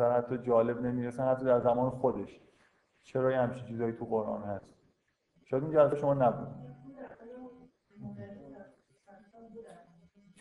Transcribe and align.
حتی 0.00 0.38
جالب 0.38 0.80
نمی‌رسن 0.80 1.28
حتی 1.28 1.44
در 1.44 1.60
زمان 1.60 1.90
خودش. 1.90 2.40
چرا 3.02 3.30
یه 3.30 3.38
همچین 3.38 3.66
چیزایی 3.66 3.92
تو 3.92 4.04
قرآن 4.04 4.42
هست؟ 4.42 4.74
شاید 5.44 5.62
این 5.62 5.72
جلسه 5.72 5.96
شما 5.96 6.14
نبود. 6.14 6.48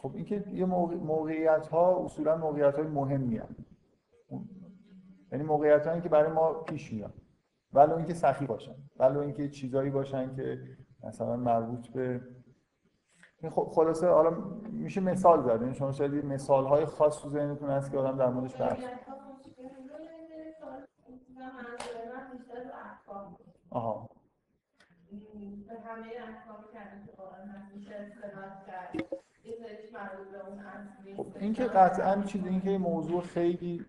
خب 0.01 0.11
اینکه 0.15 0.43
یه 0.51 0.65
موقعیت 0.65 1.67
ها 1.67 2.03
اصولا 2.05 2.37
موقعیت 2.37 2.75
های 2.75 2.87
مهمی 2.87 3.37
هست. 3.37 3.65
یعنی 5.31 5.43
موقعیت 5.43 5.87
هایی 5.87 6.01
که 6.01 6.09
برای 6.09 6.31
ما 6.31 6.53
پیش 6.53 6.93
میاد. 6.93 7.13
ولو 7.73 7.95
اینکه 7.95 8.13
سخی 8.13 8.45
باشن. 8.45 8.75
ولو 8.99 9.19
اینکه 9.19 9.49
چیزایی 9.49 9.89
باشن 9.89 10.35
که 10.35 10.59
مثلا 11.03 11.35
مربوط 11.35 11.87
به 11.87 12.21
خب 13.51 13.71
خلاصه 13.75 14.07
حالا 14.07 14.29
میشه 14.71 15.01
مثال 15.01 15.43
زد. 15.43 15.61
یعنی 15.61 15.73
شما 15.73 15.91
شاید 15.91 16.25
مثال 16.25 16.65
های 16.65 16.85
خاص 16.85 17.21
تو 17.21 17.29
ذهنتون 17.29 17.69
هست 17.69 17.91
که 17.91 17.97
آدم 17.97 18.17
در 18.17 18.29
موردش 18.29 18.61
بحث 18.61 18.83
آها. 23.75 24.09
خب 31.17 31.27
این 31.39 31.53
که 31.53 31.63
قطعا 31.63 32.21
چیز 32.23 32.45
این 32.45 32.61
که 32.61 32.77
موضوع 32.77 33.21
خیلی 33.21 33.85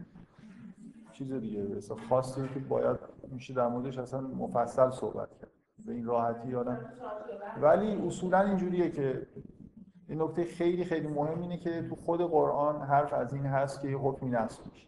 چیز 1.13 1.33
دیگه 1.33 1.63
بس 1.63 1.91
خاصی 1.93 2.49
که 2.55 2.61
باید 2.61 2.99
میشه 3.29 3.55
در 3.55 3.69
موردش 3.69 3.99
اصلا 3.99 4.21
مفصل 4.21 4.91
صحبت 4.91 5.29
کرد. 5.41 5.51
به 5.87 5.93
این 5.93 6.05
راحتی 6.05 6.49
یادم 6.49 6.93
ولی 7.61 8.07
اصولا 8.07 8.41
اینجوریه 8.41 8.91
که 8.91 9.27
این 10.09 10.23
نکته 10.23 10.45
خیلی 10.45 10.85
خیلی 10.85 11.07
مهم 11.07 11.41
اینه 11.41 11.57
که 11.57 11.89
تو 11.89 11.97
خود 11.97 12.21
قرآن 12.21 12.83
حرف 12.83 13.13
از 13.13 13.33
این 13.33 13.47
هست 13.47 13.83
که 13.83 13.89
یه 13.89 13.97
حکمی 13.97 14.31
نسخ 14.31 14.67
میشه. 14.67 14.87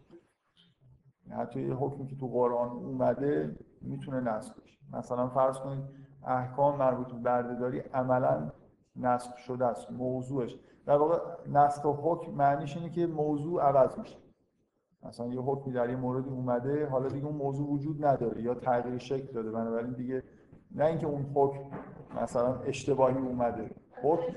حتی 1.30 1.60
یه 1.60 1.74
حکمی 1.74 2.06
که 2.06 2.16
تو 2.16 2.28
قرآن 2.28 2.68
اومده 2.68 3.56
می‌تونه 3.82 4.20
نسخ 4.20 4.54
بشه. 4.60 4.78
مثلا 4.92 5.28
فرض 5.28 5.58
کنید 5.58 5.84
احکام 6.26 6.78
مربوط 6.78 7.06
به 7.06 7.18
بردهداری 7.18 7.78
عملا 7.78 8.50
نسخ 8.96 9.36
شده 9.36 9.66
است 9.66 9.92
موضوعش. 9.92 10.58
در 10.86 10.96
واقع 10.96 11.18
نسخ 11.52 11.86
حکم 11.86 12.32
معنیش 12.32 12.76
اینه 12.76 12.90
که 12.90 13.06
موضوع 13.06 13.62
عوض 13.62 13.98
میشه. 13.98 14.16
مثلا 15.02 15.26
یه 15.26 15.40
حکمی 15.40 15.72
در 15.72 15.90
یه 15.90 15.96
موردی 15.96 16.30
اومده 16.30 16.86
حالا 16.86 17.08
دیگه 17.08 17.26
اون 17.26 17.36
موضوع 17.36 17.70
وجود 17.70 18.04
نداره 18.04 18.42
یا 18.42 18.54
تغییر 18.54 18.98
شکل 18.98 19.32
داده. 19.32 19.50
بنابراین 19.50 19.92
دیگه 19.92 20.22
نه 20.74 20.84
اینکه 20.84 21.06
اون 21.06 21.26
حکم 21.34 21.60
مثلا 22.22 22.54
اشتباهی 22.54 23.16
اومده. 23.16 23.70
حکم؟ 24.02 24.32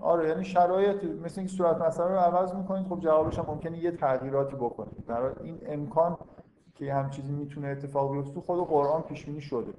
آره 0.00 0.28
یعنی 0.28 0.44
شرایط. 0.44 1.04
مثل 1.04 1.40
اینکه 1.40 1.54
صورت 1.56 1.76
مسئله 1.82 2.08
رو 2.08 2.18
عوض 2.18 2.54
می‌کنید 2.54 2.86
خب 2.86 3.00
جوابش 3.00 3.38
هم 3.38 3.44
ممکنه 3.48 3.78
یه 3.78 3.90
تغییراتی 3.90 4.56
بکنید. 4.56 5.06
در 5.06 5.42
این 5.42 5.58
امکان 5.66 6.18
که 6.74 6.94
هم 6.94 7.10
چیزی 7.10 7.32
می‌تونه 7.32 7.68
اتفاق 7.68 8.12
بیفته. 8.12 8.40
خود 8.40 8.68
قرآن 8.68 9.02
پیش 9.02 9.24
بینی 9.24 9.40
شده 9.40 9.74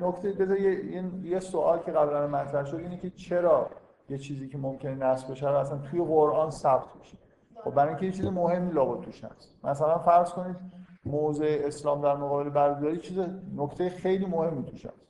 نکته 0.00 0.32
بذار 0.32 0.58
یه،, 0.58 1.04
یه 1.22 1.40
سوال 1.40 1.78
که 1.78 1.92
قبلا 1.92 2.26
مطرح 2.26 2.64
شد 2.64 2.76
اینه 2.76 2.96
که 2.96 3.10
چرا 3.10 3.70
یه 4.08 4.18
چیزی 4.18 4.48
که 4.48 4.58
ممکنه 4.58 4.94
نصب 4.94 5.30
بشه 5.30 5.48
اصلا 5.48 5.78
توی 5.78 6.04
قرآن 6.04 6.50
ثبت 6.50 6.96
میشه 6.98 7.18
خب 7.64 7.70
برای 7.70 7.88
اینکه 7.88 8.06
یه 8.06 8.12
چیز 8.12 8.26
مهمی 8.26 8.72
لابد 8.72 9.04
توش 9.04 9.24
هست. 9.24 9.54
مثلا 9.64 9.98
فرض 9.98 10.30
کنید 10.30 10.56
موضع 11.04 11.62
اسلام 11.64 12.00
در 12.00 12.16
مقابل 12.16 12.50
بردهداری 12.50 12.98
چیز 12.98 13.18
نکته 13.56 13.88
خیلی 13.88 14.26
مهمی 14.26 14.64
توش 14.64 14.86
هست. 14.86 15.06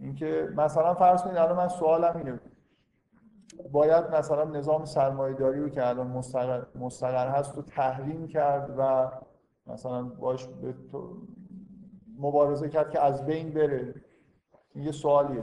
اینکه 0.00 0.48
مثلا 0.56 0.94
فرض 0.94 1.22
کنید 1.22 1.36
الان 1.36 1.56
من 1.56 1.68
سوالم 1.68 2.16
اینه. 2.16 2.40
باید 3.72 4.04
مثلا 4.14 4.44
نظام 4.44 4.84
سرمایه‌داری 4.84 5.60
رو 5.60 5.68
که 5.68 5.88
الان 5.88 6.06
مستقر, 6.06 6.62
مستقر 6.74 7.28
هست 7.28 7.56
رو 7.56 7.62
تحریم 7.62 8.28
کرد 8.28 8.74
و 8.78 9.10
مثلا 9.66 10.02
باش 10.02 10.46
به 10.46 10.74
مبارزه 12.18 12.68
کرد 12.68 12.90
که 12.90 13.04
از 13.04 13.26
بین 13.26 13.50
بره. 13.50 13.94
این 14.74 14.84
یه 14.84 14.92
سوالیه. 14.92 15.40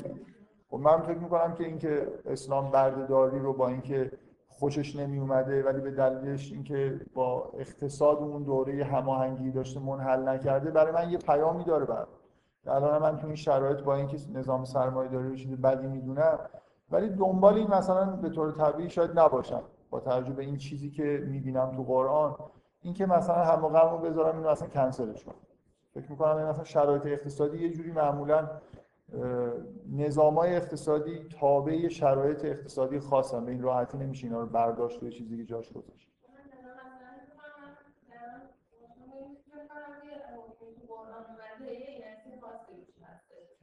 خب 0.69 0.77
من 0.77 1.01
فکر 1.01 1.17
می‌کنم 1.17 1.53
که 1.53 1.63
اینکه 1.63 2.07
اسلام 2.25 2.71
بردهداری 2.71 3.39
رو 3.39 3.53
با 3.53 3.67
اینکه 3.67 4.11
خوشش 4.47 4.95
نمی 4.95 5.19
اومده 5.19 5.63
ولی 5.63 5.81
به 5.81 5.91
دلیلش 5.91 6.51
اینکه 6.51 7.01
با 7.13 7.51
اقتصاد 7.57 8.17
اون 8.17 8.43
دوره 8.43 8.83
هماهنگی 8.83 9.51
داشته 9.51 9.79
منحل 9.79 10.27
نکرده 10.27 10.71
برای 10.71 10.91
من 10.91 11.11
یه 11.11 11.17
پیامی 11.17 11.63
داره 11.63 11.85
بر 11.85 12.07
الان 12.67 13.01
من 13.01 13.17
تو 13.17 13.27
این 13.27 13.35
شرایط 13.35 13.79
با 13.79 13.95
اینکه 13.95 14.17
نظام 14.33 14.65
سرمایه 14.65 15.09
داری 15.09 15.29
رو 15.29 15.35
چیز 15.35 15.51
بدی 15.51 15.87
می‌دونم 15.87 16.39
ولی 16.93 17.09
دنبال 17.09 17.53
این 17.53 17.67
مثلا 17.67 18.05
به 18.05 18.29
طور 18.29 18.51
طبیعی 18.51 18.89
شاید 18.89 19.19
نباشم. 19.19 19.63
با 19.89 19.99
توجه 19.99 20.33
به 20.33 20.43
این 20.43 20.57
چیزی 20.57 20.89
که 20.89 21.03
می‌بینم 21.27 21.71
تو 21.71 21.83
قرآن 21.83 22.35
اینکه 22.81 23.05
مثلا 23.05 23.43
هم 23.43 23.61
رو 23.91 23.97
بذارم 23.97 24.37
این 24.37 24.47
مثلا 24.47 24.67
کنسلش 24.67 25.23
کنم. 25.23 25.35
فکر 25.93 26.11
می‌کنم 26.11 26.37
این 26.37 26.45
مثلا 26.45 26.63
شرایط 26.63 27.05
اقتصادی 27.05 27.57
یه 27.57 27.73
جوری 27.73 27.91
معمولا 27.91 28.49
نظامای 29.91 30.55
اقتصادی 30.55 31.27
تابع 31.39 31.87
شرایط 31.87 32.45
اقتصادی 32.45 32.99
خاصن. 32.99 33.45
به 33.45 33.51
این 33.51 33.61
راحتی 33.61 33.97
نمیشه 33.97 34.27
اینا 34.27 34.39
رو 34.39 34.45
برداشت 34.45 35.03
و 35.03 35.09
چیزی 35.09 35.37
که 35.37 35.45
جاش 35.45 35.73
گذاشت. 35.73 36.09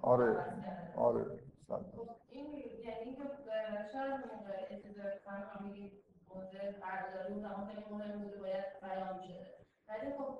آره. 0.02 0.36
آره. 0.96 1.20
این 1.20 1.39
شاید 3.92 4.26
موقع 4.32 4.66
ابتدای 4.70 5.18
فهمیدید 5.24 6.04
موضوع 6.28 6.70
برداری 6.70 7.32
اون 7.32 7.42
زمان 7.42 7.66
خیلی 7.66 7.84
مهم 7.90 8.18
بوده 8.18 8.36
باید 8.38 8.64
بیان 8.82 9.18
میشه 9.18 9.46
ولی 9.88 10.12
خب 10.18 10.38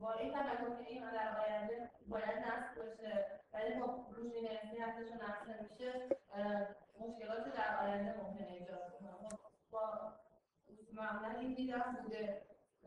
با, 0.00 0.12
این 0.12 0.32
تفکر 0.32 0.84
که 0.84 0.90
این 0.90 1.10
در 1.10 1.40
آینده 1.40 1.90
باید 2.08 2.38
نصب 2.38 2.74
باشه. 2.76 3.26
ولی 3.52 3.80
خب 3.80 4.14
روش 4.16 4.32
می‌نویسی 4.32 4.78
هستش 4.80 5.12
و 5.12 5.14
نصب 5.14 5.48
نمیشه 5.48 6.08
مشکلاتی 7.00 7.50
در 7.50 7.86
آینده 7.86 8.22
ممکنه 8.22 8.52
ایجاد 8.52 8.98
کنه. 8.98 9.10
خب 9.12 9.38
با 9.70 10.12
معمولا 10.92 11.40
این 11.40 11.54
دیدم 11.54 11.98
بوده 12.02 12.42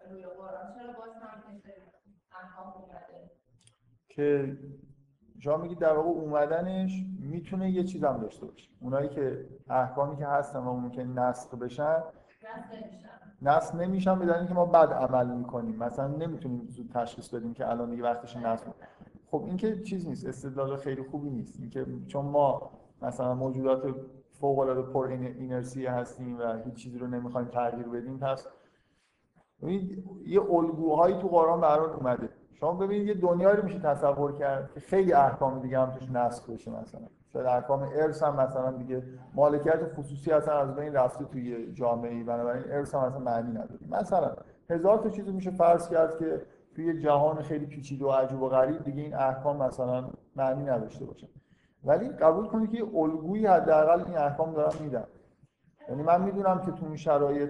روی 0.09 0.25
قرآن. 0.25 0.73
چرا 0.75 0.93
باز 0.93 1.13
هم 1.15 1.43
این 1.49 1.61
احکام 2.31 2.73
اومده 2.73 3.31
که 4.09 4.57
شما 5.45 5.57
میگید 5.57 5.79
در 5.79 5.93
واقع 5.93 6.09
اومدنش 6.09 7.05
می‌تونه 7.19 7.71
یه 7.71 7.83
چیز 7.83 8.03
هم 8.03 8.17
داشته 8.17 8.45
باشه. 8.45 8.69
اونایی 8.81 9.09
که 9.09 9.45
احکامی 9.69 10.17
که 10.17 10.25
هستن 10.25 10.59
و 10.59 10.73
ممکن 10.73 11.01
نسخ 11.01 11.53
بشن 11.53 12.03
نسخ 13.41 13.75
نمیشن. 13.75 14.19
به 14.19 14.37
اینکه 14.37 14.53
ما 14.53 14.65
بد 14.65 14.93
عمل 14.93 15.27
می‌کنیم. 15.27 15.75
مثلا 15.75 16.07
نمی‌تونیم 16.07 16.67
زود 16.69 16.91
تشخیص 16.93 17.29
بدیم 17.29 17.53
که 17.53 17.69
الان 17.69 17.89
دیگه 17.89 18.03
وقتش 18.03 18.37
نسخ 18.37 18.63
خب 19.31 19.43
این 19.45 19.57
که 19.57 19.83
چیز 19.83 20.07
نیست. 20.07 20.27
استدلال 20.27 20.77
خیلی 20.77 21.03
خوبی 21.03 21.29
نیست. 21.29 21.59
اینکه 21.59 21.85
چون 22.07 22.25
ما 22.25 22.71
مثلا 23.01 23.35
موجودات 23.35 23.95
فوق 24.31 24.59
العاده 24.59 24.81
پر 24.81 25.07
اینرسی 25.07 25.85
هستیم 25.85 26.39
و 26.39 26.53
هیچ 26.65 26.73
چیزی 26.73 26.97
رو 26.97 27.07
نمی‌خوایم 27.07 27.47
تغییر 27.47 27.87
بدیم 27.87 28.19
پس 28.19 28.47
یه 30.25 30.41
الگوهایی 30.41 31.15
تو 31.19 31.27
قرآن 31.27 31.61
برات 31.61 31.95
اومده. 31.95 32.29
شما 32.59 32.71
ببینید 32.71 33.07
یه 33.07 33.13
دنیایی 33.13 33.61
میشه 33.61 33.79
تصور 33.79 34.31
کرد 34.31 34.71
که 34.73 34.79
خیلی 34.79 35.13
احکام 35.13 35.59
دیگه 35.59 35.79
هم 35.79 35.91
توش 35.91 36.11
نسخ 36.11 36.49
بشه 36.49 36.71
مثلا. 36.71 37.01
شاید 37.33 37.45
احکام 37.45 37.89
ارث 37.95 38.23
هم 38.23 38.35
مثلا 38.35 38.71
دیگه 38.71 39.03
مالکیت 39.33 39.93
خصوصی 39.95 40.31
اصلا 40.31 40.59
از 40.59 40.75
بین 40.75 40.93
رفته 40.93 41.25
توی 41.25 41.73
جامعه 41.73 42.11
ای 42.11 42.23
بنابراین 42.23 42.63
ارث 42.69 42.95
هم 42.95 43.01
اصلا 43.01 43.19
معنی 43.19 43.51
نداره. 43.51 43.79
مثلا 43.89 44.31
هزار 44.69 44.97
تا 44.97 45.09
چیزو 45.09 45.33
میشه 45.33 45.51
فرض 45.51 45.89
کرد 45.89 46.17
که 46.17 46.41
توی 46.75 46.99
جهان 46.99 47.41
خیلی 47.41 47.65
پیچیده 47.65 48.05
و 48.05 48.11
عجیب 48.11 48.41
و 48.41 48.49
غریب 48.49 48.83
دیگه 48.83 49.01
این 49.01 49.15
احکام 49.15 49.57
مثلا 49.57 50.09
معنی 50.35 50.63
نداشته 50.63 51.05
باشه. 51.05 51.27
ولی 51.83 52.09
قبول 52.09 52.47
کنید 52.47 52.71
که 52.71 52.83
الگویی 52.95 53.45
حداقل 53.45 54.03
این 54.05 54.17
احکام 54.17 54.53
دارن 54.53 54.73
میدن. 54.79 55.03
یعنی 55.89 56.03
من 56.03 56.21
می‌دونم 56.21 56.59
که 56.59 56.71
تو 56.71 56.85
این 56.85 56.95
شرایط 56.95 57.49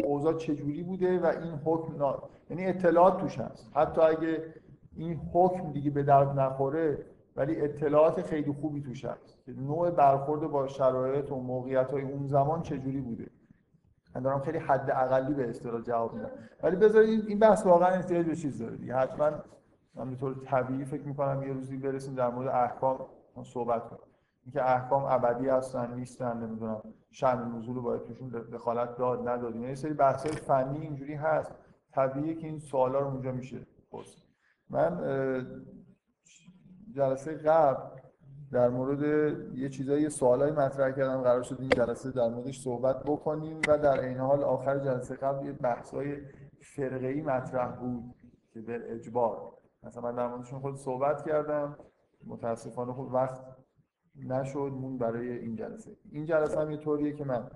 اوضاع 0.00 0.34
چجوری 0.34 0.82
بوده 0.82 1.18
و 1.18 1.26
این 1.26 1.52
حکم 1.64 1.96
نا... 1.96 2.22
یعنی 2.50 2.66
اطلاعات 2.66 3.20
توش 3.20 3.38
هست. 3.38 3.70
حتی 3.74 4.00
اگه 4.00 4.54
این 4.96 5.20
حکم 5.32 5.72
دیگه 5.72 5.90
به 5.90 6.02
درد 6.02 6.40
نخوره 6.40 7.06
ولی 7.36 7.60
اطلاعات 7.60 8.22
خیلی 8.22 8.52
خوبی 8.52 8.80
توش 8.80 9.04
هست. 9.04 9.38
نوع 9.48 9.90
برخورد 9.90 10.40
با 10.50 10.66
شرایط 10.66 11.32
و 11.32 11.36
موقعیت 11.36 11.90
های 11.90 12.02
اون 12.02 12.26
زمان 12.26 12.62
چجوری 12.62 13.00
بوده. 13.00 13.30
من 14.14 14.22
دارم 14.22 14.40
خیلی 14.40 14.58
حد 14.58 14.90
اقلی 14.90 15.34
به 15.34 15.50
اصطلاح 15.50 15.80
جواب 15.80 16.14
میدم. 16.14 16.30
ولی 16.62 16.76
بذارید 16.76 17.26
این 17.26 17.38
بحث 17.38 17.66
واقعا 17.66 17.88
احتیاج 17.88 18.26
به 18.26 18.36
چیز 18.36 18.58
داره 18.58 18.76
دیگه. 18.76 18.94
حتما 18.94 19.30
من 19.94 20.10
به 20.10 20.16
طور 20.16 20.34
طبیعی 20.44 20.84
فکر 20.84 21.02
می‌کنم 21.02 21.42
یه 21.42 21.52
روزی 21.52 21.76
برسیم 21.76 22.14
در 22.14 22.30
مورد 22.30 22.48
احکام 22.48 22.98
صحبت 23.44 23.88
کنیم. 23.88 24.13
اینکه 24.44 24.70
احکام 24.70 25.04
ابدی 25.04 25.48
هستن 25.48 25.94
نیستن 25.94 26.36
نمی‌دونم 26.36 26.82
شأن 27.10 27.56
نزول 27.56 27.80
باید 27.80 28.02
توشون 28.02 28.28
دخالت 28.28 28.96
داد 28.96 29.28
نداد 29.28 29.56
یه 29.56 29.74
سری 29.74 29.92
بحث‌های 29.92 30.32
فنی 30.32 30.78
اینجوری 30.80 31.14
هست. 31.14 31.52
طبیعیه 31.92 32.34
که 32.34 32.46
این 32.46 32.58
سوالا 32.58 32.98
رو 32.98 33.06
اونجا 33.06 33.32
میشه 33.32 33.66
پرسید. 33.92 34.24
من 34.70 35.00
جلسه 36.94 37.34
قبل 37.34 38.00
در 38.52 38.68
مورد 38.68 39.02
یه 39.54 39.68
چیزایی 39.68 40.10
سوالای 40.10 40.52
مطرح 40.52 40.90
کردم. 40.90 41.22
قرار 41.22 41.42
شد 41.42 41.56
این 41.60 41.68
جلسه 41.68 42.10
در 42.10 42.28
موردش 42.28 42.60
صحبت 42.60 43.02
بکنیم 43.02 43.60
و 43.68 43.78
در 43.78 44.00
این 44.00 44.18
حال 44.18 44.44
آخر 44.44 44.78
جلسه 44.78 45.14
قبل 45.14 45.46
یه 45.46 45.52
بحث‌های 45.52 46.16
فرقه‌ای 46.76 47.22
مطرح 47.22 47.76
بود 47.76 48.14
که 48.52 48.60
به 48.60 48.94
اجبار. 48.94 49.52
مثلا 49.82 50.02
من 50.02 50.14
در 50.14 50.28
موردشون 50.28 50.60
خود 50.60 50.76
صحبت 50.76 51.22
کردم. 51.22 51.76
متاسفانه 52.26 52.92
خود 52.92 53.14
وقت 53.14 53.40
نشد 54.16 54.72
مون 54.80 54.98
برای 54.98 55.38
این 55.38 55.56
جلسه. 55.56 55.90
این 56.10 56.24
جلسه 56.24 56.60
هم 56.60 56.70
یه 56.70 56.76
طوریه 56.76 57.12
که 57.12 57.24
من 57.24 57.46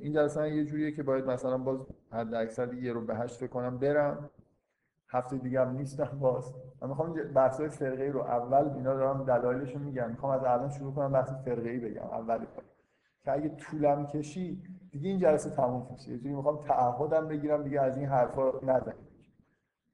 این 0.00 0.12
جلسه 0.12 0.40
هم 0.40 0.46
یه 0.46 0.64
جوریه 0.64 0.92
که 0.92 1.02
باید 1.02 1.24
مثلا 1.24 1.58
باز 1.58 1.86
حد 2.10 2.34
اکثر 2.34 2.74
یه 2.74 2.92
رو 2.92 3.00
به 3.00 3.16
هشت 3.16 3.36
فکر 3.36 3.50
کنم 3.50 3.78
برم. 3.78 4.30
هفته 5.08 5.38
دیگه 5.38 5.60
هم 5.60 5.76
نیستم 5.76 6.18
باز. 6.20 6.54
من 6.82 6.88
می‌خوام 6.88 7.12
بحث 7.12 7.60
های 7.60 7.68
فرقه 7.68 8.04
رو 8.04 8.20
اول 8.20 8.68
اینا 8.68 8.94
دارم 8.94 9.24
دلایلش 9.24 9.74
رو 9.74 9.80
میگم. 9.80 10.10
می‌خوام 10.10 10.32
از 10.32 10.44
الان 10.44 10.70
شروع 10.70 10.94
کنم 10.94 11.12
بحث 11.12 11.32
فرقه 11.44 11.70
ای 11.70 11.78
بگم 11.78 12.02
اول 12.02 12.38
که 13.24 13.32
اگه 13.32 13.48
طولم 13.48 14.06
کشی 14.06 14.62
دیگه 14.90 15.08
این 15.08 15.18
جلسه 15.18 15.50
تموم 15.50 15.86
میشه. 15.92 16.12
یه 16.12 16.36
می‌خوام 16.36 16.56
تعهدم 16.56 17.28
بگیرم 17.28 17.62
دیگه 17.62 17.80
از 17.80 17.96
این 17.96 18.06
حرفا 18.06 18.50
نزنیم 18.62 19.08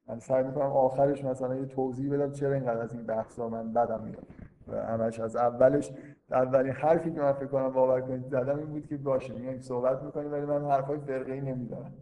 من 0.09 0.19
سعی 0.19 0.45
می‌کنم 0.45 0.67
آخرش 0.67 1.25
مثلا 1.25 1.57
یه 1.57 1.67
توضیح 1.67 2.13
بدم 2.13 2.33
چرا 2.33 2.55
اینقدر 2.55 2.81
از 2.81 2.93
این 2.93 3.07
بحثا 3.07 3.49
من 3.49 3.73
بدم 3.73 4.05
میاد. 4.05 4.27
همش 4.71 5.21
از 5.21 5.37
اولش 5.37 5.93
اولین 6.31 6.73
حرفی 6.73 7.13
که 7.13 7.21
من 7.21 7.33
فکر 7.33 7.47
کنم 7.47 7.69
باور 7.69 8.01
کنید 8.01 8.29
زدم 8.29 8.59
این 8.59 8.67
بود 8.67 8.87
که 8.87 8.97
باشه 8.97 9.35
میگم 9.35 9.61
صحبت 9.61 10.03
می‌کنیم 10.03 10.33
ولی 10.33 10.47
من 10.47 10.71
حرفای 10.71 10.99
فرقه 10.99 11.33
ای 11.33 11.41
نمی‌زنم 11.41 11.93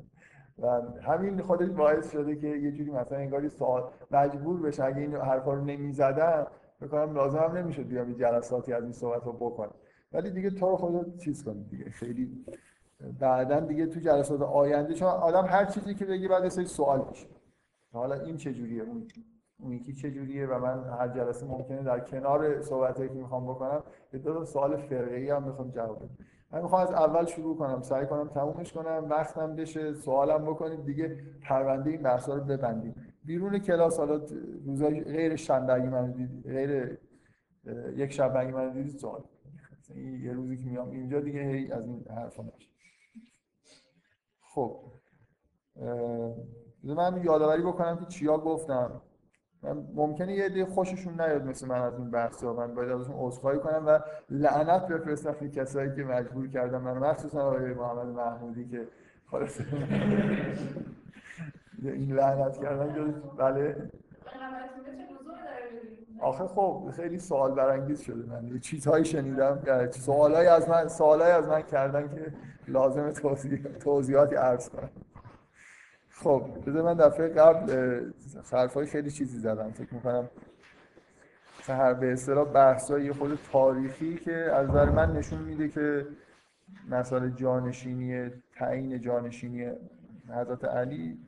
و 0.58 0.80
همین 1.02 1.42
خودش 1.42 1.68
باعث 1.68 2.10
شده 2.10 2.36
که 2.36 2.46
یه 2.46 2.72
جوری 2.72 2.90
مثلا 2.90 3.18
انگاری 3.18 3.48
سوال 3.48 3.90
مجبور 4.10 4.60
بشه. 4.60 4.84
اگه 4.84 4.98
این 4.98 5.16
حرفا 5.16 5.54
رو 5.54 5.64
نمی‌زدم 5.64 6.46
فکر 6.80 6.88
کنم 6.88 7.14
لازم 7.14 7.38
هم 7.38 7.56
نمی‌شد 7.56 7.82
بیام 7.82 8.12
جلساتی 8.12 8.72
از 8.72 8.82
این 8.82 8.92
صحبت 8.92 9.24
رو 9.24 9.32
بکنم. 9.32 9.74
ولی 10.12 10.30
دیگه 10.30 10.50
تو 10.50 10.70
رو 10.70 10.76
خودت 10.76 11.18
چیز 11.18 11.44
کنید 11.44 11.70
دیگه. 11.70 11.90
خیلی 11.90 12.44
بعدا 13.20 13.60
دیگه 13.60 13.86
تو 13.86 14.00
جلسات 14.00 14.42
آینده 14.42 14.94
چون 14.94 15.08
آدم 15.08 15.44
هر 15.46 15.64
چیزی 15.64 15.94
که 15.94 16.04
بگی 16.04 16.28
بعد 16.28 16.48
سری 16.48 16.64
سوال 16.64 17.06
میشه. 17.10 17.26
حالا 17.92 18.14
این 18.14 18.36
چه 18.36 18.54
جوریه؟ 18.54 18.82
اون 18.82 19.08
اون 19.58 19.72
یکی 19.72 19.94
چه 19.94 20.10
جوریه 20.10 20.46
و 20.46 20.58
من 20.58 20.84
هر 20.98 21.08
جلسه 21.08 21.46
ممکنه 21.46 21.82
در 21.82 22.00
کنار 22.00 22.62
صحبتایی 22.62 23.08
که 23.08 23.14
می‌خوام 23.14 23.46
بکنم 23.46 23.82
یه 24.12 24.18
دو 24.18 24.44
سوال 24.44 24.76
فرقی 24.76 25.30
هم 25.30 25.42
می‌خوام 25.42 25.70
جواب 25.70 25.96
بدم. 25.96 26.16
من 26.50 26.62
می‌خوام 26.62 26.82
از 26.82 26.92
اول 26.92 27.26
شروع 27.26 27.56
کنم 27.56 27.82
سعی 27.82 28.06
کنم 28.06 28.28
تمومش 28.28 28.72
کنم 28.72 29.06
وقتم 29.10 29.56
بشه 29.56 29.94
سوالم 29.94 30.44
بکنید 30.44 30.84
دیگه 30.84 31.24
پرونده 31.42 31.90
این 31.90 32.02
بحثا 32.02 32.34
رو 32.34 32.44
ببندیم. 32.44 32.94
بیرون 33.24 33.58
کلاس 33.58 33.98
حالا 33.98 34.20
روزای 34.66 35.00
غیر 35.00 35.36
شنبه 35.36 35.78
من 35.78 36.12
دید 36.12 36.42
غیر 36.42 36.98
یک 37.96 38.20
اگه 38.20 38.52
من 38.52 38.72
دید 38.72 38.88
سوال. 38.88 39.24
یه 40.22 40.32
روزی 40.32 40.56
که 40.56 40.64
میام 40.64 40.90
اینجا 40.90 41.20
دیگه 41.20 41.40
هی 41.40 41.72
از 41.72 41.86
این 41.86 42.04
حرفا 42.10 42.42
نشه 42.42 42.70
خب 44.40 44.80
من 46.82 47.22
یادآوری 47.24 47.62
بکنم 47.62 47.96
که 47.96 48.06
چیا 48.06 48.38
گفتم. 48.38 49.02
ممکنه 49.94 50.32
یه 50.32 50.44
عده 50.44 50.64
خوششون 50.64 51.20
نیاد 51.20 51.46
مثل 51.46 51.66
من 51.68 51.82
از 51.82 51.98
این 51.98 52.10
بحثا 52.10 52.52
من 52.52 52.74
باید 52.74 52.90
ازشون 52.90 53.14
عذرخواهی 53.18 53.58
کنم 53.58 53.82
و 53.86 54.00
لعنت 54.30 54.86
بفرستم 54.86 55.36
به 55.40 55.48
کسایی 55.48 55.94
که 55.96 56.04
مجبور 56.04 56.48
کردم 56.48 56.80
من 56.80 56.98
مخصوصا 56.98 57.42
آقای 57.42 57.74
محمد 57.74 58.06
محمودی 58.06 58.68
که 58.68 58.88
خلاص 59.30 59.60
این 61.82 62.12
لعنت 62.12 62.62
کردن 62.62 63.14
بله. 63.38 63.90
آخه 66.20 66.46
خب 66.46 66.90
خیلی 66.96 67.18
سوال 67.18 67.54
برانگیز 67.54 68.00
شده. 68.00 68.32
من 68.32 68.46
یه 68.46 68.58
چیزهایی 68.58 69.04
شنیدم. 69.04 69.58
سوالایی 69.90 70.48
از 70.48 70.68
من 70.68 70.88
سوالایی 70.88 71.32
از 71.32 71.48
من 71.48 71.62
کردن 71.62 72.08
که 72.08 72.32
لازم 72.68 73.10
توضیح 73.10 73.62
توضیحاتی 73.80 74.34
عرض 74.34 74.68
کنم. 74.68 74.90
خب 76.22 76.42
بذار 76.66 76.82
من 76.82 76.94
دفعه 76.94 77.28
قبل 77.28 78.00
حرفای 78.52 78.86
خیلی 78.86 79.10
چیزی 79.10 79.38
زدم. 79.38 79.70
فکر 79.70 79.94
می‌کنم 79.94 80.28
هر 81.68 81.94
به 81.94 82.12
اصطلاح 82.12 82.52
بحثای 82.52 83.12
خود 83.12 83.38
تاریخی 83.52 84.16
که 84.16 84.34
از 84.34 84.68
نظر 84.68 84.90
من 84.90 85.16
نشون 85.16 85.42
میده 85.42 85.68
که 85.68 86.06
مسئله 86.90 87.30
جانشینی 87.30 88.30
تعیین 88.54 89.00
جانشینی 89.00 89.72
حضرت 90.28 90.64
علی 90.64 91.18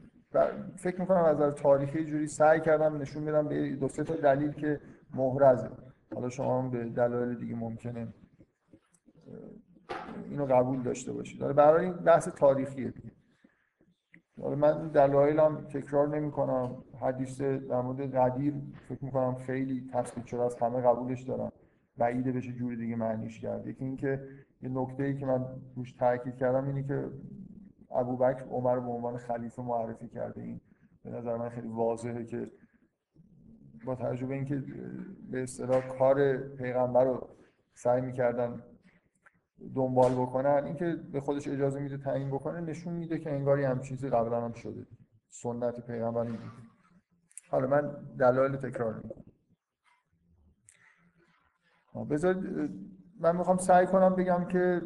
فکر 0.77 1.01
می‌کنم 1.01 1.25
از 1.25 1.37
نظر 1.37 1.51
تاریخی 1.51 2.05
جوری 2.05 2.27
سعی 2.27 2.61
کردم 2.61 2.97
نشون 2.97 3.25
بدم 3.25 3.49
به 3.49 3.77
دو 3.77 3.89
تا 3.89 4.15
دلیل 4.15 4.53
که 4.53 4.81
محرزه. 5.15 5.71
حالا 6.15 6.29
شما 6.29 6.63
هم 6.63 6.71
به 6.71 6.85
دلایل 6.85 7.35
دیگه 7.35 7.55
ممکنه 7.55 8.09
اینو 10.31 10.47
قبول 10.47 10.83
داشته 10.83 11.13
باشید. 11.13 11.41
برای 11.41 11.85
این 11.85 11.95
بحث 11.95 12.29
تاریخیه 12.29 12.91
دیگه. 12.91 13.18
من 14.39 14.89
دلایلم 14.89 15.57
تکرار 15.57 16.09
نمی 16.09 16.31
کنم 16.31 16.85
حدیث 17.01 17.41
در 17.41 17.81
مورد 17.81 18.15
قدیر 18.15 18.55
فکر 18.89 19.05
می 19.05 19.11
کنم 19.11 19.35
خیلی 19.35 19.91
تثبیت 19.93 20.27
شده 20.27 20.43
از 20.43 20.57
همه 20.57 20.81
قبولش 20.81 21.23
دارم 21.23 21.53
بعیده 21.97 22.33
بشه 22.33 22.53
جوری 22.53 22.77
دیگه 22.77 22.97
معنیش 22.97 23.41
کرد؟ 23.41 23.67
یکی 23.67 23.85
اینکه 23.85 24.29
یه 24.63 24.69
نکته 24.69 25.03
ای 25.03 25.19
که 25.19 25.27
من 25.27 25.47
روش 25.77 25.93
تاکید 25.93 26.37
کردم 26.37 26.67
اینه 26.67 26.83
که 26.83 27.11
ابوبکر 27.91 28.45
عمر 28.45 28.81
به 28.81 28.91
عنوان 28.91 29.17
خلیفه 29.17 29.63
معرفی 29.63 30.09
کرده. 30.09 30.43
این 30.43 30.61
به 31.05 31.11
نظر 31.11 31.37
من 31.37 31.49
خیلی 31.49 31.69
واضحه 31.69 32.25
که 32.25 32.51
با 33.85 33.95
تجربه 33.95 34.35
اینکه 34.35 34.63
به 35.31 35.43
اصطلاح 35.43 35.81
کار 35.99 36.37
پیغمبر 36.37 37.05
رو 37.05 37.29
سعی 37.75 38.01
می‌کردن 38.01 38.63
دنبال 39.75 40.13
بکنن 40.13 40.65
اینکه 40.65 40.97
به 41.13 41.21
خودش 41.21 41.49
اجازه 41.49 41.81
میده 41.81 41.99
تعیین 41.99 42.31
بکنه 42.31 42.61
نشون 42.61 42.93
میده 42.95 43.19
که 43.19 43.33
انگاری 43.33 43.65
هم 43.65 43.81
چیزی 43.81 44.09
قبلا 44.09 44.45
هم 44.45 44.53
شده. 44.53 44.87
سنت 45.29 45.87
پیغمبر 45.87 46.25
بود 46.25 46.39
حالا 47.51 47.67
من 47.67 47.91
دلایل 48.19 48.57
تکرار 48.57 48.95
می‌کنم. 48.95 49.25
بذار 52.11 52.35
من 53.21 53.37
می‌خوام 53.37 53.59
سعی 53.59 53.87
کنم 53.87 54.15
بگم 54.15 54.45
که 54.45 54.83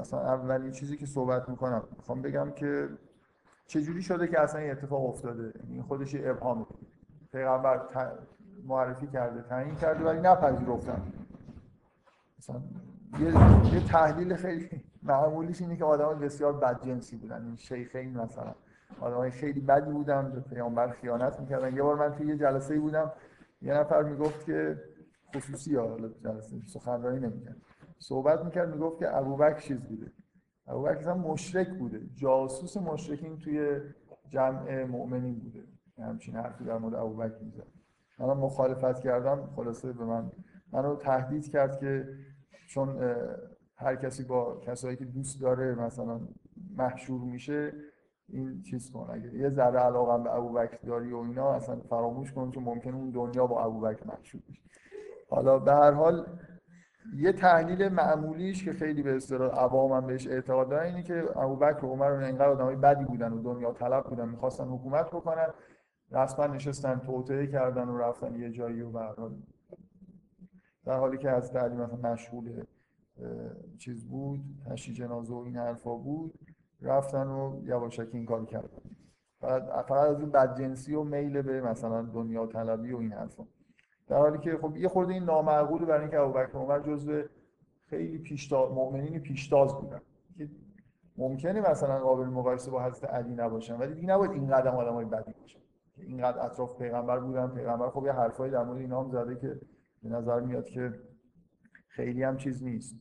مثلا 0.00 0.20
اولین 0.20 0.70
چیزی 0.70 0.96
که 0.96 1.06
صحبت 1.06 1.48
می‌کنم 1.48 1.82
می‌خوام 1.96 2.22
بگم 2.22 2.50
که 2.50 2.88
چجوری 3.66 4.02
شده 4.02 4.28
که 4.28 4.40
اصلا 4.40 4.60
این 4.60 4.70
اتفاق 4.70 5.06
افتاده؟ 5.06 5.52
این 5.68 5.82
خودش 5.82 6.14
ابهامه 6.14 6.66
پیغمبر 7.32 7.80
معرفی 8.64 9.06
کرده 9.06 9.42
تعیین 9.42 9.74
کرده 9.74 10.04
ولی 10.04 10.20
نپذیرفتن. 10.20 11.12
مثلا 12.38 12.62
یه, 13.20 13.26
یه 13.74 13.80
تحلیل 13.88 14.34
خیلی 14.34 14.84
معمولیش 15.02 15.60
اینه 15.60 15.76
که 15.76 15.84
آدم 15.84 16.18
بسیار 16.18 16.52
بدجنسی 16.52 17.16
بودن. 17.16 17.44
این 17.44 17.56
شیخین 17.56 18.16
مثلا. 18.16 18.54
آدم 19.00 19.30
خیلی 19.30 19.60
بدی 19.60 19.90
بودن 19.90 20.32
به 20.32 20.40
پیامبر 20.40 20.88
خیانت 20.90 21.40
می‌کردن. 21.40 21.76
یه 21.76 21.82
بار 21.82 21.96
من 21.96 22.14
توی 22.14 22.26
یه 22.26 22.36
جلسه 22.36 22.78
بودم 22.78 23.12
یه 23.62 23.74
نفر 23.74 24.02
می‌گفت 24.02 24.46
که 24.46 24.82
خصوصی 25.36 25.76
حالا 25.76 26.08
جلسه 26.08 26.56
سخنرانی 26.66 27.20
نمی‌کرد. 27.20 27.56
صحبت 27.98 28.44
می‌کرد 28.44 28.74
می‌گفت 28.74 28.98
که 28.98 29.16
ابوبکر 29.16 29.60
چیز 29.60 29.80
بوده. 29.80 30.12
ابوبکر 30.66 30.98
مثلا 30.98 31.14
مشرک 31.14 31.68
بوده. 31.68 32.00
جاسوس 32.14 32.76
مشرکین 32.76 33.38
توی 33.38 33.80
جمع 34.28 34.84
مؤمنین 34.84 35.38
بوده. 35.38 35.64
همچین 35.98 36.36
حرفی 36.36 36.64
در 36.64 36.78
مورد 36.78 36.94
ابوبکر 36.94 37.38
می‌زد. 37.42 37.66
من 38.18 38.26
مخالفت 38.26 39.00
کردم 39.00 39.48
خلاصه 39.56 39.92
به 39.92 40.04
من 40.04 40.32
منو 40.72 40.96
تهدید 40.96 41.50
کرد 41.50 41.80
که 41.80 42.08
چون 42.68 43.16
هر 43.76 43.96
کسی 43.96 44.24
با 44.24 44.60
کسایی 44.60 44.96
که 44.96 45.04
دوست 45.04 45.40
داره 45.40 45.74
مثلا 45.74 46.20
محشور 46.76 47.20
میشه 47.20 47.72
این 48.28 48.62
چیز 48.62 48.92
کن 48.92 49.08
اگه 49.12 49.34
یه 49.34 49.50
ذره 49.50 49.78
علاقه 49.78 50.22
به 50.24 50.34
ابوبکر 50.34 50.78
داری 50.86 51.12
و 51.12 51.16
اینا 51.16 51.54
اصلا 51.54 51.76
فراموش 51.76 52.32
کن 52.32 52.50
چون 52.50 52.64
ممکن 52.64 52.94
اون 52.94 53.10
دنیا 53.10 53.46
با 53.46 53.64
ابوبکر 53.64 54.04
محشور 54.06 54.40
بشه. 54.48 54.62
حالا 55.30 55.58
به 55.58 55.72
هر 55.72 55.92
حال 55.92 56.26
یه 57.16 57.32
تحلیل 57.32 57.88
معمولیش 57.88 58.64
که 58.64 58.72
خیلی 58.72 59.02
به 59.02 59.16
اصطلاح 59.16 59.58
عوام 59.58 59.92
هم 59.92 60.06
بهش 60.06 60.26
اعتقاد 60.26 60.68
دارن 60.68 60.86
اینه 60.86 61.02
که 61.02 61.24
ابوبکر 61.36 61.84
و 61.84 61.88
عمر 61.88 62.04
اینقدر 62.04 62.48
آدمای 62.48 62.76
بدی 62.76 63.04
بودن 63.04 63.32
و 63.32 63.42
دنیا 63.42 63.72
طلب 63.72 64.04
بودن 64.04 64.28
می‌خواستن 64.28 64.64
حکومت 64.64 65.06
بکنن 65.06 65.48
رسما 66.12 66.46
نشستن 66.46 66.98
توطئه 66.98 67.46
کردن 67.46 67.88
و 67.88 67.98
رفتن 67.98 68.34
یه 68.34 68.50
جایی 68.50 68.80
و 68.80 68.90
به 68.90 69.00
در 70.88 70.98
حالی 70.98 71.18
که 71.18 71.30
از 71.30 71.56
علی 71.56 71.76
مثلا 71.76 72.12
مشغول 72.12 72.64
چیز 73.78 74.04
بود 74.04 74.40
تشییع 74.66 74.96
جنازه 74.96 75.34
و 75.34 75.36
این 75.36 75.56
حرفا 75.56 75.94
بود 75.94 76.34
رفتن 76.82 77.26
و 77.26 77.60
یواشکی 77.64 78.16
این 78.16 78.26
کار 78.26 78.44
کردن. 78.44 78.82
فقط 79.40 79.62
فقط 79.86 80.10
از 80.10 80.20
این 80.20 80.30
بدجنسی 80.30 80.94
و 80.94 81.02
میل 81.02 81.42
به 81.42 81.60
مثلا 81.60 82.02
دنیا 82.02 82.46
طلبی 82.46 82.92
و 82.92 82.96
این 82.96 83.12
حرفا. 83.12 83.46
در 84.06 84.16
حالی 84.16 84.38
که 84.38 84.58
خب 84.62 84.76
یه 84.76 84.88
خورده 84.88 85.12
این 85.12 85.24
نامعقوله 85.24 85.86
برای 85.86 86.00
اینکه 86.00 86.18
ابوبکر 86.18 86.58
عمر 86.58 86.80
جزو 86.80 87.22
خیلی 87.86 88.18
پیشتاز 88.18 88.72
مؤمنین 88.72 89.18
پیشتاز 89.18 89.74
بودن. 89.74 90.00
ممکنه 91.16 91.70
مثلا 91.70 91.98
قابل 91.98 92.24
مقایسه 92.24 92.70
با 92.70 92.82
حضرت 92.82 93.10
علی 93.10 93.34
نباشن 93.34 93.78
ولی 93.78 93.94
دیگه 93.94 94.08
نباید 94.08 94.30
این 94.30 94.46
قدم 94.46 94.76
آدمای 94.76 95.04
بدی 95.04 95.32
باشن. 95.40 95.60
اینقدر 95.96 96.46
اطراف 96.46 96.78
پیغمبر 96.78 97.18
بودن 97.18 97.48
پیغمبر 97.48 97.90
خب 97.90 98.06
یه 98.06 98.12
حرفایی 98.12 98.52
در 98.52 98.64
مورد 98.64 98.78
اینا 98.78 99.02
هم 99.02 99.10
زده 99.10 99.36
که 99.36 99.60
به 100.02 100.08
نظر 100.08 100.40
میاد 100.40 100.66
که 100.66 100.92
خیلی 101.88 102.22
هم 102.22 102.36
چیز 102.36 102.64
نیست. 102.64 102.96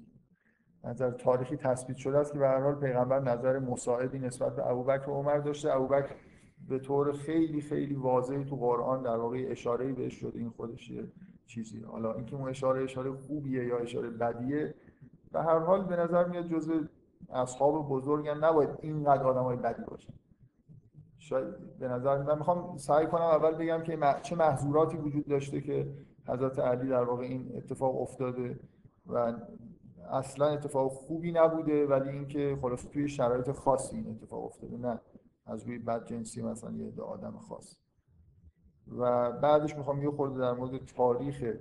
نظر 0.83 1.11
تاریخی 1.11 1.55
تثبیت 1.55 1.97
شده 1.97 2.17
است 2.17 2.33
که 2.33 2.39
به 2.39 2.47
هر 2.47 2.59
حال 2.59 2.75
پیغمبر 2.75 3.19
نظر 3.19 3.59
مساعدی 3.59 4.19
نسبت 4.19 4.55
به 4.55 4.67
ابوبکر 4.67 5.09
و 5.09 5.13
عمر 5.13 5.37
داشته. 5.37 5.75
ابوبکر 5.75 6.15
به 6.67 6.79
طور 6.79 7.13
خیلی 7.13 7.61
خیلی 7.61 7.95
واضحی 7.95 8.45
تو 8.45 8.55
قرآن 8.55 9.03
در 9.03 9.17
واقع 9.17 9.45
اشاره 9.49 9.93
بهش 9.93 10.13
شده 10.13 10.39
این 10.39 10.49
خودش 10.49 10.91
چیزی. 11.45 11.79
حالا 11.81 12.13
اینکه 12.13 12.35
اون 12.35 12.49
اشاره 12.49 12.83
اشاره 12.83 13.13
خوبیه 13.13 13.65
یا 13.65 13.77
اشاره 13.77 14.09
بدیه 14.09 14.75
به 15.31 15.41
هر 15.41 15.59
حال 15.59 15.85
به 15.85 15.95
نظر 15.95 16.27
میاد 16.27 16.47
جزء 16.47 16.73
اصحاب 17.29 17.89
بزرگن 17.89 18.37
نباید 18.43 18.69
اینقدر 18.81 19.23
آدمای 19.23 19.57
بدی 19.57 19.83
باشن. 19.87 20.13
شاید 21.17 21.77
به 21.79 21.87
نظر 21.87 22.23
من 22.23 22.37
می‌خوام 22.37 22.77
سعی 22.77 23.07
کنم 23.07 23.21
اول 23.21 23.55
بگم 23.55 23.83
که 23.83 23.97
چه 24.21 24.35
محظوراتی 24.35 24.97
وجود 24.97 25.27
داشته 25.27 25.61
که 25.61 25.93
حضرت 26.27 26.59
علی 26.59 26.89
در 26.89 27.03
واقع 27.03 27.23
این 27.23 27.51
اتفاق 27.57 28.01
افتاده 28.01 28.59
و 29.05 29.33
اصلا 30.11 30.47
اتفاق 30.47 30.91
خوبی 30.91 31.31
نبوده 31.31 31.87
ولی 31.87 32.09
اینکه 32.09 32.57
خلاص 32.61 32.87
توی 32.87 33.09
شرایط 33.09 33.51
خاصی 33.51 33.95
این 33.95 34.09
اتفاق 34.09 34.45
افتاده 34.45 34.77
نه 34.77 34.99
از 35.45 35.63
روی 35.63 35.77
بد 35.77 36.05
جنسی 36.05 36.41
مثلا 36.41 36.71
یه 36.71 37.01
آدم 37.01 37.37
خاص. 37.37 37.77
و 38.87 39.31
بعدش 39.31 39.77
می‌خوام 39.77 40.03
یه 40.03 40.11
خورده 40.11 40.39
در 40.39 40.53
مورد 40.53 40.85
تاریخ 40.85 41.57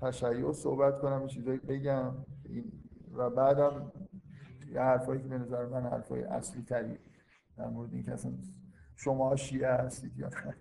تشیع 0.00 0.52
صحبت 0.52 0.98
کنم 1.00 1.22
یه 1.22 1.28
چیزایی 1.28 1.58
بگم. 1.58 2.14
و 3.12 3.30
بعدم 3.30 3.92
یه 4.72 4.80
حرفایی 4.80 5.22
که 5.22 5.28
به 5.28 5.38
نظر 5.38 5.66
من 5.66 5.82
حرفای 5.82 6.22
اصلی 6.22 6.62
تری 6.62 6.98
در 7.56 7.68
مورد 7.68 7.94
این 7.94 8.02
که 8.02 8.12
اصلا 8.12 8.32
شما 8.96 9.36
شیعه 9.36 9.72
هستید 9.72 10.18
یا 10.18 10.28
نه. 10.28 10.56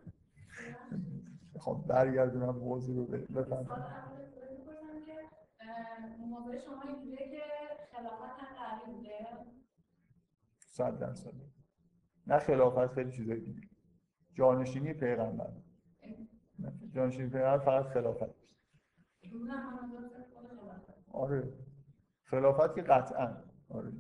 خب 1.65 1.84
برگردونم 1.88 2.55
موضوع 2.55 2.95
رو 2.95 3.05
بفهم 3.05 3.67
موضوع 6.19 6.57
شما 6.57 6.81
اینجوریه 6.81 7.29
که 7.31 7.41
خلافت 7.91 8.39
هم 8.39 8.48
قبلی 8.60 8.93
بوده 8.93 9.27
صد 10.60 11.00
درصد. 11.00 11.34
نه 12.27 12.39
خلافت 12.39 12.93
خیلی 12.93 13.12
چیزایی 13.12 13.41
دیگه. 13.41 13.62
جانشینی 14.34 14.93
پیغمبر. 14.93 15.50
جانشینی 16.91 17.29
پیغمبر 17.29 17.60
فقط 17.60 17.86
خلافت. 17.86 18.36
آره. 21.12 21.53
خلافت 22.24 22.75
که 22.75 22.81
قطعا. 22.81 23.38
آره. 23.69 23.91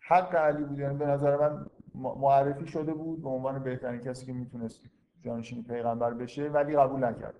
حق 0.00 0.34
علی 0.34 0.64
بود 0.64 0.78
یعنی 0.78 0.98
به 0.98 1.06
نظر 1.06 1.36
من 1.36 1.66
معرفی 1.94 2.66
شده 2.66 2.94
بود 2.94 3.22
به 3.22 3.28
عنوان 3.28 3.62
بهترین 3.62 4.00
کسی 4.00 4.26
که 4.26 4.32
می‌تونست 4.32 4.82
جانشین 5.24 5.64
پیغمبر 5.64 6.14
بشه 6.14 6.48
ولی 6.48 6.76
قبول 6.76 7.04
نکرد. 7.04 7.34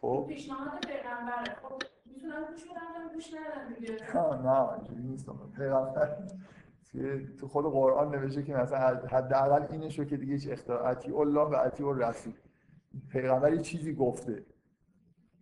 خب 0.00 0.24
پیشنهاد 0.28 0.86
پیغمبره. 0.86 1.54
خب 1.62 1.82
می‌تونم 2.06 2.44
گوش 2.44 2.64
بدم 2.64 3.14
گوش 3.14 3.34
ندم 3.34 3.74
دیگه. 3.74 3.96
نه 4.46 4.72
اینجوری 4.72 5.02
نیست. 5.02 5.30
پیغمبر 5.56 6.18
تو 7.40 7.48
خود 7.48 7.64
قرآن 7.64 8.14
نوشته 8.14 8.42
که 8.42 8.54
مثلا 8.54 9.06
حداقل 9.08 9.66
اینشو 9.70 10.04
که 10.04 10.16
دیگه 10.16 10.32
هیچ 10.32 10.48
اختیار 10.50 11.20
الله 11.20 11.40
و 11.40 11.54
اطیع 11.54 11.88
الرسول. 11.88 12.32
پیغمبر 13.12 13.56
چیزی 13.56 13.94
گفته. 13.94 14.46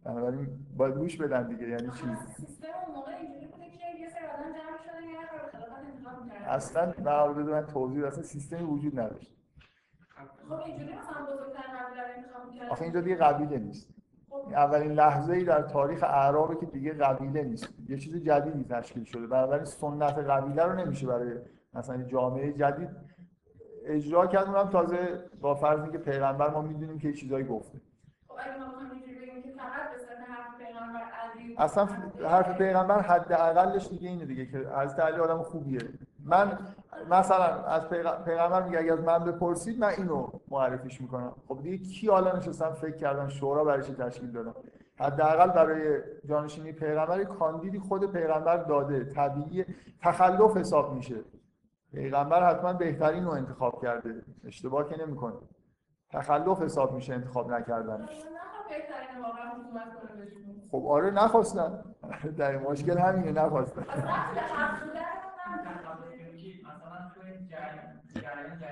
بنابراین 0.05 0.67
باید 0.77 0.95
گوش 0.95 1.17
بدن 1.17 1.49
دیگه 1.49 1.69
یعنی 1.69 1.91
چی 1.91 2.07
اصلا 6.47 6.93
نه 7.05 7.27
من 7.27 7.67
توضیح 7.67 8.07
اصلا 8.07 8.23
سیستمی 8.23 8.63
وجود 8.63 9.01
نداشت. 9.01 9.31
خب 10.49 10.53
اینجوری 10.53 10.93
مثلا 10.93 11.25
بزرگتر 11.25 11.65
آخه 12.71 12.83
اینجا 12.83 13.01
دیگه 13.01 13.17
قبیله 13.17 13.59
نیست. 13.59 13.89
خب. 14.31 14.53
اولین 14.53 14.93
لحظه 14.93 15.33
ای 15.33 15.45
در 15.45 15.63
تاریخ 15.63 16.03
اعرابه 16.03 16.57
که 16.57 16.67
دیگه 16.67 16.93
قبیله 16.93 17.43
نیست. 17.43 17.69
یه 17.89 17.99
چیز 17.99 18.17
جدیدی 18.17 18.65
تشکیل 18.65 19.05
شده. 19.05 19.27
بنابراین 19.27 19.65
سنت 19.65 20.19
قبیله 20.19 20.63
رو 20.63 20.73
نمیشه 20.73 21.07
برای 21.07 21.39
مثلا 21.75 22.03
جامعه 22.03 22.53
جدید 22.53 22.89
اجرا 23.85 24.27
کرد. 24.27 24.49
اونم 24.49 24.71
تازه 24.71 25.25
با 25.41 25.55
فرض 25.55 25.91
که 25.91 25.99
پیغمبر 25.99 26.51
ما 26.51 26.63
می‌دونیم 26.63 26.99
که 26.99 27.13
چیزایی 27.13 27.45
گفته. 27.45 27.81
خب 28.29 28.35
اگه 28.39 28.59
ما 28.59 28.75
که 29.43 29.53
فقط 29.57 29.95
اصلا 31.59 31.85
حرف 32.29 32.59
پیغمبر 32.59 33.01
حداقلش 33.01 33.89
دیگه 33.89 34.09
اینه 34.09 34.25
دیگه 34.25 34.47
که 34.47 34.69
از 34.69 34.99
علی 34.99 35.21
آدم 35.21 35.43
خوبیه. 35.43 35.81
من 36.25 36.59
مثلا 37.11 37.65
از 37.65 37.89
پیغمبر 38.25 38.63
میگه 38.63 38.79
اگه 38.79 38.93
از 38.93 39.01
من 39.01 39.19
بپرسید 39.19 39.81
من 39.81 39.89
اینو 39.89 40.29
معرفیش 40.49 41.01
می‌کنم. 41.01 41.33
خب 41.49 41.63
دیگه 41.63 41.79
کی 41.79 42.09
حالا 42.09 42.37
نشستن 42.37 42.71
فکر 42.71 42.97
کردن 42.97 43.29
شورا 43.29 43.65
برای 43.65 43.83
چی 43.83 43.95
تشکیل 43.95 44.33
دادن؟ 44.33 44.55
حداقل 44.99 45.51
برای 45.51 46.01
جانشینی 46.27 46.73
پیغمبر 46.73 47.25
کاندیدی 47.25 47.79
خود 47.79 48.13
پیغمبر 48.13 48.57
داده. 48.57 49.05
طبیعی 49.05 49.65
تخلف 50.03 50.57
حساب 50.57 50.95
میشه. 50.95 51.17
پیغمبر 51.93 52.51
حتما 52.51 52.73
بهترین 52.73 53.25
رو 53.25 53.31
انتخاب 53.31 53.83
کرده. 53.83 54.23
اشتباه 54.45 54.89
که 54.89 55.07
نمی‌کنه. 55.07 55.35
تخلف 56.11 56.63
حساب 56.63 56.95
میشه 56.95 57.15
انتخاب 57.15 57.53
نکردن. 57.53 58.09
خب 60.71 60.87
آره 60.87 61.11
نخواستن. 61.11 61.85
در 62.39 62.59
مشکل 62.59 62.99
همینه 62.99 63.33
نخواستن. 63.45 63.85
مثلا 66.65 67.11
جریان 68.21 68.59
که 68.61 68.67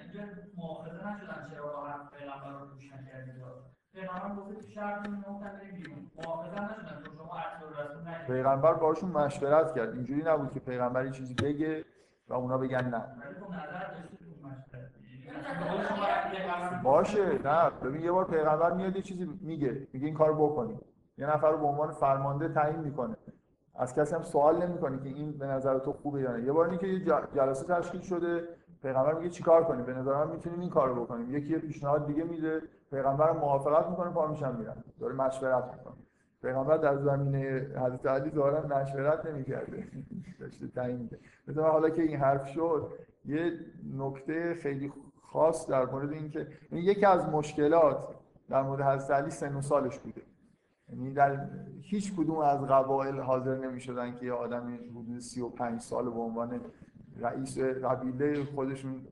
اینجا 0.00 0.20
مؤاخذه 0.56 1.08
نشدن 1.08 1.50
چرا 1.50 2.08
پیغمبر 2.18 2.50
رو 2.60 2.66
گوش 2.66 2.92
نکردید 2.92 3.42
پیغمبر 3.94 4.34
گفته 4.36 4.54
تو 4.54 4.70
شهر 4.70 5.08
نمی‌تونن 5.08 5.52
بریم 5.52 5.74
بیرون. 5.76 6.10
مؤاخذه 6.16 6.64
نشدن 6.64 7.02
چون 7.04 7.14
شما 7.16 7.38
اصل 7.38 7.64
رسول 7.80 8.26
پیغمبر 8.26 8.74
باشون 8.74 9.10
مشورت 9.10 9.74
کرد. 9.74 9.94
اینجوری 9.94 10.22
نبود 10.22 10.52
که 10.54 10.60
پیغمبر 10.60 11.08
چیزی 11.08 11.34
بگه 11.34 11.84
و 12.28 12.34
اونا 12.34 12.58
بگن 12.58 12.88
نه. 12.88 13.04
باشه 16.82 17.38
نه. 17.38 17.70
ببین 17.70 18.02
یه 18.02 18.12
بار 18.12 18.24
پیغمبر 18.24 18.72
میاد 18.72 18.96
یه 18.96 19.02
چیزی 19.02 19.24
میگه. 19.40 19.88
میگه 19.92 20.06
این 20.06 20.14
کارو 20.14 20.48
بکنی 20.48 20.78
یه 21.18 21.26
نفر 21.26 21.50
رو 21.50 21.58
به 21.58 21.64
عنوان 21.64 21.92
فرمانده 21.92 22.48
تعیین 22.48 22.80
می‌کنه. 22.80 23.16
از 23.74 23.94
کسی 23.94 24.14
هم 24.14 24.22
سوال 24.22 24.66
نمی‌کنه 24.66 24.98
که 24.98 25.08
این 25.08 25.32
به 25.32 25.46
نظر 25.46 25.78
تو 25.78 25.92
خوبه 25.92 26.20
یا 26.20 26.36
نه. 26.36 26.44
یه 26.44 26.52
بار 26.52 26.68
اینکه 26.68 26.86
یه 26.86 27.04
جلسه 27.34 27.66
تشکیل 27.66 28.00
شده 28.00 28.48
پیغمبر 28.82 29.14
میگه 29.14 29.28
چیکار 29.28 29.64
کنیم؟ 29.64 29.84
به 29.84 29.94
نظر 29.94 30.24
من 30.24 30.30
می‌تونیم 30.30 30.60
این 30.60 30.70
کارو 30.70 31.04
بکنیم. 31.04 31.34
یکی 31.34 31.48
یه 31.48 31.58
پیشنهاد 31.58 32.06
دیگه 32.06 32.24
میده 32.24 32.62
پیغمبر 32.90 33.32
موافقت 33.32 33.88
می‌کنه 33.88 34.10
پا 34.10 34.26
میشن 34.26 34.56
میرن. 34.56 34.84
داره 35.00 35.14
مشورت 35.14 35.64
می‌کنه. 35.64 35.94
پیغمبر 36.42 36.76
در 36.76 36.96
زمینه 36.96 37.66
حضرت 37.76 38.06
علی 38.06 38.30
ظاهرا 38.30 38.66
مشورت 38.66 39.26
نمی‌کرده. 39.26 39.86
داشته 40.40 40.68
تعیین 40.68 40.98
میده 41.46 41.62
حالا 41.62 41.90
که 41.90 42.02
این 42.02 42.16
حرف 42.16 42.48
شد 42.48 42.88
یه 43.24 43.52
نکته 43.96 44.54
خیلی 44.54 44.92
خاص 45.22 45.70
در 45.70 45.86
مورد 45.86 46.12
اینکه 46.12 46.46
یعنی 46.72 46.84
یکی 46.84 47.06
از 47.06 47.28
مشکلات 47.28 48.08
در 48.50 48.62
مورد 48.62 48.82
حضرت 48.82 49.10
علی 49.10 49.30
سن 49.30 49.56
و 49.56 49.62
سالش 49.62 49.98
بوده. 49.98 50.22
یعنی 50.92 51.12
در 51.12 51.48
هیچ 51.80 52.14
کدوم 52.14 52.38
از 52.38 52.60
قبایل 52.60 53.20
حاضر 53.20 53.58
نمی 53.58 53.80
شدن 53.80 54.18
که 54.18 54.26
یه 54.26 54.32
آدمی 54.32 54.76
حدود 54.76 55.18
35 55.18 55.80
سال 55.80 56.04
به 56.04 56.20
عنوان 56.20 56.60
رئیس 57.16 57.58
قبیله 57.58 58.44
خودشون 58.44 59.06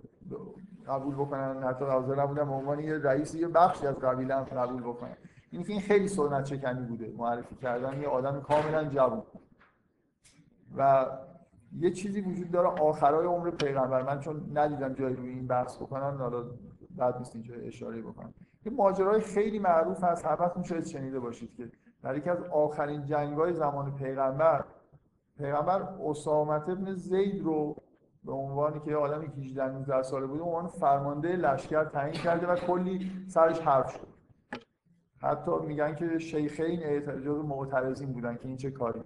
قبول 0.87 1.15
بکنن. 1.15 1.63
حتی 1.63 1.85
حاضر 1.85 2.23
نبودن 2.23 2.45
به 2.45 2.53
عنوان 2.53 2.79
یه 2.79 2.99
رئیس 2.99 3.35
یه 3.35 3.49
بخشی 3.49 3.87
از 3.87 3.95
قبیله 3.95 4.35
هم 4.35 4.45
قبول 4.45 4.83
بکنن. 4.83 5.17
این 5.51 5.65
این 5.69 5.81
خیلی 5.81 6.09
سنت 6.09 6.45
چکنی 6.45 6.87
بوده. 6.87 7.13
معرفی 7.17 7.57
کردن 7.57 8.01
یه 8.01 8.09
آدم 8.09 8.41
کاملا 8.41 8.85
جوان. 8.85 9.23
و 10.77 11.07
یه 11.79 11.91
چیزی 11.91 12.21
وجود 12.21 12.51
داره 12.51 12.69
آخرای 12.69 13.27
عمر 13.27 13.51
پیغمبر. 13.51 14.03
من 14.03 14.21
چون 14.21 14.59
ندیدم 14.59 14.95
جایی 14.95 15.17
روی 15.17 15.29
این 15.29 15.47
بحث 15.47 15.77
بکنم 15.77 16.17
حالا 16.19 16.45
بعد 16.97 17.19
نیست 17.19 17.37
اینجا 17.37 17.55
اشاره 17.55 18.03
بکنم. 18.03 18.35
یه 18.65 18.73
ماجرای 18.73 19.21
خیلی 19.21 19.59
معروف 19.59 20.05
هست. 20.05 20.27
همتون 20.27 20.63
شاید 20.63 20.87
شنیده 20.87 21.21
باشید 21.21 21.55
که 21.57 21.71
در 22.03 22.17
یکی 22.17 22.31
از 22.31 22.43
آخرین 22.43 23.05
جنگ‌های 23.05 23.53
زمان 23.53 23.95
پیغمبر 23.95 24.65
پیغمبر 25.39 25.83
اسامت 25.83 26.69
ابن 26.69 26.95
زید 26.95 27.43
رو 27.43 27.77
به 28.25 28.33
عنوانی 28.33 28.81
که 28.81 28.97
آدمی 28.97 29.29
که 29.29 29.41
18 29.41 29.69
19 29.69 30.03
ساله 30.03 30.27
بود 30.27 30.41
عنوان 30.41 30.67
فرمانده 30.67 31.37
لشکر 31.37 31.85
تعیین 31.85 32.15
کرده 32.15 32.47
و 32.47 32.57
کلی 32.57 33.11
سرش 33.29 33.61
حرف 33.61 33.93
شد. 33.93 34.09
حتی 35.23 35.51
میگن 35.67 35.95
که 35.95 36.19
شیخین 36.19 36.83
اعتراض 36.83 37.27
معترضین 37.27 38.13
بودن 38.13 38.37
که 38.37 38.49
این 38.49 38.57
چه 38.57 38.71
کاری. 38.71 39.01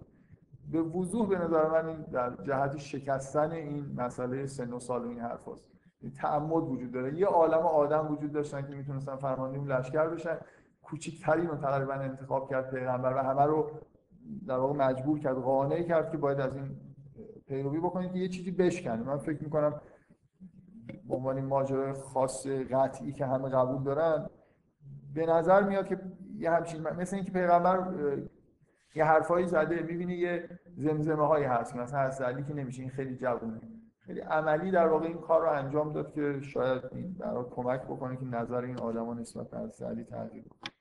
به 0.72 0.82
وضوح 0.82 1.28
به 1.28 1.38
نظر 1.38 1.82
من 1.82 2.02
در 2.02 2.36
جهت 2.42 2.76
شکستن 2.76 3.50
این 3.50 3.94
مسئله 3.96 4.46
سن 4.46 4.72
و 4.72 4.80
سال 4.80 5.04
و 5.04 5.08
این 5.08 5.20
حرف 5.20 5.48
هست. 5.48 5.70
تعمد 6.10 6.62
وجود 6.62 6.92
داره. 6.92 7.18
یه 7.18 7.26
عالم 7.26 7.58
آدم 7.58 8.12
وجود 8.12 8.32
داشتن 8.32 8.62
که 8.62 8.74
می‌تونستن 8.74 9.16
فرمانده 9.16 9.58
اون 9.58 9.72
لشکر 9.72 10.06
بشن. 10.08 10.36
کوچکترین 10.82 11.46
رو 11.46 11.56
تقریبا 11.56 11.92
انتخاب 11.92 12.50
کرد 12.50 12.70
پیغمبر 12.70 13.14
و 13.14 13.18
همه 13.18 13.42
رو 13.42 13.70
در 14.46 14.56
واقع 14.56 14.74
مجبور 14.74 15.18
کرد 15.18 15.36
قانع 15.36 15.82
کرد 15.82 16.10
که 16.10 16.16
باید 16.16 16.40
از 16.40 16.56
این 16.56 16.76
پیروی 17.46 17.78
بکنید 17.78 18.12
که 18.12 18.18
یه 18.18 18.28
چیزی 18.28 18.50
بشکنه. 18.50 19.02
من 19.02 19.18
فکر 19.18 19.44
می‌کنم 19.44 19.80
به 21.08 21.14
عنوان 21.14 21.40
ماجرای 21.40 21.92
خاص 21.92 22.46
قطعی 22.46 23.12
که 23.12 23.26
همه 23.26 23.48
قبول 23.48 23.82
دارن 23.82 24.26
به 25.14 25.26
نظر 25.26 25.62
میاد 25.62 25.86
که 25.86 26.00
یه 26.38 26.50
همچین 26.50 26.82
مثل 26.82 27.16
اینکه 27.16 27.32
پیغمبر 27.32 27.92
یه 28.94 29.04
حرفایی 29.04 29.46
زده 29.46 29.82
می‌بینی 29.82 30.14
یه 30.14 30.48
زمزمه 30.76 31.26
هایی 31.26 31.44
هست. 31.44 31.76
مثلا 31.76 32.00
از 32.00 32.20
علی 32.20 32.42
که 32.42 32.54
نمیشه 32.54 32.82
این 32.82 32.90
خیلی 32.90 33.16
جوونه. 33.16 33.60
خیلی 34.06 34.20
عملی 34.20 34.70
در 34.70 34.88
واقع 34.88 35.06
این 35.06 35.18
کار 35.18 35.42
رو 35.42 35.48
انجام 35.48 35.92
داد 35.92 36.12
که 36.12 36.40
شاید 36.40 36.82
این 36.92 37.12
برای 37.12 37.44
کمک 37.50 37.82
بکنه 37.82 38.16
که 38.16 38.24
نظر 38.24 38.64
این 38.64 38.78
آدما 38.78 39.14
نسبت 39.14 39.50
به 39.50 39.58
حضرت 39.58 39.82
علی 39.82 40.04
تغییر 40.04 40.44
کنه 40.44 40.72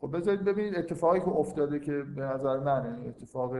خب 0.00 0.16
بذارید 0.16 0.44
ببینید 0.44 0.74
اتفاقی 0.76 1.20
که 1.20 1.28
افتاده 1.28 1.80
که 1.80 1.92
به 2.02 2.22
نظر 2.22 2.58
من 2.58 2.84
یعنی 2.84 3.08
اتفاق 3.08 3.56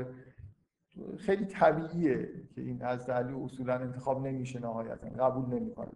خیلی 1.19 1.45
طبیعیه 1.47 2.31
که 2.55 2.61
این 2.61 2.83
از 2.83 3.11
علی 3.11 3.33
اصولا 3.45 3.75
انتخاب 3.75 4.27
نمیشه 4.27 4.61
نهایتا 4.61 5.09
قبول 5.09 5.55
نمی‌کنه. 5.55 5.91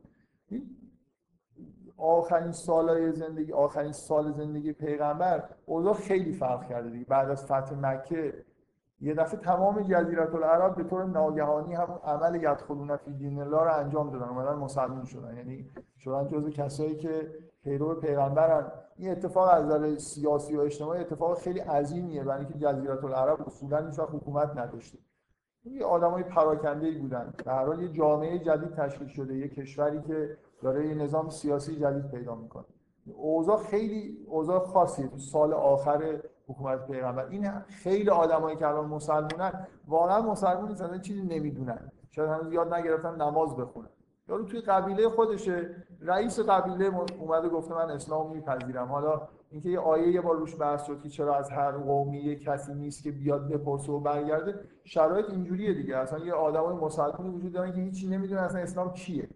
آخرین 1.96 2.52
سالهای 2.52 3.12
زندگی 3.12 3.52
آخرین 3.52 3.92
سال 3.92 4.32
زندگی 4.32 4.72
پیغمبر 4.72 5.48
اوضاع 5.66 5.94
خیلی 5.94 6.32
فرق 6.32 6.68
کرده 6.68 6.90
دیگه. 6.90 7.04
بعد 7.04 7.30
از 7.30 7.44
فتح 7.44 7.74
مکه 7.74 8.44
یه 9.02 9.14
دفعه 9.14 9.40
تمام 9.40 9.82
جزیره 9.82 10.34
العرب 10.34 10.76
به 10.76 10.84
طور 10.84 11.04
ناگهانی 11.04 11.74
همون 11.74 11.98
عمل 12.04 12.34
یدخلون 12.34 12.96
فی 12.96 13.12
دین 13.12 13.40
الله 13.40 13.64
رو 13.64 13.74
انجام 13.74 14.10
دادن 14.10 14.28
اومدن 14.28 14.54
مسلمان 14.54 15.04
شدن. 15.04 15.36
یعنی 15.36 15.70
شدن 15.98 16.28
جزو 16.28 16.50
کسایی 16.50 16.96
که 16.96 17.30
پیرو 17.64 17.94
پیغمبرن. 17.94 18.72
این 18.96 19.10
اتفاق 19.10 19.48
از 19.52 19.64
نظر 19.64 19.96
سیاسی 19.96 20.56
و 20.56 20.60
اجتماعی 20.60 21.00
اتفاق 21.00 21.38
خیلی 21.38 21.60
عظیمیه 21.60 22.24
برای 22.24 22.44
اینکه 22.44 22.58
جزیره 22.58 23.04
العرب 23.04 23.42
اصولا 23.46 23.86
هیچ 23.86 23.98
حکومت 23.98 24.56
نداشته. 24.56 24.98
یه 25.64 25.84
آدمای 25.84 26.22
پراکنده 26.22 26.86
ای 26.86 26.98
بودن 26.98 27.34
هر 27.46 27.64
حال 27.64 27.82
یه 27.82 27.88
جامعه 27.88 28.38
جدید 28.38 28.74
تشکیل 28.74 29.08
شده 29.08 29.34
یه 29.34 29.48
کشوری 29.48 30.02
که 30.02 30.36
داره 30.62 30.88
یه 30.88 30.94
نظام 30.94 31.30
سیاسی 31.30 31.76
جدید 31.76 32.10
پیدا 32.10 32.34
می‌کنه. 32.34 32.64
اوضاع 33.16 33.56
خیلی 33.56 34.26
اوضاع 34.26 34.58
خاصیه. 34.58 35.08
تو 35.08 35.18
سال 35.18 35.52
آخر 35.52 36.20
حکومت 36.52 36.86
پیغمبر. 36.86 37.26
این 37.26 37.50
خیلی 37.68 38.10
آدمایی 38.10 38.56
که 38.56 38.68
الان 38.68 38.86
مسلمونن 38.86 39.66
واقعا 39.88 40.22
مسلمون 40.22 40.68
نیستن 40.68 41.00
چیزی 41.00 41.22
نمی‌دونن. 41.22 41.92
شاید 42.10 42.30
هنوز 42.30 42.52
یاد 42.52 42.74
نگرفتن 42.74 43.22
نماز 43.22 43.56
بخونن. 43.56 43.88
یارو 44.28 44.44
توی 44.44 44.60
قبیله 44.60 45.08
خودشه 45.08 45.76
رئیس 46.00 46.40
قبیله 46.40 46.90
اومده 47.20 47.48
گفته 47.48 47.74
من 47.74 47.90
اسلام 47.90 48.30
میپذیرم. 48.30 48.88
حالا 48.88 49.28
اینکه 49.50 49.68
یه 49.68 49.80
آیه 49.80 50.08
یه 50.08 50.20
بار 50.20 50.36
روش 50.36 50.60
بحث 50.60 50.84
شد 50.84 51.02
که 51.02 51.08
چرا 51.08 51.36
از 51.36 51.50
هر 51.50 51.70
قومی 51.70 52.18
یه 52.18 52.36
کسی 52.36 52.74
نیست 52.74 53.02
که 53.02 53.10
بیاد 53.10 53.48
بپرسه 53.48 53.92
و 53.92 54.00
برگرده 54.00 54.60
شرایط 54.84 55.30
اینجوریه 55.30 55.74
دیگه. 55.74 55.96
اصلا 55.96 56.18
یه 56.18 56.32
آدمای 56.32 56.76
مسلمانی 56.76 57.30
وجود 57.30 57.52
دارن 57.52 57.72
که 57.72 57.80
هیچی 57.80 58.08
نمی‌دونن 58.08 58.42
اصلا 58.42 58.60
اسلام 58.60 58.92
چیه 58.92 59.28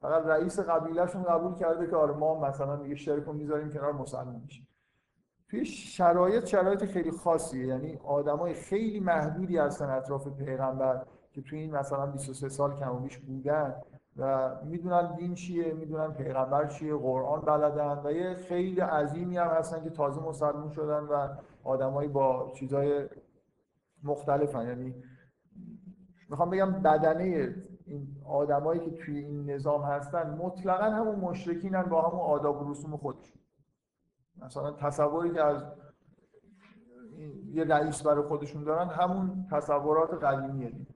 فقط 0.00 0.26
رئیس 0.26 0.60
قبیلهشون 0.60 1.22
قبول 1.22 1.54
کرده 1.54 1.86
که 1.86 1.96
آره 1.96 2.14
ما 2.14 2.40
مثلا 2.40 2.76
دیگه 2.76 3.14
رو 3.14 3.32
می‌ذاریم 3.32 3.70
کنار 3.70 3.92
مسلمان 3.92 4.40
میشیم. 4.44 4.66
توی 5.50 5.64
شرایط 5.64 6.44
شرایط 6.44 6.84
خیلی 6.84 7.10
خاصیه. 7.10 7.66
یعنی 7.66 7.98
آدمای 8.04 8.54
خیلی 8.54 9.00
محدودی 9.00 9.58
هستن 9.58 9.90
اطراف 9.90 10.28
پیغمبر 10.28 11.02
که 11.32 11.42
توی 11.42 11.58
این 11.58 11.76
مثلا 11.76 12.06
23 12.06 12.48
سال 12.48 12.76
کم 12.76 12.96
و 12.96 12.98
بیش 12.98 13.18
بودن 13.18 13.74
و 14.16 14.50
می‌دونن 14.64 15.14
دین 15.16 15.34
چیه 15.34 15.72
می‌دونن 15.72 16.12
پیغمبر 16.12 16.66
چیه 16.66 16.96
قرآن 16.96 17.40
بلدن 17.40 18.00
و 18.04 18.12
یه 18.12 18.34
خیلی 18.34 18.80
عظیمی 18.80 19.36
هم 19.36 19.46
هستن 19.46 19.84
که 19.84 19.90
تازه 19.90 20.22
مسلمون 20.22 20.70
شدن 20.70 21.00
و 21.00 21.28
آدمایی 21.64 22.08
با 22.08 22.52
چیزای 22.54 23.08
مختلفن. 24.02 24.68
یعنی 24.68 24.94
می‌خوام 26.28 26.50
بگم 26.50 26.72
بدنه 26.72 27.54
این 27.86 28.08
آدمایی 28.26 28.80
که 28.80 28.90
توی 28.90 29.18
این 29.18 29.50
نظام 29.50 29.82
هستن 29.82 30.30
مطلقا 30.30 30.84
همون 30.84 31.14
مشرکینن 31.14 31.82
با 31.82 32.02
همون 32.02 32.20
آداب 32.20 32.66
و 32.66 32.70
رسوم 32.70 32.96
خودشون. 32.96 33.39
مثلا 34.44 34.70
تصوری 34.70 35.30
که 35.30 35.44
از 35.44 35.64
یه 37.52 37.64
رئیس 37.64 38.02
برای 38.02 38.22
خودشون 38.22 38.64
دارن 38.64 38.88
همون 38.88 39.46
تصورات 39.50 40.24
قدیمیه. 40.24 40.70
دیگه 40.70 40.94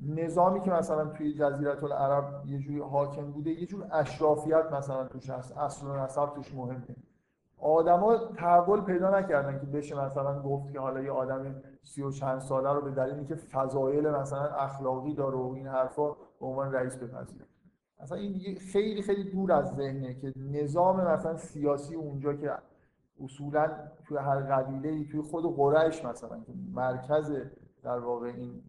نظامی 0.00 0.60
که 0.60 0.70
مثلا 0.70 1.04
توی 1.04 1.34
جزیره 1.34 1.84
العرب 1.84 2.46
یه 2.46 2.58
جوری 2.58 2.80
حاکم 2.80 3.32
بوده 3.32 3.50
یه 3.50 3.66
جور 3.66 3.86
اشرافیت 3.92 4.72
مثلا 4.72 5.04
توش 5.04 5.30
هست 5.30 5.58
اصل 5.58 5.86
و 5.86 5.96
نسب 5.96 6.34
توش 6.34 6.54
مهمه. 6.54 6.96
آدما 7.58 8.16
تحول 8.16 8.80
پیدا 8.80 9.18
نکردن 9.18 9.58
که 9.58 9.66
بشه 9.66 10.04
مثلا 10.04 10.42
گفت 10.42 10.72
که 10.72 10.80
حالا 10.80 11.00
یه 11.00 11.10
آدم 11.10 11.62
سی 11.82 12.02
و 12.02 12.10
چند 12.10 12.38
ساله 12.38 12.72
رو 12.72 12.80
به 12.80 12.90
دلیل 12.90 13.14
اینکه 13.14 13.34
فضایل 13.34 14.10
مثلا 14.10 14.42
اخلاقی 14.42 15.14
داره 15.14 15.36
و 15.36 15.52
این 15.56 15.66
حرفا 15.66 16.10
به 16.12 16.46
عنوان 16.46 16.72
رئیس 16.72 16.96
بپذیره. 16.96 17.44
مثلا 18.02 18.18
این 18.18 18.58
خیلی 18.58 19.02
خیلی 19.02 19.30
دور 19.30 19.52
از 19.52 19.76
ذهنه 19.76 20.14
که 20.14 20.32
نظام 20.36 21.00
مثلا 21.00 21.36
سیاسی 21.36 21.94
اونجا 21.94 22.34
که 22.34 22.52
اصولا 23.24 23.70
توی 24.04 24.18
هر 24.18 24.40
قبیله 24.40 24.88
ای 24.88 25.04
توی 25.04 25.22
خود 25.22 25.56
قریش 25.56 26.04
مثلا 26.04 26.40
که 26.40 26.52
مرکز 26.72 27.32
در 27.82 27.98
واقع 27.98 28.26
این 28.26 28.62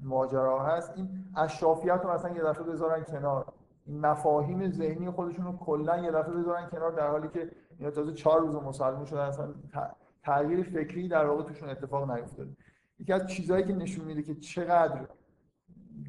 ماجرا 0.00 0.64
هست 0.64 0.92
این 0.96 1.08
اشرافیت 1.36 2.00
رو 2.04 2.12
مثلا 2.12 2.36
یه 2.36 2.42
دفعه 2.42 2.64
بذارن 2.64 3.04
کنار. 3.04 3.52
این 3.86 4.00
مفاهیم 4.00 4.70
ذهنی 4.70 5.10
خودشون 5.10 5.44
رو 5.44 5.56
کلا 5.56 5.98
یه 5.98 6.10
دفعه 6.10 6.34
بذارن 6.34 6.68
کنار 6.68 6.92
در 6.92 7.08
حالی 7.08 7.28
که 7.28 7.50
اینا 7.78 7.90
تازه 7.90 8.12
چهار 8.12 8.40
روز 8.40 8.54
مسلمان 8.54 9.04
شدن. 9.04 9.20
اصلا 9.20 9.54
تغییر 10.22 10.62
فکری 10.62 11.08
در 11.08 11.26
واقع 11.26 11.42
توشون 11.42 11.68
اتفاق 11.68 12.10
نیفتاده. 12.10 12.50
یکی 12.98 13.12
از 13.12 13.26
چیزهایی 13.26 13.64
که 13.64 13.74
نشون 13.74 14.04
میده 14.04 14.22
که 14.22 14.34
چقدر 14.34 15.08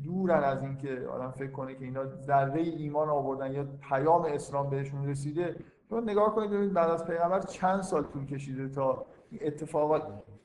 دورن 0.03 0.43
از 0.43 0.61
اینکه 0.61 1.07
آدم 1.13 1.31
فکر 1.31 1.51
کنه 1.51 1.75
که 1.75 1.85
اینا 1.85 2.05
ذره 2.05 2.61
ایمان 2.61 3.09
آوردن 3.09 3.51
یا 3.51 3.67
پیام 3.89 4.21
اسلام 4.21 4.69
بهشون 4.69 5.07
رسیده 5.07 5.55
شما 5.89 5.99
نگاه 5.99 6.35
کنید 6.35 6.51
ببینید 6.51 6.73
بعد 6.73 6.89
از 6.89 7.05
پیغمبر 7.05 7.39
چند 7.39 7.81
سال 7.81 8.03
طول 8.03 8.25
کشیده 8.25 8.69
تا 8.69 9.05
اتفاقات 9.41 10.03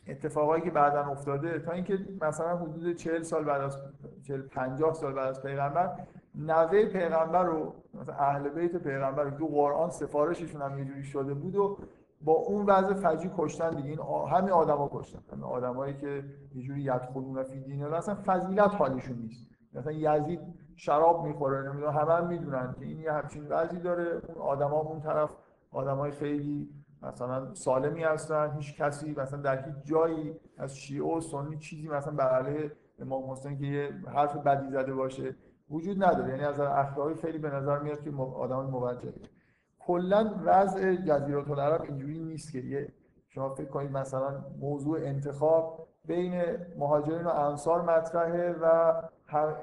اتفاقایی 0.09 0.63
که 0.63 0.71
بعدا 0.71 1.07
افتاده. 1.07 1.59
تا 1.59 1.73
اینکه 1.73 1.99
مثلا 2.21 2.57
حدود 2.57 2.97
40 2.97 3.23
سال 3.23 3.45
بعد 3.45 3.61
از 3.61 3.79
40 4.23 4.43
50 4.43 4.95
سال 4.95 5.13
بعد 5.13 5.29
از 5.29 5.43
پیغمبر 5.43 5.97
نوه 6.35 6.85
پیغمبر 6.85 7.45
رو 7.45 7.75
مثلا 7.95 8.15
اهل 8.15 8.49
بیت 8.49 8.77
پیغمبر 8.77 9.31
تو 9.31 9.47
قرآن 9.47 9.91
سفارششون 9.91 10.63
هم 10.63 10.79
یه 10.79 11.03
شده 11.03 11.35
بود 11.35 11.57
و 11.57 11.79
با 12.21 12.33
اون 12.33 12.67
وضع 12.67 12.95
فجی 12.95 13.31
کشتن 13.39 13.71
دیگه. 13.71 13.89
این 13.89 13.99
همین 14.31 14.51
آدما 14.51 14.91
کشتن. 14.93 15.19
همین 15.33 15.45
آدمایی 15.45 15.95
که 15.95 16.25
یه 16.55 16.63
جوری 16.63 16.83
یدخلون 16.83 17.43
فی 17.43 17.61
دین 17.61 17.85
اصلا 17.85 18.17
فضیلت 18.27 18.75
حالیشون 18.75 19.17
نیست. 19.17 19.47
مثلا 19.75 19.93
یزید 19.93 20.41
شراب 20.77 21.27
می‌خوره 21.27 21.69
نمی‌دونم 21.69 21.93
همه 21.93 22.13
هم 22.13 22.27
می‌دونن 22.27 22.75
که 22.79 22.85
این 22.85 23.01
یه 23.01 23.13
همچین 23.13 23.47
وضعی 23.49 23.81
داره. 23.81 24.23
اون 24.29 24.47
آدما 24.47 24.81
اون 24.81 25.01
طرف 25.01 25.31
آدمای 25.71 26.11
خیلی 26.11 26.69
مثلا 27.03 27.55
سالمی 27.55 28.03
هستن. 28.03 28.57
هیچ 28.57 28.77
کسی 28.77 29.15
مثلا 29.17 29.41
در 29.41 29.65
هیچ 29.65 29.75
جایی 29.85 30.35
از 30.59 30.77
شیعه 30.77 31.17
و 31.17 31.21
سنی 31.21 31.59
چیزی 31.59 31.89
مثلا 31.89 32.15
بر 32.15 32.29
علیه 32.29 32.73
امام 32.99 33.31
حسین 33.31 33.59
که 33.59 33.65
یه 33.65 33.91
حرف 34.15 34.37
بدی 34.37 34.71
زده 34.71 34.95
باشه 34.95 35.37
وجود 35.71 36.05
نداره. 36.05 36.29
یعنی 36.29 36.45
از 36.45 36.61
اخلاقی 36.61 37.15
خیلی 37.15 37.39
به 37.39 37.51
نظر 37.51 37.79
میاد 37.79 38.03
که 38.03 38.13
آدم 38.37 38.61
موجهه. 38.61 39.15
کلا 39.87 40.35
وضع 40.45 40.95
جزیره 40.95 41.51
العرب 41.51 41.83
اینجوری 41.83 42.19
نیست 42.19 42.53
که 42.53 42.59
یه 42.59 42.93
شما 43.29 43.55
فکر 43.55 43.69
کنید 43.69 43.91
مثلا 43.91 44.45
موضوع 44.61 44.99
انتخاب 45.03 45.89
بین 46.05 46.43
مهاجرین 46.79 47.23
و 47.23 47.29
انصار 47.29 47.83
مطرحه 47.83 48.53
و 48.63 48.93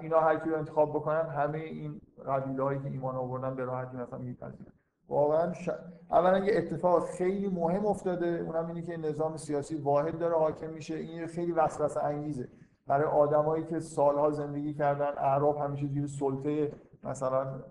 اینا 0.01 0.19
هر 0.19 0.39
کی 0.39 0.49
رو 0.49 0.57
انتخاب 0.57 0.89
بکنن 0.89 1.29
همه 1.29 1.57
این 1.57 2.01
قبیله 2.27 2.79
که 2.79 2.89
ایمان 2.89 3.15
آوردن 3.15 3.55
به 3.55 3.63
راحتی 3.63 3.97
مثلا 3.97 4.19
میپذیرن. 4.19 4.73
واقعا 5.09 5.53
ش... 5.53 5.69
اولا 6.11 6.37
یه 6.37 6.57
اتفاق 6.57 7.05
خیلی 7.05 7.47
مهم 7.47 7.85
افتاده 7.85 8.27
اونم 8.27 8.67
اینه 8.67 8.81
که 8.81 8.97
نظام 8.97 9.37
سیاسی 9.37 9.75
واحد 9.75 10.19
داره 10.19 10.35
حاکم 10.35 10.69
میشه. 10.69 10.95
این 10.95 11.27
خیلی 11.27 11.51
وسوسه 11.51 12.03
انگیزه. 12.03 12.47
برای 12.87 13.05
آدمایی 13.05 13.63
که 13.63 13.79
سالها 13.79 14.31
زندگی 14.31 14.73
کردن 14.73 15.11
اعراب 15.17 15.57
همیشه 15.57 15.87
زیر 15.87 16.07
سلطه 16.07 16.71
مثلا 17.03 17.63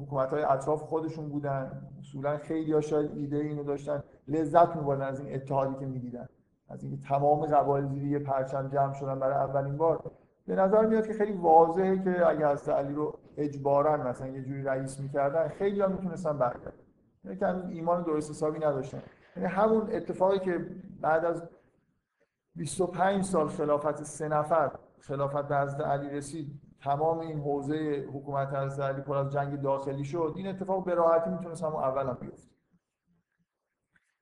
حکومت 0.00 0.30
های 0.30 0.42
اطراف 0.42 0.82
خودشون 0.82 1.28
بودن. 1.28 1.88
اصولا 1.98 2.38
خیلی 2.38 2.72
ها 2.72 2.80
شاید 2.80 3.10
ایده 3.16 3.36
اینو 3.36 3.64
داشتن 3.64 4.02
لذت 4.28 4.76
میبردن 4.76 5.06
از 5.06 5.20
این 5.20 5.34
اتحادی 5.34 5.74
که 5.74 5.86
می‌دیدن 5.86 6.28
از 6.68 6.84
اینکه 6.84 7.02
تمام 7.08 7.46
قبایل 7.46 7.86
زیر 7.86 8.04
یه 8.04 8.18
پرچم 8.18 8.68
جمع 8.68 8.92
شدن 8.92 9.20
برای 9.20 9.34
اولین 9.34 9.76
بار. 9.76 10.10
به 10.46 10.54
نظر 10.54 10.86
میاد 10.86 11.06
که 11.06 11.12
خیلی 11.12 11.32
واضحه 11.32 12.04
که 12.04 12.28
اگه 12.28 12.48
حضرت 12.48 12.68
علی 12.68 12.94
رو 12.94 13.18
اجبارا 13.36 13.96
مثلا 13.96 14.28
یه 14.28 14.42
جوری 14.42 14.62
رئیس 14.62 15.00
می‌کردن 15.00 15.48
خیلی 15.48 15.80
ها 15.80 15.88
می‌تونستن 15.88 16.38
برگردن. 16.38 16.72
یعنی 17.24 17.36
که 17.36 17.66
ایمان 17.68 18.02
درست 18.02 18.30
حسابی 18.30 18.58
نداشتن. 18.58 19.02
یعنی 19.36 19.48
همون 19.48 19.90
اتفاقی 19.92 20.38
که 20.38 20.66
بعد 21.00 21.24
از 21.24 21.42
25 22.56 23.24
سال 23.24 23.48
خلافت 23.48 24.02
سه 24.02 24.28
نفر 24.28 24.70
خلافت 24.98 25.48
به 25.48 25.84
علی 25.84 26.10
رسید 26.10 26.60
تمام 26.82 27.18
این 27.18 27.40
حوزه 27.40 28.08
حکومت 28.12 28.48
حضرت 28.48 28.90
علی 28.90 29.02
پر 29.02 29.16
از 29.16 29.32
جنگ 29.32 29.60
داخلی 29.60 30.04
شد 30.04 30.32
این 30.36 30.46
اتفاق 30.46 30.84
به 30.84 30.94
راحتی 30.94 31.30
می‌تونست 31.30 31.64
همون 31.64 31.82
اول 31.82 32.06
هم 32.06 32.18
بیفته. 32.20 32.52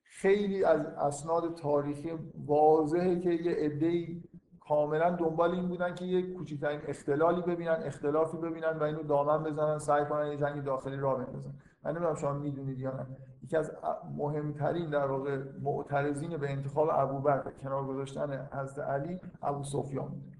خیلی 0.02 0.64
از 0.64 0.86
اسناد 0.86 1.54
تاریخی 1.54 2.10
واضحه 2.46 3.20
که 3.20 3.30
یه 3.30 3.52
عده‌ای 3.52 4.22
کاملا 4.60 5.10
دنبال 5.10 5.50
این 5.50 5.68
بودن 5.68 5.94
که 5.94 6.04
یک 6.04 6.34
کوچکترین 6.34 6.80
اختلالی 6.88 7.42
ببینن 7.42 7.82
اختلافی 7.84 8.36
ببینن 8.36 8.78
و 8.78 8.82
اینو 8.82 9.02
دامن 9.02 9.44
بزنن 9.44 9.78
سعی 9.78 10.04
کنن 10.04 10.26
یه 10.26 10.36
جنگ 10.36 10.64
داخلی 10.64 10.96
راه 10.96 11.24
بندازن. 11.24 11.54
من 11.82 11.90
نمی‌دونم 11.90 12.14
شما 12.14 12.32
می‌دونید 12.32 12.78
یا 12.78 12.90
نه. 12.90 13.06
یکی 13.42 13.56
از 13.56 13.72
مهمترین 14.16 14.90
در 14.90 15.06
واقع 15.06 15.42
معترضین 15.62 16.36
به 16.36 16.50
انتخاب 16.50 16.88
ابوبکر 16.92 17.50
کنار 17.50 17.86
گذاشتن 17.86 18.48
حضرت 18.52 18.88
علی 18.88 19.20
ابو 19.42 19.64
سفیان 19.64 20.08
بود. 20.08 20.36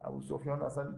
ابو 0.00 0.20
سفیان 0.20 0.62
اصلا 0.62 0.94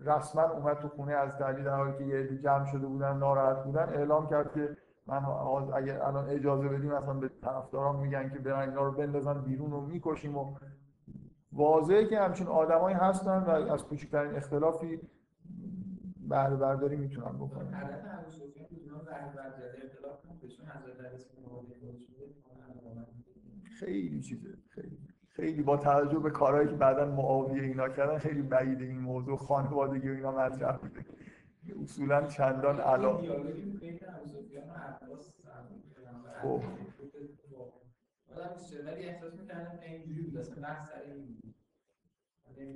رسما 0.00 0.42
اومد 0.42 0.78
تو 0.78 0.88
خونه 0.88 1.12
از 1.12 1.40
علی 1.40 1.62
در 1.62 1.76
حالی 1.76 1.98
که 1.98 2.04
یه 2.04 2.38
جمع 2.38 2.64
شده 2.64 2.86
بودن 2.86 3.16
ناراحت 3.16 3.64
بودن 3.64 3.88
اعلام 3.88 4.28
کرد 4.28 4.54
که 4.54 4.76
من 5.06 5.24
اگر 5.74 6.02
الان 6.02 6.28
اجازه 6.28 6.68
بدیم 6.68 6.90
اصلا 6.90 7.14
به 7.14 7.28
طرفداران 7.28 7.96
میگن 7.96 8.30
که 8.30 8.38
برن 8.38 8.68
اینا 8.68 8.82
رو 8.84 8.92
بندازن 8.92 9.40
بیرون 9.40 9.72
و 9.72 9.80
می‌کشیم 9.80 10.36
و 10.36 10.56
واضحه 11.52 12.06
که 12.06 12.20
همچین 12.20 12.46
آدمایی 12.46 12.96
هستن 12.96 13.42
و 13.42 13.50
از 13.50 13.84
کوچکترین 13.84 14.36
اختلافی 14.36 15.00
بهره 16.28 16.56
برداری 16.56 16.96
می‌تونن 16.96 17.32
بکنن. 17.38 18.00
خیلی 23.78 24.20
چیزه. 24.20 24.54
خیلی 25.40 25.62
با 25.62 25.76
توجه 25.76 26.18
به 26.18 26.30
کارهایی 26.30 26.68
که 26.68 26.74
بعدا 26.74 27.04
معاویه 27.06 27.62
اینا 27.62 27.88
کردن 27.88 28.18
خیلی 28.18 28.42
بعید 28.42 28.80
این 28.82 28.98
موضوع 29.00 29.36
خانوادگی 29.36 30.08
و 30.08 30.12
اینا 30.12 30.32
مطرح 30.32 30.76
بوده. 30.76 31.04
اصولا 31.84 32.26
چندان 32.26 32.80
علا 32.80 33.24
خب 36.40 36.64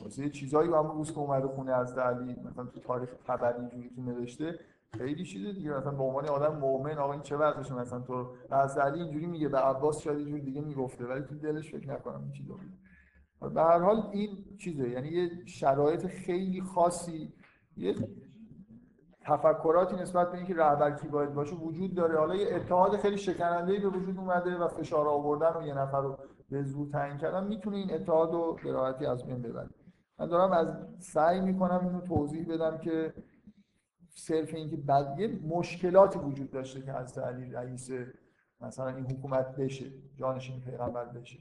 واسه 0.00 0.30
چیزایی 0.30 0.68
همون 0.68 0.96
روز 0.96 1.12
که 1.12 1.18
اومده 1.18 1.48
خونه 1.48 1.72
از 1.72 1.98
علی 1.98 2.36
مثلا 2.44 2.64
تو 2.64 2.80
تاریخ 2.80 3.10
خبری 3.26 3.60
اینجوری 3.60 3.90
که 3.94 4.00
نوشته 4.00 4.58
خیلی 4.98 5.24
چیزه 5.24 5.52
دیگه. 5.52 5.70
مثلا 5.70 5.92
به 5.92 6.02
عنوان 6.02 6.28
آدم 6.28 6.58
مؤمن 6.58 6.98
آقا 6.98 7.12
این 7.12 7.22
چه 7.22 7.36
وضعشه؟ 7.36 7.74
مثلا 7.74 8.00
تو 8.00 8.34
از 8.50 8.78
علی 8.78 9.02
اینجوری 9.02 9.26
میگه 9.26 9.48
به 9.48 9.58
عباس 9.58 10.00
شاید 10.00 10.18
اینجوری 10.18 10.42
دیگه 10.42 10.60
می‌گفته 10.60 11.06
ولی 11.06 11.22
تو 11.22 11.34
دلش 11.34 11.72
فکر 11.72 11.92
نکنم 11.92 12.22
این 12.22 12.32
چیزا 12.32 12.54
به 13.54 13.62
هر 13.62 13.78
حال 13.78 14.08
این 14.12 14.44
چیزه. 14.58 14.88
یعنی 14.88 15.08
یه 15.08 15.30
شرایط 15.46 16.06
خیلی 16.06 16.60
خاصی 16.60 17.32
یه 17.76 17.94
تفکراتی 19.24 19.96
نسبت 19.96 20.30
به 20.30 20.36
اینکه 20.36 20.54
رهبر 20.54 20.90
کی 20.90 21.08
باید 21.08 21.34
باشه 21.34 21.54
وجود 21.56 21.94
داره. 21.94 22.18
حالا 22.18 22.34
یه 22.34 22.54
اتحاد 22.54 22.96
خیلی 22.96 23.18
شکننده 23.18 23.78
به 23.78 23.88
وجود 23.88 24.18
اومده 24.18 24.56
و 24.56 24.68
فشار 24.68 25.08
آوردن 25.08 25.62
و 25.62 25.66
یه 25.66 25.74
نفر 25.74 26.00
رو 26.00 26.18
به 26.52 26.62
زور 26.62 26.88
تعیین 26.92 27.18
کردن 27.18 27.46
می‌تونه 27.46 27.76
این 27.76 27.94
اتحاد 27.94 28.32
رو 28.32 28.58
به 28.64 28.72
راحتی 28.72 29.06
از 29.06 29.26
بین 29.26 29.42
ببره 29.42 29.70
من 30.18 30.26
دارم 30.26 30.52
از 30.52 30.66
سعی 30.98 31.40
می‌کنم 31.40 31.80
اینو 31.86 32.00
توضیح 32.00 32.54
بدم 32.54 32.78
که 32.78 33.14
صرف 34.14 34.54
اینکه 34.54 34.76
یه 35.18 35.40
مشکلاتی 35.48 36.18
وجود 36.18 36.50
داشته 36.50 36.82
که 36.82 36.92
از 36.92 37.18
علی 37.18 37.50
رئیس 37.50 37.90
مثلا 38.60 38.88
این 38.88 39.06
حکومت 39.06 39.56
بشه 39.56 39.84
جانشین 40.16 40.60
پیغمبر 40.60 41.04
بشه. 41.04 41.38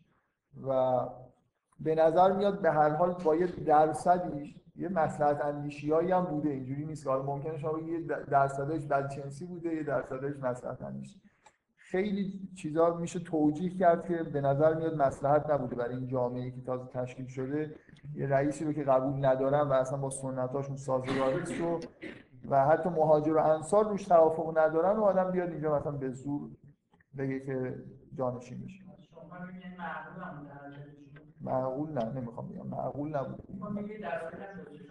و 0.67 0.99
به 1.79 1.95
نظر 1.95 2.31
میاد 2.31 2.61
به 2.61 2.71
هر 2.71 2.89
حال 2.89 3.13
با 3.13 3.35
یه 3.35 3.47
درصدی 3.47 4.55
یه 4.75 4.89
مسئلت 4.89 5.45
اندیشی 5.45 5.91
هم 5.91 6.25
بوده. 6.25 6.49
اینجوری 6.49 6.85
نیست 6.85 7.03
که 7.03 7.09
ممکنه 7.09 7.57
شما 7.57 7.79
یه 7.79 8.01
درصدش 8.29 8.85
بدچنسی 8.85 9.45
بوده 9.45 9.75
یه 9.75 9.83
درصدش 9.83 10.39
مسئلت 10.39 10.81
اندیشی. 10.81 11.21
خیلی 11.91 12.49
چیزا 12.55 12.97
میشه 12.97 13.19
توجیه 13.19 13.69
کرد 13.77 14.07
که 14.07 14.23
به 14.23 14.41
نظر 14.41 14.73
میاد 14.73 14.95
مسلحت 14.95 15.49
نبوده 15.49 15.75
برای 15.75 15.95
این 15.95 16.07
جامعه 16.07 16.51
که 16.51 16.61
تازه 16.61 16.85
تشکیل 16.93 17.27
شده. 17.27 17.75
یه 18.15 18.27
رئیسی 18.27 18.65
رو 18.65 18.73
که 18.73 18.83
قبول 18.83 19.25
ندارن 19.25 19.61
و 19.61 19.73
اصلا 19.73 19.97
با 19.97 20.09
سنتاشون 20.09 20.75
سازگار 20.75 21.39
نیست 21.39 21.61
و 21.61 21.79
و 22.49 22.65
حتی 22.65 22.89
مهاجر 22.89 23.33
و 23.33 23.39
انصار 23.39 23.89
روش 23.89 24.03
توافق 24.03 24.57
ندارن 24.57 24.97
و 24.97 25.03
آدم 25.03 25.31
بیاد 25.31 25.49
اینجا 25.49 25.75
مثلا 25.75 25.91
به 25.91 26.09
زور 26.09 26.49
بگه 27.17 27.39
که 27.39 27.75
جانشین 28.13 28.61
بشه. 28.63 28.83
معقول 31.41 31.89
نه 31.89 32.11
نمی‌خوام 32.11 32.47
بگم. 32.47 32.67
معقول 32.67 33.15
نبود. 33.17 33.43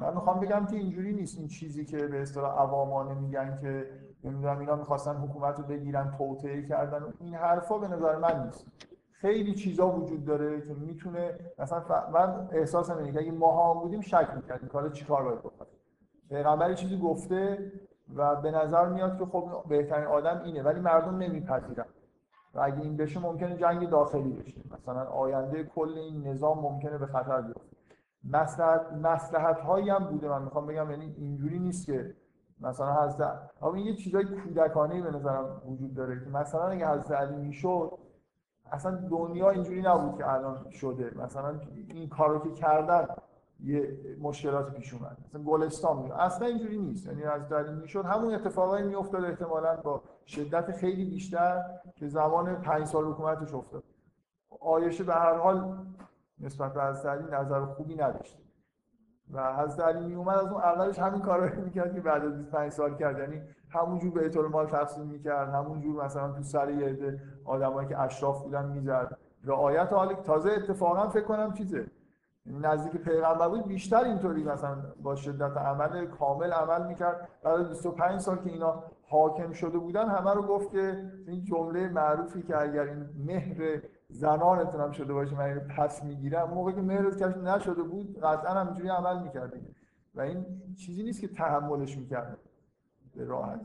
من 0.01 0.15
می‌خوام 0.15 0.41
بگم 0.41 0.67
که 0.67 0.77
اینجوری 0.77 1.13
نیست 1.13 1.39
این 1.39 1.49
چیزی 1.49 1.85
که 1.85 1.97
به 1.97 2.23
اصطلاح 2.23 2.59
عوامانه 2.61 3.21
میگن 3.21 3.59
که 3.61 3.87
نمی‌دونم 4.25 4.59
اینا 4.59 4.77
می‌خواستن 4.77 5.15
حکومت 5.15 5.59
رو 5.59 5.65
بگیرن 5.65 6.15
توطئه 6.19 6.63
کردن 6.63 7.15
این 7.21 7.35
حرفا 7.35 7.79
به 7.79 7.89
نظر 7.89 8.17
من 8.17 8.45
نیست. 8.45 8.67
خیلی 9.13 9.55
چیزا 9.55 9.91
وجود 9.91 10.25
داره 10.25 10.61
که 10.61 10.75
می‌تونه 10.75 11.39
مثلا 11.59 11.81
ف... 11.81 11.91
من 12.13 12.49
احساسم 12.53 12.97
اینه 12.97 13.13
که 13.13 13.19
اگه 13.19 13.33
ما 13.33 13.75
هم 13.75 13.81
بودیم 13.81 14.01
شک 14.01 14.31
می‌کردیم 14.37 14.69
که 14.69 14.75
حالا 14.75 14.89
چیکار 14.89 15.25
باید 15.25 15.39
بکنیم. 15.39 15.73
پیغمبر 16.29 16.75
چیزی 16.75 16.99
گفته 16.99 17.73
و 18.17 18.37
به 18.37 18.51
نظر 18.51 18.89
میاد 18.89 19.19
که 19.19 19.25
خب 19.25 19.65
بهترین 19.69 20.07
آدم 20.07 20.43
اینه 20.45 20.63
ولی 20.63 20.81
مردم 20.81 21.17
نمیپذیرن. 21.17 21.85
و 22.55 22.61
اگه 22.61 22.81
این 22.81 22.97
بشه 22.97 23.21
ممکنه 23.21 23.57
جنگ 23.57 23.89
داخلی 23.89 24.33
بشه. 24.33 24.61
مثلا 24.71 25.05
آینده 25.05 25.65
کل 25.65 25.99
این 25.99 26.27
نظام 26.27 26.59
ممکنه 26.59 26.99
به 26.99 27.07
خطر 27.07 27.41
بیفته. 27.41 27.77
مصلحت 28.25 28.93
مصلحت 28.93 29.61
هایی 29.61 29.91
هم 29.91 30.05
بوده. 30.05 30.29
من 30.29 30.43
می‌خوام 30.43 30.67
بگم 30.67 30.91
یعنی 30.91 31.15
اینجوری 31.19 31.59
نیست 31.59 31.87
که 31.87 32.15
مثلا 32.61 33.05
حضرت 33.05 33.51
اما 33.63 33.79
یه 33.79 33.97
چیزای 33.97 34.25
کودکانه 34.25 35.03
به 35.03 35.11
نظرم 35.11 35.63
وجود 35.67 35.95
داره 35.95 36.21
که 36.25 36.31
مثلا 36.31 36.63
اگه 36.65 36.89
حضرت 36.89 37.11
علی 37.11 37.37
می‌شد 37.37 37.99
اصلا 38.73 39.09
دنیا 39.11 39.51
اینجوری 39.51 39.83
نبود 39.83 40.19
که 40.19 40.33
الان 40.33 40.71
شده. 40.71 41.13
مثلا 41.17 41.61
این 41.89 42.09
کارو 42.09 42.39
که 42.39 42.51
کردن 42.53 43.07
یه 43.65 43.99
مشکلات 44.21 44.75
پیش 44.75 44.95
اومد. 44.95 45.17
مثلا 45.29 45.43
گلستان 45.43 46.03
بود 46.03 46.13
اصلا 46.13 46.47
اینجوری 46.47 46.79
نیست. 46.79 47.07
یعنی 47.07 47.25
از 47.25 47.49
در 47.49 47.63
می‌شد. 47.63 48.05
همون 48.05 48.35
اتفاقایی 48.35 48.87
میافتاد 48.87 49.25
احتمالاً 49.25 49.77
با 49.77 50.03
شدت 50.27 50.73
خیلی 50.73 51.05
بیشتر 51.05 51.65
که 51.97 52.09
زمان 52.09 52.55
پنج 52.55 52.85
سال 52.87 53.05
حکومتش 53.05 53.55
افتاد. 53.55 53.83
آیشه 54.61 55.05
به 55.05 55.15
هر 55.15 55.35
حال 55.35 55.77
نسبت 56.41 56.75
به 56.75 56.81
علی 56.81 57.25
نظر 57.31 57.65
خوبی 57.65 57.97
نداشت. 57.97 58.40
و 59.33 59.57
حضرت 59.57 59.87
علی 59.87 60.07
می 60.07 60.15
اومد 60.15 60.39
از 60.39 60.53
اون 60.53 60.63
اولش 60.63 60.99
همین 60.99 61.23
کارا 61.23 61.47
رو 61.47 61.65
می‌کرد 61.65 61.95
که 61.95 62.01
بعد 62.01 62.25
از 62.25 62.37
25 62.39 62.73
سال 62.73 62.95
کرد. 62.95 63.19
یعنی 63.19 63.43
همونجور 63.71 64.13
به 64.13 64.29
طور 64.29 64.49
مال 64.49 64.67
تقسیم 64.67 65.07
می‌کرد 65.07 65.49
همونجور 65.49 66.05
مثلا 66.05 66.33
تو 66.33 66.43
سر 66.43 66.71
یه 66.71 66.87
عده 66.87 67.23
آدمایی 67.45 67.89
که 67.89 68.01
اشراف 68.01 68.43
بودن 68.43 68.67
می‌زد. 68.67 69.19
رعایت 69.45 69.93
حال 69.93 70.15
تازه 70.15 70.51
اتفاقا 70.51 71.09
فکر 71.09 71.25
کنم 71.25 71.53
چیزه؟ 71.53 71.87
نزدیک 72.47 73.03
پیغمبر 73.03 73.49
بود 73.49 73.67
بیشتر 73.67 74.05
اینطوری 74.05 74.45
مثلا 74.45 74.77
با 75.03 75.15
شدت 75.15 75.57
عمل 75.57 76.07
کامل 76.07 76.53
عمل 76.53 76.87
می‌کرد. 76.87 77.29
بعد 77.43 77.69
25 77.69 78.21
سال 78.21 78.37
که 78.37 78.51
اینا 78.51 78.85
حاکم 79.09 79.53
شده 79.53 79.79
بودن 79.79 80.09
همه 80.09 80.35
رو 80.35 80.43
گفت 80.43 80.71
که 80.71 81.11
این 81.27 81.45
جمله 81.45 81.89
معروفی 81.89 82.43
که 82.43 82.63
اگر 82.63 82.83
این 82.83 83.09
مهر 83.27 83.81
زنانتون 84.11 84.81
هم 84.81 84.91
شده 84.91 85.13
باشه 85.13 85.35
من 85.35 85.45
اینو 85.45 85.61
پس 85.61 86.05
می‌گیرم. 86.05 86.51
موقعی 86.51 86.75
که 86.75 86.83
مهر 86.83 87.11
کش 87.11 87.37
نشده 87.37 87.83
بود 87.83 88.21
قطعا 88.23 88.55
همینجوری 88.55 88.89
عمل 88.89 89.23
می‌کردیم. 89.23 89.75
و 90.15 90.21
این 90.21 90.47
چیزی 90.77 91.03
نیست 91.03 91.21
که 91.21 91.29
تحملش 91.29 91.99
می‌کرد 91.99 92.39
به 93.17 93.25
راحت 93.25 93.61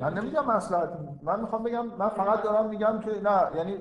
من 0.00 0.14
نمیگم 0.14 0.46
مصلحت 0.46 0.88
من 1.22 1.40
می‌خوام 1.40 1.62
بگم 1.62 1.86
من 1.86 2.08
فقط 2.08 2.42
دارم 2.42 2.68
میگم 2.68 3.00
که 3.00 3.10
نه. 3.22 3.56
یعنی 3.56 3.78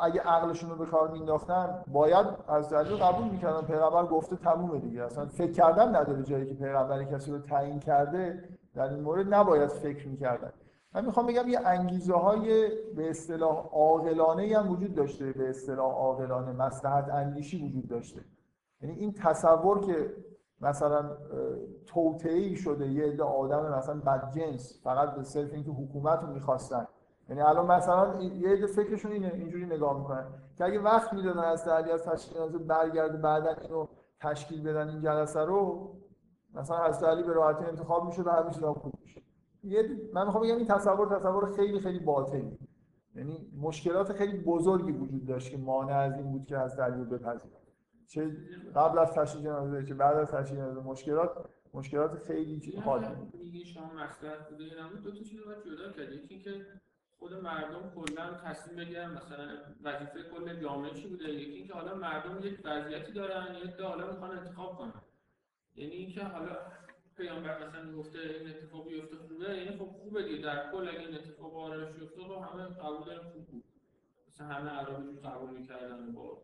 اگه 0.00 0.20
عقلشون 0.20 0.70
رو 0.70 0.76
به 0.76 0.86
کار 0.86 1.10
مینداختن 1.10 1.82
باید 1.86 2.26
از 2.48 2.72
علی 2.72 2.96
قبول 2.96 3.28
می‌کردن. 3.28 3.66
پیغمبر 3.66 4.06
گفته 4.06 4.36
تمومه 4.36 4.78
دیگه. 4.78 5.04
اصلا 5.04 5.26
فکر 5.26 5.52
کردن 5.52 5.96
نداره 5.96 6.22
جایی 6.22 6.46
که 6.46 6.54
پیغمبر 6.54 7.04
کسی 7.04 7.32
رو 7.32 7.38
تعیین 7.38 7.80
کرده. 7.80 8.48
در 8.74 8.88
این 8.88 9.00
مورد 9.00 9.34
نباید 9.34 9.70
فکر 9.70 10.08
می‌کردن. 10.08 10.52
من 10.98 11.06
می‌خوام 11.06 11.26
بگم 11.26 11.48
یه 11.48 11.60
انگیزه 11.64 12.14
های 12.14 12.68
به 12.96 13.10
اصطلاح 13.10 13.68
عاقلانه 13.72 14.58
هم 14.58 14.70
وجود 14.70 14.94
داشته 14.94 15.32
به 15.32 15.50
اصطلاح 15.50 15.92
عاقلانه 15.92 16.52
مصلحت 16.52 17.08
اندیشی 17.08 17.66
وجود 17.66 17.88
داشته. 17.88 18.20
یعنی 18.82 18.94
این 18.94 19.12
تصور 19.12 19.80
که 19.80 20.14
مثلا 20.60 21.16
توطئه‌ای 21.86 22.56
شده 22.56 22.88
یه 22.88 23.04
عده 23.04 23.22
آدم 23.22 23.78
مثلا 23.78 23.94
بدجنس 23.94 24.80
فقط 24.84 25.14
به 25.14 25.22
صرف 25.22 25.52
اینکه 25.52 25.70
حکومت 25.70 26.22
رو 26.22 26.26
می‌خواستن. 26.26 26.86
یعنی 27.28 27.40
الان 27.40 27.66
مثلا 27.66 28.22
یه 28.22 28.48
عده 28.48 28.66
فکرشون 28.66 29.12
اینه 29.12 29.32
اینجوری 29.34 29.66
نگاه 29.66 29.98
می‌کنن. 29.98 30.24
که 30.56 30.64
اگه 30.64 30.80
وقت 30.80 31.12
می‌دادن 31.12 31.40
از 31.40 31.68
علی 31.68 31.90
از 31.90 32.02
تشکیل 32.02 32.58
برگرده 32.58 33.18
بعدا 33.18 33.50
اینو 33.50 33.86
تشکیل 34.20 34.62
بدن 34.62 34.88
این 34.88 35.00
جلسه 35.00 35.40
رو 35.40 35.90
مثلا 36.54 36.76
از 36.76 37.04
علی 37.04 37.22
به 37.22 37.32
راحتی 37.32 37.64
انتخاب 37.64 38.04
می‌شد 38.04 38.26
و 38.26 38.50
چیزا 38.50 38.72
خوب 38.72 38.92
میشه 39.00 39.27
من 40.12 40.26
می‌خوام 40.26 40.44
بگم 40.44 40.56
این 40.56 40.66
تصور 40.66 41.18
تصور 41.18 41.56
خیلی 41.56 41.80
خیلی 41.80 41.98
باطلی. 41.98 42.58
یعنی 43.14 43.52
مشکلات 43.60 44.12
خیلی 44.12 44.38
بزرگی 44.38 44.92
وجود 44.92 45.26
داشت 45.26 45.50
که 45.50 45.56
مانع 45.56 45.96
از 45.96 46.16
این 46.16 46.32
بود 46.32 46.46
که 46.46 46.58
از 46.58 46.80
رو 46.80 47.04
بپذیرن 47.04 47.58
چه 48.06 48.36
قبل 48.76 48.98
از 48.98 49.12
تشییع 49.12 49.44
جنازه 49.44 49.84
چه 49.84 49.94
بعد 49.94 50.16
از 50.16 50.30
تشییع 50.30 50.60
جنازه 50.60 50.80
مشکلات 50.80 51.30
مشکلات 51.74 52.14
خیلی 52.14 52.80
حالی. 52.84 53.06
میگی 53.38 53.64
شما 53.64 53.92
مصلحت 53.94 54.48
بوده 54.50 54.64
یا 54.64 54.86
نبود 54.86 55.02
دو 55.02 55.10
تا 55.10 55.22
چیز 55.22 55.40
رو 55.40 55.46
باید 55.46 55.64
جدا 55.64 55.92
کرد 55.92 56.12
یکی 56.12 56.34
اینکه 56.34 56.66
خود 57.18 57.34
مردم 57.34 57.92
کلا 57.94 58.34
تصمیم 58.44 58.76
بگیرن 58.76 59.10
مثلا 59.10 59.48
وظیفه 59.82 60.18
کل 60.34 60.60
جامعه 60.60 60.94
چی 60.94 61.08
بوده. 61.08 61.24
یکی 61.24 61.52
اینکه 61.52 61.74
حالا 61.74 61.94
مردم 61.94 62.46
یک 62.46 62.58
وضعیتی 62.64 63.12
دارن 63.12 63.54
یک 63.54 63.74
عده 63.74 63.84
حالا 63.84 64.12
می‌خوان 64.12 64.38
انتخاب 64.38 64.76
کنن. 64.76 65.02
یعنی 65.74 65.92
اینکه 65.92 66.24
حالا 66.24 66.56
پیامبر 67.18 67.66
مثلا 67.66 67.92
گفته 67.92 68.18
این 68.18 68.48
اتفاق 68.48 68.88
بیفته 68.88 69.16
خوبه 69.16 69.56
یعنی 69.56 69.78
خب 69.78 69.84
خوبه 69.84 70.22
دیگه 70.22 70.42
در 70.42 70.70
کل 70.72 70.88
اگه 70.88 71.00
این 71.00 71.14
اتفاق 71.14 71.56
آرامش 71.56 71.92
بیفته 71.92 72.22
خب 72.22 72.30
همه 72.30 72.64
قبول 72.64 73.06
دارن 73.06 73.30
خوب 73.30 73.46
بود. 73.46 73.64
مثلا 74.28 74.46
همه 74.46 74.70
عربی 74.70 75.20
قبول 75.20 75.50
می‌کردن 75.50 76.12
با 76.12 76.42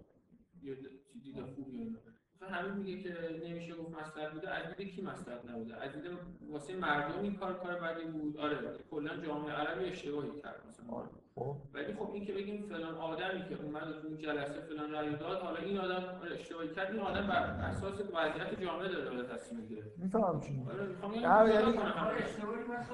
یه 0.62 0.76
دید 1.22 1.40
خوبی 1.42 1.76
و 1.76 1.80
اینا. 1.80 1.98
مثلا 2.36 2.48
همین 2.48 2.72
میگه 2.74 3.02
که 3.02 3.40
نمیشه 3.48 3.74
گفت 3.74 3.90
مصلحت 3.90 4.32
بوده. 4.32 4.50
از 4.50 4.76
دید 4.76 4.94
کی 4.94 5.02
مصلحت 5.02 5.44
نبوده؟ 5.50 5.76
از 5.76 5.92
دید 5.92 6.04
واسه 6.50 6.76
مردم 6.76 7.22
این 7.22 7.36
کار 7.36 7.54
کار 7.54 7.80
بدی 7.80 8.04
بود. 8.04 8.36
آره 8.36 8.78
کلا 8.90 9.16
جامعه 9.16 9.52
عربی 9.52 9.84
اشتباهی 9.84 10.40
کرد 10.40 10.66
مثلا. 10.68 10.94
آره. 10.94 11.08
خب 11.34 11.56
ولی 11.74 11.94
خب 11.94 12.10
این 12.12 12.24
که 12.24 12.32
بگیم 12.32 12.66
فلان 12.68 12.94
آدمی 12.94 13.44
که 13.48 13.62
اومد 13.62 13.82
تو 13.82 14.06
اون 14.06 14.18
جلسه 14.18 14.60
فلان 14.60 14.92
رأی 14.92 15.16
داد 15.16 15.42
حالا 15.42 15.56
این 15.56 15.78
آدم 15.78 16.04
آره 16.22 16.34
اشتباهی 16.34 16.68
کرد 16.68 16.90
این 16.90 17.00
آدم 17.00 17.26
بر 17.26 17.42
اساس 17.42 18.00
وضعیت 18.00 18.60
جامعه 18.60 18.88
داره 18.88 19.10
حالا 19.10 19.22
تصمیم 19.22 19.60
می‌گیره 19.60 19.82
می‌فهمم 19.96 20.40
چی 20.40 20.52
میگی. 20.52 20.70
آره 20.70 20.86
می‌خوام 20.86 21.14
نه، 21.14 21.54
یعنی. 21.54 21.78
اشتباهی 22.18 22.62
من 22.68 22.84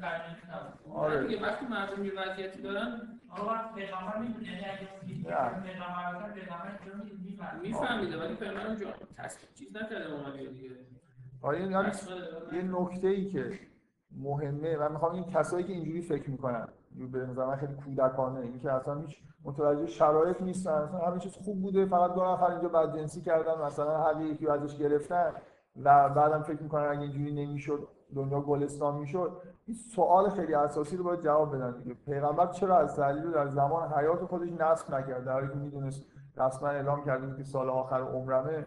برجنسی 0.00 0.42
نبود 0.52 0.96
آره. 0.96 1.26
دیگه 1.26 1.42
وقتی 1.42 1.66
مردم 1.66 2.04
یه 2.04 2.12
وضعیتی 2.12 2.62
دارن 2.62 3.00
آقا 3.30 3.54
پیغمبر 3.74 4.18
می‌دونه 4.18 4.46
یعنی 4.46 4.64
اگه. 4.64 4.88
پیغمبر 5.62 6.32
پیغمبر 6.32 6.78
میفهمیده 7.62 8.18
ولی 8.18 8.34
پیغمبرم 8.34 8.74
جا 8.74 8.94
تصمیم 9.16 9.48
چیز 9.54 9.76
نکرده 9.76 10.08
من 10.08 10.36
دیگه 10.36 10.70
آره 11.42 11.60
یه 12.52 12.62
نکته 12.62 13.08
ای 13.08 13.30
که 13.30 13.58
مهمه. 14.16 14.76
من 14.76 14.92
می‌خوام 14.92 15.12
این 15.12 15.24
کسایی 15.24 15.64
که 15.64 15.72
اینجوری 15.72 16.02
فکر 16.02 16.30
می‌کنن 16.30 16.68
به 17.12 17.26
نظر 17.26 17.56
خیلی 17.56 17.74
کودکانه. 17.74 18.40
این 18.40 18.58
که 18.58 18.72
اصلا 18.72 18.94
هیچ 18.94 19.22
متوجه 19.44 19.86
شرایط 19.86 20.42
نیستن. 20.42 20.70
اصلا 20.70 20.98
همه 20.98 21.18
چیز 21.18 21.36
خوب 21.36 21.62
بوده. 21.62 21.86
فقط 21.86 22.14
دو 22.14 22.24
نفر 22.24 22.50
اینجا 22.50 22.68
بدجنسی 22.68 23.20
کردن. 23.20 23.62
مثلا 23.62 24.04
حق 24.04 24.20
یکی 24.20 24.48
ازش 24.48 24.78
گرفتن. 24.78 25.32
و 25.76 26.08
بعدم 26.08 26.42
فکر 26.42 26.62
می‌کنن 26.62 26.86
اگه 26.86 27.00
اینجوری 27.00 27.46
نمی‌شد 27.46 27.88
دنیا 28.14 28.40
گلستان 28.40 28.98
می‌شد. 28.98 29.42
این 29.66 29.76
سوال 29.76 30.28
خیلی 30.30 30.54
اساسی 30.54 30.96
رو 30.96 31.04
باید 31.04 31.20
جواب 31.20 31.56
بدن 31.56 31.78
دیگه. 31.78 31.94
پیغمبر 31.94 32.46
چرا 32.46 32.78
از 32.78 32.96
تعلیل 32.96 33.22
رو 33.22 33.32
در 33.32 33.48
زمان 33.48 33.92
حیات 33.92 34.24
خودش 34.24 34.48
نصب 34.52 34.94
نکرد؟ 34.94 35.24
در 35.24 35.32
حالی 35.32 35.48
که 35.48 35.54
می‌دونست 35.54 36.04
رسما 36.36 36.68
اعلام 36.68 37.04
کرده 37.04 37.36
که 37.36 37.42
سال 37.44 37.70
آخر 37.70 38.00
عمرمه. 38.00 38.66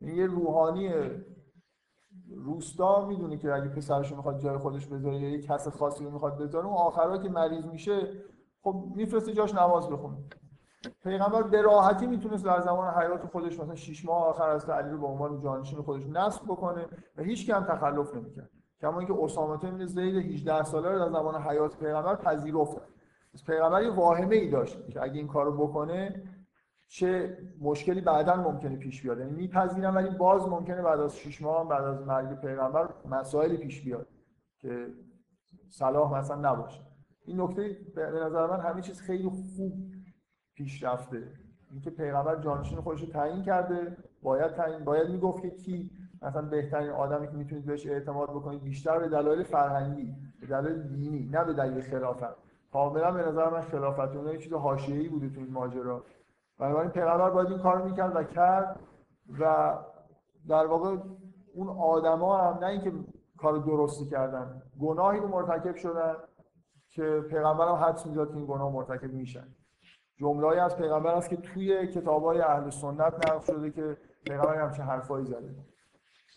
این 0.00 0.14
یه 0.14 0.26
روحانی 0.26 0.92
روستا 2.36 3.06
می‌دونه 3.06 3.36
که 3.36 3.54
اگه 3.54 3.68
پسرش 3.68 4.12
می‌خواد 4.12 4.38
جای 4.38 4.58
خودش 4.58 4.86
بذاره 4.86 5.16
یا 5.16 5.28
یه 5.28 5.42
کس 5.42 5.68
خاصی 5.68 6.04
رو 6.04 6.10
می‌خواد 6.10 6.38
بذاره 6.38 6.66
اون 6.66 6.76
آخرها 6.76 7.18
که 7.18 7.28
مریض 7.28 7.66
میشه 7.66 8.12
خب 8.62 8.84
میفرسته 8.94 9.32
جاش 9.32 9.54
نماز 9.54 9.90
بخونه. 9.90 10.16
پیغمبر 11.04 11.42
به 11.42 11.62
راحتی 11.62 12.06
می‌تونست 12.06 12.44
در 12.44 12.60
زمان 12.60 12.94
حیات 12.94 13.26
خودش 13.26 13.60
مثلا 13.60 13.74
شش 13.74 14.04
ماه 14.04 14.24
آخر 14.24 14.48
از 14.48 14.70
علی 14.70 14.90
رو 14.90 14.98
به 14.98 15.06
عنوان 15.06 15.40
جانشین 15.40 15.82
خودش 15.82 16.06
نصب 16.06 16.44
بکنه 16.44 16.86
و 17.16 17.22
هیچ 17.22 17.46
کم 17.46 17.64
تخلف 17.64 18.14
نمی‌کرد. 18.14 18.50
کما 18.80 18.98
اینکه 18.98 19.14
اسامه 19.22 19.56
بن 19.56 19.86
زید 19.86 20.16
18 20.16 20.62
ساله 20.62 20.88
رو 20.88 20.98
در 20.98 21.10
زمان 21.10 21.42
حیات 21.42 21.76
پیغمبر 21.76 22.14
پذیرفت. 22.14 22.76
پس 23.34 23.44
پیغمبر 23.44 23.82
یه 23.82 23.90
واهمه 23.90 24.36
ای 24.36 24.50
داشت 24.50 24.90
که 24.90 25.02
اگه 25.02 25.14
این 25.14 25.26
کارو 25.26 25.66
بکنه 25.66 26.22
چه 26.88 27.38
مشکلی 27.60 28.00
بعدا 28.00 28.36
ممکنه 28.36 28.76
پیش 28.76 29.02
بیاد. 29.02 29.18
یعنی 29.18 29.30
میپذیرم 29.32 29.94
ولی 29.94 30.10
باز 30.10 30.48
ممکنه 30.48 30.82
بعد 30.82 31.00
از 31.00 31.16
6 31.16 31.42
ماه 31.42 31.68
بعد 31.68 31.84
از 31.84 32.06
مرگ 32.06 32.40
پیغمبر 32.40 32.88
مسائلی 33.10 33.56
پیش 33.56 33.84
بیاد 33.84 34.06
که 34.58 34.86
صلاح 35.68 36.18
مثلا 36.18 36.52
نباشه. 36.52 36.80
این 37.26 37.40
نکته 37.40 37.76
به 37.94 38.02
نظر 38.02 38.46
من 38.46 38.60
همه 38.60 38.82
چیز 38.82 39.00
خیلی 39.00 39.28
خوب 39.28 39.72
پیش 40.54 40.82
رفته. 40.82 41.22
اینکه 41.70 41.90
پیغمبر 41.90 42.36
جانشین 42.36 42.80
خودش 42.80 43.00
رو 43.00 43.06
تعیین 43.06 43.42
کرده 43.42 43.96
باید 44.22 44.52
تعیین 44.52 44.84
باید 44.84 45.08
می‌گفت 45.08 45.42
که 45.42 45.50
کی 45.50 45.90
مثلا 46.22 46.42
بهترین 46.42 46.90
آدمی 46.90 47.28
که 47.28 47.34
می‌تونید 47.34 47.66
بهش 47.66 47.86
اعتماد 47.86 48.30
بکنید 48.30 48.62
بیشتر 48.62 48.98
به 48.98 49.08
دلایل 49.08 49.42
فرهنگی 49.42 50.14
به 50.40 50.46
دلایل 50.46 50.82
دینی 50.82 51.28
نه 51.32 51.44
به 51.44 51.52
دلیل 51.52 51.80
خلافت. 51.80 52.36
کاملا 52.72 53.10
به 53.10 53.22
نظر 53.22 53.50
من 53.50 53.60
خلافت 53.62 54.16
اونها 54.16 54.32
یه 54.32 54.38
چیز 54.38 54.52
حاشیه‌ای 54.52 55.08
بوده 55.08 55.28
تو 55.28 55.40
این 55.40 55.52
ماجرا. 55.52 56.04
بنابراین 56.58 56.90
پیغمبر 56.90 57.30
باید 57.30 57.48
این 57.48 57.58
کار 57.58 57.82
می‌کرد 57.82 58.16
و 58.16 58.22
کرد 58.22 58.80
و 59.40 59.74
در 60.48 60.66
واقع 60.66 60.96
اون 61.54 61.68
آدما 61.68 62.38
هم 62.38 62.58
نه 62.58 62.66
اینکه 62.66 62.92
کار 63.38 63.58
درستی 63.58 64.06
کردن 64.06 64.62
گناهی 64.80 65.20
رو 65.20 65.28
مرتکب 65.28 65.76
شدن 65.76 66.14
که 66.88 67.20
پیغمبر 67.30 67.68
هم 67.68 67.74
حدس 67.74 68.06
می‌داد 68.06 68.28
که 68.28 68.36
این 68.36 68.46
گناه 68.46 68.72
مرتکب 68.72 69.12
میشن. 69.12 69.48
جمله‌ای 70.16 70.58
از 70.58 70.76
پیغمبر 70.76 71.14
است 71.14 71.28
که 71.28 71.36
توی 71.36 71.86
کتاب‌های 71.86 72.40
اهل 72.40 72.70
سنت 72.70 73.28
نقل 73.28 73.40
شده 73.40 73.70
که 73.70 73.96
پیغمبر 74.24 74.54
همچین 74.54 74.84
حرفایی 74.84 75.26
زده. 75.26 75.54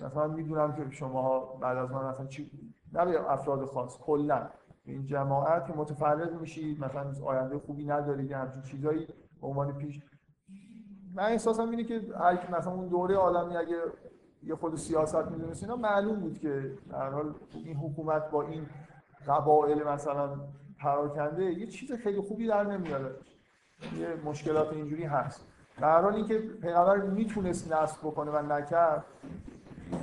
مثلا 0.01 0.27
می‌دونم 0.27 0.73
که 0.73 0.89
شما 0.89 1.39
بعد 1.39 1.77
از 1.77 1.91
من 1.91 2.09
مثلا 2.09 2.25
چی 2.25 2.51
نه 2.93 3.31
افراد 3.31 3.65
خاص 3.65 3.99
کلا. 3.99 4.49
این 4.83 5.05
جماعت 5.05 5.67
که 5.67 5.73
متفرق 5.73 6.33
میشید 6.33 6.85
مثلا 6.85 7.25
آینده 7.25 7.59
خوبی 7.59 7.85
ندارید 7.85 8.31
همچین 8.31 8.61
چیزایی 8.61 9.07
به 9.41 9.47
عنوان 9.47 9.77
پیش 9.77 10.01
من 11.15 11.23
احساسم 11.23 11.69
اینه 11.69 11.83
که 11.83 12.01
هر 12.19 12.57
مثلا 12.57 12.73
اون 12.73 12.87
دوره 12.87 13.15
آدمی 13.15 13.57
اگه 13.57 13.77
یه 14.43 14.55
خود 14.55 14.75
سیاست 14.75 15.25
می‌دونست 15.25 15.63
اینا 15.63 15.75
معلوم 15.75 16.19
بود 16.19 16.39
که 16.39 16.71
در 16.91 17.09
حال 17.09 17.33
این 17.53 17.77
حکومت 17.77 18.31
با 18.31 18.41
این 18.41 18.65
قبایل 19.27 19.83
مثلا 19.83 20.39
پراکنده 20.79 21.43
یه 21.43 21.67
چیز 21.67 21.93
خیلی 21.93 22.21
خوبی 22.21 22.47
در 22.47 22.63
نمیاره. 22.63 23.15
یه 23.97 24.07
مشکلات 24.25 24.73
اینجوری 24.73 25.03
هست. 25.03 25.47
در 25.81 26.01
حال 26.01 26.15
اینکه 26.15 26.39
پیغمبر 26.39 26.97
می‌تونست 26.97 27.73
نصب 27.73 27.99
بکنه 28.01 28.31
و 28.31 28.53
نکرد 28.53 29.05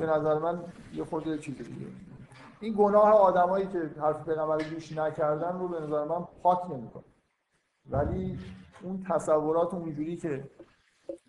به 0.00 0.06
نظر 0.06 0.38
من 0.38 0.64
یه 0.94 1.04
خورده 1.04 1.38
چیز 1.38 1.56
دیگه. 1.56 1.86
این 2.60 2.74
گناه 2.78 3.12
آدمایی 3.12 3.66
که 3.66 3.90
حرف 4.00 4.24
پیغمبر 4.24 4.62
گوش 4.62 4.92
نکردن 4.92 5.58
رو 5.58 5.68
به 5.68 5.80
نظر 5.80 6.04
من 6.04 6.24
پاک 6.42 6.70
نمی‌کنه. 6.70 7.04
ولی 7.90 8.38
اون 8.82 9.06
تصورات 9.10 9.74
اونجوری 9.74 10.16
که 10.16 10.44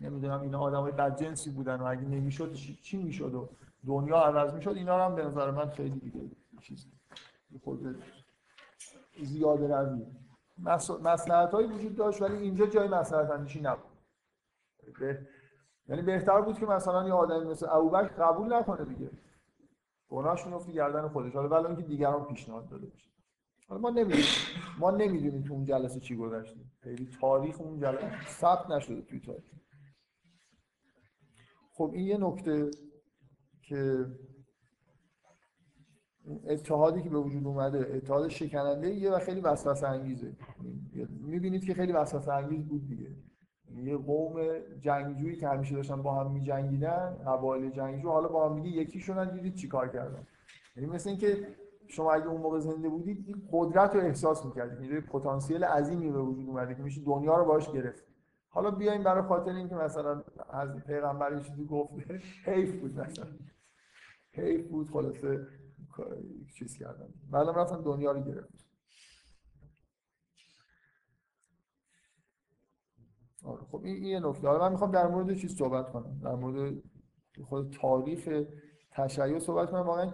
نمی‌دونم 0.00 0.40
اینا 0.40 0.60
آدمای 0.60 0.92
بدجنسی 0.92 1.50
بودن 1.50 1.80
و 1.80 1.84
اگه 1.84 2.02
نمی‌شد 2.02 2.52
چی, 2.54 2.96
می‌شد 2.96 3.34
و 3.34 3.48
دنیا 3.86 4.16
عوض 4.16 4.54
می‌شد 4.54 4.70
اینا 4.70 5.04
هم 5.04 5.14
به 5.14 5.24
نظر 5.24 5.50
من 5.50 5.70
خیلی 5.70 5.98
دیگه 5.98 6.20
چیز 6.62 6.86
خود 7.64 8.02
زیاده 9.22 9.76
روی. 9.76 10.06
مسئلت 11.02 11.50
هایی 11.54 11.66
وجود 11.66 11.96
داشت 11.96 12.22
ولی 12.22 12.36
اینجا 12.36 12.66
جای 12.66 12.88
مسئلت 12.88 13.30
اندیشی 13.30 13.60
نبود. 13.60 13.90
به... 15.00 15.26
یعنی 15.88 16.02
بهتر 16.02 16.40
بود 16.40 16.58
که 16.58 16.66
مثلا 16.66 17.06
یه 17.06 17.12
آدمی 17.12 17.44
مثل 17.44 17.66
ابوبکر 17.70 18.08
قبول 18.08 18.52
نکنه 18.52 18.84
دیگه. 18.84 19.10
گناهش 20.08 20.46
میفته 20.46 20.72
گردن 20.72 21.08
خودش. 21.08 21.32
حالا 21.32 21.48
ولی 21.48 21.66
اینکه 21.66 21.82
دیگران 21.82 22.24
پیشنهاد 22.24 22.68
داده 22.68 22.86
باشه 22.86 23.10
حالا 23.68 23.80
ما 23.80 23.90
نمی‌دونیم. 23.90 24.24
ما 24.78 24.90
نمی‌دونیم 24.90 25.42
تو 25.42 25.52
اون 25.52 25.64
جلسه 25.64 26.00
چی 26.00 26.16
گذشته. 26.16 26.60
خیلی 26.80 27.08
تاریخ 27.20 27.60
اون 27.60 27.80
جلسه 27.80 28.26
ثبت 28.28 28.70
نشده 28.70 29.02
توی 29.02 29.20
تاریخ. 29.20 29.59
خب 31.80 31.90
این 31.94 32.06
یه 32.06 32.18
نکته 32.18 32.70
که 33.62 34.06
اتحادی 36.48 37.02
که 37.02 37.10
به 37.10 37.18
وجود 37.18 37.46
اومده 37.46 37.94
اتحاد 37.94 38.28
شکننده 38.28 38.94
یه 38.94 39.10
و 39.10 39.18
خیلی 39.18 39.40
وسوسه 39.40 39.88
انگیزه. 39.88 40.36
می‌بینید 41.20 41.64
که 41.64 41.74
خیلی 41.74 41.92
وسوسه 41.92 42.32
انگیز 42.32 42.64
بود 42.64 42.88
دیگه. 42.88 43.16
یه 43.84 43.96
قوم 43.96 44.40
جنگجویی 44.80 45.36
که 45.36 45.48
همیشه 45.48 45.74
داشتن 45.74 46.02
با 46.02 46.14
هم 46.14 46.32
میجنگیدن 46.32 47.16
قبایل 47.26 47.70
جنگجو 47.70 48.08
حالا 48.08 48.28
با 48.28 48.48
هم 48.48 48.62
دیگه 48.62 48.68
یکی 48.76 49.00
شدن 49.00 49.34
دیدید 49.34 49.54
چیکار 49.54 49.88
کردن. 49.88 50.26
یعنی 50.76 50.88
مثل 50.88 51.10
اینکه 51.10 51.46
شما 51.88 52.12
اگه 52.12 52.26
اون 52.26 52.40
موقع 52.40 52.58
زنده 52.58 52.88
بودید 52.88 53.24
این 53.26 53.48
قدرت 53.52 53.94
رو 53.94 54.00
احساس 54.00 54.44
می‌کردید. 54.44 54.90
یه 54.90 55.00
پتانسیل 55.00 55.64
عظیمی 55.64 56.10
به 56.10 56.22
وجود 56.22 56.48
اومده 56.48 56.74
که 56.74 56.82
میشه 56.82 57.00
دنیا 57.04 57.36
رو 57.36 57.44
باهاش 57.44 57.72
گرفت. 57.72 58.09
حالا 58.52 58.70
بیایم 58.70 59.02
برای 59.02 59.22
خاطر 59.22 59.50
اینکه 59.50 59.74
مثلا 59.74 60.24
از 60.50 60.76
پیغمبر 60.76 61.32
یه 61.32 61.40
چیزی 61.40 61.64
گفته 61.64 62.22
حیف 62.44 62.80
بود 62.80 63.00
مثلا. 63.00 63.26
حیف 64.32 64.68
بود 64.68 64.90
خلاصه 64.90 65.46
چیز 66.58 66.76
کردن. 66.76 67.08
بعدم 67.30 67.54
رفتن 67.54 67.80
دنیا 67.80 68.12
رو 68.12 68.20
گرفت. 68.20 68.66
آره 73.44 73.64
خب 73.64 73.80
این 73.84 74.04
یه 74.04 74.20
نکته. 74.20 74.48
حالا 74.48 74.60
من 74.60 74.72
می‌خوام 74.72 74.90
در 74.90 75.06
مورد 75.06 75.34
چیز 75.34 75.56
صحبت 75.56 75.92
کنم. 75.92 76.18
در 76.18 76.34
مورد 76.34 76.82
خود 77.44 77.72
تاریخ 77.80 78.44
تشیع 78.90 79.38
صحبت 79.38 79.70
کنم. 79.70 79.80
واقعا 79.80 80.12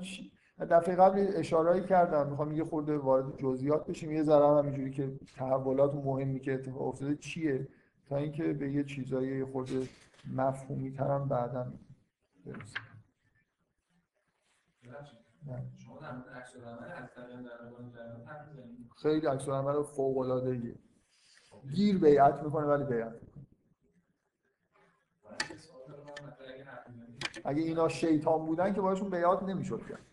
دفعه 0.58 0.96
قبل 0.96 1.26
اشارهایی 1.34 1.84
کردم. 1.84 2.30
می‌خوام 2.30 2.52
یه 2.52 2.64
خورده 2.64 2.98
وارد 2.98 3.36
جزئیات 3.36 3.86
بشیم. 3.86 4.10
یه 4.10 4.22
ذره 4.22 4.46
هم 4.46 4.66
اینجوری 4.66 4.90
که 4.90 5.18
تحولات 5.36 5.94
مهمی 5.94 6.40
که 6.40 6.54
اتفاق 6.54 6.82
افتاده 6.82 7.16
چیه؟ 7.16 7.68
تا 8.08 8.16
اینکه 8.16 8.52
به 8.52 8.72
یه 8.72 8.84
چیزایی 8.84 9.38
یه 9.38 9.46
خورده 9.46 9.88
مفهومی 10.34 10.92
ترم 10.92 11.28
بعدا 11.28 11.72
برسیم. 12.46 12.80
خیلی 19.02 19.26
عکس 19.26 19.48
العمل 19.48 19.82
فوق 19.82 20.18
العاده 20.18 20.76
گیر 21.74 21.98
بیعت 21.98 22.42
می‌کنه 22.42 22.66
ولی 22.66 22.84
بیعت 22.84 23.12
می‌کنه. 23.12 23.46
اگه 27.44 27.62
اینا 27.62 27.88
شیطان 27.88 28.46
بودن 28.46 28.74
که 28.74 28.80
باشون 28.80 29.10
بیعت 29.10 29.42
نمی‌شد 29.42 29.86
کرد. 29.88 30.06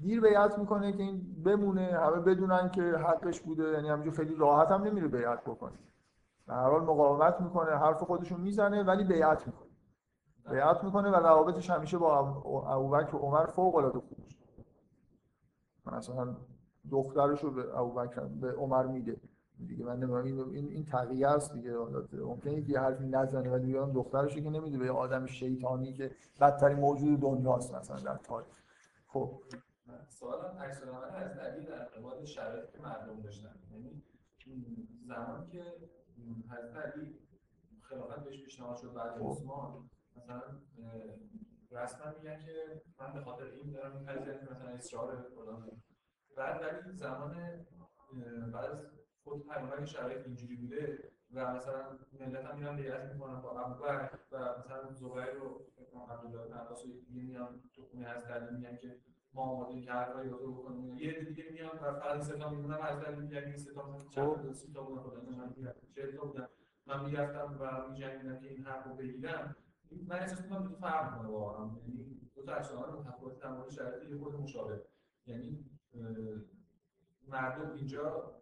گیر 0.00 0.20
بیعت 0.20 0.58
می‌کنه 0.58 0.92
که 0.92 1.02
این 1.02 1.42
بمونه 1.42 1.86
همه 2.00 2.20
بدونن 2.20 2.70
که 2.70 2.82
حقش 2.82 3.40
بوده 3.40 3.72
یعنی 3.72 3.88
همینجور 3.88 4.14
خیلی 4.14 4.34
راحت 4.34 4.68
هم 4.68 4.82
نمیره 4.82 5.08
بیعت 5.08 5.44
بکنه. 5.44 5.78
به 6.46 6.54
هر 6.54 6.70
حال 6.70 6.82
مقاومت 6.82 7.40
می‌کنه 7.40 7.70
حرف 7.70 8.02
خودشون 8.02 8.40
می‌زنه 8.40 8.82
ولی 8.82 9.04
بیعت 9.04 9.46
می‌کنه. 9.46 9.68
بیعت 10.50 10.84
می‌کنه 10.84 11.10
و 11.10 11.14
روابطش 11.14 11.70
همیشه 11.70 11.98
با 11.98 12.18
ابو- 12.18 12.64
ابوبکر 12.66 13.16
و 13.16 13.18
عمر 13.18 13.46
فوق 13.46 13.76
العاده 13.76 13.98
خوب 13.98 14.18
مثلا 15.86 16.36
دخترش 16.90 17.44
رو 17.44 17.50
به 17.50 17.78
ابوبکر 17.78 18.24
به 18.24 18.52
عمر 18.52 18.86
میده. 18.86 19.20
دیگه 19.66 19.84
من 19.84 19.96
نمی‌دونم 19.96 20.50
این 20.50 20.68
این, 20.68 20.84
تقیه 20.84 21.28
است 21.28 21.52
دیگه. 21.52 21.76
ممکنه 22.12 22.70
یه 22.70 22.80
حرفی 22.80 23.06
نزنه 23.06 23.50
ولی 23.50 23.66
بیان 23.66 23.92
دخترش 23.92 24.34
که 24.34 24.50
نمیده 24.50 24.78
به 24.78 24.90
آدم 24.90 25.26
شیطانی 25.26 25.92
که 25.92 26.10
بدترین 26.40 26.78
موجود 26.78 27.20
دنیاست 27.20 27.74
مثلا 27.74 27.96
در 27.96 28.16
تاریخ. 28.16 28.62
خب. 29.08 29.42
سوالم 30.08 30.58
عکس 30.58 30.82
از 31.14 31.38
علی 31.38 31.66
در 31.66 32.24
شرایطی 32.24 32.72
که 32.72 32.82
مردم 32.82 33.20
داشتن. 33.20 33.54
یعنی 33.72 34.02
زمانی 35.08 35.46
که 35.46 35.62
حضرت 36.50 36.76
علی 36.76 37.18
خلافت 37.82 38.24
بهش 38.24 38.44
پیشنهاد 38.44 38.76
شد 38.76 38.92
بعد 38.92 39.18
خب. 39.18 39.30
عثمان 39.30 39.90
مثلا 40.16 40.42
رسما 41.70 42.12
میگن 42.18 42.38
که 42.38 42.82
من 42.98 43.12
به 43.12 43.20
خاطر 43.20 43.44
این 43.44 43.72
دارم 43.72 43.96
این 43.96 44.06
قضیه 44.06 44.40
مثلا 44.50 44.68
اصرار 44.68 45.22
فلان. 45.36 45.82
بعد 46.36 46.62
ولی 46.62 46.96
زمان 46.96 47.36
بعد 48.52 48.64
از 48.64 48.86
خود 49.24 49.46
پیامبر 49.46 49.84
شرایط 49.84 50.26
اینجوری 50.26 50.56
بوده 50.56 51.12
و 51.32 51.54
مثلا 51.54 51.98
ملت 52.20 52.44
هم 52.44 52.58
میرن 52.58 52.76
بیعت 52.76 53.12
می‌کنن 53.12 53.40
با 53.40 53.60
ابوبکر 53.60 54.18
و 54.32 54.58
مثلا 54.58 54.92
زبیر 54.92 55.42
و 55.42 55.66
عبدالله 56.10 56.48
بن 56.48 56.58
عباس 56.58 56.84
و 56.84 56.88
دیگه 56.88 57.22
میان 57.22 57.62
تو 57.74 57.84
خونه 57.84 58.06
علی 58.06 58.56
میگن 58.56 58.76
که 58.76 59.00
ما 59.34 59.42
آماده 59.42 59.80
که 59.80 59.92
هر 59.92 60.04
کاری 60.04 60.28
رو 60.28 60.52
بکنیم. 60.52 60.98
یه 60.98 61.10
عده 61.10 61.24
دیگه 61.24 61.44
میان 61.52 61.78
و 61.78 62.00
فقط 62.00 62.20
سه 62.20 62.38
تا 62.38 62.50
میمونن 62.50 62.76
و 62.76 62.82
از 62.82 63.02
علی 63.02 63.16
میگن 63.16 63.38
این 63.38 63.56
سه 63.56 63.72
تا 63.72 63.98
چند 64.10 64.42
تا 64.42 64.52
سی 64.52 64.72
تا 64.72 64.82
بودن 64.82 65.02
خدا 65.02 65.20
من 65.20 65.54
میگم 65.56 65.72
چهل 65.94 66.16
تا 66.16 66.24
بودن. 66.24 66.48
من 66.86 67.04
می‌رفتم 67.04 67.56
و 67.60 67.88
میجنگیدم 67.88 68.40
که 68.40 68.48
این 68.48 68.64
حق 68.64 68.88
رو 68.88 68.94
بگیرم 68.94 69.56
من 70.06 70.16
احساس 70.16 70.42
می‌کنم 70.42 70.68
دو 70.68 70.74
فرق 70.74 71.12
می‌کنه 71.12 71.28
واقعا. 71.28 71.70
یعنی 71.86 72.20
دو 72.34 72.42
تا 72.42 72.52
افسانه 72.52 72.92
متفاوت 72.92 73.38
در 73.38 73.50
مورد 73.52 73.70
شرایط 73.70 74.10
یه 74.10 74.18
خورده 74.18 74.38
مشابه. 74.38 74.84
یعنی 75.26 75.64
مردم 77.28 77.72
اینجا 77.72 78.34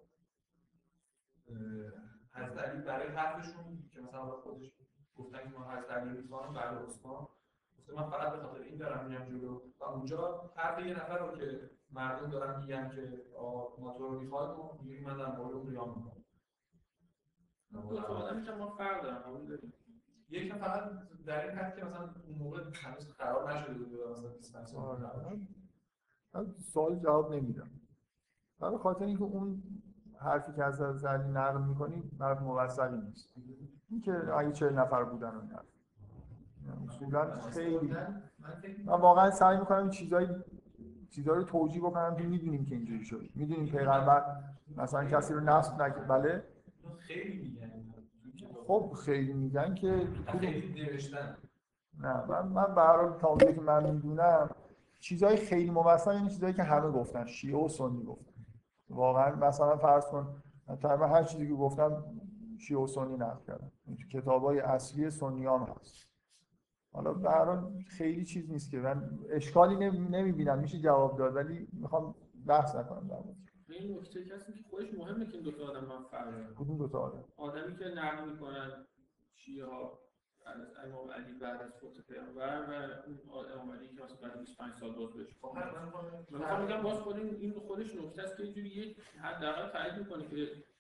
حضرت 2.32 2.58
علی 2.58 2.82
برای 2.82 3.08
حرفشون 3.08 3.88
که 3.90 4.00
مثلا 4.00 4.30
خودش 4.30 4.72
گفتن 5.16 5.38
که 5.38 5.58
ما 5.58 5.70
حضرت 5.70 5.90
علی 5.90 6.22
می‌خوام 6.22 6.54
بعد 6.54 6.78
عثمان. 6.84 7.28
من 7.96 8.10
فقط 8.10 8.32
به 8.32 8.42
خاطر 8.42 8.60
این 8.60 8.78
دارم 8.78 9.06
میام 9.06 9.24
جلو. 9.24 9.60
و 9.80 9.84
اونجا 9.84 10.50
حرف 10.56 10.86
یه 10.86 10.94
نفر 10.94 11.18
رو 11.18 11.36
که 11.36 11.70
مردم 11.92 12.30
دارن 12.30 12.60
میگن 12.60 12.88
که 12.88 13.22
آه 13.38 13.76
ما 13.78 13.92
تو 13.92 14.08
رو 14.08 14.20
می‌خوایم 14.20 14.60
و 14.60 14.82
میگی 14.82 15.04
من 15.04 15.16
در 15.16 15.36
مورد 15.36 15.52
اون 15.52 15.66
قیام 15.66 15.88
می‌کنم 15.88 16.20
ما 18.58 18.70
فرق 18.70 19.28
یکم 20.30 20.58
فقط 20.58 20.90
در 21.26 21.48
این 21.48 21.58
حد 21.58 21.76
که 21.76 21.84
مثلا 21.84 22.00
اون 22.00 22.38
موقع 22.38 22.62
هنوز 22.74 23.08
قرار 23.08 23.52
نشده 23.52 23.74
بود 23.74 24.10
مثلا 24.10 24.28
25 24.28 24.66
سال 24.68 25.04
آره. 26.34 26.50
سوال 26.58 26.98
جواب 26.98 27.34
نمیدم. 27.34 27.70
برای 28.60 28.78
خاطر 28.78 29.04
اینکه 29.04 29.22
اون 29.22 29.62
حرفی 30.20 30.52
که 30.52 30.64
از 30.64 31.04
علی 31.04 31.28
نقل 31.28 31.62
می‌کنی 31.62 32.10
حرف 32.20 32.40
موثقی 32.42 32.96
نیست. 32.96 33.34
اینکه 33.90 34.34
اگه 34.34 34.52
چهل 34.52 34.72
نفر 34.72 35.04
بودن 35.04 35.34
اون 35.34 35.46
حرف. 35.46 35.79
اصولا 36.88 37.30
خیلی. 37.30 37.94
من 38.84 39.00
واقعا 39.00 39.30
سعی 39.30 39.58
می‌کنم 39.58 39.78
این 39.78 39.90
چیزایی 39.90 40.28
چیزایی 41.10 41.38
رو 41.38 41.44
توجیه 41.44 41.82
بکنم 41.82 42.16
که 42.16 42.22
می‌دونیم 42.22 42.64
که 42.64 42.74
اینجوری 42.74 43.04
شد. 43.04 43.28
می‌دونیم 43.34 43.66
پیغمبر 43.66 44.24
مثلا 44.76 45.04
کسی 45.04 45.34
رو 45.34 45.40
نصب 45.40 45.82
نکرد. 45.82 46.08
بله. 46.08 46.44
خیلی 46.98 47.38
میگن. 47.38 47.70
خب 48.66 48.92
خیلی 49.04 49.32
میگن 49.32 49.74
که 49.74 50.08
خیلی 50.26 50.82
نوشتن. 50.82 51.36
نه 52.00 52.26
من 52.26 52.48
من 52.48 52.74
به 52.74 52.80
هر 52.80 52.96
حال 52.96 53.18
تا 53.18 53.36
که 53.36 53.60
من 53.60 53.90
می‌دونم 53.90 54.50
چیزهای 55.00 55.36
خیلی 55.36 55.70
مفصل 55.70 56.14
یعنی 56.14 56.28
چیزایی 56.28 56.54
که 56.54 56.62
همه 56.62 56.90
گفتن 56.90 57.26
شیعه 57.26 57.64
و 57.64 57.68
سنی 57.68 58.04
گفتن. 58.04 58.32
واقعا 58.90 59.34
مثلا 59.34 59.76
فرض 59.76 60.06
کن 60.06 60.42
تقریبا 60.82 61.06
هر 61.06 61.22
چیزی 61.22 61.48
که 61.48 61.54
گفتم 61.54 62.04
شیعه 62.58 62.80
و 62.80 62.86
سنی 62.86 63.16
نقل 63.16 63.44
کردم. 63.46 63.72
کتابای 64.12 64.60
اصلی 64.60 65.10
سنیان 65.10 65.60
هست. 65.62 66.09
حالا 66.92 67.12
به 67.12 67.30
هر 67.30 67.44
حال 67.44 67.72
خیلی 67.88 68.24
چیز 68.24 68.50
نیست 68.50 68.70
که 68.70 68.78
من 68.78 69.18
اشکالی 69.30 69.76
نمی‌بینم 69.96 70.58
میشه 70.58 70.78
جواب 70.78 71.18
داد 71.18 71.36
ولی 71.36 71.68
می‌خوام 71.72 72.14
بحث 72.46 72.74
نکنم 72.74 73.08
در 73.08 73.16
مورد. 73.16 73.36
این 73.68 73.98
نکته 73.98 74.24
کسی 74.24 74.52
که 74.52 74.62
خودش 74.70 74.94
مهمه 74.94 75.26
که 75.26 75.34
این 75.34 75.42
دو 75.42 75.52
تا 75.52 75.64
آدم 75.64 75.84
من 75.84 76.02
فرق 76.10 76.30
دارن 76.30 76.54
کدوم 76.54 76.78
دو 76.78 76.88
تا 76.88 76.98
آدم؟ 76.98 77.24
آدمی 77.36 77.76
که 77.76 77.84
نقل 77.84 78.30
می‌کنن 78.30 78.86
شیعه 79.34 79.66
ها 79.66 79.98
از 80.46 80.60
امام 80.84 81.10
علی 81.10 81.32
بعد 81.38 81.62
از 81.62 81.72
فوت 81.80 82.06
پیامبر 82.06 82.62
و 82.68 82.72
اون 83.06 83.46
امام 83.54 83.70
علی 83.72 83.88
که 83.88 84.02
مثلا 84.02 84.16
بعد 84.22 84.32
از 84.32 84.40
25 84.40 84.74
سال 84.74 84.92
باز 84.94 85.12
بهش 85.14 85.36
خب 85.40 85.56
من 86.32 86.38
من 86.38 86.66
بگم 86.66 86.82
باز 86.82 86.98
خود 86.98 87.16
این 87.16 87.34
این 87.34 87.52
خودش 87.52 87.94
نکته 87.94 88.22
است 88.22 88.36
که 88.36 88.42
یه 88.42 88.52
جوری 88.52 88.68
یک 88.68 89.00
حداقل 89.22 89.68
تایید 89.68 89.98
می‌کنه 89.98 90.28
که 90.28 90.36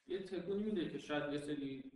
یه 0.06 0.22
تکونی 0.22 0.62
میده 0.62 0.88
که 0.88 0.98
شاید 0.98 1.32
یه 1.32 1.40
سری 1.40 1.92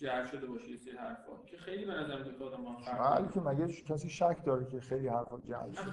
جر 0.00 0.26
شده 0.26 0.46
باشه 0.46 0.70
یه 0.70 0.76
سری 0.76 0.96
حرفا. 0.96 1.32
که 1.46 1.56
خیلی 1.56 1.84
به 1.86 1.92
نظر 1.92 2.22
تا 2.38 2.44
آدم 2.46 3.18
بله. 3.18 3.28
که 3.28 3.40
مگه 3.40 3.66
کسی 3.66 4.08
شک 4.10 4.44
داره 4.46 4.64
که 4.66 4.80
خیلی 4.80 5.08
حرفا 5.08 5.38
جعل 5.48 5.72
شده؟ 5.72 5.90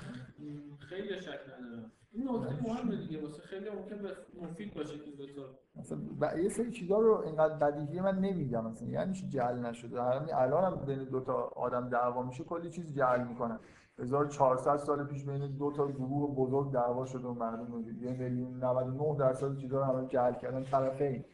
خیلی 0.79 1.21
شک 1.21 1.39
ندارم. 1.59 1.91
این 2.11 2.29
نکته 2.29 2.63
مهمه 2.63 2.95
دیگه. 2.95 3.21
واسه 3.21 3.41
خیلی 3.41 3.69
ممکن 3.69 3.97
به 4.01 4.09
مفید 4.41 4.73
باشه 4.73 4.97
که 4.99 5.11
دو 5.11 5.25
تا 5.25 5.41
مثلا 5.75 5.97
ب- 6.21 6.37
یه 6.37 6.49
سری 6.49 6.71
چیزا 6.71 6.99
رو 6.99 7.17
اینقدر 7.25 7.53
بدیهی 7.55 8.01
من 8.01 8.19
نمیگم. 8.19 8.65
مثلا 8.65 8.87
یعنی 8.87 9.13
چی 9.13 9.29
جعل 9.29 9.59
نشده؟ 9.59 10.03
همین 10.03 10.33
الان 10.33 10.63
هم 10.73 10.85
بین 10.85 11.03
دو 11.03 11.19
تا 11.21 11.33
آدم 11.55 11.89
دعوا 11.89 12.23
میشه 12.23 12.43
کلی 12.43 12.69
چیز 12.69 12.95
جعل 12.95 13.23
می‌کنن 13.27 13.59
1400 13.99 14.77
سال 14.77 15.03
پیش 15.03 15.25
بین 15.25 15.57
دو 15.57 15.71
تا 15.71 15.87
گروه 15.91 16.35
بزرگ 16.35 16.71
دعوا 16.73 17.05
شده 17.05 17.27
و 17.27 17.33
مردم 17.33 17.79
یه 18.01 18.11
میلیون 18.13 18.63
99 18.63 19.15
درصد 19.19 19.57
چیزا 19.57 19.77
رو 19.77 19.83
همه 19.83 20.07
جعل 20.07 20.33
کردن 20.33 20.63
طرفین. 20.63 21.25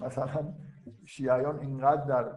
مثلا 0.00 0.52
شیعیان 1.04 1.58
اینقدر 1.58 2.04
در 2.04 2.36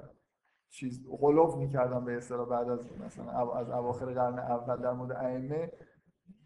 چیز 0.69 1.07
غلوف 1.21 1.55
می‌کردن 1.55 2.05
به 2.05 2.17
اصطلاح 2.17 2.49
بعد 2.49 2.69
از 2.69 2.89
مثلا 3.05 3.53
از 3.53 3.69
اواخر 3.69 4.05
قرن 4.05 4.39
اول 4.39 4.77
در 4.77 4.93
مورد 4.93 5.11
ائمه 5.11 5.71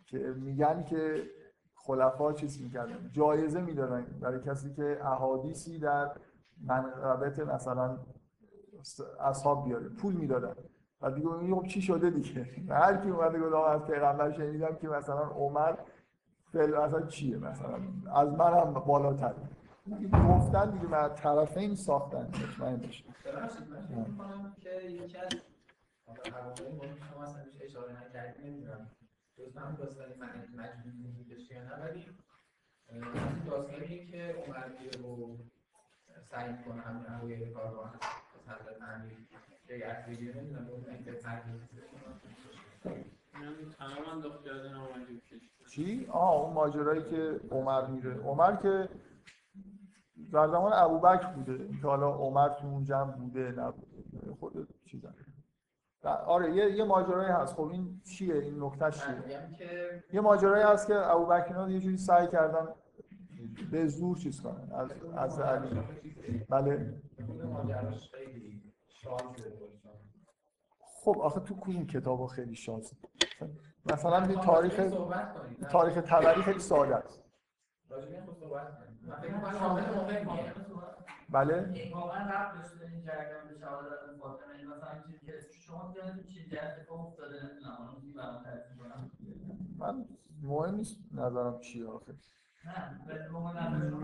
که 0.05 0.17
میگن 0.17 0.83
که 0.83 1.23
خلفا 1.75 2.33
چیز 2.33 2.63
می‌کردن 2.63 3.09
جایزه 3.11 3.61
می‌دادن 3.61 4.19
برای 4.21 4.39
کسی 4.39 4.73
که 4.73 5.05
احادیثی 5.05 5.79
در 5.79 6.11
منقبت 6.63 7.39
مثلا 7.39 7.97
اصحاب 9.19 9.65
بیاره 9.65 9.89
پول 9.89 10.13
می‌دادن. 10.13 10.55
و 11.01 11.11
دیگه 11.11 11.27
اون 11.27 11.55
خب 11.55 11.67
چی 11.67 11.81
شده 11.81 12.09
دیگه؟ 12.09 12.47
هر 12.73 12.97
کی 12.97 13.09
اومده 13.09 13.39
گفت 13.39 13.53
از 13.55 13.81
پیغمبر 13.81 14.31
شنیدم 14.31 14.75
که 14.75 14.87
مثلا 14.87 15.21
عمر 15.21 15.75
فعل 16.53 16.73
اصلا 16.73 17.01
چیه 17.01 17.37
مثلا؟ 17.37 17.79
از 18.15 18.29
من 18.29 18.53
هم 18.53 18.73
بالاتر. 18.73 19.33
گفتن 20.29 20.71
دیگه 20.71 20.85
من 20.87 21.15
طرفین 21.15 21.75
ساختن. 21.75 22.27
مطمئن 22.27 22.77
بشه 22.77 23.03
می‌کنم 23.89 24.55
که 24.59 24.69
یکی 24.69 25.17
از 25.17 25.29
که 25.29 26.31
شما 27.11 27.23
اصلا 27.23 27.43
بهش 27.43 27.61
اشاره 27.61 28.05
نکردید 28.05 28.45
نمی‌دونم. 28.45 28.91
لطفا 29.37 29.61
هم 29.61 29.75
داستانی 29.75 30.13
مجموعی 30.55 31.11
بودش 31.17 31.51
یا 31.51 31.63
نه 31.63 31.75
ولی 31.81 32.01
که 34.11 34.35
عمر 34.47 34.67
میره 34.79 35.01
و 35.01 35.37
سعی 36.31 36.51
می‌کنه 36.51 36.81
همین 36.81 37.05
اوایل 37.05 37.53
کاروان 37.53 37.89
از 37.93 38.59
حضرت 38.59 38.81
امیر 38.81 40.35
نمی‌دونم 40.35 40.65
تغییر 41.13 41.55
علی 44.95 45.21
کش 45.31 45.69
چی؟ 45.71 46.07
آه 46.09 46.41
اون 46.41 46.53
ماجرایی 46.53 47.03
که 47.03 47.39
عمر 47.51 47.87
میره. 47.87 48.19
عمر 48.19 48.55
که 48.55 48.89
در 50.31 50.47
زمان 50.47 50.73
ابوبکر 50.73 51.27
بوده. 51.27 51.67
که 51.81 51.87
حالا 51.87 52.09
عمر 52.11 52.49
تو 52.49 52.67
اون 52.67 52.83
جمع 52.83 53.11
بوده 53.11 53.51
نبوده 53.51 54.33
خود 54.39 54.67
چیزا. 54.85 55.09
آره 56.03 56.55
یه 56.55 56.71
یه 56.71 56.83
ماجرایی 56.83 57.29
هست. 57.29 57.55
خب 57.55 57.61
این 57.61 58.01
چیه؟ 58.03 58.35
این 58.35 58.63
نکته 58.63 58.91
چیه؟ 58.91 59.23
یه 60.13 60.21
ماجرایی 60.21 60.63
هست 60.63 60.87
که 60.87 61.11
ابوبکر 61.11 61.69
یه 61.69 61.79
جوری 61.79 61.97
سعی 61.97 62.27
کردن 62.27 62.67
به 63.71 63.87
زور 63.87 64.17
چیز 64.17 64.41
کنن. 64.41 64.71
از 64.71 64.91
از 65.17 65.39
علی. 65.39 65.81
بله. 66.49 67.01
خب 71.03 71.19
آخه 71.19 71.39
تو 71.39 71.55
کدوم 71.55 71.87
کتابا 71.87 72.27
خیلی 72.27 72.55
شانس 72.55 72.93
مثلا 73.85 74.27
به 74.27 74.35
تاریخ 74.35 74.87
صحبت 74.89 75.33
کنید. 75.33 75.67
تاریخ 75.67 76.01
تبری 76.01 76.41
خیلی 76.41 76.59
ساده 76.59 76.95
است. 76.95 77.23
بله. 81.29 81.73
چی 81.73 81.93
من 89.77 90.05
مهم 90.43 90.75
نیست 90.75 90.97
نظرم 91.11 91.59
چیه 91.59 91.87
آخه. 91.87 92.13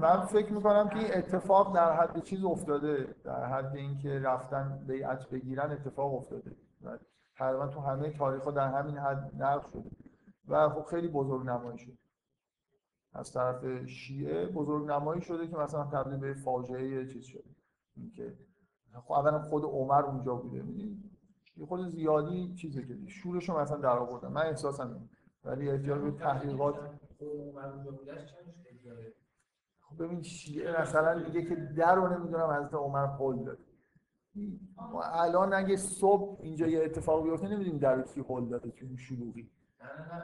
من 0.02 0.26
فکر 0.26 0.54
می‌کنم 0.54 0.90
که 0.90 0.98
این 0.98 1.14
اتفاق 1.14 1.76
در 1.76 1.96
حد 1.96 2.24
چیز 2.24 2.44
افتاده. 2.44 3.16
در 3.24 3.46
حد 3.46 3.76
اینکه 3.76 4.20
رفتن 4.20 4.86
بیعت 4.88 5.30
بگیرن 5.30 5.72
اتفاق 5.72 6.14
افتاده. 6.14 6.52
تقریبا 7.38 7.68
تو 7.68 7.80
همه 7.80 8.10
تاریخ 8.10 8.48
در 8.48 8.68
همین 8.68 8.98
حد 8.98 9.32
نقل 9.44 9.70
شده. 9.70 9.90
و 10.48 10.70
خب 10.70 10.86
خیلی 10.86 11.08
بزرگ 11.08 11.46
نمایی 11.46 11.78
شد 11.78 12.03
از 13.14 13.34
طرف 13.34 13.86
شیعه 13.86 14.46
بزرگ 14.46 14.86
نمایی 14.92 15.22
شده 15.22 15.48
که 15.48 15.58
مثلا 15.58 15.84
تبدیل 15.84 16.18
به 16.20 16.34
فاجعه 16.34 17.08
چیز 17.08 17.26
شده. 17.26 17.44
اینکه 17.98 18.38
خب 19.06 19.12
اولا 19.12 19.40
خود 19.40 19.64
عمر 19.64 20.02
اونجا 20.02 20.36
بوده 20.36 20.64
یه 21.58 21.66
خود 21.66 21.90
زیادی 21.90 22.54
چیزه 22.54 22.88
که 22.88 22.98
شورش 23.08 23.50
رو 23.50 23.60
مثلا 23.60 23.78
در 23.78 23.98
آوردن. 23.98 24.28
من 24.28 24.42
احساسم 24.42 24.88
اینه. 24.88 25.10
ولی 25.44 25.70
احتیاج 25.70 26.02
به 26.02 26.12
تحقیقات 26.12 26.76
خب 29.80 30.04
ببین 30.04 30.22
شیعه 30.22 30.82
مثلا 30.82 31.20
میگه 31.20 31.42
که 31.46 31.56
در 31.56 31.96
رو 31.96 32.08
نمی‌دونم 32.08 32.50
حضرت 32.50 32.74
عمر 32.74 33.06
قول 33.06 33.44
داده 33.44 33.64
ما 34.78 35.04
الان 35.04 35.54
اگه 35.54 35.76
صبح 35.76 36.42
اینجا 36.42 36.68
یه 36.68 36.84
اتفاق 36.84 37.24
بیفته 37.24 37.48
نمی‌دونیم 37.48 37.78
در 37.80 38.02
کی 38.02 38.22
قول 38.22 38.50
داده 38.50 38.72
تو 38.72 38.86
این 38.86 38.98
شلوغی. 38.98 39.50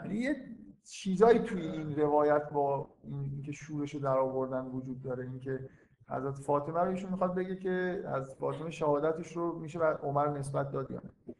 یعنی 0.03 0.15
یه 0.15 0.35
چیزایی 0.83 1.39
توی 1.39 1.61
این 1.61 1.95
روایت 1.95 2.49
با 2.49 2.87
این 3.03 3.29
اینکه 3.33 3.51
شورش 3.51 3.93
رو 3.93 3.99
در 3.99 4.17
آوردن 4.17 4.65
وجود 4.65 5.01
داره 5.01 5.23
اینکه 5.23 5.69
حضرت 6.09 6.35
فاطمه 6.35 6.79
رو 6.79 6.89
ایشون 6.89 7.11
می‌خواد 7.11 7.35
بگه 7.35 7.55
که 7.55 8.03
از 8.05 8.35
فاطمه 8.35 8.71
شهادتش 8.71 9.37
رو 9.37 9.59
میشه 9.59 9.79
بر 9.79 9.97
عمر 9.97 10.27
نسبت 10.27 10.71
داد 10.71 10.91
یا 10.91 11.01
نه؟ 11.03 11.35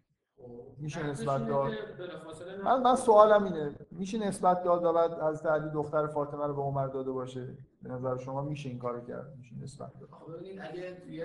میشه 0.78 1.08
نسبت 1.08 1.48
داد. 1.48 1.72
من 2.64 2.82
من 2.82 2.96
سوالم 2.96 3.44
اینه 3.44 3.76
میشه 3.92 4.28
نسبت 4.28 4.64
داد 4.64 4.84
و 4.84 4.94
بعد 4.94 5.14
حضرت 5.14 5.46
علی 5.46 5.70
دختر 5.70 6.08
فاطمه 6.08 6.48
رو 6.48 6.54
به 6.54 6.62
عمر 6.62 6.88
داده 6.88 7.12
باشه؟ 7.12 7.58
به 7.82 7.90
نظر 7.90 8.18
شما 8.18 8.42
میشه 8.42 8.70
این 8.70 8.80
کارو 8.80 9.02
کرد؟ 9.02 9.34
میشه 9.38 9.56
نسبت 9.64 10.00
داد. 10.00 10.10
خب 10.10 10.34
ببینید 10.34 10.60
اگه 10.62 11.02
توی 11.02 11.24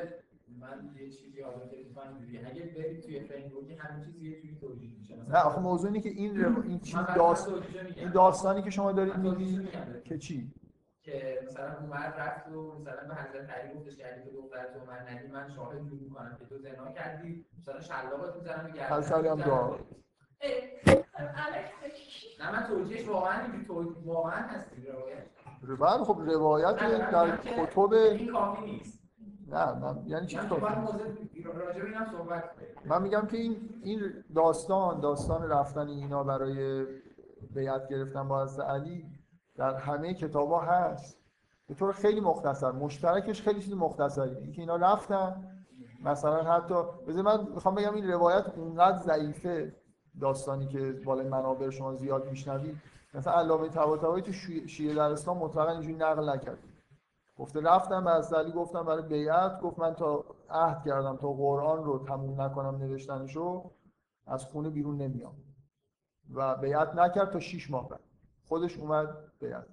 من 0.48 0.90
یه 1.00 1.10
چیزی 1.10 1.32
گرفت 1.32 1.96
من 1.96 2.48
اگه 2.50 2.62
برید 2.62 3.02
توی 3.02 3.20
فیسبوک 3.20 3.76
همه 3.78 4.04
چیز 4.04 4.22
یه 4.22 4.40
جوری 4.40 4.56
توجیه 4.60 4.90
میشه. 4.98 5.16
نه 5.28 5.38
آخه 5.38 5.60
موضوع 5.60 5.90
اینه 5.90 6.02
که 6.02 6.08
این 6.08 6.44
رو... 6.44 6.62
این 6.62 6.80
چیز 6.80 6.94
من 6.96 7.14
داست... 7.16 7.48
توجیه 7.48 7.82
میگم. 7.82 8.00
این 8.00 8.10
داستانی 8.10 8.62
که 8.62 8.70
شما 8.70 8.92
دارید 8.92 9.16
من 9.18 9.36
میگی. 9.36 9.68
که 10.04 10.18
چی؟ 10.18 10.52
که 11.02 11.40
مثلا 11.46 11.66
عمر 11.66 12.16
رفت 12.16 12.48
و 12.48 12.78
مثلا 12.78 13.08
به 13.08 13.14
حضرت 13.14 13.50
علی 13.50 13.74
گفتش 13.74 13.96
که 13.96 14.12
اگه 14.12 14.24
تو 14.24 14.30
دخترت 14.42 14.76
عمر 14.76 15.10
ندی 15.10 15.26
من 15.26 15.48
شاهد 15.48 15.82
می‌کنم 15.82 16.36
که 16.38 16.46
تو 16.46 16.58
زنا 16.58 16.92
کردی 16.92 17.44
مثلا 17.58 17.80
شلاقت 17.80 18.36
می‌زنم 18.36 18.74
حضرت 18.90 19.12
علی 19.12 19.28
هم 19.28 19.40
دعا 19.40 19.76
نه 22.40 22.52
من 22.52 22.66
توجیهش 22.66 23.08
واقعا 23.08 23.42
واقعا 24.04 24.40
هست 24.40 24.66
این 24.76 24.86
روایت 24.86 25.24
بله 25.80 26.04
خب 26.04 26.20
روایت 26.20 26.76
در 26.76 27.26
من 27.26 27.36
کتب 27.36 27.92
این 27.92 28.32
کافی 28.32 28.64
نیست. 28.64 29.03
نه 29.48 29.72
من 29.72 30.02
یعنی 30.06 30.26
چی 30.26 30.36
من 30.36 30.48
کنیم. 30.48 30.64
من 32.84 33.02
میگم 33.02 33.26
که 33.26 33.36
این 33.36 33.56
این 33.82 34.00
داستان 34.34 35.00
داستان 35.00 35.50
رفتن 35.50 35.88
اینا 35.88 36.24
برای 36.24 36.86
بیعت 37.54 37.88
گرفتن 37.88 38.28
با 38.28 38.42
حضرت 38.42 38.66
علی 38.66 39.06
در 39.56 39.74
همه 39.74 40.14
کتابا 40.14 40.60
هست. 40.60 41.18
به 41.68 41.74
طور 41.74 41.92
خیلی 41.92 42.20
مختصر 42.20 42.72
مشترکش 42.72 43.42
خیلی 43.42 43.60
چیز 43.62 43.72
مختصری. 43.72 44.36
اینکه 44.36 44.60
اینا 44.60 44.76
رفتن 44.76 45.48
مثلا 46.04 46.42
حتی 46.42 46.74
بذار 47.08 47.22
من 47.22 47.46
می‌خوام 47.54 47.74
بگم 47.74 47.94
این 47.94 48.10
روایت 48.10 48.44
اونقدر 48.56 48.98
ضعیفه 48.98 49.76
داستانی 50.20 50.66
که 50.66 50.92
بالای 51.04 51.28
منابع 51.28 51.70
شما 51.70 51.94
زیاد 51.94 52.30
میشنوید. 52.30 52.76
مثلا 53.14 53.32
علامه 53.32 53.68
طباطبایی 53.68 54.22
تو 54.22 54.32
شیعه 54.66 54.94
در 54.94 55.10
اسلام 55.10 55.38
مطلقا 55.38 55.70
اینجوری 55.70 55.94
نقل 55.94 56.28
نکرد. 56.28 56.58
گفته 57.36 57.60
رفتم 57.60 58.08
حضرت 58.08 58.38
علی 58.38 58.52
گفتم 58.52 58.82
برای 58.82 59.02
بیعت. 59.02 59.60
گفت 59.60 59.78
من 59.78 59.94
تا 59.94 60.24
عهد 60.50 60.84
کردم 60.84 61.16
تا 61.16 61.32
قرآن 61.32 61.84
رو 61.84 61.98
تموم 61.98 62.40
نکنم 62.40 62.76
نوشتنشو 62.76 63.70
از 64.26 64.44
خونه 64.44 64.70
بیرون 64.70 64.96
نمیام. 64.96 65.34
و 66.34 66.56
بیعت 66.56 66.94
نکرد 66.94 67.30
تا 67.30 67.40
شیش 67.40 67.70
ماه 67.70 67.88
بعد. 67.88 68.00
خودش 68.44 68.78
اومد 68.78 69.08
بیعت. 69.40 69.66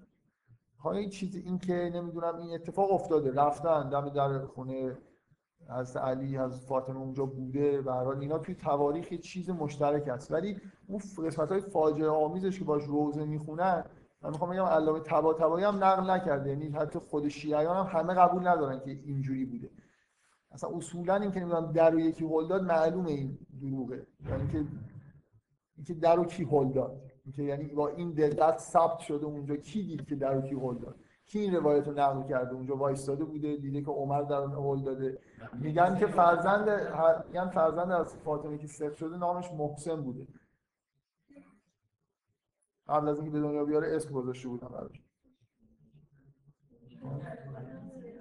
حالا 0.78 0.98
این 0.98 1.10
چیز 1.10 1.36
این 1.36 1.60
که 1.60 1.92
نمی‌دونم 1.94 2.38
این 2.38 2.54
اتفاق 2.54 2.92
افتاده. 2.92 3.32
رفتن 3.32 3.90
دم 3.90 4.10
در 4.10 4.46
خونه 4.46 4.98
حضرت 5.70 6.04
علی 6.04 6.38
از 6.38 6.66
فاطمه 6.66 6.98
اونجا 7.00 7.26
بوده. 7.26 7.82
و 7.82 7.92
حال 7.92 8.20
اینا 8.20 8.38
توی 8.38 8.56
تواریخ 8.56 9.14
چیز 9.14 9.50
مشترک 9.50 10.08
است 10.08 10.32
ولی 10.32 10.62
اون 10.88 11.02
قسمت 11.26 11.52
های 11.52 11.62
فاجعه 11.62 12.10
آمیزش 12.10 12.60
که 12.60 12.66
باش 12.66 12.84
روزه 12.84 13.26
می‌خونن 13.26 13.86
من 14.22 14.30
می‌خوام 14.30 14.50
بگم 14.50 14.66
علامه 14.66 15.00
طباطبایی 15.00 15.66
هم 15.66 15.84
نقل 15.84 16.10
نکرده. 16.10 16.50
یعنی 16.50 16.70
حتی 16.70 17.00
خود 17.00 17.28
شیعیان 17.28 17.78
هم 17.78 18.00
همه 18.00 18.14
قبول 18.14 18.48
ندارن 18.48 18.80
که 18.80 18.92
اینجوری 18.92 19.46
بوده. 19.46 19.70
اصلا 20.52 20.70
اصولا 20.70 21.16
این 21.16 21.32
که 21.32 21.40
نمی‌دونم 21.40 21.72
در 21.72 21.90
رو 21.90 22.00
یکی 22.00 22.26
هل 22.26 22.48
داد 22.48 22.64
معلومه 22.64 23.12
این 23.12 23.38
دروغه. 23.62 24.08
یعنی 24.30 24.48
که 24.52 24.66
اینکه 25.76 25.94
در 25.94 26.16
رو 26.16 26.26
کی 26.26 26.44
هل 26.52 26.72
داد؟ 26.72 27.02
اینکه 27.26 27.44
یعنی 27.44 27.66
با 27.66 27.88
این 27.88 28.12
دقت 28.12 28.58
ثبت 28.58 29.00
شده 29.00 29.26
اونجا 29.26 29.56
کی 29.56 29.84
دید 29.84 30.06
که 30.06 30.16
در 30.16 30.34
رو 30.34 30.42
کی 30.42 30.56
هل 30.56 30.78
داد؟ 30.78 30.96
کی 31.26 31.40
این 31.40 31.56
روایت 31.56 31.88
رو 31.88 31.94
نقل 31.94 32.30
کرده؟ 32.30 32.54
اونجا 32.54 32.76
وایستاده 32.76 33.24
بوده 33.24 33.56
دیده 33.56 33.82
که 33.82 33.92
عمر 33.92 34.22
در 34.22 34.42
هل 34.42 34.84
داده. 34.84 35.18
میگن 35.54 35.98
که 36.00 36.08
فرزند 36.08 36.70
میگن 37.28 37.50
فرزند 37.50 37.92
از 37.92 38.16
فاطمه 38.16 38.58
که 38.58 38.68
سفت 38.68 38.96
شده 38.96 39.18
نامش 39.18 39.52
محسن 39.52 39.96
بوده. 39.96 40.28
قبل 42.88 43.10
از 43.10 43.18
اینکه 43.18 43.32
به 43.32 43.40
دنیا 43.40 43.66
بیاره 43.66 43.96
اسم 43.96 44.14
گذاشته 44.14 44.48
بودن 44.48 44.68
براش. 44.68 45.02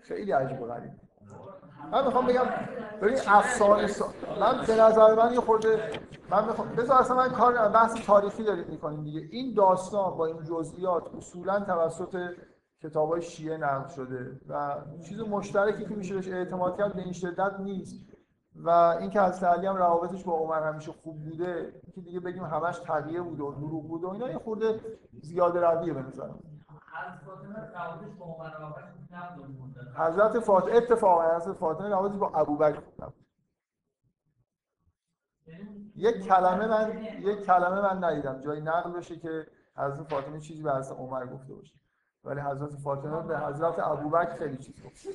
خیلی 0.03 0.33
عجیب 0.33 0.63
و 0.63 0.67
غریب. 0.67 0.93
من 1.93 2.05
می‌خوام 2.07 2.27
بگم 2.27 2.45
ببین 3.03 3.19
افسانه 3.27 3.87
سا... 3.87 4.07
من 4.41 4.65
به 4.67 4.77
نظر 4.81 5.15
من 5.15 5.33
یه 5.33 5.41
خورده 5.41 5.91
من 6.31 6.47
می‌خوام 6.47 6.69
بذار 6.69 7.01
اصلا 7.01 7.17
من 7.17 7.29
کار 7.29 7.69
بحث 7.69 8.07
تاریخی 8.07 8.45
داریم 8.45 8.67
می‌کنیم 8.69 9.05
دیگه. 9.05 9.21
این 9.31 9.55
داستان 9.55 10.17
با 10.17 10.27
این 10.27 10.45
جزئیات 10.45 11.15
اصولا 11.15 11.61
توسط 11.61 12.31
کتابای 12.83 13.23
شیعه 13.23 13.57
نقل 13.57 13.89
شده 13.89 14.41
و 14.49 14.85
چیز 15.09 15.21
مشترکی 15.21 15.85
که 15.85 15.95
میشه 15.95 16.15
بهش 16.15 16.29
اعتماد 16.29 16.79
کرد 16.79 16.95
به 16.95 17.03
این 17.03 17.13
شدت 17.13 17.61
نیست. 17.61 18.10
و 18.55 18.71
اینکه 18.71 19.21
حضرت 19.21 19.45
علی 19.45 19.67
هم 19.67 19.77
روابطش 19.77 20.25
با 20.25 20.33
عمر 20.33 20.63
همیشه 20.63 20.93
خوب 20.93 21.25
بوده 21.25 21.81
که 21.95 22.01
دیگه 22.01 22.21
بگیم 22.21 22.45
همش 22.45 22.79
تقیه 22.79 23.23
بوده 23.23 23.43
و 23.43 23.53
دروغ 23.55 23.89
بوده 23.89 24.07
و 24.07 24.11
اینا 24.11 24.31
یه 24.31 24.39
خورده 24.39 24.81
زیاده 25.23 25.61
رویه 25.61 25.93
به 25.93 26.03
نظرم. 26.03 26.39
از 26.95 27.19
فاطمه 27.27 27.73
روابطش 27.75 28.15
با 28.19 28.25
عمر 28.27 28.55
آقاش 28.55 28.85
نبود. 29.11 29.51
مونده 29.61 29.81
حضرت 29.95 30.41
فاطمه 30.41 30.73
اتفاقا 30.73 31.37
حضرت 31.37 31.57
فاطمه 31.57 31.89
روابطش 31.89 32.17
با 32.17 32.29
ابوبکر 32.29 32.81
خوب 32.81 33.05
نبود. 33.05 33.27
یک 35.97 36.27
کلمه 36.27 36.67
من 36.67 37.03
یک 37.03 37.47
کلمه 37.47 37.81
من 37.81 38.05
ندیدم. 38.05 38.41
جایی 38.41 38.61
نقل 38.61 38.93
بشه 38.93 39.17
که 39.17 39.47
حضرت 39.77 40.09
فاطمه 40.09 40.41
چیزی 40.41 40.63
به 40.63 40.73
حضرت 40.73 40.99
عمر 40.99 41.27
گفته 41.27 41.55
باشه. 41.55 41.75
ولی 42.25 42.41
حضرت 42.41 42.71
فاطمه 42.71 43.23
به 43.23 43.39
حضرت 43.39 43.79
ابوبکر 43.79 44.37
خیلی 44.37 44.57
چیز 44.57 44.75
گفت. 44.85 45.07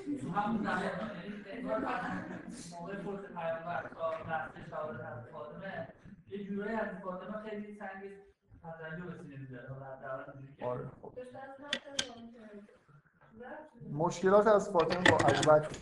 مشکلات 13.92 14.48
از 14.48 14.70
فاطمه 14.70 15.04
با 15.12 15.18
ابوبکر 15.18 15.78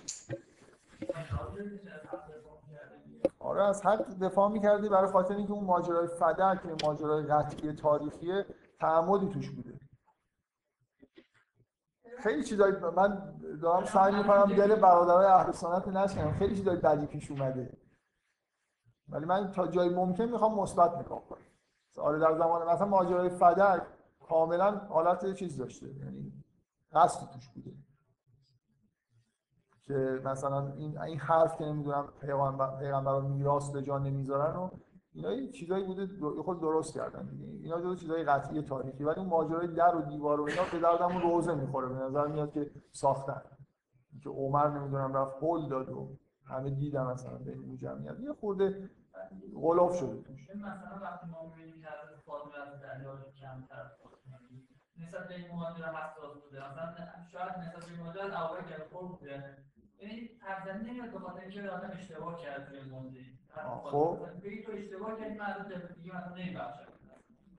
آره 3.40 3.64
از 3.64 3.86
حق 3.86 4.20
دفاع 4.20 4.52
می‌کردی 4.52 4.90
برای 4.90 5.12
خاطر 5.12 5.36
اینکه 5.36 5.54
اون 5.54 5.64
ماجرای 5.66 6.08
فدک 6.08 6.84
ماجرای 6.86 7.24
قطعی 7.24 7.74
تاریخی 7.74 8.44
تعمدی 8.80 9.30
توش 9.30 9.50
بوده 9.50 9.73
خیلی 12.24 12.44
چیزایی 12.44 12.76
من 12.96 13.34
دارم 13.62 13.86
سعی 13.86 14.16
می‌کنم 14.16 14.46
دل 14.46 14.76
برادرای 14.76 15.26
اهل 15.26 15.52
سنت 15.52 15.88
نشکنم 15.88 16.34
خیلی 16.34 16.56
چیزای 16.56 16.76
بدی 16.76 17.06
پیش 17.06 17.32
اومده. 17.32 17.78
ولی 19.10 19.26
من 19.26 19.52
تا 19.52 19.68
جای 19.68 19.90
ممکن 19.90 20.24
می‌خوام 20.24 20.60
مثبت 20.60 20.98
نگاه 20.98 21.26
کنم. 21.26 21.42
آره 21.98 22.20
در 22.20 22.38
زمان 22.38 22.70
مثلا 22.70 22.88
ماجرای 22.88 23.30
فدک 23.30 23.82
کاملا 24.28 24.72
حالت 24.72 25.34
چیز 25.34 25.58
داشته. 25.58 25.88
یعنی 25.88 26.44
قصد 26.94 27.30
توش 27.30 27.50
بوده. 27.50 27.72
که 29.86 30.22
مثلا 30.26 30.74
این 30.74 30.98
این 30.98 31.20
حرف 31.20 31.58
که 31.58 31.66
نمی‌دونم 31.66 32.08
پیغمبر 32.22 32.80
پیغمبر 32.80 33.20
میراث 33.20 33.70
به 33.70 33.82
جان 33.82 34.04
نمی‌ذارن 34.04 34.56
و 34.56 34.70
اینا 35.14 35.52
چیزایی 35.52 35.84
بوده 35.84 36.08
خود 36.44 36.62
درست 36.62 36.94
کردن 36.94 37.30
دیگه. 37.30 37.46
اینا 37.46 37.80
جزو 37.80 37.96
چیزای 37.96 38.24
قطعی 38.24 38.62
تاریخی. 38.62 39.04
ولی 39.04 39.20
اون 39.20 39.30
ماجرای 39.30 39.68
در 39.68 39.96
و 39.96 40.02
دیوار 40.02 40.42
و 40.42 40.44
اینا 40.44 40.62
به 40.72 40.80
دردمون 40.80 41.22
روزه 41.22 41.56
می‌خوره. 41.56 41.88
به 41.88 41.96
نظر 41.96 42.28
میاد 42.28 42.54
که 42.54 42.72
ساختن. 42.92 43.42
که 44.24 44.30
عمر 44.30 44.68
نمی‌دونم 44.68 45.18
رفت 45.18 45.40
پل 45.40 45.70
داد 45.70 45.90
و 45.90 46.18
همه 46.46 46.70
دیدن 46.70 47.04
مثلا 47.04 47.38
به 47.38 47.52
این 47.52 47.78
جمعیت. 47.78 48.20
یه 48.20 48.34
خورده 48.34 48.90
غلاف 49.62 49.96
شده 50.00 50.22
توش. 50.22 50.50
مثلا 50.56 51.00
وقتی 51.02 51.28
ما 51.28 51.46
می‌بینیم 51.46 51.82
که 51.82 51.88
حضرت 51.88 52.20
فاطمه 52.26 52.58
از 52.62 52.82
دریا 52.82 53.18
کمتر 53.42 53.92
نسبت 54.98 55.28
به 55.28 55.36
این 55.36 55.48
مهاجر 55.52 55.84
حساس 55.84 56.44
بوده. 56.44 56.72
مثلا 56.72 56.96
شاید 57.32 57.58
نسبت 57.58 57.86
به 57.86 57.92
این 57.92 58.04
مهاجر 58.04 58.22
از 58.22 58.32
ابوبکر 58.34 58.84
خوب 58.92 59.20
بوده. 59.20 59.58
یعنی 60.02 60.30
ارزنی 60.48 60.92
نمیاد 60.92 61.12
به 61.12 61.20
خاطر 61.20 61.40
اینکه 61.40 61.70
آدم 61.70 61.92
اشتباه 61.98 62.42
کرد 62.42 62.70
توی 62.70 62.82
موضوع 62.82 63.22
خب. 63.92 64.20
بگی 64.44 64.64
تو 64.64 64.72
اشتباه 64.72 65.20
کردی 65.20 65.38
من 65.38 65.66
دیگه 66.04 66.30
نمیبخشم 66.38 66.94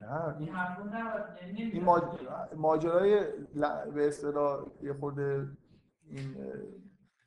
نه. 0.01 0.35
این 0.37 0.55
یعنی 1.41 1.61
این 1.61 1.83
ماجرای 2.55 3.25
به 3.93 4.07
اصطلاح 4.07 4.65
یه 4.81 4.93
خورده 4.93 5.47
این 6.09 6.35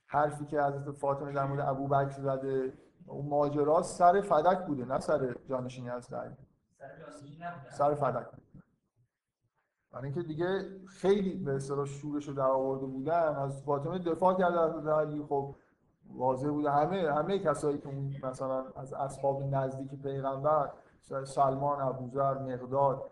حرفی 0.06 0.44
که 0.44 0.62
حضرت 0.62 0.90
فاطمه 0.90 1.32
در 1.32 1.44
مورد 1.44 1.68
ابوبکر 1.68 2.10
زده 2.20 2.72
اون 3.06 3.26
ماجرا 3.26 3.82
سر 3.82 4.20
فدک 4.20 4.66
بوده 4.66 4.84
نه 4.84 4.98
سر 4.98 5.34
جانشینی 5.48 5.90
از 5.90 6.04
سر 6.04 6.30
نبوده. 7.40 7.70
سر 7.70 7.94
فدک. 7.94 8.26
برای 9.92 10.04
اینکه 10.04 10.22
دیگه 10.22 10.64
خیلی 10.86 11.34
به 11.34 11.54
اصطلاح 11.54 11.86
شورش 11.86 12.28
رو 12.28 12.34
در 12.34 12.42
آورده 12.42 12.86
بودن 12.86 13.36
از 13.36 13.62
فاطمه 13.62 13.98
دفاع 13.98 14.38
کرده 14.38 14.60
از 14.60 14.86
علی 14.86 15.22
خب 15.28 15.54
واضح 16.14 16.48
بوده 16.48 16.70
همه 16.70 17.12
همه 17.12 17.38
کسایی 17.38 17.78
که 17.78 17.86
اون 17.86 18.14
مثلا 18.22 18.64
از 18.76 18.92
اصحاب 18.92 19.42
نزدیک 19.42 20.02
پیغمبر 20.02 20.70
سلمان 21.24 21.80
ابوذر 21.80 22.38
مقداد 22.38 23.10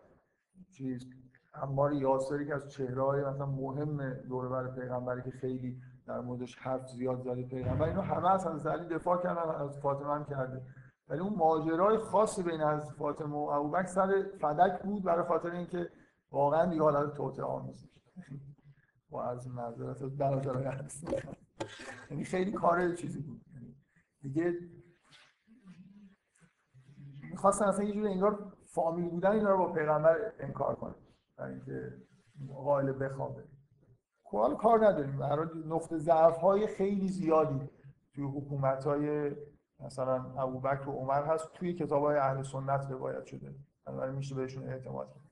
چیز 0.70 1.06
عمار 1.54 1.92
یاسری 1.92 2.46
که 2.46 2.54
از 2.54 2.70
چهره‌های 2.70 3.24
مثلا 3.24 3.46
مهم 3.46 4.14
دور 4.14 4.48
بر 4.48 4.68
پیغمبری 4.68 5.22
که 5.22 5.30
خیلی 5.30 5.80
در 6.06 6.20
موردش 6.20 6.58
حرف 6.58 6.88
زیاد 6.88 7.20
زده 7.20 7.42
پیغمبر 7.42 7.88
اینو 7.88 8.00
همه 8.00 8.30
از 8.30 8.46
حضرت 8.46 8.74
علی 8.74 8.94
دفاع 8.94 9.22
کردن 9.22 9.50
از 9.50 9.78
فاطمه 9.78 10.14
هم 10.14 10.24
کرده. 10.24 10.62
ولی 11.08 11.20
اون 11.20 11.34
ماجرای 11.34 11.98
خاصی 11.98 12.42
بین 12.42 12.60
از 12.60 12.92
فاطمه 12.92 13.34
و 13.34 13.50
ابوبکر 13.52 13.86
سر 13.86 14.26
فدک 14.40 14.82
بود 14.82 15.02
برای 15.02 15.24
خاطر 15.24 15.50
اینکه 15.50 15.88
واقعا 16.30 16.66
دیگه 16.66 16.82
حالت 16.82 17.14
توطئه 17.14 17.44
آمیز. 17.44 17.88
با 19.10 19.24
از 19.24 19.48
معذرت 19.48 20.02
از 20.02 20.18
هست. 20.66 21.06
یعنی 22.10 22.24
خیلی 22.24 22.52
کار 22.52 22.94
چیزی 22.94 23.20
بود. 23.20 23.40
یعنی 23.54 23.76
دیگه 24.22 24.54
می‌خواستن 27.30 27.64
اصلا 27.64 27.84
یه 27.84 27.92
جوری 27.92 28.08
انگار 28.08 28.52
فامیل 28.66 29.08
بودن 29.08 29.30
اینا 29.30 29.50
رو 29.50 29.58
با 29.58 29.72
پیغمبر 29.72 30.32
انکار 30.38 30.74
کنن 30.74 30.94
برای 31.36 31.54
اینکه 31.54 31.92
قائل 32.48 32.92
بخوابه. 32.92 33.44
خب 34.22 34.38
حالا 34.38 34.54
کار 34.54 34.86
نداریم. 34.86 35.22
حال 35.22 35.66
نقطه 35.66 35.98
ضعف 35.98 36.38
های 36.38 36.66
خیلی 36.66 37.08
زیادی 37.08 37.70
توی 38.14 38.24
حکومت 38.24 38.84
های 38.84 39.36
مثلا 39.80 40.14
ابوبکر 40.42 40.88
و 40.88 40.92
عمر 40.92 41.24
هست. 41.24 41.52
توی 41.52 41.74
کتاب 41.74 42.02
های 42.02 42.16
اهل 42.16 42.42
سنت 42.42 42.90
روایت 42.90 43.24
شده. 43.24 43.54
بنابراین 43.86 44.14
میشه 44.14 44.34
بهشون 44.34 44.68
اعتماد 44.68 45.14
کرد. 45.14 45.25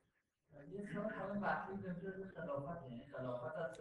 یه 0.75 1.01
حالا 1.19 1.39
خلافت 2.37 2.91
یعنی 2.91 3.07
خلافت 3.07 3.57
از 3.57 3.77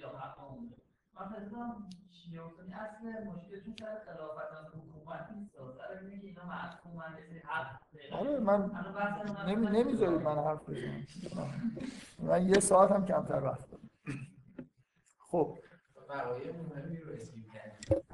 یا 0.00 0.08
حق 0.08 0.40
مونده 0.40 0.76
من 1.20 1.28
فکر 1.28 1.48
کنم 1.48 1.90
شیعه 2.10 2.42
و 2.42 2.50
سنی 2.50 2.74
اصل 2.74 3.24
مشکلشون 3.24 3.74
سر 3.80 3.98
خلافت 4.06 4.52
از 4.52 4.66
حکومت 4.66 5.30
نیست. 5.36 5.54
سر 5.78 5.98
اینه 5.98 6.20
که 6.20 6.26
اینا 6.26 6.44
معصومن 6.44 7.16
یه 7.18 7.26
سری 7.28 7.38
حق 7.38 7.80
آره 8.12 8.40
من 8.40 8.70
نمی 9.46 9.66
نمی‌ذارید 9.66 10.20
من 10.20 10.44
حرف 10.44 10.68
بزنم. 10.68 11.06
من 12.18 12.48
یه 12.48 12.60
ساعت 12.60 12.90
هم 12.90 13.06
کمتر 13.06 13.44
وقت 13.44 13.70
دارم. 13.70 13.90
خب. 15.18 15.58
وقایع 16.08 16.52
مهمی 16.52 16.96
رو 16.96 17.12
اسکیپ 17.12 17.44
کردیم. 17.52 18.04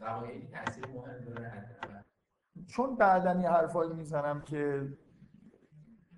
وقایعی 0.00 0.48
تاثیر 0.48 0.86
مهم 0.86 1.24
داره 1.24 1.48
حداقل. 1.48 2.02
چون 2.68 2.96
بعدا 2.96 3.40
یه 3.40 3.50
حرفایی 3.50 3.92
می‌زنم 3.92 4.40
که 4.40 4.92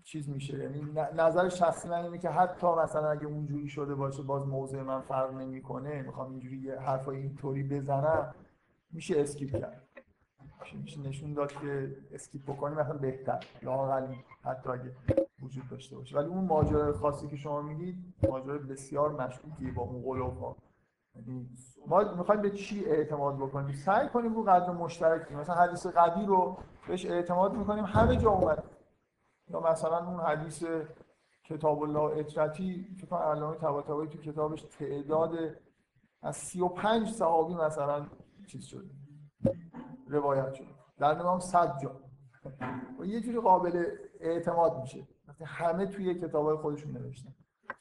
چیز 0.05 0.29
میشه. 0.29 0.59
یعنی 0.59 0.93
نظر 1.17 1.49
شخصی 1.49 1.89
من 1.89 2.05
اینه 2.05 2.19
که 2.19 2.29
حتی 2.29 2.67
مثلا 2.67 3.11
اگه 3.11 3.27
اونجوری 3.27 3.69
شده 3.69 3.95
باشه 3.95 4.23
باز 4.23 4.47
موضع 4.47 4.83
من 4.83 5.01
فرق 5.01 5.35
نمی‌کنه 5.35 6.03
می‌خوام 6.03 6.31
اینجوری 6.31 6.57
یه 6.57 6.81
حرفای 6.81 7.17
اینطوری 7.17 7.63
بزنم 7.63 8.35
میشه 8.93 9.21
skip 9.21 9.57
کرد. 9.61 9.81
میشه, 10.83 11.01
نشون 11.01 11.35
داد 11.35 11.53
که 11.53 11.97
skip 12.13 12.43
بکنیم 12.43 12.79
مثلا 12.79 12.97
بهتر. 12.97 13.45
لااقل 13.63 14.15
حتی 14.45 14.71
اگه 14.71 14.97
وجود 15.43 15.69
داشته 15.69 15.97
باشه. 15.97 16.17
ولی 16.17 16.27
اون 16.27 16.45
ماجرای 16.45 16.93
خاصی 16.93 17.29
که 17.29 17.37
شما 17.37 17.63
میگید 17.63 17.97
ماجرای 18.29 18.59
بسیار 18.59 19.13
مشکوکی 19.13 19.71
با 19.71 19.83
اون 19.83 20.03
غلو 20.03 20.39
ها 20.39 20.57
یعنی 21.17 21.49
ما 21.87 22.15
می‌خوایم 22.17 22.43
به 22.43 22.51
چی 22.51 22.85
اعتماد 22.85 23.37
بکنیم؟ 23.37 23.73
سعی 23.73 24.09
کنیم 24.09 24.35
رو 24.35 24.43
قدر 24.43 24.71
مشترک. 24.71 25.33
مثلا 25.33 25.55
حدیث 25.55 25.87
غدیر 25.87 26.27
رو 26.27 26.57
بهش 26.89 27.07
اعتماد 27.07 27.57
می‌کنیم 27.57 27.85
همه 27.85 28.17
جا 28.17 28.31
اومد. 28.31 28.65
یا 29.49 29.61
مثلا 29.61 30.07
اون 30.07 30.21
حدیث 30.21 30.65
کتاب 31.45 31.83
الله 31.83 32.19
عترتی 32.19 32.97
کنم 33.11 33.19
علامه 33.19 33.57
طباطبایی 33.57 34.09
تو 34.09 34.19
کتابش 34.19 34.63
تعداد 34.63 35.57
از 36.23 36.37
35 36.37 37.11
صحابی 37.11 37.55
مثلا 37.55 38.07
چیز 38.47 38.65
شده 38.65 38.91
روایت 40.09 40.55
شده. 40.55 40.69
در 40.99 41.15
نظام 41.15 41.39
100 41.39 41.79
جا. 41.83 42.01
و 43.01 43.05
یه 43.05 43.21
جوری 43.21 43.41
قابل 43.41 43.85
اعتماد 44.21 44.81
میشه. 44.81 45.09
همه 45.45 45.87
توی 45.87 46.15
کتابای 46.15 46.57
خودشون 46.57 46.93
نوشتن. 46.93 47.35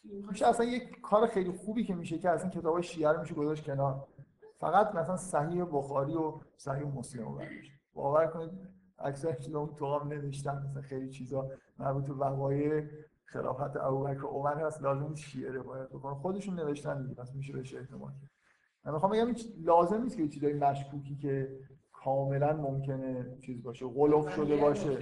میشه 0.03 0.47
اصلا 0.47 0.66
یک 0.66 1.01
کار 1.01 1.28
خیلی 1.28 1.51
خوبی 1.51 1.84
که 1.84 1.95
میشه 1.95 2.20
که 2.20 2.30
اصلا 2.30 2.49
کتاب 2.49 2.82
شیعه 2.82 3.11
رو 3.11 3.20
میشه 3.20 3.34
گذاشت 3.34 3.66
کنار. 3.66 4.07
فقط 4.59 4.95
مثلا 4.95 5.18
صحیح 5.18 5.66
بخاری 5.66 6.16
و 6.16 6.34
صحیح 6.57 6.88
مسلم 6.88 7.28
رو 7.28 7.41
باور 7.93 8.28
کنید 8.28 8.72
اکثر 9.04 9.34
چیزا 9.34 9.60
اون 9.60 9.76
تو 9.76 9.99
هم 9.99 10.08
نوشتن 10.08 10.64
مثلا 10.66 10.82
خیلی 10.82 11.10
چیزا 11.10 11.49
مربوط 11.80 12.06
به 12.06 12.14
وقایع 12.14 12.84
خلافت 13.26 13.78
ابوبکر 13.78 14.26
و 14.26 14.28
عمر 14.28 14.66
هست. 14.66 14.82
لازم 14.82 15.08
نیست 15.08 15.22
شیعه 15.24 15.51
روایت 15.51 15.89
بکنن 15.89 16.14
خودشون 16.14 16.56
نوشتن 16.60 17.01
دیگه 17.01 17.16
پس 17.16 17.36
میشه 17.36 17.54
بهش 17.54 17.76
اعتماد 17.76 18.14
کرد 18.22 18.32
من 18.86 18.93
می‌خوام 18.93 19.12
بگم 19.12 19.34
لازم 19.64 20.04
نیست 20.04 20.18
که 20.18 20.28
چیزای 20.28 20.54
مشکوکی 20.54 21.16
که 21.16 21.60
کاملا 21.93 22.54
ممکنه 22.54 23.38
چیز 23.39 23.64
باشه 23.64 23.86
غلف 23.86 24.36
شده 24.36 24.56
باشه. 24.56 24.97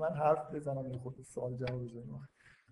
من 0.00 0.14
حرف 0.16 0.54
بزنم 0.54 0.90
یه 0.90 0.98
خود 0.98 1.22
سوال 1.22 1.56
جواب 1.56 1.84
بزنیم 1.84 2.28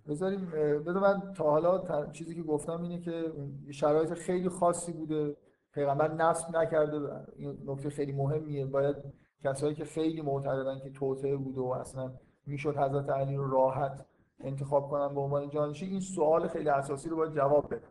بذاریم 0.08 0.50
بذار 0.86 1.02
من 1.02 1.32
تا 1.32 1.44
حالا 1.44 2.06
چیزی 2.10 2.34
که 2.34 2.42
گفتم 2.42 2.82
اینه 2.82 3.00
که 3.00 3.32
شرایط 3.70 4.14
خیلی 4.14 4.48
خاصی 4.48 4.92
بوده. 4.92 5.36
پیغمبر 5.72 6.14
نصب 6.14 6.56
نکرده 6.56 7.26
این 7.36 7.58
نکته 7.66 7.90
خیلی 7.90 8.12
مهمیه. 8.12 8.66
باید 8.66 8.96
کسایی 9.44 9.74
که 9.74 9.84
خیلی 9.84 10.22
معتقدن 10.22 10.78
که 10.78 10.90
توطئه 10.90 11.36
بوده 11.36 11.60
و 11.60 11.68
اصلا 11.68 12.12
می‌شد 12.46 12.76
حضرت 12.76 13.10
علی 13.10 13.36
رو 13.36 13.50
راحت 13.50 14.06
انتخاب 14.40 14.88
کنن 14.88 15.14
به 15.14 15.20
عنوان 15.20 15.48
جانشین 15.48 15.90
این 15.90 16.00
سوال 16.00 16.48
خیلی 16.48 16.68
اساسی 16.68 17.08
رو 17.08 17.16
باید 17.16 17.32
جواب 17.32 17.74
بدن 17.74 17.88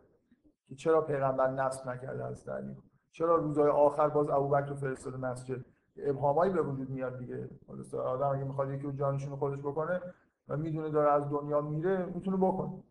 که 0.68 0.74
چرا 0.74 1.00
پیغمبر 1.00 1.50
نصب 1.50 1.88
نکرده 1.88 2.26
حضرت 2.26 2.48
علی 2.48 2.76
چرا 3.12 3.36
روزهای 3.36 3.70
آخر 3.70 4.08
باز 4.08 4.30
ابوبکر 4.30 4.74
فرستاده 4.74 5.16
مسجد؟ 5.16 5.64
ابهامایی 5.96 6.52
به 6.52 6.62
وجود 6.62 6.90
میاد 6.90 7.18
دیگه. 7.18 7.48
درسته 7.68 7.98
آدم 7.98 8.26
اگه 8.26 8.44
می‌خواد 8.44 8.70
یکی 8.70 8.82
رو 8.82 8.92
جانشین 8.92 9.36
خودش 9.36 9.58
بکنه 9.58 10.00
و 10.48 10.56
می‌دونه 10.56 10.90
داره 10.90 11.12
از 11.12 11.30
دنیا 11.30 11.60
میره 11.60 12.06
می‌تونه 12.06 12.36
بکنه. 12.36 12.82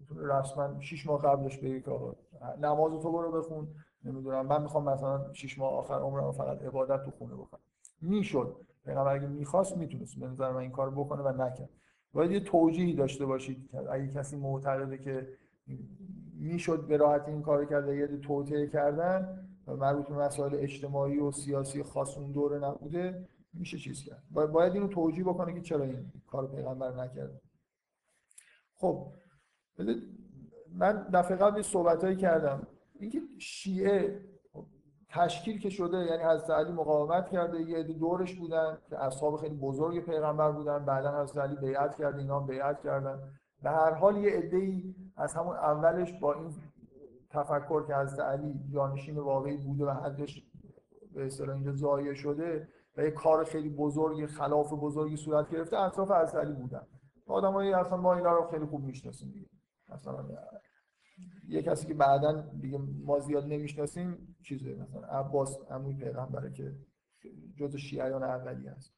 می‌تونه 0.00 0.34
رسما 0.34 0.80
6 0.80 1.06
ماه 1.06 1.22
قبلش 1.22 1.58
بگه 1.58 1.82
نماز 2.60 3.02
تو 3.02 3.12
برو 3.12 3.32
بخون. 3.32 3.68
نمی‌دونم. 4.04 4.46
من 4.46 4.62
می‌خوام 4.62 4.84
مثلا 4.84 5.32
6 5.32 5.58
ماه 5.58 5.72
آخر 5.72 5.94
عمرم 5.94 6.32
فقط 6.32 6.62
عبادت 6.62 7.04
تو 7.04 7.10
خونه 7.10 7.34
بکنم 7.34 7.60
می‌شد. 8.00 8.56
پیغمبر 8.84 9.14
اگه 9.14 9.26
می‌خواست 9.26 9.76
می‌تونست. 9.76 10.18
به 10.18 10.26
نظر 10.26 10.50
من 10.52 10.60
این 10.60 10.70
کار 10.70 10.90
بکنه 10.90 11.22
و 11.22 11.42
نکرد. 11.42 11.70
باید 12.12 12.30
یه 12.30 12.40
توجیهی 12.40 12.94
داشته 12.94 13.26
باشید. 13.26 13.70
اگه 13.90 14.08
کسی 14.08 14.36
معتقده 14.36 14.98
که 14.98 15.28
می‌شد 16.34 16.86
به 16.86 16.96
راحتی 16.96 17.30
این 17.30 17.42
کارو 17.42 17.64
کرد 17.64 17.88
و 17.88 17.94
یه 17.94 18.04
عده 18.04 18.18
توطئه 18.18 18.66
کردن 18.66 19.48
مربوط 19.66 20.08
به 20.08 20.14
مسائل 20.14 20.54
اجتماعی 20.54 21.18
و 21.18 21.30
سیاسی 21.30 21.82
خاص 21.82 22.18
اون 22.18 22.32
دوره 22.32 22.58
نبوده 22.58 23.28
میشه 23.54 23.78
چیز 23.78 24.02
کرد. 24.02 24.22
با- 24.30 24.46
باید 24.46 24.72
اینو 24.72 24.88
توجیه 24.88 25.24
بکنه 25.24 25.54
که 25.54 25.60
چرا 25.60 25.84
این 25.84 26.12
کار 26.26 26.46
پیغمبر 26.46 27.04
نکرد 27.04 27.40
خب 28.74 29.12
من 30.74 31.08
دفعه 31.12 31.36
قبل 31.36 31.62
صحبت 31.62 32.18
کردم. 32.18 32.66
اینکه 33.02 33.20
شیعه 33.38 34.20
تشکیل 35.08 35.60
که 35.60 35.70
شده 35.70 35.96
یعنی 35.96 36.22
حضرت 36.22 36.50
علی 36.50 36.72
مقاومت 36.72 37.28
کرده 37.28 37.60
یه 37.60 37.78
عده 37.78 37.92
دورش 37.92 38.34
بودن 38.34 38.78
که 38.90 38.98
اصحاب 38.98 39.36
خیلی 39.36 39.54
بزرگ 39.54 40.04
پیغمبر 40.04 40.52
بودن 40.52 40.84
بعدا 40.84 41.22
حضرت 41.22 41.44
علی 41.44 41.56
بیعت 41.56 41.96
کرده 41.96 42.18
اینا 42.18 42.40
هم 42.40 42.46
بیعت 42.46 42.80
کردن. 42.80 43.18
به 43.62 43.70
هر 43.70 43.94
حال 43.94 44.16
یه 44.16 44.30
عده‌ای 44.30 44.94
از 45.16 45.34
همون 45.34 45.56
اولش 45.56 46.12
با 46.12 46.34
این 46.34 46.54
تفکر 47.30 47.86
که 47.86 47.94
حضرت 47.94 48.20
علی 48.20 48.54
جانشین 48.74 49.18
واقعی 49.18 49.56
بوده 49.56 49.84
و 49.84 49.90
حدش 49.90 50.42
به 51.14 51.26
اصطلاح 51.26 51.54
اینجا 51.54 51.72
ضایع 51.72 52.14
شده 52.14 52.68
و 52.96 53.02
یه 53.02 53.10
کار 53.10 53.44
خیلی 53.44 53.68
بزرگی 53.68 54.26
خلاف 54.26 54.72
بزرگی 54.72 55.16
صورت 55.16 55.50
گرفته 55.50 55.78
اطراف 55.78 56.10
حضرت 56.10 56.44
علی 56.44 56.52
بودن. 56.52 56.86
آدمایی 57.26 57.72
اصلا 57.72 57.96
ما 57.96 58.14
اینا 58.14 58.32
رو 58.32 58.46
خیلی 58.50 58.66
خوب 58.66 58.84
می‌شناسیم 58.84 59.30
دیگه. 59.30 59.48
مثلا 59.88 60.24
یه 61.52 61.62
کسی 61.62 61.86
که 61.86 61.94
بعدا 61.94 62.40
دیگه 62.40 62.78
ما 62.78 63.20
زیاد 63.20 63.44
نمی‌شناسیم 63.44 64.36
چیزه 64.42 64.74
مثلا 64.74 65.06
عباس 65.06 65.58
عموی 65.70 65.94
پیغمبره 65.94 66.52
که 66.52 66.72
جزء 67.56 67.78
شیعیان 67.78 68.22
اولی 68.22 68.66
هست 68.68 68.94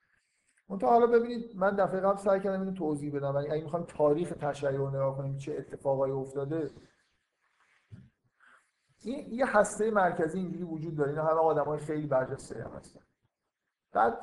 منتها 0.69 0.91
حالا 0.91 1.07
ببینید 1.07 1.57
من 1.57 1.77
دفعه 1.77 2.01
قبل 2.01 2.17
سعی 2.17 2.41
کردم 2.41 2.61
اینو 2.61 2.73
توضیح 2.73 3.17
بدم. 3.17 3.35
ولی 3.35 3.51
اگه 3.51 3.63
می‌خوایم 3.63 3.87
تاریخ 3.87 4.33
تشیع 4.41 4.71
رو 4.71 4.89
نگاه 4.89 5.17
کنیم 5.17 5.37
چه 5.37 5.55
اتفاقایی 5.59 6.13
افتاده 6.13 6.71
این 9.03 9.35
یه 9.35 9.57
هسته 9.57 9.91
مرکزی 9.91 10.39
اینجوری 10.39 10.65
وجود 10.65 10.97
داره. 10.97 11.11
اینا 11.11 11.23
همه 11.23 11.41
آدمای 11.41 11.79
خیلی 11.79 12.07
برجسته 12.07 12.69
هستن. 12.77 13.01
بعد 13.93 14.19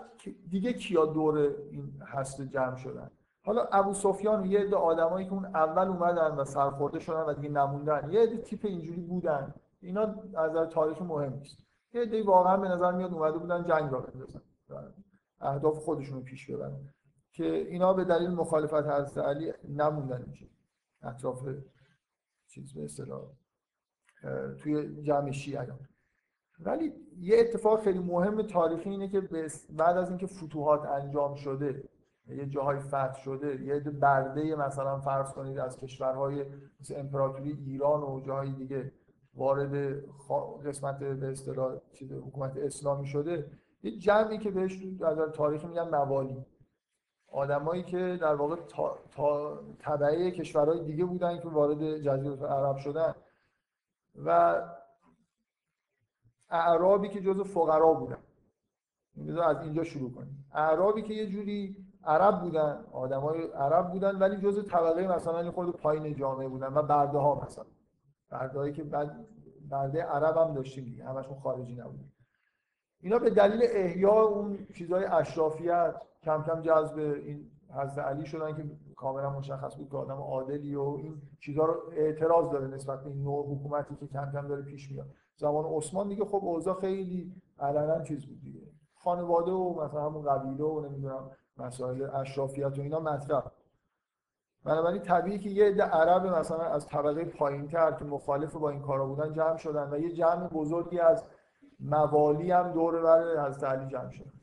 دیگه 0.50 0.74
کیا 0.74 1.06
دور 1.06 1.38
این 1.72 2.02
هسته 2.02 2.48
جمع 2.48 2.76
شدن؟ 2.76 3.12
حالا 3.44 3.64
ابو 3.72 3.94
سفیان 3.94 4.42
و 4.42 4.46
یه 4.46 4.60
عده 4.60 4.76
آدمایی 4.76 5.26
که 5.26 5.34
اون 5.34 5.46
اول 5.46 5.88
اومدن 5.88 6.36
و 6.36 6.46
سرخورده 6.46 7.00
شدن 7.00 7.22
و 7.22 7.34
دیگه 7.34 7.50
نموندن 7.50 8.12
یه 8.12 8.22
عده 8.22 8.38
تیپ 8.38 8.66
اینجوری 8.66 9.02
بودن. 9.02 9.54
اینا 9.82 10.02
از 10.36 10.52
نظر 10.52 10.66
تاریخ 10.66 11.02
مهم 11.02 11.34
نیست. 11.34 11.58
یه 11.94 12.02
عده 12.02 12.24
واقعا 12.24 12.58
به 12.58 12.68
نظر 12.68 12.92
میاد 12.92 13.14
اومده 13.14 13.38
بودن 13.38 13.64
جنگ 13.64 13.92
را 13.92 14.00
بندازن. 14.00 14.42
اهداف 15.40 15.78
خودشون 15.78 16.18
رو 16.18 16.24
پیش 16.24 16.52
ببرن. 16.52 16.94
که 17.32 17.46
اینا 17.46 17.94
به 17.94 18.04
دلیل 18.04 18.30
مخالفت 18.30 18.74
حضرت 18.74 19.18
علی 19.18 19.54
نموندن 19.70 20.22
اینجا 20.22 20.48
اطراف 21.04 21.48
چیز 22.48 22.74
به 22.74 22.84
اصطلاح 22.84 23.22
توی 24.58 25.04
جمع 25.04 25.32
شیعیان. 25.32 25.80
ولی 26.60 26.94
یه 27.20 27.40
اتفاق 27.40 27.82
خیلی 27.82 28.00
مهم 28.00 28.42
تاریخی 28.42 28.90
اینه 28.90 29.08
که 29.08 29.22
بعد 29.70 29.98
از 29.98 30.10
اینکه 30.10 30.28
فتوحات 30.28 30.86
انجام 30.86 31.36
شده 31.36 31.84
یه 32.36 32.46
جاهای 32.46 32.80
فتح 32.80 33.14
شده 33.14 33.64
یه 33.64 33.80
برده 33.80 34.56
مثلا 34.56 35.00
فرض 35.00 35.34
کنید 35.34 35.58
از 35.58 35.80
کشورهای 35.80 36.46
مثل 36.80 37.00
امپراتوری 37.00 37.52
ایران 37.52 38.04
و 38.04 38.20
جاهای 38.20 38.52
دیگه 38.52 38.92
وارد 39.34 40.04
قسمت 40.66 41.00
به 41.00 41.32
اصطلاح 41.32 41.78
حکومت 42.28 42.58
اسلامی 42.58 43.08
شده. 43.08 43.52
یه 43.84 43.98
جمعی 43.98 44.38
که 44.38 44.52
بهش 44.52 44.84
در 45.00 45.28
تاریخی 45.28 45.68
میگن 45.68 45.90
موالی. 45.90 46.46
آدمایی 47.32 47.84
که 47.84 48.18
در 48.22 48.36
واقع 48.36 48.56
تا, 48.56 49.00
تا 49.12 49.60
کشورهای 50.32 50.84
دیگه 50.84 51.06
بودن 51.06 51.40
که 51.40 51.48
وارد 51.48 51.98
جزیره 51.98 52.48
عرب 52.48 52.78
شدن 52.78 53.16
و 54.16 54.62
اعرابی 56.50 57.10
که 57.10 57.22
جزو 57.22 57.44
فقرا 57.44 57.94
بودن. 57.94 58.24
بذار 59.28 59.44
از 59.44 59.64
اینجا 59.64 59.84
شروع 59.84 60.12
کنیم. 60.12 60.46
اعرابی 60.54 61.02
که 61.02 61.14
یه 61.14 61.28
جوری 61.28 61.81
عرب 62.04 62.42
بودن 62.42 62.84
آدمای 62.92 63.48
عرب 63.48 63.92
بودن 63.92 64.20
ولی 64.20 64.38
جزء 64.38 64.62
طبقه 64.62 65.08
مثلا 65.08 65.52
خود 65.52 65.78
پایین 65.78 66.16
جامعه 66.16 66.48
بودن 66.48 66.74
و 66.74 66.82
برده 66.82 67.18
ها 67.18 67.42
مثلا. 67.46 67.66
برده 68.30 68.72
که 68.72 68.84
بعد 68.84 69.26
برده 69.70 70.04
عرب 70.04 70.38
هم 70.38 70.54
داشتیم 70.54 70.86
دیگه 70.86 71.06
همشون 71.06 71.40
خارجی 71.40 71.76
نبودن. 71.76 72.12
اینا 73.02 73.20
به 73.20 73.30
دلیل 73.30 73.62
احیا 73.64 74.22
اون 74.22 74.68
چیزهای 74.78 75.06
اشرافیت 75.06 75.96
کم 76.24 76.44
کم 76.44 76.62
جذب 76.62 76.98
این 76.98 77.52
حضرت 77.76 78.06
علی 78.06 78.26
شدن 78.26 78.56
که 78.56 78.64
کاملا 78.96 79.30
مشخص 79.30 79.76
بود 79.76 79.90
که 79.90 79.98
آدم 79.98 80.18
عادلی 80.22 80.76
و 80.76 80.82
این 80.82 81.22
چیزها 81.40 81.66
رو 81.66 81.76
اعتراض 81.92 82.52
داره 82.52 82.68
نسبت 82.68 83.04
به 83.04 83.10
این 83.10 83.24
نوع 83.24 83.56
حکومتی 83.56 83.96
که 83.96 84.08
کم 84.08 84.32
کم 84.32 84.48
داره 84.48 84.62
پیش 84.62 84.92
میاد. 84.92 85.08
زمان 85.36 85.66
عثمان 85.66 86.08
دیگه 86.08 86.26
خب 86.26 86.46
اوضاع 86.46 86.80
خیلی 86.82 87.36
علنا 87.60 88.02
چیز 88.02 88.26
بود 88.26 88.42
دیگه. 88.42 88.62
خانواده 88.96 89.52
و 89.52 89.84
مثلا 89.84 90.06
همون 90.06 90.24
قبیله 90.24 90.64
و 90.64 90.86
نمی‌دونم 90.90 91.32
مسائل 91.58 92.10
اشرافیت 92.14 92.80
و 92.80 92.82
اینا 92.82 93.00
مطرح. 93.00 93.44
بنابراین 94.64 95.02
طبیعی 95.02 95.40
که 95.40 95.50
یه 95.50 95.66
عده 95.66 95.84
عرب 95.84 96.26
مثلا 96.26 96.64
از 96.64 96.88
طبقه 96.88 97.26
پایینتر 97.26 97.92
که 97.92 98.06
مخالف 98.06 98.56
با 98.56 98.70
این 98.70 98.82
کارا 98.82 99.06
بودن 99.06 99.34
جمع 99.34 99.58
شدن 99.58 99.94
و 99.94 100.00
یه 100.00 100.14
جمع 100.14 100.48
بزرگی 100.48 101.00
از 101.00 101.24
موالی 101.80 102.52
هم 102.52 102.72
دور 102.72 103.02
بر 103.02 103.48
حضرت 103.48 103.64
علی 103.64 103.88
جمع 103.88 104.12
شدن. 104.12 104.34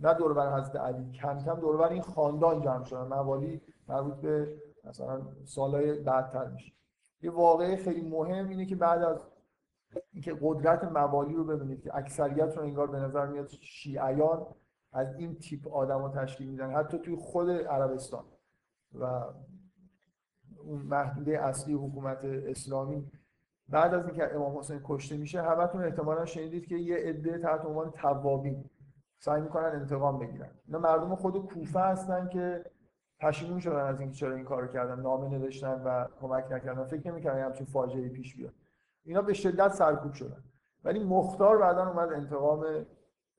نه 0.00 0.14
دور 0.14 0.34
بر 0.34 0.60
حضرت 0.60 0.76
علی 0.76 1.12
کم 1.12 1.44
کم 1.44 1.54
دور 1.54 1.76
بر 1.76 1.88
این 1.88 2.02
خاندان 2.02 2.60
جمع 2.60 2.84
شدن. 2.84 3.06
موالی 3.06 3.62
مربوط 3.88 4.14
به 4.14 4.56
مثلا 4.84 5.22
سالهای 5.44 6.02
بعدتر 6.02 6.48
میشه. 6.48 6.72
یه 7.22 7.30
واقعه 7.30 7.76
خیلی 7.76 8.08
مهم 8.10 8.48
اینه 8.48 8.66
که 8.66 8.76
بعد 8.76 9.02
از 9.02 9.20
اینکه 10.12 10.38
قدرت 10.42 10.84
موالی 10.84 11.34
رو 11.34 11.44
ببینید 11.44 11.82
که 11.82 11.96
اکثریت 11.96 12.56
رو 12.56 12.62
انگار 12.62 12.86
به 12.86 12.98
نظر 12.98 13.26
میاد 13.26 13.48
شیعیان 13.48 14.46
از 14.96 15.14
این 15.16 15.34
تیپ 15.34 15.68
آدما 15.68 16.08
تشکیل 16.08 16.50
میدن. 16.50 16.70
حتی 16.70 16.98
توی 16.98 17.16
خود 17.16 17.50
عربستان 17.50 18.24
و 19.00 19.04
اون 20.64 20.82
محدوده 20.82 21.40
اصلی 21.40 21.74
حکومت 21.74 22.24
اسلامی. 22.24 23.10
بعد 23.68 23.94
از 23.94 24.06
اینکه 24.06 24.34
امام 24.34 24.58
حسین 24.58 24.80
کشته 24.84 25.16
میشه 25.16 25.42
همتون 25.42 25.84
احتمالا 25.84 26.24
شنیدید 26.24 26.66
که 26.66 26.76
یه 26.76 26.96
عده 26.96 27.38
تحت 27.38 27.64
عنوان 27.64 27.90
توابین 27.90 28.64
سعی 29.18 29.40
می‌کنن 29.40 29.64
انتقام 29.64 30.18
بگیرن. 30.18 30.50
اینا 30.66 30.78
مردم 30.78 31.14
خود 31.14 31.46
کوفه 31.46 31.80
هستن 31.80 32.28
که 32.28 32.64
پشیمون 33.20 33.60
شدن 33.60 33.80
از 33.80 34.00
اینکه 34.00 34.16
چرا 34.16 34.34
این 34.34 34.44
کارو 34.44 34.66
کردن 34.66 35.00
نامه 35.00 35.28
نوشتن 35.28 35.82
و 35.84 36.06
کمک 36.20 36.52
نکردن. 36.52 36.84
فکر 36.84 37.10
نمی‌کردن 37.10 37.44
همچین 37.44 37.66
فاجعه 37.66 38.08
پیش 38.08 38.36
بیاد. 38.36 38.54
اینا 39.04 39.22
به 39.22 39.32
شدت 39.32 39.72
سرکوب 39.72 40.12
شدن. 40.12 40.44
ولی 40.84 41.04
مختار 41.04 41.58
بعدا 41.58 41.88
اومد 41.90 42.12
انتقام 42.12 42.86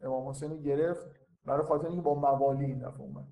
امام 0.01 0.29
حسین 0.29 0.61
گرفت. 0.61 1.26
برای 1.47 1.65
خاطر 1.65 1.87
اینکه 1.87 2.01
با 2.01 2.15
موالی 2.15 2.65
این 2.65 2.79
دفعه 2.79 3.01
اومد. 3.01 3.25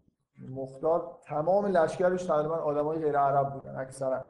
مختار 0.50 1.20
تمام 1.24 1.66
لشکرش 1.66 2.26
تقریبا 2.26 2.56
آدمای 2.56 3.00
غیر 3.00 3.18
عرب 3.18 3.54
بودن 3.54 3.76
اکثرا. 3.76 4.26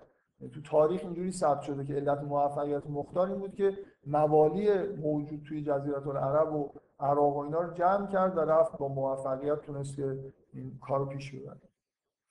تو 0.53 0.61
تاریخ 0.61 1.01
اینجوری 1.03 1.31
ثبت 1.31 1.61
شده 1.61 1.85
که 1.85 1.93
علت 1.93 2.23
موفقیت 2.23 2.87
مختار 2.87 3.27
این 3.27 3.39
بود 3.39 3.55
که 3.55 3.77
موالی 4.07 4.77
موجود 4.83 5.43
توی 5.47 5.63
جزیره 5.63 6.07
العرب 6.07 6.55
و 6.55 6.69
عراق 6.99 7.35
و 7.35 7.39
اینا 7.39 7.61
رو 7.61 7.73
جمع 7.73 8.07
کرد 8.07 8.37
و 8.37 8.39
رفت 8.39 8.77
با 8.77 8.87
موفقیت 8.87 9.61
تونست 9.61 9.95
که 9.95 10.33
این 10.53 10.79
کار 10.79 10.99
رو 10.99 11.05
پیش 11.05 11.35
ببره. 11.35 11.61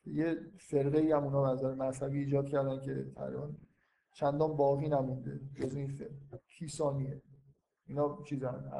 یه 0.06 0.36
فرقه 0.58 0.98
ای 0.98 1.12
هم 1.12 1.24
اونا 1.24 1.52
نظر 1.52 1.74
مذهبی 1.74 2.18
ایجاد 2.18 2.48
کردن 2.48 2.80
که 2.80 3.06
تقریبا 3.16 3.48
چندان 4.12 4.56
باقی 4.56 4.88
نمونده 4.88 5.40
جز 5.54 5.76
این 5.76 5.88
فرقه 5.88 6.40
کیسانیه. 6.58 7.22
اینا 7.86 8.18
چیزن؟ 8.24 8.70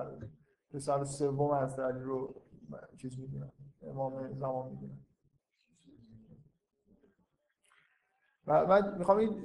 پسر 0.71 1.05
سوم 1.05 1.55
علی 1.55 2.01
رو 2.01 2.35
چیز 2.97 3.19
می‌دونن 3.19 3.53
امام 3.83 4.33
زمان 4.33 4.71
می‌دونن 4.71 4.99
و 8.47 8.67
من 8.67 8.99
می‌خوام 8.99 9.19
این 9.19 9.45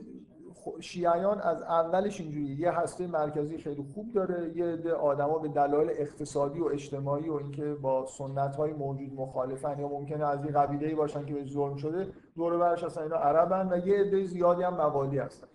شیعیان 0.80 1.42
از 1.42 1.62
اولش 1.62 2.22
اینجوری 2.22 2.46
یه 2.46 2.72
هسته 2.72 3.08
مرکزی 3.08 3.58
خیلی 3.58 3.84
خوب 3.94 4.14
داره 4.14 4.58
یه 4.58 4.66
عده 4.66 4.94
آدما 4.94 5.40
به 5.40 5.48
دلایل 5.48 5.90
اقتصادی 5.90 6.60
و 6.60 6.66
اجتماعی 6.66 7.30
و 7.30 7.34
اینکه 7.34 7.74
با 7.74 8.06
سنت 8.06 8.56
های 8.56 8.74
موجود 8.74 9.14
مخالفن 9.14 9.80
یا 9.80 9.88
ممکنه 9.88 10.26
از 10.26 10.44
این 10.46 10.54
قبیله 10.54 10.96
باشن 10.96 11.26
که 11.26 11.34
به 11.34 11.46
ظلم 11.46 11.76
شده 11.76 12.14
دور 12.36 12.58
برش 12.58 12.84
اصلا 12.84 13.04
اینا 13.04 13.16
عربن 13.16 13.74
و 13.74 13.88
یه 13.88 14.00
عده 14.00 14.26
زیادی 14.26 14.64
هم 14.64 14.74
موالی 14.74 15.18
هستن. 15.18 15.48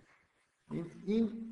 این 1.05 1.44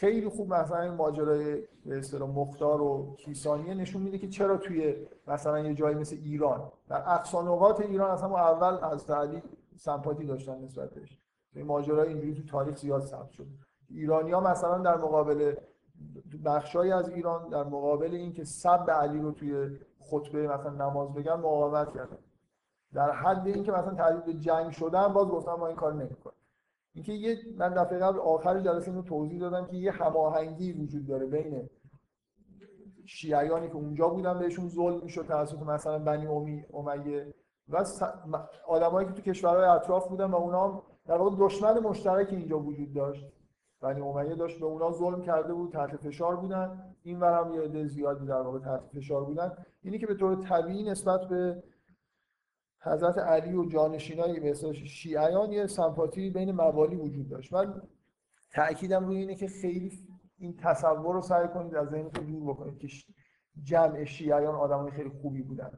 خیلی 0.00 0.28
خوب 0.28 0.54
مثلا 0.54 0.94
ماجرای 0.94 1.62
به 1.86 1.98
اصطلاح 1.98 2.30
مختار 2.30 2.82
و 2.82 3.16
کیسانیه 3.18 3.74
نشون 3.74 4.02
میده 4.02 4.18
که 4.18 4.28
چرا 4.28 4.56
توی 4.56 5.06
مثلا 5.26 5.58
یه 5.58 5.74
جایی 5.74 5.96
مثل 5.96 6.16
ایران 6.16 6.72
در 6.88 7.02
اقصا 7.06 7.74
ایران 7.78 8.10
اصلا 8.10 8.36
اول 8.36 8.84
از 8.84 9.06
تعلی 9.06 9.42
سمپاتی 9.76 10.24
داشتن 10.24 10.64
نسبت 10.64 10.90
بهش 10.90 11.18
این 11.54 11.66
ماجرای 11.66 12.08
اینجوری 12.08 12.34
تو 12.34 12.42
تاریخ 12.42 12.76
زیاد 12.76 13.02
ثبت 13.02 13.30
شد. 13.30 13.46
ایرانی 13.90 14.32
ها 14.32 14.40
مثلا 14.40 14.78
در 14.78 14.96
مقابل 14.96 15.54
بخشایی 16.44 16.92
از 16.92 17.08
ایران 17.08 17.48
در 17.48 17.64
مقابل 17.64 18.14
اینکه 18.14 18.44
سب 18.44 18.90
علی 18.90 19.18
رو 19.18 19.32
توی 19.32 19.78
خطبه 20.00 20.48
مثلا 20.48 20.70
نماز 20.70 21.12
بگن 21.12 21.34
مقاومت 21.34 21.94
کردن. 21.94 22.18
در 22.92 23.10
حد 23.10 23.46
اینکه 23.46 23.72
مثلا 23.72 23.94
تهدید 23.94 24.40
جنگ 24.40 24.70
شدن 24.70 25.08
باز 25.08 25.28
گفتن 25.28 25.52
ما 25.52 25.66
این 25.66 25.76
کار 25.76 25.92
نمی‌کنیم. 25.92 26.36
اینکه 26.96 27.12
یه 27.12 27.38
من 27.58 27.68
دفعه 27.68 27.98
قبل 27.98 28.18
آخر 28.18 28.60
جلسه 28.60 28.90
اینو 28.90 29.02
توضیح 29.02 29.40
دادم 29.40 29.66
که 29.66 29.76
یه 29.76 29.92
هماهنگی 29.92 30.72
وجود 30.72 31.06
داره 31.06 31.26
بین 31.26 31.68
شیعیانی 33.04 33.68
که 33.68 33.74
اونجا 33.74 34.08
بودن 34.08 34.38
بهشون 34.38 34.68
ظلم 34.68 35.00
می‌شد 35.02 35.26
توسط 35.26 35.62
مثلا 35.62 35.98
بنی 35.98 36.26
امی 36.26 36.64
امیه 36.74 37.34
و 37.68 37.84
آدمایی 38.66 39.08
که 39.08 39.12
تو 39.12 39.22
کشورهای 39.22 39.64
اطراف 39.64 40.08
بودن 40.08 40.30
و 40.30 40.36
اونا 40.36 40.82
در 41.06 41.14
واقع 41.14 41.36
دشمن 41.38 41.78
مشترک 41.78 42.28
اینجا 42.30 42.58
وجود 42.58 42.92
داشت. 42.92 43.26
بنی 43.80 44.00
امیه 44.00 44.34
داشت 44.34 44.60
به 44.60 44.66
اونا 44.66 44.92
ظلم 44.92 45.22
کرده 45.22 45.54
بود 45.54 45.72
تحت 45.72 45.96
فشار 45.96 46.36
بودن. 46.36 46.94
این 47.02 47.22
هم 47.22 47.52
یه 47.54 47.60
عده 47.60 47.86
زیادی 47.86 48.26
در 48.26 48.40
واقع 48.40 48.58
تحت 48.58 48.80
فشار 48.94 49.24
بودن. 49.24 49.52
اینی 49.82 49.98
که 49.98 50.06
به 50.06 50.14
طور 50.14 50.44
طبیعی 50.44 50.90
نسبت 50.90 51.20
به 51.20 51.62
حضرت 52.86 53.18
علی 53.18 53.54
و 53.54 53.64
جانشینای 53.64 54.50
مثل 54.50 54.72
شیعیان 54.72 55.52
یه 55.52 55.66
سمپاتی 55.66 56.30
بین 56.30 56.52
موالی 56.52 56.96
وجود 56.96 57.28
داشت. 57.28 57.52
من 57.52 57.82
تأکیدم 58.50 59.06
روی 59.06 59.16
اینه 59.16 59.34
که 59.34 59.48
خیلی 59.48 59.92
این 60.38 60.56
تصور 60.56 61.14
رو 61.14 61.22
سعی 61.22 61.48
کنید 61.48 61.74
از 61.74 61.88
ذهنتون 61.88 62.24
دور 62.26 62.54
بکنید 62.54 62.78
که 62.78 62.88
جمع 63.62 64.04
شیعیان 64.04 64.54
آدمای 64.54 64.90
خیلی 64.90 65.08
خوبی 65.08 65.42
بودن 65.42 65.70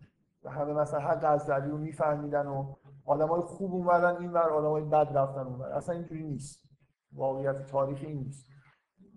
و 0.44 0.50
همه 0.50 0.72
مثلا 0.72 1.00
حق 1.00 1.24
غزالی 1.24 1.70
رو 1.70 1.78
میفهمیدن 1.78 2.46
و 2.46 2.74
آدمای 3.04 3.40
خوب 3.40 3.74
اومدن 3.74 4.16
این 4.16 4.32
ور 4.32 4.50
آدمای 4.50 4.82
بد 4.82 5.08
رفتن 5.14 5.40
اون 5.40 5.58
ور. 5.58 5.72
اصلا 5.72 5.94
اینجوری 5.94 6.24
نیست. 6.24 6.62
واقعیت 7.12 7.66
تاریخی 7.66 8.06
این 8.06 8.18
نیست. 8.18 8.46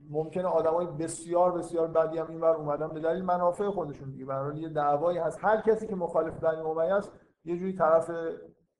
ممکنه 0.09 0.43
آدمای 0.43 0.85
بسیار 0.85 1.51
بسیار 1.51 1.87
بدی 1.87 2.17
هم 2.17 2.27
اینور 2.27 2.55
اومدن 2.55 2.87
به 2.87 2.99
دلیل 2.99 3.23
منافع 3.23 3.69
خودشون 3.69 4.11
دیگه. 4.11 4.25
به 4.25 4.33
یه 4.55 4.69
دعوایی 4.69 5.17
هست. 5.17 5.39
هر 5.41 5.61
کسی 5.61 5.87
که 5.87 5.95
مخالف 5.95 6.39
بنی 6.39 6.59
امیه 6.59 6.93
است 6.93 7.11
یه 7.45 7.57
جوری 7.57 7.73
طرف 7.73 8.11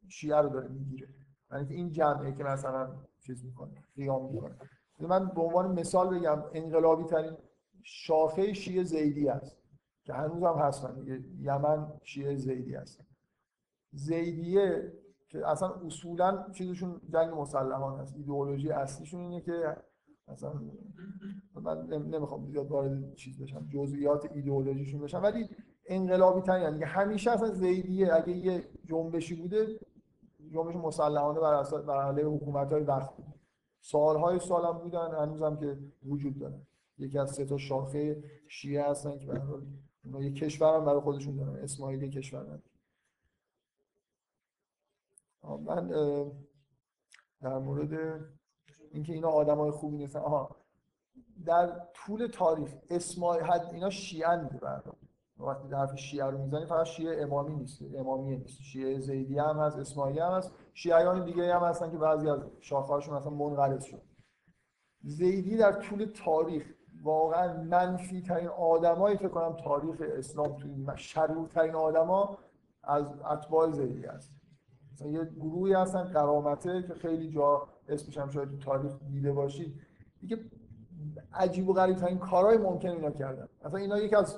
شیعه 0.07 0.37
رو 0.37 0.49
داره 0.49 0.67
می‌گیره. 0.67 1.07
یعنی 1.51 1.73
این 1.73 1.91
جمعه 1.91 2.31
که 2.31 2.43
مثلا 2.43 2.95
چیز 3.19 3.45
می‌کنه 3.45 3.83
قیام 3.95 4.33
می‌کنه. 4.33 4.57
من 4.99 5.25
به 5.25 5.41
عنوان 5.41 5.79
مثال 5.79 6.19
بگم 6.19 6.43
انقلابی 6.53 7.03
ترین 7.03 7.37
شاخه 7.83 8.53
شیعه 8.53 8.83
زیدی 8.83 9.29
است 9.29 9.57
که 10.03 10.13
هنوز 10.13 10.43
هم 10.43 10.55
هستن 10.55 11.05
یمن 11.39 11.91
شیعه 12.03 12.35
زیدی 12.35 12.75
هست 12.75 13.01
زیدیه 13.91 14.93
که 15.29 15.47
اصلا 15.47 15.69
اصولا 15.69 16.51
چیزشون 16.51 17.01
جنگ 17.13 17.33
مسلمان 17.33 17.99
هست 17.99 18.15
ایدئولوژی 18.15 18.71
اصلیشون 18.71 19.19
اینه 19.21 19.41
که 19.41 19.77
مثلا 20.27 20.53
من 21.55 21.87
نمی‌خوام 21.87 22.45
زیاد 22.45 22.71
وارد 22.71 23.15
چیز 23.15 23.41
بشم 23.41 23.67
جزئیات 23.73 24.31
ایدئولوژیشون 24.31 25.01
بشم. 25.01 25.23
ولی 25.23 25.49
انقلابی 25.91 26.41
تر 26.41 26.61
یعنی 26.61 26.83
همیشه 26.83 27.31
اصلا 27.31 27.51
زیدیه. 27.51 28.13
اگه 28.13 28.31
یه 28.31 28.63
جنبشی 28.85 29.35
بوده 29.35 29.79
جنبش 30.51 30.75
مسلحانه 30.75 31.39
بر 31.39 31.53
اساس 31.53 31.85
بر 31.85 32.03
علیه 32.03 32.25
حکومت 32.25 32.71
های 32.71 32.83
وقت 32.83 33.15
بود. 33.15 33.25
سالهای 33.81 34.39
سال 34.39 34.65
هم 34.65 34.77
بودن 34.77 35.15
هنوز 35.15 35.59
که 35.59 35.77
وجود 36.05 36.39
دارن 36.39 36.61
یکی 36.97 37.19
از 37.19 37.31
سه 37.31 37.45
تا 37.45 37.57
شاخه 37.57 38.23
شیعه 38.47 38.89
هستن 38.89 39.19
که 39.19 39.25
به 39.25 39.41
اونا 40.03 40.21
یه 40.21 40.31
کشور 40.31 40.75
هم 40.75 40.85
برای 40.85 41.01
خودشون 41.01 41.35
دارن. 41.35 41.55
اسماعیلی 41.55 42.09
کشور 42.09 42.59
من 45.65 45.87
در 47.41 47.57
مورد 47.57 48.21
اینکه 48.91 49.13
اینا 49.13 49.29
آدمای 49.29 49.71
خوبی 49.71 49.97
نیستن. 49.97 50.19
آها 50.19 50.55
در 51.45 51.87
طول 51.93 52.27
تاریخ 52.27 52.73
اسماعیل 52.89 53.51
اینا 53.73 53.89
شیعه 53.89 54.37
دیگه 54.37 54.59
وقتی 55.41 55.73
حرف 55.73 55.95
شیعه 55.95 56.25
رو 56.25 56.37
می‌زنی 56.37 56.65
فقط 56.65 56.85
شیعه 56.85 57.23
امامی 57.23 57.55
نیست 57.55 57.81
امامی 57.95 58.37
نیست. 58.37 58.61
شیعه 58.61 58.99
زیدی 58.99 59.39
هم 59.39 59.59
هست 59.59 59.77
اسماعیلی 59.77 60.19
هم 60.19 60.31
هست. 60.31 60.51
شیعیان 60.73 61.25
دیگه 61.25 61.55
هم 61.55 61.63
هستن 61.63 61.91
که 61.91 61.97
بعضی 61.97 62.29
از 62.29 62.39
شاخه‌هاشون 62.59 63.17
مثلا 63.17 63.31
منقرض 63.31 63.83
شد. 63.83 64.01
زیدی 65.03 65.57
در 65.57 65.71
طول 65.71 66.05
تاریخ 66.25 66.65
واقعا 67.03 67.63
منفی 67.63 68.21
ترین 68.21 68.47
آدمایی 68.47 69.17
فکر 69.17 69.27
کنم 69.27 69.55
تاریخ 69.55 70.01
اسلام 70.01 70.57
توی 70.57 70.85
شرور 70.95 71.47
ترین 71.47 71.75
آدما 71.75 72.37
از 72.83 73.05
اتباع 73.31 73.71
زیدی 73.71 74.05
هست. 74.05 74.31
مثلا 74.93 75.07
یه 75.07 75.25
گروهی 75.25 75.73
هستن 75.73 76.03
قرامته 76.03 76.83
که 76.83 76.93
خیلی 76.93 77.29
جا 77.29 77.67
اسمش 77.87 78.17
هم 78.17 78.29
شاید 78.29 78.59
تاریخ 78.59 78.91
دیده 79.11 79.31
باشید. 79.31 79.81
دیگه 80.19 80.39
عجیب 81.33 81.69
و 81.69 81.73
غریب 81.73 81.95
ترین 81.95 82.17
کارهای 82.17 82.57
ممکن 82.57 82.89
اینا 82.89 83.11
کردن. 83.11 83.47
مثلا 83.65 83.79
اینا 83.79 83.99
یکی 83.99 84.15
از 84.15 84.37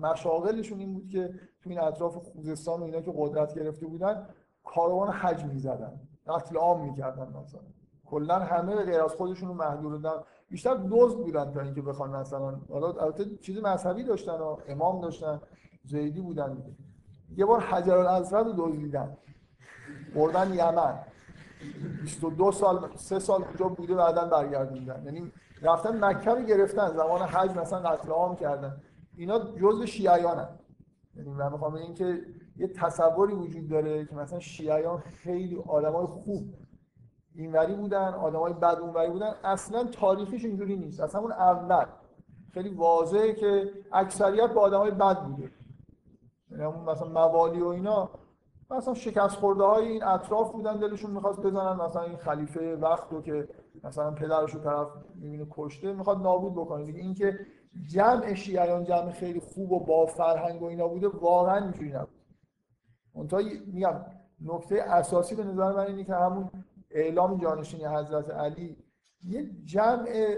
مشاغلشون 0.00 0.78
این 0.80 0.94
بود 0.94 1.08
که 1.08 1.34
تو 1.62 1.70
این 1.70 1.80
اطراف 1.80 2.16
خوزستان 2.16 2.80
و 2.80 2.84
اینا 2.84 3.00
که 3.00 3.12
قدرت 3.16 3.54
گرفته 3.54 3.86
بودن 3.86 4.26
کاروان 4.64 5.12
حج 5.12 5.44
می‌زدن. 5.44 6.00
قتل 6.26 6.56
عام 6.56 6.84
می‌کردن 6.84 7.28
مثلا. 7.42 7.60
کلا 8.04 8.38
همه 8.38 8.76
به 8.76 8.84
غیر 8.84 9.00
از 9.00 9.14
خودشون 9.14 9.48
رو 9.48 9.54
محدود 9.54 10.06
بیشتر 10.48 10.74
دزد 10.90 11.16
بودن 11.16 11.52
تا 11.52 11.60
اینکه 11.60 11.82
بخوان 11.82 12.10
مثلا. 12.10 12.60
حالا 12.68 12.92
البته 12.92 13.36
چیز 13.36 13.58
مذهبی 13.58 14.04
داشتن 14.04 14.32
و 14.32 14.56
امام 14.68 15.00
داشتن 15.00 15.40
زیدی 15.84 16.20
بودن 16.20 16.54
دیگه. 16.54 16.76
یه 17.36 17.44
بار 17.44 17.60
حجر 17.60 17.96
الاسود 17.96 18.46
رو 18.46 18.68
دزدیدن. 18.68 19.16
بردن 20.14 20.54
یمن. 20.54 20.98
22 22.02 22.52
سال 22.52 22.88
سه 22.94 23.18
سال 23.18 23.44
اونجا 23.44 23.68
بوده 23.68 23.94
بعدا 23.94 24.24
برگردوندن. 24.24 25.04
یعنی 25.04 25.32
رفتن 25.62 26.04
مکه 26.04 26.30
رو 26.30 26.42
گرفتن 26.42 26.88
زمان 26.88 27.22
حج 27.22 27.50
مثلا 27.58 27.90
قتل 27.90 28.10
عام 28.10 28.36
کردن. 28.36 28.82
اینا 29.16 29.38
جزء 29.38 29.84
شیعیان 29.84 30.48
یعنی 31.16 31.30
من 31.30 31.52
می‌خوام 31.52 31.74
این 31.74 31.94
که 31.94 32.22
یه 32.56 32.68
تصوری 32.68 33.34
وجود 33.34 33.68
داره 33.68 34.04
که 34.04 34.14
مثلا 34.14 34.40
شیعیان 34.40 34.98
خیلی 34.98 35.62
آدمای 35.68 36.06
خوب 36.06 36.44
اینوری 37.34 37.74
بودن 37.74 38.14
آدمای 38.14 38.52
بد 38.52 38.78
اونوری 38.80 39.10
بودن. 39.10 39.34
اصلا 39.44 39.84
تاریخش 39.84 40.44
اینجوری 40.44 40.76
نیست. 40.76 41.00
اصلا 41.00 41.20
اون 41.20 41.32
اول. 41.32 41.84
خیلی 42.54 42.74
واضحه 42.74 43.32
که 43.32 43.70
اکثریت 43.92 44.50
با 44.50 44.60
آدمای 44.60 44.90
بد 44.90 45.24
بوده. 45.24 45.50
یعنی 46.50 46.64
مثلا 46.86 47.08
موالی 47.08 47.60
و 47.60 47.66
اینا 47.66 48.10
مثلا 48.70 48.94
شکست 48.94 49.36
خورده 49.36 49.64
های 49.64 49.88
این 49.88 50.04
اطراف 50.04 50.52
بودن 50.52 50.76
دلشون 50.76 51.10
می‌خواست 51.10 51.40
بزنن. 51.40 51.76
مثلا 51.76 52.02
این 52.02 52.16
خلیفه 52.16 52.76
وقت 52.76 53.12
رو 53.12 53.22
که 53.22 53.48
مثلا 53.84 54.10
پدرش 54.10 54.54
رو 54.54 54.60
طرف 54.60 54.88
می‌بینه 55.14 55.46
کشته 55.50 55.92
می‌خواد 55.92 56.18
نابود 56.22 56.52
بکنه. 56.52 56.84
دیگه 56.84 57.00
اینکه 57.00 57.38
جمع 57.88 58.34
شیعیان 58.34 58.84
جمع 58.84 59.10
خیلی 59.10 59.40
خوب 59.40 59.72
و 59.72 59.80
با 59.80 60.06
فرهنگ 60.06 60.62
و 60.62 60.64
اینا 60.64 60.88
بوده 60.88 61.08
واقعا 61.08 61.62
اینجوری 61.62 61.92
نبود. 61.92 62.08
اونتا 63.12 63.40
میگم 63.66 64.04
نکته 64.40 64.82
اساسی 64.82 65.34
به 65.34 65.44
نظر 65.44 65.72
من 65.72 65.86
اینه 65.86 66.04
که 66.04 66.14
همون 66.14 66.50
اعلام 66.90 67.38
جانشینی 67.38 67.84
حضرت 67.84 68.30
علی 68.30 68.76
یه 69.24 69.50
جمع 69.64 70.36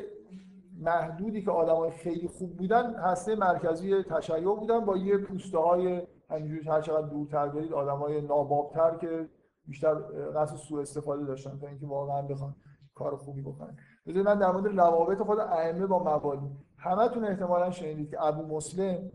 محدودی 0.80 1.42
که 1.42 1.50
آدمای 1.50 1.90
خیلی 1.90 2.28
خوب 2.28 2.56
بودن 2.56 2.94
هسته 2.94 3.34
مرکزی 3.34 4.02
تشیع 4.02 4.54
بودن 4.54 4.84
با 4.84 4.96
یه 4.96 5.18
پوسته 5.18 5.58
های 5.58 6.02
همینجوری 6.30 6.68
هر 6.68 6.80
چقدر 6.80 7.06
دورتر 7.06 7.48
برید 7.48 7.72
آدمای 7.72 8.20
نابابتر 8.20 8.96
که 8.96 9.28
بیشتر 9.66 9.94
قصد 10.34 10.56
سوء 10.56 10.80
استفاده 10.80 11.24
داشتن 11.24 11.58
تا 11.58 11.66
اینکه 11.66 11.86
واقعا 11.86 12.22
بخوان. 12.22 12.54
کار 12.98 13.16
خوبی 13.16 13.42
بکنن 13.42 13.76
بذارید 14.06 14.26
من 14.26 14.38
در 14.38 14.50
مورد 14.50 14.78
روابط 14.78 15.18
خود 15.18 15.38
ائمه 15.38 15.86
با 15.86 15.98
موالی 15.98 16.50
همتون 16.78 17.24
احتمالا 17.24 17.70
شنیدید 17.70 18.10
که 18.10 18.24
ابو 18.24 18.56
مسلم 18.56 19.10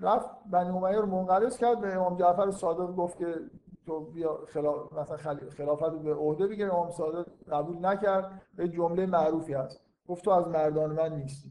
رفت 0.00 0.28
بنی 0.50 0.68
امیه 0.68 1.00
رو 1.00 1.06
منقرض 1.06 1.56
کرد 1.56 1.80
به 1.80 1.94
امام 1.94 2.16
جعفر 2.16 2.50
صادق 2.50 2.94
گفت 2.96 3.18
که 3.18 3.34
تو 3.86 4.00
بیا 4.00 4.38
خلاف 4.48 4.92
مثلا 4.92 5.16
خلافت 5.56 5.82
رو 5.82 5.98
به 5.98 6.14
عهده 6.14 6.46
بگیر. 6.46 6.70
امام 6.70 6.90
صادق 6.90 7.26
قبول 7.48 7.86
نکرد. 7.86 8.42
به 8.56 8.68
جمله 8.68 9.06
معروفی 9.06 9.54
هست. 9.54 9.80
گفت 10.08 10.24
تو 10.24 10.30
از 10.30 10.48
مردان 10.48 10.92
من 10.92 11.16
نیستی. 11.16 11.50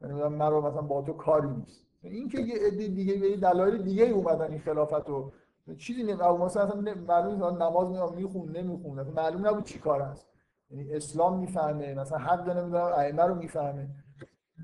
یعنی 0.00 0.14
من 0.14 0.50
رو 0.50 0.66
مثلا 0.66 0.82
با 0.82 1.02
تو 1.02 1.12
کاری 1.12 1.48
نیست. 1.48 1.86
این 2.02 2.28
که 2.28 2.40
یه 2.40 2.54
عده 2.66 2.88
دیگه 2.88 3.14
به 3.20 3.36
دلایل 3.36 3.82
دیگه 3.82 4.04
اومدن 4.04 4.50
این 4.50 4.58
خلافت 4.58 5.08
رو. 5.08 5.32
چیزی 5.78 6.02
نمی 6.02 6.22
ابو 6.22 6.44
مثلا 6.44 6.74
معلوم 7.08 7.62
نماز 7.62 7.90
میام 7.90 8.14
میخون 8.14 8.56
نمی‌خونه 8.56 9.02
معلوم 9.02 9.46
نبود 9.46 9.64
چی 9.64 9.78
کار 9.78 10.02
است 10.02 10.27
یعنی 10.70 10.94
اسلام 10.94 11.38
می‌فهمه 11.38 11.94
مثلا 11.94 12.18
حق 12.18 12.48
نمی‌دونم 12.48 12.84
ائمه 12.84 13.22
رو 13.22 13.34
می‌فهمه. 13.34 13.88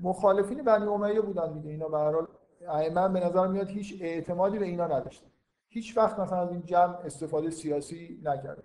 مخالفین 0.01 0.63
بنی 0.63 0.85
امیه 0.85 1.21
بودن 1.21 1.53
دیگه 1.53 1.69
اینا 1.69 1.87
به 1.87 1.97
هر 1.97 2.11
حال 2.11 2.27
ائمه 2.67 3.09
به 3.09 3.25
نظر 3.25 3.47
میاد 3.47 3.69
هیچ 3.69 3.97
اعتمادی 4.01 4.59
به 4.59 4.65
اینا 4.65 4.87
نداشتن. 4.87 5.27
هیچ 5.69 5.97
وقت 5.97 6.19
مثلا 6.19 6.37
از 6.37 6.51
این 6.51 6.61
جمع 6.61 6.97
استفاده 7.05 7.49
سیاسی 7.49 8.21
نکرده 8.23 8.63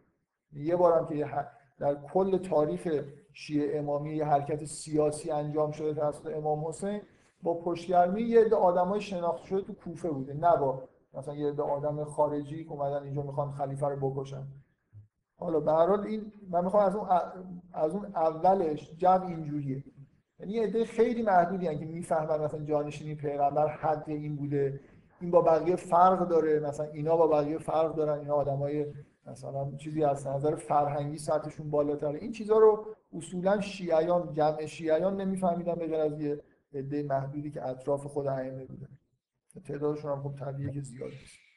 یه 0.52 0.76
بارم 0.76 1.06
که 1.06 1.26
در 1.78 1.94
کل 1.94 2.38
تاریخ 2.38 3.04
شیعه 3.32 3.78
امامی 3.78 4.16
یه 4.16 4.24
حرکت 4.24 4.64
سیاسی 4.64 5.30
انجام 5.30 5.70
شده 5.70 5.94
توسط 5.94 6.26
امام 6.26 6.66
حسین 6.68 7.00
با 7.42 7.54
پشتگرمی 7.54 8.22
یه 8.22 8.40
عده 8.40 8.56
آدمای 8.56 9.00
شناخته 9.00 9.46
شده 9.46 9.62
تو 9.62 9.74
کوفه 9.74 10.10
بوده 10.10 10.34
نه 10.34 10.56
با 10.56 10.82
مثلا 11.14 11.34
یه 11.34 11.48
عده 11.48 11.62
آدم 11.62 12.04
خارجی 12.04 12.64
که 12.64 12.70
اومدن 12.70 13.02
اینجا 13.02 13.22
می‌خوان 13.22 13.50
خلیفه 13.50 13.86
رو 13.86 14.10
بکشن. 14.10 14.46
حالا 15.40 15.60
به 15.60 15.72
هر 15.72 15.86
حال 15.86 16.00
این 16.00 16.32
من 16.50 16.64
می‌خوام 16.64 16.84
از 16.84 16.96
اون 16.96 17.08
از 17.72 17.92
اون 17.92 18.04
اولش 18.04 18.92
جمع 18.96 19.26
اینجوریه. 19.26 19.84
یعنی 20.40 20.52
یه 20.52 20.62
عده 20.62 20.84
خیلی 20.84 21.22
محدودی 21.22 21.76
که 21.78 21.84
می‌فهمن 21.84 22.40
مثلا 22.40 22.64
جانشینی 22.64 23.14
پیغمبر 23.14 23.68
حد 23.68 24.04
این 24.06 24.36
بوده. 24.36 24.80
این 25.20 25.30
با 25.30 25.42
بقیه 25.42 25.76
فرق 25.76 26.28
داره. 26.28 26.60
مثلا 26.60 26.86
اینا 26.86 27.16
با 27.16 27.26
بقیه 27.26 27.58
فرق 27.58 27.94
دارن. 27.94 28.18
اینا 28.18 28.34
آدمای 28.34 28.86
مثلا 29.26 29.70
چیزی 29.76 30.04
از 30.04 30.26
نظر 30.26 30.54
فرهنگی 30.54 31.18
سطحشون 31.18 31.70
بالاتره. 31.70 32.18
این 32.18 32.32
چیزها 32.32 32.58
رو 32.58 32.86
اصولا 33.12 33.60
شیعیان 33.60 34.32
جمع 34.32 34.66
شیعیان 34.66 35.20
نمیفهمیدن 35.20 35.74
به 35.74 35.86
غیر 35.86 36.00
از 36.00 36.20
یه 36.20 36.40
عده 36.74 37.02
محدودی 37.02 37.50
که 37.50 37.68
اطراف 37.68 38.06
خود 38.06 38.26
ائمه 38.26 38.64
بودن 38.64 38.88
تعدادشون 39.64 40.12
هم 40.12 40.22
خب 40.22 40.34
طبیعیه 40.44 40.72
که 40.72 40.80
زیاد 40.80 41.10
نیست. 41.10 41.49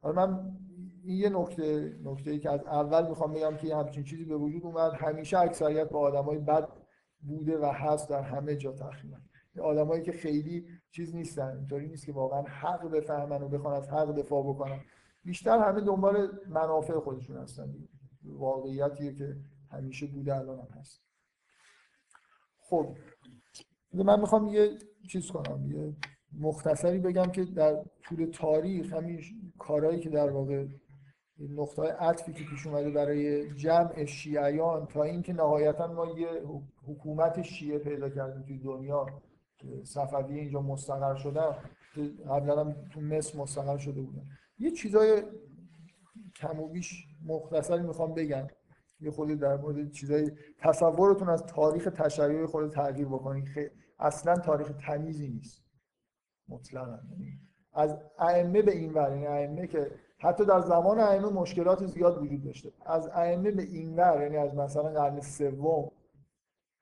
حالا 0.00 0.26
من 0.26 0.56
این 1.04 1.16
یه 1.16 1.28
نکته 1.28 1.98
نکته 2.04 2.30
ای 2.30 2.38
که 2.38 2.50
از 2.50 2.64
اول 2.66 3.08
می‌خوام 3.08 3.32
بگم 3.32 3.56
که 3.56 3.76
همچین 3.76 4.04
چیزی 4.04 4.24
به 4.24 4.36
وجود 4.36 4.64
اومد 4.64 4.92
همیشه 4.92 5.38
اکثریت 5.38 5.88
با 5.88 6.00
آدمای 6.00 6.38
بد 6.38 6.68
بوده 7.20 7.58
و 7.58 7.64
هست 7.64 8.10
در 8.10 8.22
همه 8.22 8.56
جا 8.56 8.72
تقریبا. 8.72 9.16
آدمایی 9.62 10.02
که 10.02 10.12
خیلی 10.12 10.66
چیز 10.90 11.14
نیستن 11.14 11.56
اینطوری 11.56 11.88
نیست 11.88 12.06
که 12.06 12.12
واقعا 12.12 12.42
حق 12.42 12.90
بفهمن 12.90 13.42
و 13.42 13.48
بخوان 13.48 13.74
از 13.74 13.88
حق 13.88 14.12
دفاع 14.12 14.42
بکنن. 14.42 14.80
بیشتر 15.24 15.58
همه 15.58 15.80
دنبال 15.80 16.30
منافع 16.48 16.98
خودشون 16.98 17.36
هستن. 17.36 17.74
واقعیتیه 18.24 19.14
که 19.14 19.36
همیشه 19.70 20.06
بوده 20.06 20.36
الان 20.36 20.58
هم 20.58 20.78
هست. 20.78 21.02
خب 22.58 22.96
من 23.92 24.20
می‌خوام 24.20 24.48
یه 24.48 24.78
چیز 25.08 25.30
کنم 25.30 25.70
یه 25.72 25.96
مختصری 26.32 26.98
بگم 26.98 27.30
که 27.30 27.44
در 27.44 27.84
طول 28.02 28.30
تاریخ 28.32 28.92
همین 28.92 29.20
کارهایی 29.58 30.00
که 30.00 30.10
در 30.10 30.30
واقع 30.30 30.66
نقطه 31.38 31.82
عطفی 31.82 32.32
که 32.32 32.44
پیش 32.44 32.66
اومده 32.66 32.90
برای 32.90 33.50
جمع 33.54 34.04
شیعیان 34.04 34.86
تا 34.86 35.02
اینکه 35.02 35.32
نهایتا 35.32 35.92
ما 35.92 36.06
یه 36.06 36.28
حکومت 36.86 37.42
شیعه 37.42 37.78
پیدا 37.78 38.08
کردیم 38.08 38.42
توی 38.42 38.58
دنیا 38.58 39.06
که 39.58 39.84
صفویه 39.84 40.40
اینجا 40.40 40.60
مستقر 40.60 41.14
شدن 41.14 41.56
قبلا 42.30 42.60
هم 42.60 42.74
تو 42.92 43.00
مصر 43.00 43.38
مستقر 43.38 43.78
شده 43.78 44.00
بودن. 44.02 44.24
یه 44.58 44.70
چیزای 44.70 45.22
کم 46.36 46.60
و 46.60 46.68
بیش 46.68 47.06
مختصری 47.26 47.82
می‌خوام 47.82 48.14
بگم. 48.14 48.46
یه 49.00 49.10
خودی 49.10 49.36
در 49.36 49.56
مورد 49.56 49.90
چیزای 49.90 50.30
تصورتون 50.58 51.28
از 51.28 51.42
تاریخ 51.46 51.84
تشیع 51.84 52.46
خود 52.46 52.70
تغییر 52.70 53.06
بکنید 53.06 53.44
اصلا 53.98 54.36
تاریخ 54.36 54.72
تمیزی 54.86 55.28
نیست. 55.28 55.65
مطلقا. 56.48 56.98
یعنی 57.10 57.40
از 57.72 57.98
ائمه 58.18 58.62
به 58.62 58.72
این 58.72 58.94
ور 58.94 59.10
یعنی 59.10 59.26
ائمه 59.26 59.66
که 59.66 59.90
حتی 60.18 60.44
در 60.44 60.60
زمان 60.60 60.98
ائمه 60.98 61.28
مشکلات 61.28 61.86
زیاد 61.86 62.22
وجود 62.22 62.44
داشته. 62.44 62.72
از 62.86 63.08
ائمه 63.08 63.50
به 63.50 63.62
این 63.62 63.96
ور 63.96 64.22
یعنی 64.22 64.36
از 64.36 64.54
مثلا 64.54 64.82
قرن 64.82 65.20
سوم. 65.20 65.90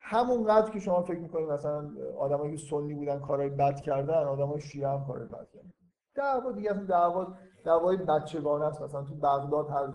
همونقدر 0.00 0.70
که 0.70 0.80
شما 0.80 1.02
فکر 1.02 1.18
می‌کنید 1.18 1.48
مثلا 1.48 1.90
آدمایی 2.18 2.56
که 2.56 2.66
سنی 2.66 2.94
بودن 2.94 3.18
کارهای 3.18 3.48
بد 3.48 3.80
کردن 3.80 4.24
آدمای 4.24 4.60
شیعه 4.60 4.88
هم 4.88 5.06
کارهای 5.06 5.28
بد 5.28 5.48
کردن. 5.52 5.70
دعوا 6.14 6.52
دیگه 6.52 6.70
اصلا 6.70 6.84
دعوا 6.84 7.26
دعوای 7.64 7.96
بچگانه 7.96 8.64
است. 8.64 8.82
مثلا 8.82 9.02
تو 9.02 9.14
بغداد 9.14 9.70
هر 9.70 9.94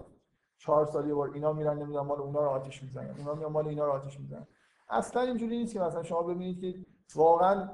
چهار 0.58 0.86
سال 0.86 1.08
یه 1.08 1.14
بار 1.14 1.32
اینا 1.34 1.54
میرن 1.54 1.78
نمی‌دونم 1.78 2.06
مال 2.06 2.22
اونا 2.22 2.40
رو 2.40 2.50
آتش 2.50 2.84
می‌زنن 2.84 3.16
اونا 3.18 3.34
میان 3.34 3.52
مال 3.52 3.68
اینا 3.68 3.86
رو 3.86 3.92
آتش 3.92 4.20
می‌زنن. 4.20 4.48
اصلا 4.90 5.22
اینجوری 5.22 5.58
نیست 5.58 5.74
که 5.74 5.80
مثلا 5.80 6.04
شما 6.04 6.24
ببینید 6.24 6.62
که 6.62 6.76
واقعا 7.16 7.70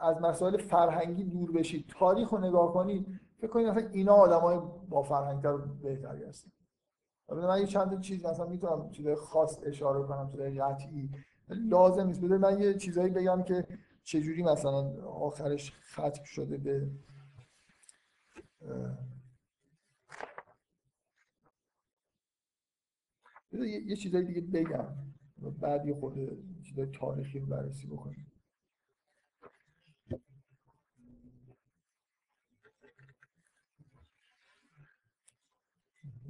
از 0.00 0.20
مسائل 0.20 0.56
فرهنگی 0.56 1.24
دور 1.24 1.52
بشید 1.52 1.86
تاریخ 1.88 2.28
رو 2.28 2.38
نگاه 2.38 2.72
کنید 2.72 3.20
فکر 3.38 3.50
کنید 3.50 3.66
مثلا 3.66 3.88
اینا 3.88 4.12
آدمای 4.14 4.58
با 4.88 5.02
فرهنگتر 5.02 5.56
بهتری 5.56 6.24
هستن. 6.24 6.50
من 7.28 7.60
یه 7.60 7.66
چند 7.66 8.00
چیز 8.00 8.26
مثلا 8.26 8.46
می‌تونم 8.46 8.90
چیز 8.90 9.08
خاص 9.08 9.58
اشاره 9.62 10.02
کنم 10.06 10.30
چیزای 10.30 10.60
قطعی. 10.60 11.10
لازم 11.48 12.06
نیست. 12.06 12.20
بده 12.20 12.38
من 12.38 12.60
یه 12.60 12.74
چیزایی 12.74 13.10
بگم 13.10 13.42
که 13.42 13.66
چجوری 14.04 14.42
مثلا 14.42 15.06
آخرش 15.06 15.72
ختم 15.72 16.24
شده 16.24 16.56
به 16.56 16.90
یه 23.86 23.96
چیزایی 23.96 24.24
دیگه 24.24 24.40
بگم 24.40 24.86
بعد 25.60 25.86
یه 25.86 25.94
خود 25.94 26.14
چیزای 26.62 26.86
تاریخی 26.86 27.38
رو 27.38 27.46
بررسی 27.46 27.86
بکنیم. 27.86 28.29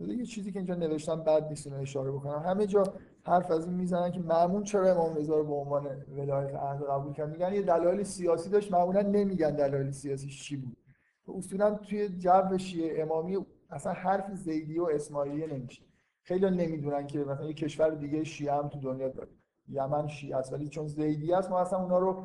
یه 0.09 0.25
چیزی 0.25 0.53
که 0.53 0.59
اینجا 0.59 0.75
نوشتم 0.75 1.23
بد 1.23 1.49
نیست 1.49 1.73
اشاره 1.73 2.11
بکنم. 2.11 2.39
همه 2.39 2.67
جا 2.67 2.83
حرف 3.23 3.51
از 3.51 3.67
این 3.67 3.75
می‌زنن 3.75 4.11
که 4.11 4.21
معمون 4.21 4.63
چرا 4.63 4.91
امام 4.91 5.17
رضا 5.17 5.37
رو 5.37 5.45
به 5.45 5.55
عنوان 5.55 5.87
ولایت 6.17 6.55
اهل 6.55 6.85
قبول 6.85 7.13
کرد؟ 7.13 7.31
میگن 7.31 7.53
یه 7.53 7.63
دلایل 7.63 8.03
سیاسی 8.03 8.51
داشت 8.51 8.73
معمولا 8.73 9.03
نمیگن 9.03 9.51
دلایل 9.51 9.91
سیاسی 9.91 10.29
چی 10.29 10.57
بود. 10.57 10.77
اصولا 11.29 11.75
توی 11.75 12.09
جو 12.09 12.59
شیعه 12.59 13.03
امامی 13.03 13.39
اصلا 13.71 13.93
حرف 13.93 14.35
زیدی 14.35 14.79
و 14.79 14.85
اسماعیلیه 14.85 15.47
نمیشه. 15.47 15.83
خیلی 16.23 16.51
نمی‌دونن 16.51 17.07
که 17.07 17.19
مثلا 17.19 17.47
یه 17.47 17.55
کشور 17.55 17.91
دیگه 17.91 18.25
شیعه 18.25 18.55
هم 18.55 18.69
تو 18.69 18.81
دنیا 18.81 19.09
داره. 19.09 19.29
یمن 19.69 20.09
شیعه 20.09 20.37
است 20.37 20.53
ولی 20.53 20.69
چون 20.69 20.87
زیدی 20.87 21.33
است 21.33 21.51
ما 21.51 21.61
اصلا 21.61 21.83
اونا 21.83 21.99
رو 21.99 22.25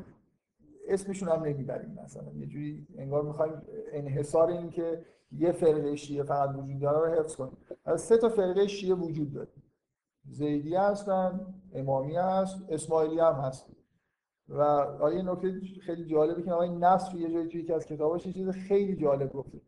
اسمشون 0.88 1.30
هم 1.30 1.44
نمی‌بریم. 1.44 2.00
مثلا 2.04 2.32
یه 2.34 2.46
جوری 2.46 2.88
انگار 2.98 3.24
می‌خوایم 3.24 3.62
انحصار 3.94 4.50
این 4.50 4.70
که 4.70 5.06
یه 5.32 5.52
فرقه 5.52 5.96
شیعه 5.96 6.24
فقط 6.24 6.56
وجود 6.56 6.80
داره 6.80 7.00
رو 7.00 7.20
حفظ 7.20 7.36
کنیم. 7.36 7.58
از 7.86 8.02
سه 8.02 8.18
تا 8.18 8.30
فرقه 8.30 8.68
شیعه 8.68 8.96
وجود 8.96 9.34
داره. 9.34 9.50
زیدی 10.30 10.76
هستن 10.76 11.54
امامی 11.74 12.16
هست 12.16 12.58
اسماعیلی 12.70 13.20
هم 13.20 13.34
هست. 13.34 13.66
و 14.50 14.62
آیه 15.02 15.22
نکته 15.22 15.62
خیلی 15.82 16.06
جالبه 16.06 16.42
که 16.42 16.52
آقای 16.52 16.70
نصر 16.70 17.16
یه 17.16 17.34
جایی 17.34 17.48
توی 17.48 17.62
یکی 17.62 17.74
از 17.74 17.86
کتاباش 17.86 18.26
یه 18.26 18.34
چیز 18.34 18.50
خیلی 18.50 18.96
جالب 18.96 19.34
گفته. 19.34 19.62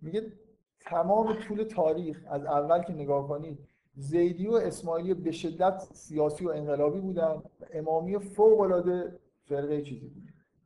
میگه 0.00 0.32
تمام 0.80 1.34
طول 1.34 1.62
تاریخ 1.62 2.24
از 2.30 2.44
اول 2.44 2.82
که 2.82 2.92
نگاه 2.92 3.28
کنید 3.28 3.58
زیدی 3.96 4.46
و 4.46 4.52
اسماعیلی 4.52 5.14
به 5.14 5.32
شدت 5.32 5.88
سیاسی 5.92 6.46
و 6.46 6.50
انقلابی 6.50 7.00
بودن 7.00 7.42
امامی 7.72 8.18
فوق 8.18 8.60
العاده 8.60 9.18
فرقه 9.44 9.82
چیزی 9.82 10.08
بود. 10.08 10.22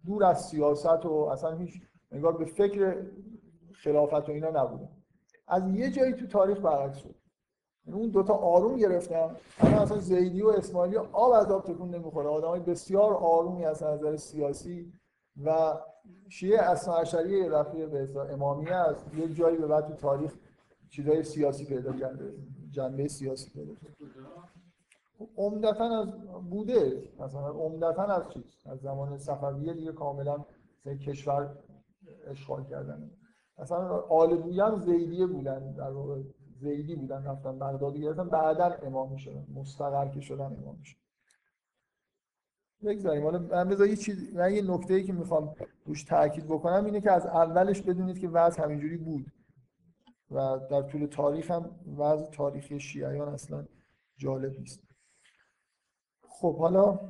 دور 0.07 0.25
از 0.25 0.47
سیاست 0.47 1.07
و 1.07 1.13
اصلا 1.13 1.57
هیچ 1.57 1.83
انگار 2.13 2.37
به 2.37 2.45
فکر 2.45 3.07
خلافت 3.83 4.29
و 4.29 4.33
اینا 4.33 4.51
نبودن 4.51 4.89
از 5.49 5.69
یه 5.69 5.91
جایی 5.91 6.13
تو 6.13 6.27
تاریخ 6.27 6.59
برعکس 6.59 6.97
شد. 6.99 7.15
یعنی 7.87 8.01
اون 8.01 8.11
دوتا 8.11 8.35
آروم 8.35 8.77
گرفتن. 8.77 9.37
اما 9.61 9.81
اصلا 9.81 9.99
زیدی 9.99 10.43
و 10.43 10.49
اسماعیلی 10.49 10.97
آب 10.97 11.33
از 11.33 11.51
آب 11.51 11.65
تکون 11.65 11.95
نمی‌خوره. 11.95 12.29
آدمای 12.29 12.61
بسیار 12.61 13.15
آرومی 13.15 13.65
از 13.65 13.83
نظر 13.83 14.17
سیاسی 14.17 14.93
و 15.45 15.79
شیعه 16.29 16.63
اصلا 16.63 16.95
عشری 16.97 17.49
رفیع 17.49 17.87
به 17.87 18.33
امامیه 18.33 18.75
است. 18.75 19.15
یه 19.15 19.35
جایی 19.35 19.57
به 19.57 19.67
بعد 19.67 19.87
تو 19.87 19.95
تاریخ 19.95 20.35
چیزای 20.91 21.23
سیاسی 21.23 21.65
پیدا 21.65 21.93
کرده. 21.93 22.35
جنبه 22.71 23.09
سیاسی 23.09 23.51
پیدا 23.51 23.75
کرده. 23.75 23.97
عمدتا 25.37 26.01
از 26.01 26.13
بوده. 26.51 27.03
مثلا 27.19 27.49
عمدتا 27.49 28.03
از 28.03 28.29
چیز؟ 28.29 28.67
از 28.67 28.81
زمان 28.81 29.19
صفویه 29.19 29.75
دیگه 29.75 29.93
کاملا 29.93 30.45
کشور 31.07 31.59
اشغال 32.27 32.65
کردن. 32.65 33.11
مثلا 33.59 34.01
آل 34.01 34.37
بویان 34.37 34.79
زیدیه 34.79 35.27
بودن 35.27 35.73
در 35.73 35.91
واقع 35.91 36.23
زیدی 36.61 36.97
بودن 36.97 37.25
رفتن 37.25 37.59
بغداد 37.59 37.97
گرفتن 37.97 38.29
بعدا 38.29 38.65
امام 38.83 39.17
شدن 39.17 39.47
مستقر 39.55 40.09
که 40.09 40.21
شدن 40.21 40.45
امام 40.45 40.83
شدن 40.83 41.01
بگذاریم. 42.85 43.23
حالا 43.23 43.39
من 43.39 43.69
بذار 43.69 43.87
یه 43.87 43.97
چیز 43.97 44.37
من 44.37 44.55
یه 44.55 44.63
نکته 44.63 44.95
ای 44.95 45.05
که 45.05 45.13
می‌خوام 45.13 45.55
روش 45.85 46.05
تاکید 46.05 46.47
بکنم 46.47 46.85
اینه 46.85 47.01
که 47.01 47.13
از 47.13 47.27
اولش 47.27 47.83
بدونید 47.83 48.19
که 48.19 48.29
وضع 48.29 48.63
همینجوری 48.63 48.97
بود. 48.97 49.33
و 50.31 50.59
در 50.71 50.83
طول 50.83 51.07
تاریخ 51.07 51.51
هم 51.51 51.71
وضع 51.99 52.31
تاریخی 52.31 52.81
شیعیان 52.81 53.29
اصلا 53.29 53.65
جالب 54.17 54.59
نیست. 54.59 54.81
خب 56.23 56.59
حالا 56.59 57.01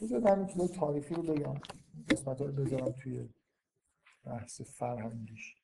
بذارید 0.00 0.26
همین 0.26 0.46
چیزای 0.46 0.68
تاریخی 0.68 1.14
رو 1.14 1.22
بگم. 1.22 1.54
قسمت 2.10 2.40
رو 2.40 2.52
بذارم 2.52 2.92
توی 2.92 3.28
بحث 4.24 4.60
فرهنگیش. 4.60 5.56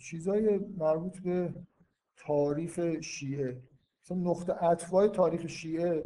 چیزای 0.00 0.58
مربوط 0.58 1.18
به 1.18 1.54
تاریخ 2.16 3.00
شیعه. 3.00 3.62
مثلا 4.02 4.16
نقطه 4.16 4.64
اطفای 4.64 5.08
تاریخ 5.08 5.46
شیعه 5.46 6.04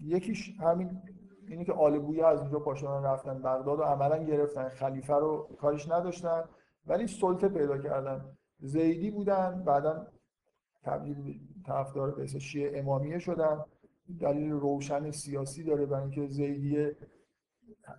یکیش 0.00 0.60
همین 0.60 1.02
اینی 1.48 1.64
که 1.64 1.72
آل 1.72 1.98
بویه 1.98 2.26
از 2.26 2.40
اونجا 2.40 2.58
پاشدن 2.58 3.02
رفتن 3.02 3.42
بغداد 3.42 3.78
و 3.78 3.82
عملا 3.82 4.24
گرفتن 4.24 4.68
خلیفه 4.68 5.14
رو 5.14 5.56
کارش 5.60 5.88
نداشتن 5.88 6.44
ولی 6.86 7.06
سلطه 7.06 7.48
پیدا 7.48 7.78
کردن. 7.78 8.36
زیدی 8.58 9.10
بودن 9.10 9.62
بعدا 9.64 10.06
تبدیل 10.82 11.40
طرفدار 11.66 12.10
به 12.10 12.26
شیعه 12.26 12.78
امامیه 12.78 13.18
شدن. 13.18 13.64
دلیل 14.20 14.50
روشن 14.50 15.10
سیاسی 15.10 15.64
داره 15.64 15.86
برای 15.86 16.02
اینکه 16.02 16.26
زیدیه 16.26 16.96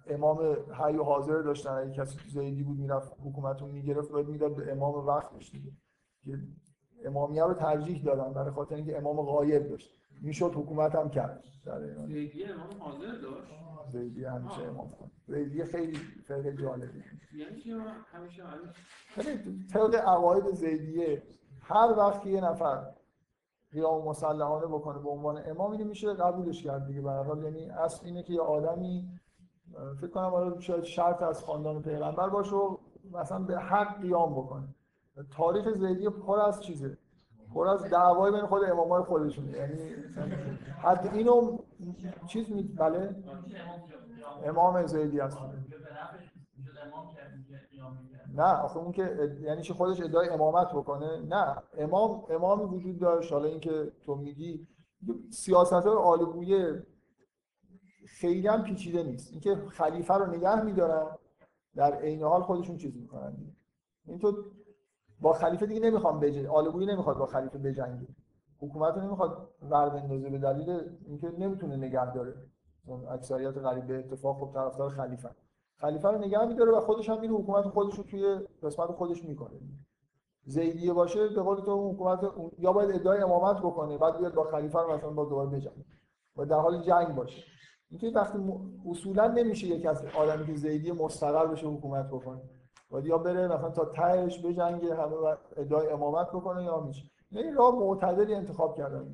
امام 0.08 0.58
حی 0.74 0.98
و 0.98 1.04
حاضر 1.04 1.42
داشتن. 1.42 1.72
اگه 1.72 1.92
کسی 1.92 2.18
زیدی 2.30 2.64
بود 2.64 2.80
می‌رفت 2.80 3.14
حکومت 3.26 3.62
رو 3.62 3.68
می‌گرفت 3.68 4.12
باید 4.12 4.28
می‌داد 4.28 4.56
به 4.56 4.72
امام 4.72 5.08
وقتش 5.08 5.52
دیگه. 5.52 5.72
که 6.26 6.40
امامیه 7.06 7.44
رو 7.44 7.54
ترجیح 7.54 8.04
دادن 8.04 8.34
برای 8.34 8.52
خاطر 8.52 8.76
اینکه 8.76 8.98
امام 8.98 9.22
غایب 9.22 9.70
داشت. 9.70 9.92
می‌شد 10.22 10.52
حکومت 10.56 10.96
هم 10.96 11.10
کرد. 11.10 11.44
زیدی 12.08 12.44
امام 12.44 12.70
حاضر 12.80 13.12
داشت؟ 13.22 13.54
زیدی 13.92 14.26
همیشه 14.26 14.62
امام 14.62 14.94
زیدی 15.28 15.64
خیلی 15.64 15.98
خیلی 16.28 16.58
جالبی. 16.58 17.04
یعنی 17.38 17.84
همیشه 18.12 18.44
طبق 19.74 19.96
عقاید 19.96 20.52
زیدیه 20.52 21.24
هر 21.62 21.94
وقت 21.98 22.26
یه 22.26 22.42
نفر 22.42 22.94
قیام 23.72 24.08
مسلحانه 24.08 24.66
بکنه 24.66 25.00
به 25.00 25.10
عنوان 25.10 25.42
امام 25.46 25.72
اینو 25.72 25.86
میشه 25.86 26.14
قبولش 26.14 26.64
کرد 26.64 26.88
دیگه 26.88 27.02
به 27.02 27.12
حال. 27.12 27.44
یعنی 27.44 27.70
اصل 27.70 28.06
اینه 28.06 28.24
که 28.24 28.34
یه 28.34 28.42
آدمی 28.42 29.10
فکر 30.02 30.08
کنم 30.08 30.30
حالا 30.30 30.60
شاید 30.60 30.84
شرط 30.84 31.22
از 31.22 31.44
خاندان 31.44 31.82
پیغمبر 31.82 32.30
باشه 32.30 32.56
و 32.56 32.78
مثلا 33.12 33.40
به 33.40 33.60
حق 33.60 34.02
قیام 34.02 34.32
بکنه. 34.32 34.68
تاریخ 35.32 35.72
زیدی 35.74 36.10
پر 36.10 36.40
از 36.40 36.64
چیزه. 36.64 36.98
پر 37.54 37.68
از 37.68 37.84
دعوای 37.84 38.32
بین 38.32 38.46
خود 38.46 38.64
امامای 38.64 39.04
خودشونه. 39.04 39.52
یعنی 39.52 39.78
حتی 40.84 41.10
اینو 41.10 41.58
چیز 42.28 42.52
می 42.52 42.64
بله؟ 42.64 43.16
امام 44.44 44.86
زیدی 44.86 45.20
هست 45.20 45.38
کردیم 47.16 47.46
که 47.50 47.58
قیام 47.72 47.98
می‌کرد. 47.98 48.27
نه 48.38 48.54
آخه 48.62 48.78
اون 48.78 48.92
که 48.92 49.36
یعنی 49.42 49.62
چی 49.62 49.74
خودش 49.74 50.02
ادعای 50.02 50.30
امامت 50.30 50.68
بکنه؟ 50.68 51.22
نه. 51.22 51.56
امام 51.78 52.24
امامی 52.30 52.64
وجود 52.64 53.00
داشت 53.00 53.34
حالا 53.34 53.48
اینکه 53.48 53.92
تو 54.06 54.16
میگی. 54.16 54.68
سیاست 55.30 55.74
های 55.74 55.96
آلگویه 55.96 56.84
خیلی 58.08 58.48
هم 58.48 58.64
پیچیده 58.64 59.04
نیست. 59.04 59.32
اینکه 59.32 59.56
خلیفه 59.56 60.14
رو 60.14 60.26
نگه 60.26 60.62
میدارن 60.62 61.08
در 61.76 61.96
عین 61.96 62.24
حال 62.24 62.42
خودشون 62.42 62.78
چیز 62.78 62.96
می‌کنن. 62.98 63.38
این 64.06 64.20
تو 64.20 64.44
با 65.22 65.34
خلیفه 65.34 65.66
دیگه 65.66 65.80
نمی‌خوام 65.80 66.20
بجنگ 66.20 66.46
آلگویی 66.46 66.88
نمی‌خواد 66.88 67.18
با 67.18 67.26
خلیفه 67.26 67.58
بجنگه. 67.58 68.08
حکومت 68.60 68.96
رو 68.96 69.02
نمی‌خواد 69.02 69.50
ور 69.62 69.90
بندازه 69.90 70.30
به 70.30 70.38
دلیل 70.38 70.82
اینکه 71.06 71.30
نمی‌تونه 71.30 71.76
نگه 71.76 72.14
داره 72.14 72.34
اکثریت 73.10 73.58
غریب 73.58 73.88
به 73.88 74.00
اتفاق 74.00 74.38
خب 74.40 74.54
طرفدار 74.54 74.90
خلیفه. 74.90 75.30
خلیفه 75.82 76.08
رو 76.08 76.18
نگه 76.18 76.46
میداره 76.46 76.72
و 76.72 76.82
خودش 76.82 77.10
هم 77.10 77.22
این 77.22 77.32
حکومت 77.32 77.68
خودش 77.68 77.96
رو 77.96 78.04
توی 78.04 78.40
قسمت 78.64 78.92
خودش 78.92 79.24
می‌کنه. 79.24 79.60
زیدیه 80.46 80.94
باشه 80.94 81.28
به 81.28 81.42
قول 81.42 81.62
تو 81.62 81.92
حکومت 81.92 82.20
یا 82.60 82.74
باید 82.74 82.92
ادعای 82.92 83.22
امامت 83.22 83.58
بکنه 83.58 83.98
بعد 83.98 84.18
بیاد 84.18 84.34
با 84.34 84.44
خلیفه 84.44 84.80
رو 84.80 84.94
مثلا 84.94 85.10
با 85.10 85.26
دوباره 85.26 85.50
بجنگه. 85.50 85.86
و 86.38 86.46
در 86.46 86.60
حال 86.60 86.82
جنگ 86.82 87.16
باشه. 87.16 87.44
اینکه 87.90 88.10
وقتی 88.10 88.38
اصولا 88.90 89.28
نمیشه 89.28 89.68
یک 89.68 89.86
از 89.86 90.06
آدمی 90.06 90.46
که 90.46 90.56
زیدی 90.56 90.92
مستقر 90.92 91.48
بشه 91.48 91.68
حکومت 91.68 92.08
بکنه. 92.08 92.42
باید 92.90 93.06
یا 93.06 93.18
بره 93.18 93.48
مثلا 93.48 93.70
تا 93.70 93.86
تهش 93.86 94.46
بجنگه 94.46 94.96
همه 94.96 95.16
ادعای 95.58 95.88
امامت 95.88 96.28
بکنه 96.28 96.64
یا 96.64 96.80
میشه. 96.80 97.04
این 97.32 97.56
راه 97.56 97.76
معتدلی 97.76 98.36
انتخاب 98.36 98.78
کردن. 98.78 99.14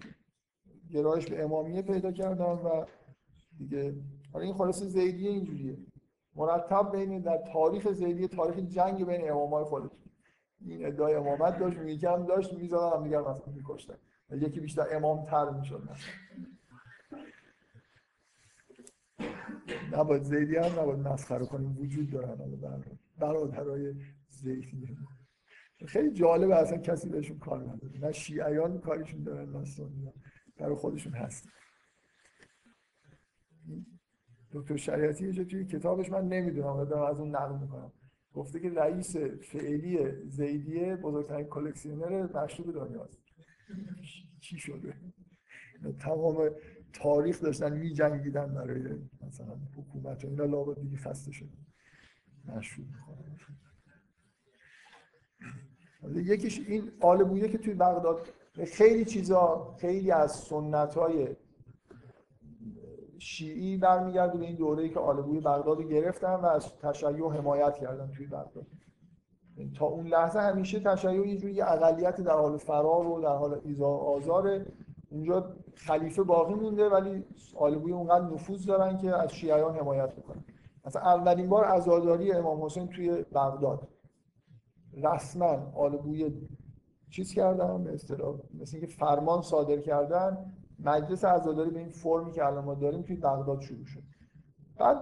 گرایش 0.92 1.30
به 1.30 1.44
امامیه 1.44 1.82
پیدا 1.82 2.12
کردن 2.12 2.46
و 2.46 2.86
دیگه 3.58 3.96
حالا 4.34 4.46
این 4.46 4.54
خلاصه 4.54 4.86
زیدیه 4.86 5.30
اینجوریه. 5.30 5.78
مرتب 6.36 6.92
بین 6.92 7.22
در 7.22 7.38
تاریخ 7.54 7.92
زیدی 7.92 8.28
تاریخ 8.28 8.58
جنگ 8.58 9.06
بین 9.06 9.32
امامای 9.32 9.64
خودتون 9.64 10.00
این 10.66 10.86
ادعای 10.86 11.14
امامت 11.16 11.60
داشت 11.60 11.78
هم 12.04 12.26
داشت 12.26 12.54
می‌زدن 12.54 12.90
هم 12.96 13.04
دیگر 13.04 13.22
مثلا 13.22 13.54
میکشتن. 13.54 13.98
یکی 14.32 14.60
بیشتر 14.60 14.86
امام 14.92 15.26
تر 15.26 15.50
می‌شد. 15.50 15.90
نباید 19.92 20.24
زیدی 20.24 20.56
هم 20.56 20.80
نباید 20.80 21.00
مسخره 21.00 21.46
کنیم. 21.46 21.78
وجود 21.78 22.10
دارن 22.10 22.38
حالا 22.38 22.56
بر- 22.56 22.98
برادرای 23.18 23.96
زیدی 24.30 24.98
خیلی 25.88 26.12
جالبه 26.12 26.56
اصلا 26.56 26.78
کسی 26.78 27.10
بهشون 27.10 27.40
کار 27.40 27.60
نداره. 27.60 28.00
نه 28.00 28.12
شیعیان 28.12 28.80
کارشون 28.80 29.24
دارن 29.24 29.50
نه 29.50 29.66
سنی 29.66 30.14
برای 30.58 30.76
خودشون 30.76 31.14
هست. 31.14 31.50
دکتر 34.54 34.76
شریعتی 34.76 35.28
یه 35.28 35.46
توی 35.46 35.66
کتابش 35.66 36.10
من 36.12 36.28
نمی‌دونم 36.28 36.86
دارم 36.86 37.04
از 37.04 37.20
اون 37.20 37.36
نقل 37.36 37.60
می‌کنم. 37.60 37.92
گفته 38.34 38.60
که 38.60 38.70
رئیس 38.70 39.16
فعلی 39.42 40.22
زیدیه 40.28 40.96
بزرگترین 40.96 41.46
کلکسیونر 41.46 42.38
مشروب 42.38 42.74
دنیاست. 42.74 43.20
چی 44.42 44.58
شده؟ 44.58 44.94
تمام 46.00 46.50
تاریخ 46.94 47.42
داشتن 47.42 47.78
می 47.78 47.94
جنگیدن 47.94 48.54
برای 48.54 48.96
مثلا 49.28 49.58
حکومت 49.78 50.26
اینا 50.26 50.46
لابد 50.46 50.82
دیگه 50.82 50.98
خسته 50.98 51.32
شده 51.32 51.58
مشروب 52.46 52.88
یکیش 56.16 56.60
این 56.68 56.92
آل 57.02 57.24
بویه 57.24 57.50
که 57.50 57.58
توی 57.58 57.74
بغداد 57.74 58.28
خیلی 58.66 59.06
چیزا 59.06 59.76
خیلی 59.80 60.12
از 60.12 60.32
سنت 60.32 60.96
های 60.96 61.36
شیعی 63.24 63.78
برمیگرده 63.78 64.38
به 64.38 64.46
این 64.46 64.56
دوره‌ای 64.56 64.90
که 64.90 65.00
آل 65.00 65.22
بویه 65.22 65.42
بغداد 65.42 65.78
رو 65.78 65.84
گرفتن 65.84 66.36
و 66.36 66.46
از 66.46 66.78
تشیع 66.78 67.30
حمایت 67.30 67.78
کردن 67.78 68.12
توی 68.12 68.28
بغداد. 68.28 68.66
یعنی 69.58 69.72
تا 69.72 69.86
اون 69.86 70.08
لحظه 70.08 70.40
همیشه 70.40 70.80
تشیع 70.80 71.28
یه 71.28 71.38
جوری 71.38 71.62
اقلیت 71.62 72.22
در 72.22 72.34
حال 72.34 72.58
فرار 72.58 73.08
و 73.08 73.22
در 73.22 73.36
حال 73.36 73.62
آزاره. 73.84 74.66
اونجا 75.12 75.56
خلیفه 75.76 76.24
باقی 76.24 76.54
مونده 76.54 76.90
ولی 76.90 77.24
آل 77.56 77.80
بویه 77.80 77.96
اونقدر 77.96 78.26
نفوذ 78.26 78.66
دارن 78.66 78.98
که 78.98 79.16
از 79.16 79.34
شیعیان 79.34 79.76
حمایت 79.76 80.18
می‌کنن 80.18 80.44
مثلا 80.86 81.02
اولین 81.02 81.50
بار 81.50 81.66
عزاداری 81.66 82.32
امام 82.32 82.66
حسین 82.66 82.88
توی 82.88 83.12
بغداد. 83.12 83.88
رسما 84.94 85.72
آل 85.76 85.98
بویه 85.98 86.34
چیز 87.10 87.34
کردن 87.34 87.84
به 87.84 87.94
اصطلاح 87.94 88.36
مثل 88.60 88.78
اینکه 88.78 88.94
فرمان 88.94 89.42
صادر 89.42 89.78
کردن. 89.78 90.54
مجلس 90.80 91.26
عزاداری 91.26 91.70
به 91.70 91.80
این 91.80 91.90
فرمی 91.90 92.32
که 92.32 92.46
الان 92.46 92.66
ما 92.66 92.76
داریم 92.76 93.02
توی 93.02 93.16
بغداد 93.16 93.62
شروع 93.62 93.86
شد 93.86 94.04
بعد 94.78 94.98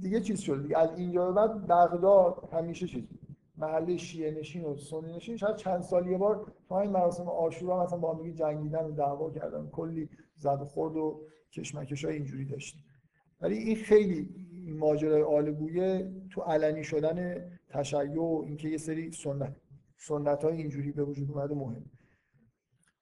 دیگه 0.00 0.20
چیز 0.20 0.40
شد 0.40 0.62
دیگه 0.62 0.78
از 0.78 0.98
اینجا 0.98 1.26
به 1.26 1.32
بعد 1.32 1.66
بغداد 1.66 2.48
همیشه 2.52 2.86
چیز 2.86 3.06
بود. 3.06 3.18
محل 3.56 3.96
شیعه 3.96 4.30
نشین 4.30 4.64
و 4.64 4.76
سنی 4.76 5.16
نشین. 5.16 5.36
شاید 5.36 5.56
چند 5.56 5.80
سال 5.82 6.06
یه 6.06 6.18
بار 6.18 6.52
تو 6.68 6.74
این 6.74 6.90
مراسم 6.90 7.28
عاشورا 7.28 7.84
مثلا 7.84 7.98
با 7.98 8.14
هم 8.14 8.30
جنگیدن 8.30 8.84
و 8.84 8.90
دعوا 8.90 9.30
کردن. 9.30 9.66
کلی 9.66 10.08
زد 10.36 10.62
خورد 10.62 10.96
و 10.96 11.20
کشمکش 11.52 12.04
های 12.04 12.14
اینجوری 12.14 12.44
داشتیم 12.44 12.84
ولی 13.40 13.58
این 13.58 13.76
خیلی 13.76 14.28
ماجرای 14.66 15.22
آل 15.22 15.50
بویه 15.50 16.12
تو 16.30 16.40
علنی 16.40 16.84
شدن 16.84 17.48
تشیع 17.68 18.20
و 18.20 18.42
اینکه 18.46 18.68
یه 18.68 18.76
سری 18.76 19.10
سنت 19.10 19.56
سنت 19.96 20.44
های 20.44 20.56
اینجوری 20.56 20.92
به 20.92 21.04
وجود 21.04 21.30
اومده 21.30 21.54
مهم. 21.54 21.84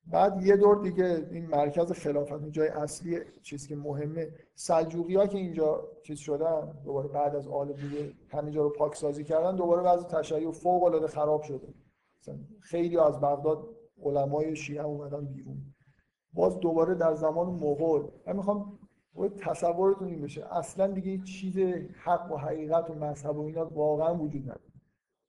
بعد 0.07 0.47
یه 0.47 0.57
دور 0.57 0.83
دیگه 0.83 1.29
این 1.31 1.47
مرکز 1.47 1.93
خلافت 1.93 2.33
اون 2.33 2.51
جای 2.51 2.69
اصلی 2.69 3.21
چیزی 3.43 3.69
که 3.69 3.77
مهمه 3.77 4.29
سلجوقی 4.55 5.17
ها 5.17 5.27
که 5.27 5.39
اینجا 5.39 5.89
چیز 6.03 6.19
شدن 6.19 6.73
دوباره 6.85 7.09
بعد 7.09 7.37
از 7.37 7.49
آل 7.49 7.73
بویه 7.73 8.13
همه 8.29 8.51
جا 8.51 8.63
رو 8.63 8.71
پاکسازی 8.71 9.25
کردن 9.25 9.57
دوباره 9.57 9.83
وضع 9.83 10.09
تشیع 10.09 10.51
فوق 10.51 10.83
العاده 10.83 11.07
خراب 11.07 11.43
شده. 11.43 11.75
خیلی 12.61 12.99
از 12.99 13.21
بغداد 13.21 13.69
علمای 14.03 14.57
شیعه 14.57 14.85
اومدن 14.85 15.25
بیرون. 15.25 15.75
باز 16.33 16.61
دوباره 16.61 16.95
در 16.95 17.15
زمان 17.15 17.47
مغول 17.47 18.09
من 18.27 18.37
می‌خوام 18.37 18.79
تصورتون 19.41 20.09
این 20.09 20.21
بشه. 20.21 20.57
اصلا 20.57 20.87
دیگه 20.87 21.25
چیز 21.25 21.59
حق 22.05 22.33
و 22.33 22.37
حقیقت 22.37 22.91
و 22.91 22.95
مذهب 22.95 23.37
و 23.37 23.41
اینا 23.41 23.65
واقعا 23.65 24.15
وجود 24.15 24.43
نداره. 24.43 24.61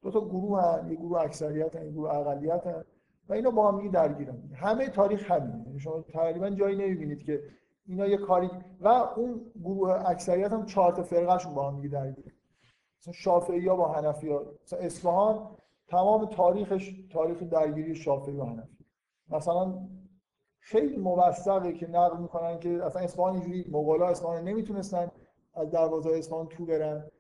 دو 0.02 0.12
تا 0.12 0.26
گروه 0.26 0.62
هن 0.62 0.90
یه 0.90 0.96
گروه 0.96 1.22
اکثریت 1.22 1.76
هن 1.76 1.86
یه 1.86 1.92
گروه 1.92 2.16
اقلیت 2.16 2.68
هن 2.68 2.84
و 3.32 3.34
اینا 3.34 3.52
با 3.52 3.72
هم 3.72 3.78
دیگه 3.78 3.92
درگیرن 3.92 4.38
همه 4.56 4.90
تاریخ 4.90 5.32
همینه. 5.32 5.64
یعنی 5.66 5.80
شما 5.80 6.02
تقریبا 6.02 6.50
جایی 6.50 6.76
نمی‌بینید 6.76 7.24
که 7.24 7.42
اینا 7.88 8.08
یه 8.08 8.18
کاری 8.18 8.50
و 8.82 8.88
اون 8.88 9.42
گروه 9.64 10.10
اکثریت 10.10 10.52
هم 10.52 10.66
چهار 10.66 10.94
تا 10.94 11.04
فرقهشون 11.04 11.54
با 11.54 11.70
هم 11.70 11.76
دیگه 11.76 11.90
درگیره. 11.90 12.32
مثلا 13.00 13.14
شافعی 13.14 13.68
ها 13.68 13.76
با 13.76 13.94
حنفی 13.94 14.30
ها. 14.30 14.46
مثلا 14.64 14.80
اصفهان 14.80 15.58
تمام 15.88 16.26
تاریخش 16.26 16.96
تاریخ 17.12 17.44
درگیری 17.44 17.96
شافعی 17.96 18.38
و 18.38 18.44
حنفی. 18.44 18.86
مثلا 19.30 19.74
خیلی 20.60 20.98
موثقه 20.98 21.74
که 21.74 21.88
نقل 21.88 22.18
می‌کنن 22.18 22.60
که 22.60 22.84
اصلا 22.84 23.02
اصفهان 23.02 23.34
اینجوری 23.34 23.66
مغولا 23.72 24.08
اصفهان 24.08 24.44
نمی‌تونستن 24.44 25.12
از 25.54 25.72
دروازه 25.72 26.10
اصفهان 26.10 26.48
تو 26.48 26.66
برن. 26.66 27.12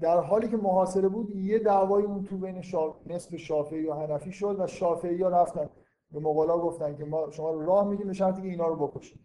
در 0.00 0.20
حالی 0.20 0.48
که 0.48 0.56
محاصره 0.56 1.08
بود 1.08 1.36
یه 1.36 1.58
دعوای 1.58 2.04
اون 2.04 2.24
تو 2.24 2.36
بین 2.36 2.62
شا... 2.62 2.94
نصف 3.06 3.36
شافعی 3.36 3.86
و 3.86 3.94
حنفی 3.94 4.32
شد 4.32 4.56
و 4.60 4.66
شافعی 4.66 5.22
ها 5.22 5.28
رفتن. 5.28 5.68
به 6.10 6.20
مغولا 6.20 6.58
گفتن 6.58 6.96
که 6.96 7.04
ما 7.04 7.30
شما 7.30 7.50
راه 7.50 7.88
میدیم 7.88 8.06
به 8.06 8.12
شرطی 8.12 8.42
که 8.42 8.48
اینا 8.48 8.66
رو 8.66 8.86
بکشید 8.86 9.20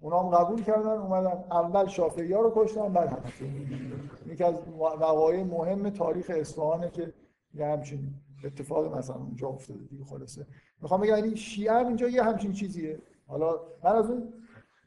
اونا 0.00 0.20
هم 0.22 0.28
قبول 0.28 0.62
کردن 0.62 0.98
اومدن. 0.98 1.44
اول 1.50 1.86
شافعی 1.86 2.32
ها 2.32 2.40
رو 2.40 2.52
کشتن 2.56 2.92
بعد 2.92 3.08
حنفی. 3.08 3.66
یکی 4.26 4.44
از 4.44 4.54
وقایع 4.80 5.44
مهم 5.44 5.90
تاریخ 5.90 6.32
اصفهانه 6.34 6.90
که 6.90 7.12
یه 7.54 7.66
همچین 7.66 8.14
اتفاق 8.44 8.96
مثلا 8.96 9.16
اونجا 9.16 9.48
افتاده 9.48 9.84
دیگه 9.90 10.04
خلاصه. 10.04 10.46
می‌خوام 10.82 11.00
بگم 11.00 11.16
یعنی 11.16 11.36
شیعه 11.36 11.76
اینجا 11.76 12.08
یه 12.08 12.22
همچین 12.22 12.52
چیزیه. 12.52 12.98
حالا 13.26 13.60
من 13.84 13.96
از 13.96 14.10
اون 14.10 14.32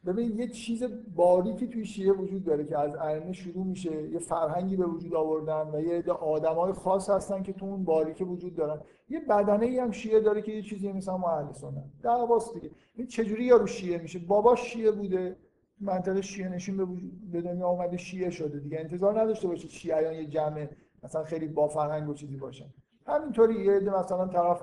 ببین 0.06 0.38
یه 0.38 0.48
چیز 0.48 0.84
باریکی 1.16 1.66
توی 1.66 1.84
شیعه 1.84 2.12
وجود 2.12 2.44
داره 2.44 2.64
که 2.64 2.78
از 2.78 2.96
ائمه 2.96 3.32
شروع 3.32 3.66
میشه 3.66 4.08
یه 4.08 4.18
فرهنگی 4.18 4.76
به 4.76 4.86
وجود 4.86 5.14
آوردن 5.14 5.70
و 5.74 5.80
یه 5.80 5.98
عده 5.98 6.12
آدمای 6.12 6.72
خاص 6.72 7.10
هستن 7.10 7.42
که 7.42 7.52
تو 7.52 7.66
اون 7.66 7.84
باریکه 7.84 8.24
وجود 8.24 8.54
دارن. 8.54 8.80
یه 9.08 9.20
بدنه 9.20 9.66
ای 9.66 9.78
هم 9.78 9.90
شیعه 9.90 10.20
داره 10.20 10.42
که 10.42 10.52
یه 10.52 10.62
چیزی 10.62 10.92
مثلا 10.92 11.16
ما 11.16 11.30
اهل 11.30 11.52
سنت. 11.52 11.84
دعواست 12.02 12.54
دیگه. 12.54 12.70
این 12.94 13.06
چجوری 13.06 13.44
یارو 13.44 13.66
شیعه 13.66 13.98
میشه؟ 13.98 14.18
بابا 14.18 14.56
شیعه 14.56 14.90
بوده 14.90 15.36
منطقه 15.80 16.22
شیعه 16.22 16.48
نشین 16.48 16.76
به, 16.76 16.86
به 17.32 17.42
دنیا 17.42 17.68
اومده 17.68 17.96
شیعه 17.96 18.30
شده 18.30 18.58
دیگه. 18.58 18.80
انتظار 18.80 19.20
نداشته 19.20 19.48
باشید 19.48 19.70
شیعیان 19.70 20.14
یه 20.14 20.26
جمع 20.26 20.68
مثلا 21.02 21.24
خیلی 21.24 21.48
با 21.48 21.68
فرهنگ 21.68 22.08
و 22.08 22.14
چیزی 22.14 22.36
باشن. 22.36 22.66
همینطوری 23.06 23.64
یه 23.64 23.72
عده 23.72 23.98
مثلا 23.98 24.26
طرف 24.26 24.62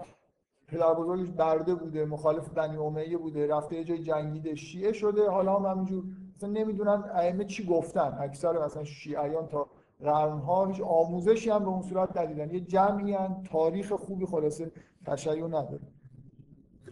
پدر 0.67 0.93
بزرگش 0.93 1.29
برده 1.29 1.75
بوده 1.75 2.05
مخالف 2.05 2.49
بنی 2.49 2.77
امیه 2.77 3.17
بوده 3.17 3.47
رفته 3.47 3.75
یه 3.75 3.83
جای 3.83 3.99
جنگیده 3.99 4.55
شیعه 4.55 4.93
شده 4.93 5.29
حالا 5.29 5.59
هم 5.59 5.65
همینجور. 5.65 6.03
مثلا 6.35 6.49
نمی‌دونن 6.49 7.03
ائمه 7.13 7.45
چی 7.45 7.65
گفتن 7.65 8.17
اکثر 8.19 8.65
مثلا 8.65 8.83
شیعیان 8.83 9.47
تا 9.47 9.67
قرنها 9.99 10.65
هیچ 10.65 10.81
آموزشی 10.81 11.49
هم 11.49 11.59
به 11.59 11.67
اون 11.67 11.81
صورت 11.81 12.17
ندیدن. 12.17 12.51
یه 12.51 12.59
جمعی 12.59 13.17
تاریخ 13.51 13.93
خوبی 13.93 14.25
خلاصه 14.25 14.71
تشیع 15.05 15.47
نداره. 15.47 15.79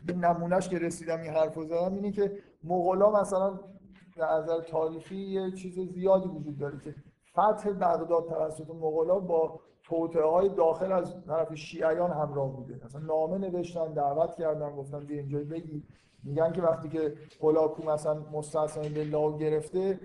به 0.06 0.14
نمونهش 0.14 0.70
که 0.70 0.80
رسیدم 0.80 1.22
این 1.22 1.32
حرف 1.32 1.56
زدم 1.56 1.94
اینه 1.94 2.12
که 2.12 2.38
مغلا 2.64 3.22
مثلا 3.22 3.60
در 4.18 4.34
نظر 4.34 4.62
تاریخی 4.62 5.16
یه 5.16 5.52
چیز 5.52 5.80
زیادی 5.80 6.28
وجود 6.28 6.58
داره 6.58 6.80
که 6.80 6.96
فتح 7.32 7.70
بغداد 7.70 8.28
توسط 8.30 8.70
مغلا 8.70 9.20
با 9.20 9.60
توطئه 9.86 10.24
های 10.24 10.50
داخل 10.50 10.92
از 10.92 11.16
طرف 11.28 11.56
شیعیان 11.56 12.12
همراه 12.12 12.56
بوده. 12.56 12.86
مثلا 12.86 13.02
نامه 13.02 13.38
نوشتن 13.38 13.94
دعوت 13.94 14.36
کردن 14.36 14.76
گفتن 14.76 15.00
بیا 15.00 15.18
اینجا 15.18 15.40
بگی. 15.40 15.84
میگن 16.24 16.52
که 16.54 16.62
وقتی 16.62 16.90
که 16.90 17.14
هولاکو 17.42 17.84
مثلا 17.84 18.14
مستحسن 18.32 18.82
بالله 18.82 19.38
گرفته 19.38 20.00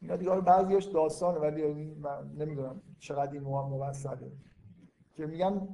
اینا 0.00 0.16
دیگه 0.16 0.40
بعضیش 0.40 0.84
داستانه 0.84 1.38
ولی 1.38 1.74
من 1.94 2.30
نمی‌دونم 2.38 2.82
چقدر 2.98 3.32
این 3.32 3.42
موثقه 3.42 4.32
که 5.14 5.26
میگن 5.26 5.68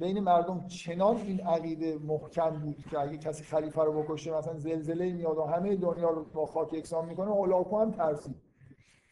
بین 0.00 0.20
مردم 0.20 0.66
چنان 0.66 1.16
این 1.16 1.40
عقیده 1.40 1.98
محکم 1.98 2.50
بود 2.50 2.76
که 2.90 3.00
اگه 3.00 3.18
کسی 3.18 3.44
خلیفه 3.44 3.82
رو 3.82 4.02
بکشه 4.02 4.34
مثلا 4.34 4.58
زلزله 4.58 5.12
میاد 5.12 5.38
و 5.38 5.42
همه 5.42 5.76
دنیا 5.76 6.10
رو 6.10 6.24
با 6.24 6.46
خاک 6.46 6.72
یکسان 6.72 7.06
می‌کنه 7.08 7.30
هولاکو 7.30 7.80
هم 7.80 7.90
ترسید. 7.90 8.36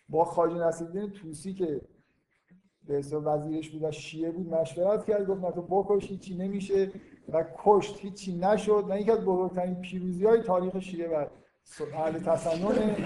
با 0.08 0.24
خواجه 0.24 0.54
نصیرالدین 0.54 1.10
توسی 1.10 1.54
که 1.54 1.80
به 2.90 2.96
حساب 2.96 3.22
وزیرش 3.26 3.70
بود 3.70 3.82
و 3.82 3.90
شیعه 3.90 4.30
بود 4.30 4.54
مشورت 4.54 5.04
کرد 5.04 5.26
گفت 5.26 5.44
نه 5.44 5.52
تو 5.52 5.62
بکش 5.62 6.10
هیچی 6.10 6.36
نمیشه 6.36 6.92
و 7.28 7.44
کشت 7.64 8.00
هیچی 8.00 8.38
نشد 8.38 8.84
و 8.88 8.98
یکی 8.98 9.10
از 9.10 9.24
بزرگترین 9.24 9.74
پیروزی 9.74 10.26
های 10.26 10.42
تاریخ 10.42 10.78
شیعه 10.78 11.08
و 11.08 11.26
اهل 11.94 12.18
تسننه 12.18 12.96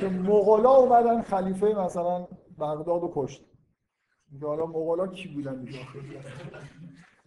که 0.00 0.08
مغلا 0.08 0.70
اومدن 0.70 1.22
خلیفه 1.22 1.66
مثلا 1.66 2.28
بغداد 2.58 3.02
رو 3.02 3.12
کشت. 3.14 3.44
حالا 4.42 4.66
مغلا 4.66 5.06
کی 5.06 5.28
بودن 5.28 5.64
دیگه؟ 5.64 5.78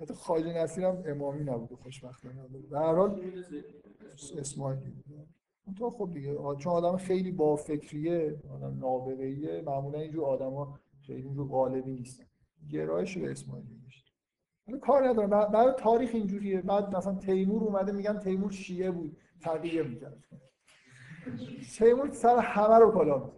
حتی 0.02 0.14
خواجه 0.14 0.64
نصیر 0.64 0.86
هم 0.86 1.04
امامی 1.06 1.44
نبود 1.44 1.80
خوشبختانه 1.84 2.36
در 2.72 2.78
هر 2.78 2.96
حال 2.96 3.22
اسماعیلی 4.38 5.04
تو 5.78 5.90
خب 5.90 6.10
دیگه 6.14 6.36
چون 6.36 6.74
آدم 6.74 6.98
خیلی 6.98 7.32
با 7.32 7.56
فکریه 7.56 8.36
آدم 8.56 8.78
نابغه‌ایه 8.80 9.62
معمولا 9.66 10.00
اینجور 10.00 10.26
آدما 10.26 10.80
خیلی 11.08 11.22
اینجور 11.22 11.48
غالبی 11.48 11.92
نیستن 11.92 12.26
گرایش 12.72 13.18
به 13.18 13.32
اسماعیلی 13.32 13.82
میشه 13.86 14.04
حالا 14.68 14.80
کار 14.80 15.08
ندارم. 15.08 15.30
برای 15.30 15.74
تاریخ 15.78 16.10
اینجوریه. 16.14 16.62
بعد 16.62 16.96
مثلا 16.96 17.16
تیمور 17.16 17.64
اومده 17.64 17.92
میگن 17.92 18.20
تیمور 18.20 18.52
شیعه 18.52 18.92
بود. 18.92 19.18
تغییر 19.42 19.84
می‌کرد. 19.84 20.24
تیمور 21.78 22.10
سر 22.12 22.38
همه 22.38 22.76
رو 22.80 22.92
کلا 22.92 23.32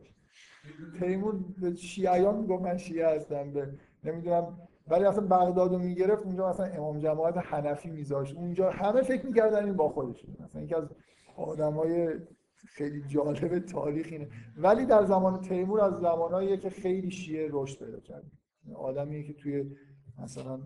تیمور 1.00 1.36
به 1.62 1.76
شیعیان 1.76 2.38
می‌گفت 2.38 2.64
من 2.64 2.78
شیعه 2.78 3.16
هستم 3.16 3.54
به 3.54 3.80
نمی‌دونم. 4.04 4.60
ولی 4.88 5.06
اصلا 5.06 5.28
بغداد 5.28 5.74
رو 5.74 5.80
می‌گرفت 5.80 6.24
اونجا 6.24 6.50
مثلا 6.50 6.66
امام 6.66 7.00
جماعت 7.00 7.38
حنفی 7.38 7.90
میذاشت. 7.90 8.36
اونجا 8.36 8.72
همه 8.72 9.02
فکر 9.02 9.26
می‌کردن 9.26 9.66
این 9.66 9.74
با 9.74 9.90
خودش 9.90 10.26
مثلا 10.40 10.62
یکی 10.62 10.76
از 10.76 10.90
آدمای 11.38 12.20
خیلی 12.68 13.02
جالب 13.08 13.60
تاریخ 13.60 14.08
اینه. 14.12 14.30
ولی 14.58 14.86
در 14.86 15.06
زمان 15.06 15.42
تیمور 15.42 15.82
از 15.82 15.94
زمانهایی 15.94 16.58
که 16.58 16.70
خیلی 16.70 17.12
شیعه 17.12 17.50
رشد 17.52 17.86
پیدا 17.86 18.00
کرد. 18.00 18.32
آدمیه 18.76 19.24
که 19.24 19.34
توی 19.34 19.76
مثلا 20.18 20.60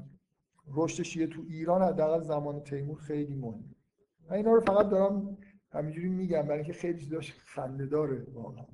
رشد 0.67 1.03
شیعه 1.03 1.27
تو 1.27 1.41
ایران 1.49 1.81
حداقل 1.81 2.21
زمان 2.21 2.63
تیمور 2.63 2.97
خیلی 2.97 3.35
مهمه 3.35 3.75
من 4.29 4.35
اینا 4.35 4.53
رو 4.53 4.61
فقط 4.61 4.89
دارم 4.89 5.37
همینجوری 5.71 6.09
میگم 6.09 6.41
برای 6.41 6.57
اینکه 6.57 6.73
خیلی 6.73 6.99
چیزاش 6.99 7.33
خنده 7.33 7.85
داره 7.85 8.27
واقعا. 8.33 8.65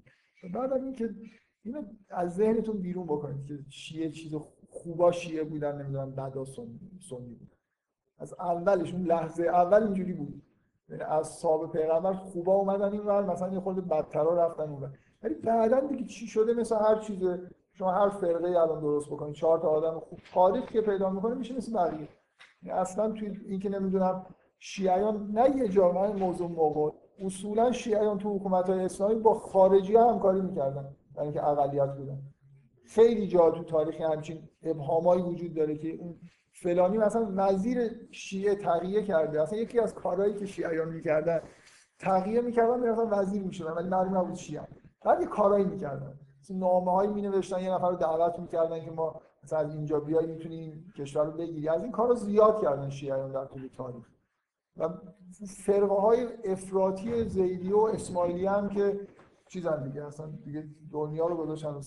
بعد 0.53 0.73
اینکه 0.73 1.15
اینو 1.63 1.83
از 2.09 2.35
ذهنتون 2.35 2.81
بیرون 2.81 3.05
بکنید 3.05 3.45
که 3.45 3.59
شیعه 3.69 4.11
چیز 4.11 4.33
خوبا 4.69 5.11
شیعه 5.11 5.43
بودن 5.43 5.81
نمی‌دونم 5.81 6.11
بعدا 6.11 6.45
سنی 6.45 7.35
بودن. 7.35 7.55
از 8.17 8.33
اولش 8.33 8.93
اون 8.93 9.03
لحظه 9.05 9.43
اول 9.43 9.83
اینجوری 9.83 10.13
بود. 10.13 10.41
از 11.07 11.27
صاحب 11.27 11.71
پیغمبر 11.71 12.13
خوبا 12.13 12.53
اومدن 12.53 12.91
این 12.91 13.01
ور 13.01 13.23
مثلا 13.23 13.53
یه 13.53 13.59
خورده 13.59 13.81
بدترا 13.81 14.45
رفتن 14.45 14.69
اون 14.69 14.93
ولی 15.23 15.33
بعدا 15.33 15.79
دیگه 15.79 16.05
چی 16.05 16.27
شده؟ 16.27 16.53
مثل 16.53 16.75
هر 16.75 16.99
چیز 16.99 17.23
شما 17.73 17.91
هر 17.91 18.09
فرقه 18.09 18.47
الان 18.47 18.79
درست 18.79 19.09
بکنید 19.09 19.35
چهار 19.35 19.59
تا 19.59 19.67
آدم 19.67 19.99
خوب 19.99 20.19
تاریخ 20.33 20.65
که 20.65 20.81
پیدا 20.81 21.09
می‌کنه 21.09 21.35
میشه 21.35 21.55
مثل 21.55 21.73
بقیه. 21.73 22.07
یعنی 22.63 22.79
اصلا 22.79 23.11
توی 23.11 23.39
این 23.45 23.59
که 23.59 23.69
نمی‌دونم 23.69 24.25
شیعیان 24.59 25.31
نه 25.31 25.57
یه 25.57 25.67
جا 25.67 25.91
من 25.91 26.19
موضوع 26.19 26.49
موقع 26.49 26.91
اصولا 27.19 27.71
شیعیان 27.71 28.17
تو 28.17 28.35
حکومت 28.35 28.69
های 28.69 28.79
اسلامی 28.79 29.15
با 29.15 29.33
خارجی 29.33 29.95
ها 29.95 30.13
همکاری 30.13 30.41
می‌کردن 30.41 30.95
برای 31.15 31.27
اینکه 31.27 31.47
اقلیت 31.47 31.97
بودن. 31.97 32.21
خیلی 32.85 33.27
جا 33.27 33.51
تو 33.51 33.63
تاریخ 33.63 34.01
همچین 34.01 34.49
ابهامایی 34.63 35.21
وجود 35.21 35.53
داره 35.53 35.75
که 35.77 35.89
اون 35.89 36.15
فلانی 36.55 36.97
مثلا 36.97 37.31
وزیر 37.35 38.07
شیعه 38.11 38.55
تغییر 38.55 39.01
کرده. 39.01 39.41
اصلا 39.41 39.59
یکی 39.59 39.79
از 39.79 39.95
کارهایی 39.95 40.33
که 40.33 40.45
شیعیان 40.45 40.89
می‌کردن 40.89 41.41
تغییر 41.99 42.41
می‌کردن 42.41 42.79
می‌رفتن 42.79 43.19
وزیر 43.19 43.43
می‌شدن 43.43 43.71
ولی 43.71 43.89
معلوم 43.89 44.17
نبود 44.17 44.35
شیعه. 44.35 44.67
بعد 45.05 45.21
یه 45.21 45.27
کارهایی 45.27 45.65
می‌کردن. 45.65 46.19
نامه 46.49 46.91
هایی 46.91 47.11
می 47.11 47.21
نوشتن 47.21 47.59
یه 47.59 47.73
نفر 47.73 47.89
رو 47.89 47.95
دعوت 47.95 48.39
می‌کردن 48.39 48.85
که 48.85 48.91
ما 48.91 49.21
مثلا 49.43 49.59
از 49.59 49.75
اینجا 49.75 49.99
بیای 49.99 50.25
می‌تونیم 50.25 50.93
کشور 50.97 51.25
رو 51.25 51.31
بگیری 51.31 51.69
از 51.69 51.81
این 51.81 51.91
کارا 51.91 52.15
زیاد 52.15 52.61
کردن 52.61 52.89
شیعیان 52.89 53.31
در 53.31 53.45
طول 53.45 53.67
تاریخ. 53.67 54.09
و 54.77 54.89
فرقه 55.65 55.95
های 55.95 56.27
افراطی 56.45 57.23
زیدی 57.23 57.71
و 57.71 57.77
اسماعیلی 57.79 58.45
هم 58.45 58.69
که 58.69 59.07
چیزن 59.47 59.83
دیگه 59.83 60.05
اصلا 60.05 60.27
دیگه 60.43 60.67
دنیا 60.91 61.27
رو 61.27 61.37
گذاشتن 61.37 61.73
رو 61.73 61.81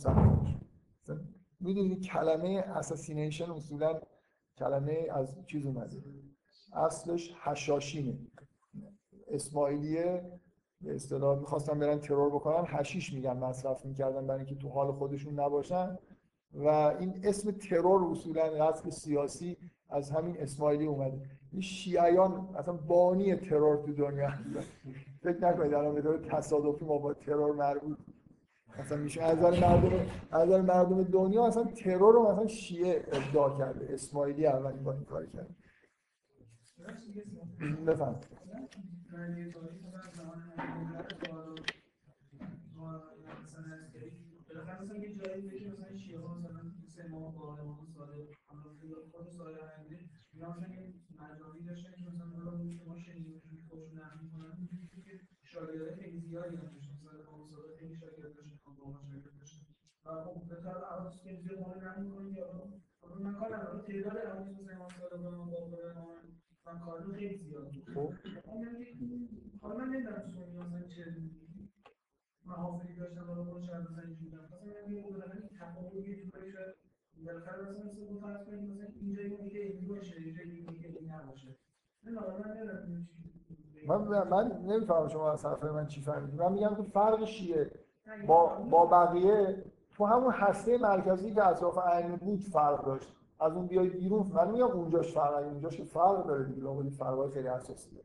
می‌دونید 1.60 2.06
کلمه 2.06 2.64
اساسینیشن 2.66 3.50
اصولا 3.50 4.00
کلمه 4.58 5.06
از 5.10 5.36
چیز 5.46 5.66
اومده. 5.66 5.96
اصلش 6.72 7.34
حشاشینه 7.42 8.18
اسماعیلیه 9.30 10.32
به 10.80 10.94
اصطلاح 10.94 11.38
می‌خواستن 11.38 11.78
برن 11.78 11.98
ترور 11.98 12.30
بکنن 12.30 12.64
هشیش 12.66 13.12
میگن 13.12 13.36
مصرف 13.36 13.84
می‌کردن 13.84 14.26
برای 14.26 14.40
اینکه 14.40 14.54
تو 14.54 14.68
حال 14.68 14.92
خودشون 14.92 15.40
نباشن. 15.40 15.98
و 16.54 16.66
این 16.68 17.20
اسم 17.24 17.50
ترور 17.50 18.10
اصولا 18.10 18.42
قتل 18.42 18.90
سیاسی 18.90 19.56
از 19.88 20.10
همین 20.10 20.40
اسماعیلی 20.40 20.86
اومده. 20.86 21.20
این 21.52 21.60
شیعیان 21.60 22.54
اصلا 22.58 22.74
بانی 22.74 23.36
ترور 23.36 23.76
تو 23.76 23.92
دنیا 23.92 24.32
فکر 25.22 25.38
نکنید 25.40 25.74
الان 25.74 25.94
به 25.94 26.18
تصادفی 26.18 26.84
ما 26.84 26.98
با 26.98 27.14
ترور 27.14 27.52
مربوط 27.54 27.98
مثلا 28.78 28.98
میشه. 28.98 29.22
از 29.22 29.38
نظر 29.38 29.60
مردم 29.60 30.06
از 30.30 30.48
مردم 30.50 31.02
دنیا 31.04 31.46
اصلا 31.46 31.64
ترور 31.64 32.14
رو 32.14 32.32
مثلا 32.32 32.46
شیعه 32.46 33.04
ابداع 33.12 33.58
کرده. 33.58 33.94
اسماعیلی 33.94 34.46
اولین 34.46 34.84
با 34.84 34.92
این 34.92 35.04
کار 35.04 35.26
کرده 35.26 35.54
بفهم 37.86 38.20
مثلا 44.82 44.96
یه 44.96 45.14
جایی 45.14 45.42
بگی 45.48 45.66
مثلا 45.70 45.96
شیعه 45.96 46.20
ها 46.20 46.34
مثلا 46.38 46.62
سه 46.96 47.08
ماه 47.08 47.34
با 47.36 47.58
امام 47.58 47.86
صادق 47.94 48.14
خود 49.12 49.30
صادق 49.30 49.60
امیری 49.78 50.10
اینا 50.32 50.50
مثلا 50.50 50.68
یه 50.74 50.94
مجانی 51.20 51.62
داشتن 51.66 51.90
که 51.96 52.04
مثلا 52.10 52.26
حالا 52.26 52.52
ما 52.86 52.98
شنیدیم 52.98 53.40
که 53.40 53.48
خودشون 53.68 53.98
نقل 53.98 54.18
می‌کنن 54.24 54.68
که 55.04 55.20
شاگردای 55.44 55.94
خیلی 55.96 56.20
زیادی 56.20 56.56
هم 56.56 56.62
داشتن 56.62 56.94
مثلا 57.00 57.24
امام 57.28 57.48
صادق 57.50 57.76
خیلی 57.78 57.94
شاگرد 57.96 58.34
داشتن 58.34 58.60
امام 58.66 59.02
شاگرد 59.10 59.38
داشتن 59.38 59.66
به 60.48 60.56
طور 60.56 60.84
عوض 60.84 61.20
که 61.22 61.30
ما 61.60 61.74
نقل 61.74 62.02
می‌کنیم 62.02 62.34
یا 62.34 62.46
من 63.20 63.34
کار 63.34 63.56
ندارم 63.56 63.80
تعداد 63.80 64.16
احادیث 64.16 64.60
مثلا 64.60 64.88
صادق 65.00 65.24
و 65.24 65.26
امام 65.26 65.50
باقر 65.50 65.94
من 66.66 66.78
کار 66.78 67.12
خیلی 67.12 67.38
زیاد 67.38 67.72
خب. 67.94 68.12
حالا 69.62 69.74
من 69.76 69.84
نمی‌دونم 69.88 70.34
مثلا 70.58 70.82
چه 70.88 71.04
محافظی 72.46 72.94
داشتن 72.94 73.20
حالا 73.20 73.42
برو 73.42 73.62
شاید 73.62 73.82
مثلا 73.90 74.02
اینجوری 74.02 74.36
مثلا 74.36 74.58
من 74.64 74.90
میگم 74.90 75.10
بالاخره 75.10 75.40
این 75.40 75.48
تفاوت 75.60 75.94
یه 76.08 76.24
جورایی 76.24 76.52
شاید 76.52 76.74
بالاخره 77.26 77.62
مثلا 77.62 77.84
مثل 77.84 78.00
اون 78.08 78.20
فرض 78.20 78.46
کنید 78.46 78.70
مثلا 78.70 78.86
اینجا 79.00 79.22
یه 79.22 79.42
میگه 79.42 79.60
این 79.60 79.88
باشه 79.88 80.16
اینجا 80.16 80.42
یه 80.42 80.98
این 80.98 81.12
نباشه. 81.12 81.56
من 83.88 84.28
من 84.28 84.52
نمی‌فهمم 84.62 85.08
شما 85.08 85.32
از 85.32 85.44
حرف 85.44 85.64
من 85.64 85.86
چی 85.86 86.00
فهمیدید 86.00 86.40
من 86.40 86.52
میگم 86.52 86.74
که 86.76 86.82
فرق 86.82 87.24
شیعه 87.24 87.70
با 88.26 88.46
با 88.56 88.86
بقیه 88.86 89.64
تو 89.98 90.04
همون 90.04 90.32
هسته 90.32 90.78
مرکزی 90.78 91.34
که 91.34 91.46
اطراف 91.46 91.78
ائمه 91.78 92.16
بود 92.16 92.40
فرق 92.40 92.86
داشت. 92.86 93.16
از 93.40 93.52
اون 93.52 93.66
بیای 93.66 93.88
بیرون 93.88 94.26
من 94.34 94.50
میگم 94.50 94.66
اونجاش 94.66 95.14
فرق 95.14 95.34
اونجاش 95.34 95.80
فرق 95.80 96.26
داره 96.26 96.44
دیگه. 96.44 96.62
لابد 96.62 96.88
فرقای 96.88 97.30
خیلی 97.30 97.48
اساسی 97.48 97.90
داره 97.90 98.04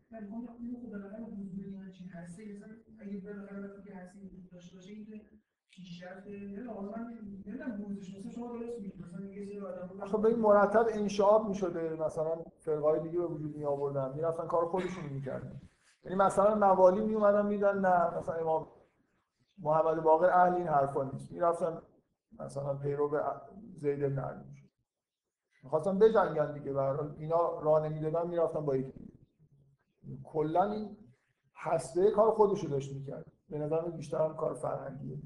خب 10.12 10.26
این 10.26 10.40
مرتب 10.40 10.86
انشعاب 10.92 11.48
می‌شده. 11.48 11.96
مثلا 12.06 12.36
فرقای 12.60 13.00
دیگه 13.00 13.20
به 13.20 13.26
وجود 13.26 13.56
می 13.56 13.66
آوردن 13.66 14.14
می‌رفتن 14.16 14.48
کار 14.48 14.66
خودشون 14.66 15.04
می‌کردن. 15.12 15.62
یعنی 16.06 16.18
مثلا 16.18 16.56
موالی 16.56 17.02
می 17.02 17.16
اومدن 17.16 17.46
میدن 17.46 17.80
نه 17.80 18.18
مثلا 18.18 18.36
امام 18.36 18.68
محمد 19.58 20.04
باقر 20.04 20.30
اهل 20.30 20.54
این 20.54 20.68
حرفا 20.68 21.04
نیست. 21.04 21.32
می‌رفتن 21.32 21.82
مثلا 22.40 22.74
پیرو 22.74 23.10
به 23.10 23.22
زید 23.76 24.00
بن 24.00 24.20
علی 24.20 24.44
می‌شد. 24.50 24.70
می‌خواستن 25.64 26.00
بجنگن 26.00 26.54
دیگه. 26.54 26.74
حال 26.74 27.16
اینا 27.18 27.60
راه 27.60 27.90
نمی‌دادن 27.90 28.28
می‌رفتن 28.28 28.66
با 28.66 28.76
یکی 28.76 29.14
کلا 30.24 30.72
این 30.72 30.98
هسته 31.56 32.12
کار 32.12 32.32
خودشو 32.32 32.68
داشت 32.68 32.94
می‌کرد. 32.94 33.32
به 33.50 33.58
نظر 33.58 33.90
بیشتر 33.90 34.18
هم 34.18 34.36
کار 34.36 34.54
فرهنگیه. 34.54 35.18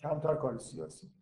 کمتر 0.00 0.34
کار 0.34 0.58
سیاسی. 0.58 1.12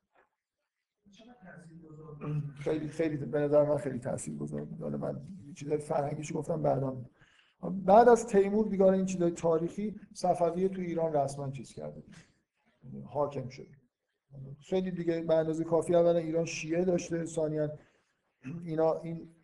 خیلی 2.60 2.88
خیلی 2.88 3.16
به 3.16 3.40
نظر 3.40 3.64
من 3.64 3.76
خیلی 3.76 3.98
تاثیرگذار 3.98 4.64
بود. 4.64 4.82
حالا 4.82 4.98
من 4.98 5.22
چیزای 5.56 5.78
فرهنگیش 5.78 6.36
گفتم 6.36 6.62
بعدا 6.62 7.04
بعد 7.70 8.08
از 8.08 8.26
تیمور 8.26 8.68
دیگه 8.68 8.84
این 8.84 9.06
چیزای 9.06 9.30
تاریخی 9.30 9.94
صفویه 10.14 10.68
تو 10.68 10.80
ایران 10.80 11.12
رسما 11.12 11.50
چیز 11.50 11.72
کرده. 11.72 12.02
حاکم 13.04 13.48
شده. 13.48 13.68
خیلی 14.60 14.90
دیگه 14.90 15.20
به 15.20 15.34
اندازه 15.34 15.64
کافی 15.64 15.94
اولا 15.94 16.18
ایران 16.18 16.44
شیعه 16.44 16.84
داشته 16.84 17.24
ثانیا 17.24 17.70
اینا 18.64 19.00
این 19.00 19.34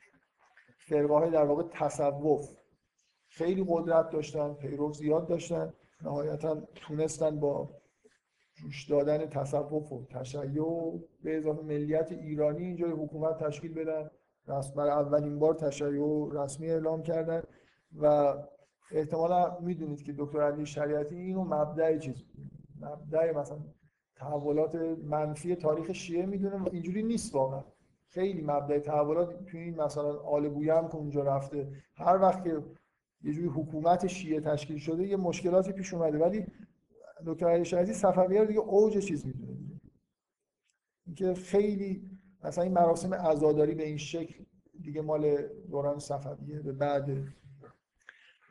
فرقه 0.79 1.31
در 1.31 1.45
واقع 1.45 1.63
تصوف 1.71 2.57
خیلی 3.29 3.65
قدرت 3.69 4.11
داشتن 4.11 4.55
پیرو 4.55 4.93
زیاد 4.93 5.29
داشتن 5.29 5.73
نهایتا 6.03 6.61
تونستن 6.75 7.41
با 7.41 7.71
جوش 8.55 8.91
دادن 8.91 9.27
تصوف 9.27 9.93
و 9.93 10.05
تشیع 10.05 11.01
به 11.23 11.37
اضافه 11.37 11.63
ملیت 11.63 12.13
ایرانی 12.13 12.65
اینجا 12.65 12.87
حکومت 12.89 13.45
تشکیل 13.45 13.75
بدن. 13.75 14.11
رسم 14.49 14.75
برای 14.75 14.91
اولین 14.91 15.39
بار 15.39 15.55
تشیع 15.55 16.29
رسمی 16.33 16.71
اعلام 16.71 17.03
کردن. 17.03 17.43
و 17.97 18.35
احتمالا 18.91 19.59
می‌دونید 19.61 20.03
که 20.03 20.15
دکتر 20.19 20.41
علی 20.41 20.67
شریعتی 20.67 21.17
اینو 21.17 21.45
مبدع 21.45 21.99
چیز 21.99 22.25
مبدع 22.81 23.33
مثلا 23.33 23.59
تحولات 24.17 24.75
منفی 25.05 25.55
تاریخ 25.55 25.93
شیعه 25.93 26.27
می‌دونه 26.27 26.69
اینجوری 26.73 27.03
نیست 27.03 27.35
واقعا. 27.35 27.65
خیلی 28.07 28.43
مبدع 28.43 28.79
تحولات 28.79 29.45
توی 29.47 29.61
این 29.61 29.83
مثلا 29.83 30.19
آل 30.19 30.49
بویه 30.49 30.75
هم 30.75 30.89
که 30.89 30.95
اونجا 30.95 31.23
رفته. 31.23 31.73
هر 31.95 32.23
وقت 32.23 32.45
که 32.45 32.63
یه 33.23 33.33
جوری 33.33 33.49
حکومت 33.49 34.07
شیعه 34.07 34.41
تشکیل 34.41 34.79
شده 34.79 35.07
یه 35.07 35.17
مشکلاتی 35.17 35.73
پیش 35.73 35.95
اومده. 35.95 36.19
ولی 36.19 36.47
دکتر 37.27 37.49
علی 37.49 37.65
شریعتی 37.65 37.93
صفویه 37.93 38.41
رو 38.41 38.47
دیگه 38.47 38.61
اوج 38.61 38.99
چیز 38.99 39.27
می‌دونه. 39.27 39.59
اینکه 41.07 41.35
خیلی 41.35 42.11
مثلا 42.45 42.65
این 42.65 42.73
مراسم 42.73 43.15
عزاداری 43.15 43.75
به 43.75 43.87
این 43.87 43.97
شکل 43.97 44.45
دیگه 44.83 45.01
مال 45.03 45.37
دوران 45.71 45.99
صفویه 45.99 46.61
به 46.61 46.73
بعد 46.73 47.11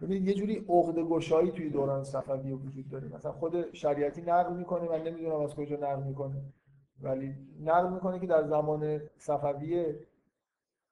ببینید 0.01 0.27
یه 0.27 0.33
جوری 0.33 0.65
عقده 0.69 1.03
گشایی 1.03 1.51
توی 1.51 1.69
دوران 1.69 2.03
صفویه 2.03 2.55
وجود 2.55 2.89
داره. 2.89 3.15
مثلا 3.15 3.31
خود 3.31 3.73
شریعتی 3.73 4.21
نقل 4.21 4.53
می‌کنه 4.53 4.89
من 4.89 5.03
نمی‌دونم 5.03 5.39
از 5.39 5.55
کجا 5.55 5.75
نقل 5.75 6.03
می‌کنه. 6.03 6.41
ولی 7.01 7.35
نقل 7.63 7.93
می‌کنه 7.93 8.19
که 8.19 8.27
در 8.27 8.43
زمان 8.43 9.01
صفویه 9.17 9.99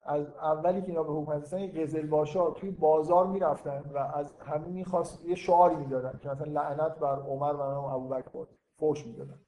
از 0.04 0.28
اولی 0.28 0.82
که 0.82 0.88
اینا 0.88 1.04
به 1.04 1.14
حکومت 1.14 1.42
رسیدن 1.42 1.62
یه 1.62 1.72
قزلباشا 1.84 2.52
توی 2.52 2.72
بازار 2.72 3.28
می‌رفتن 3.28 3.84
و 3.94 3.98
از 3.98 4.34
همه 4.40 4.68
می‌خواست 4.68 5.26
یه 5.26 5.36
شعاری 5.36 5.76
می‌دادن 5.76 6.20
که 6.22 6.30
مثلا 6.30 6.52
لعنت 6.52 7.00
بر 7.00 7.20
عمر 7.20 7.54
و 7.54 7.62
ابوبکر 7.62 8.30
باد 8.30 8.48
فوش 8.78 9.06
می‌دادن. 9.06 9.40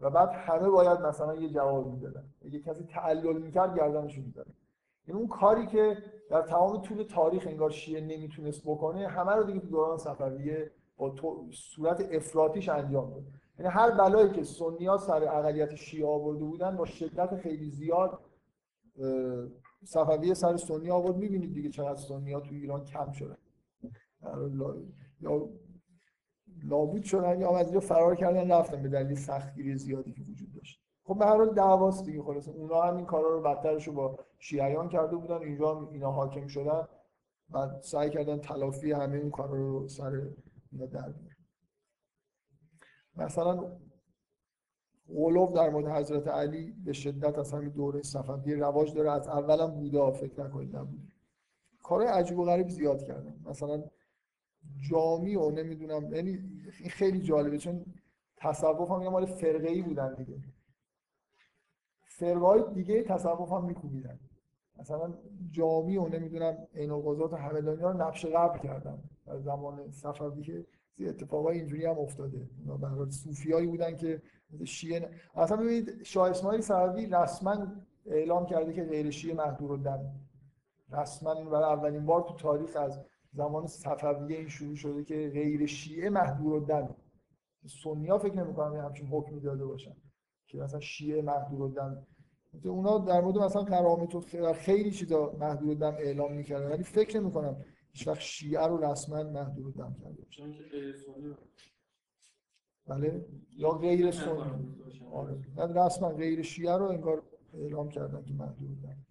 و 0.00 0.10
بعد 0.10 0.28
همه 0.28 0.68
باید 0.68 1.00
مثلا 1.00 1.34
یه 1.34 1.48
جواب 1.48 1.86
می‌دادن. 1.86 2.24
اگه 2.44 2.60
کسی 2.60 2.84
تعلل 2.84 3.38
می‌کرد 3.38 3.76
گردنشو 3.76 4.22
می‌دادن 4.22 4.54
این 5.06 5.16
اون 5.16 5.26
کاری 5.26 5.66
که 5.66 5.96
در 6.30 6.42
تمام 6.42 6.82
طول 6.82 7.02
تاریخ 7.02 7.46
انگار 7.46 7.70
شیعه 7.70 8.00
نمی‌تونست 8.00 8.62
بکنه 8.64 9.08
همه 9.08 9.32
رو 9.32 9.44
دیگه 9.44 9.60
تو 9.60 9.66
دوران 9.66 9.98
صفویه 9.98 10.70
با. 10.96 11.14
صورت 11.52 12.08
افراطیش 12.12 12.68
انجام 12.68 13.10
داد 13.10 13.24
یعنی 13.58 13.72
هر 13.72 13.90
بلایی 13.90 14.30
که 14.30 14.44
سنی 14.44 14.98
سر 14.98 15.24
اقلیت 15.24 15.74
شیعه 15.74 16.06
آورده 16.06 16.44
بودن 16.44 16.76
با 16.76 16.84
شدت 16.84 17.36
خیلی 17.36 17.70
زیاد 17.70 18.18
صفویه 19.84 20.34
سر 20.34 20.56
سنی 20.56 20.90
آورد 20.90 21.16
می‌بینید 21.16 21.54
دیگه 21.54 21.70
چقدر 21.70 22.00
سنی 22.00 22.32
ها 22.32 22.40
تو 22.40 22.54
ایران 22.54 22.84
کم 22.84 23.12
شدن 23.12 23.36
یا 25.20 25.48
نابود 26.64 27.02
شدن 27.02 27.40
یا 27.40 27.58
از 27.58 27.76
فرار 27.76 28.16
کردن 28.16 28.50
رفتن 28.50 28.82
به 28.82 28.88
دلیل 28.88 29.16
سختگیری 29.16 29.76
زیادی 29.76 30.12
که 30.12 30.20
وجود 30.20 30.45
خب 31.06 31.18
به 31.18 31.26
هر 31.26 31.36
حال 31.36 31.54
دعواست 31.54 32.04
دیگه 32.04 32.22
خلاص 32.22 32.48
اونا 32.48 32.82
هم 32.82 32.96
این 32.96 33.06
کارا 33.06 33.28
رو 33.28 33.42
بدترش 33.42 33.86
رو 33.86 33.92
با 33.92 34.18
شیعیان 34.38 34.88
کرده 34.88 35.16
بودن 35.16 35.36
اینجا 35.36 35.74
هم 35.74 35.88
اینا 35.88 36.12
حاکم 36.12 36.46
شدن. 36.46 36.88
و 37.50 37.80
سعی 37.80 38.10
کردن 38.10 38.38
تلافی 38.38 38.92
همه 38.92 39.16
این 39.16 39.30
کارا 39.30 39.54
رو 39.54 39.88
سر 39.88 40.22
اینا 40.72 40.86
در 40.86 41.14
مثلا 43.16 43.76
قلوب 45.08 45.54
در 45.54 45.70
مورد 45.70 45.86
حضرت 45.86 46.28
علی 46.28 46.72
به 46.84 46.92
شدت 46.92 47.38
از 47.38 47.52
همین 47.52 47.68
دوره 47.68 48.02
صفوی 48.02 48.54
رواج 48.54 48.94
داره 48.94 49.12
از 49.12 49.28
اولم 49.28 49.70
بوده 49.70 50.10
فکر 50.10 50.44
نکنید 50.44 50.76
نبوده. 50.76 51.02
کارهای 51.82 52.08
عجیب 52.08 52.38
و 52.38 52.44
غریب 52.44 52.68
زیاد 52.68 53.02
کردن. 53.02 53.40
مثلا 53.44 53.84
جامی 54.90 55.36
و 55.36 55.50
نمی‌دونم 55.50 56.14
یعنی 56.14 56.30
این 56.80 56.90
خیلی 56.90 57.20
جالبه 57.20 57.58
چون 57.58 57.84
تصوف 58.36 58.90
هم 58.90 59.08
مال 59.08 59.26
فرقه 59.26 59.68
ای 59.68 59.82
بودن 59.82 60.14
دیگه. 60.14 60.38
فرقه 62.18 62.46
های 62.46 62.64
دیگه 62.74 63.02
تصوف 63.02 63.52
هم 63.52 63.64
میکوبیدن. 63.64 64.18
مثلا 64.78 65.14
جامی 65.50 65.96
و 65.96 66.08
نمی‌دونم 66.08 66.56
القضات 66.74 67.32
و 67.32 67.36
همدانی 67.36 67.82
رو 67.82 67.92
نقش 67.92 68.26
قبل 68.26 68.58
کردن. 68.58 68.98
در 69.26 69.38
زمان 69.38 69.90
صفوی 69.90 70.42
که 70.42 70.66
اتفاقای 71.08 71.58
اینجوری 71.58 71.86
هم 71.86 71.98
افتاده. 71.98 72.48
اونا 72.60 72.76
به 72.76 72.88
هر 72.88 73.10
صوفیایی 73.10 73.66
بودن 73.66 73.96
که 73.96 74.22
شیعه 74.64 75.10
اصلا 75.34 75.56
ببینید 75.56 76.02
شاه 76.02 76.30
اسماعیل 76.30 76.60
صفوی 76.60 77.06
رسما 77.06 77.66
اعلام 78.06 78.46
کرده 78.46 78.72
که 78.72 78.84
غیر 78.84 79.10
شیعه 79.10 79.34
محدور 79.34 79.72
الدم. 79.72 80.00
رسما 80.92 81.34
برای 81.34 81.72
اولین 81.72 82.06
بار 82.06 82.22
تو 82.22 82.34
تاریخ 82.34 82.76
از 82.76 83.00
زمان 83.32 83.66
صفویه 83.66 84.38
این 84.38 84.48
شروع 84.48 84.76
شده 84.76 85.04
که 85.04 85.30
غیر 85.34 85.66
شیعه 85.66 86.10
محدور 86.10 86.54
الدم. 86.54 86.94
سنی 87.66 88.08
ها 88.08 88.18
فکر 88.18 88.36
نمی‌کنم 88.36 88.76
همچین 88.76 89.06
حکمی 89.06 89.40
داده 89.40 89.64
باشن. 89.64 89.96
که 90.46 90.58
مثلا 90.58 90.80
شیعه 90.80 91.22
محدور 91.22 91.62
الدم 91.62 92.06
اونا 92.64 92.98
در 92.98 93.20
مورد 93.20 93.38
مثلا 93.38 93.64
کرامت 93.64 94.14
و 94.14 94.52
خیلی 94.52 94.90
چیزا 94.90 95.36
محدود 95.40 95.82
الدم 95.82 95.96
اعلام 95.98 96.32
می‌کردن. 96.32 96.70
ولی 96.70 96.82
فکر 96.82 97.20
نمی‌کنم 97.20 97.64
هیچ 97.92 98.08
وقت 98.08 98.20
شیعه 98.20 98.66
رو 98.66 98.84
رسما 98.84 99.22
محدود 99.22 99.66
الدم 99.66 99.96
کرده 100.02 100.22
باشن. 100.22 100.54
بله؟ 102.86 103.24
یا 103.56 103.70
غیر 103.70 104.10
سنی. 104.10 104.74
آره. 105.12 105.44
رسما 105.56 106.08
غیر 106.08 106.42
شیعه 106.42 106.76
رو 106.76 106.84
انگار 106.84 107.22
اعلام 107.54 107.88
کردن 107.88 108.24
که 108.24 108.34
محدود 108.34 108.68
الدم 108.70 109.06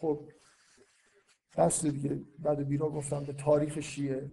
خب. 0.00 0.28
فصل 1.54 1.90
دیگه 1.90 2.20
بعد 2.38 2.68
بیرا 2.68 2.90
گفتم 2.90 3.24
به 3.24 3.32
تاریخ 3.32 3.80
شیعه. 3.80 4.30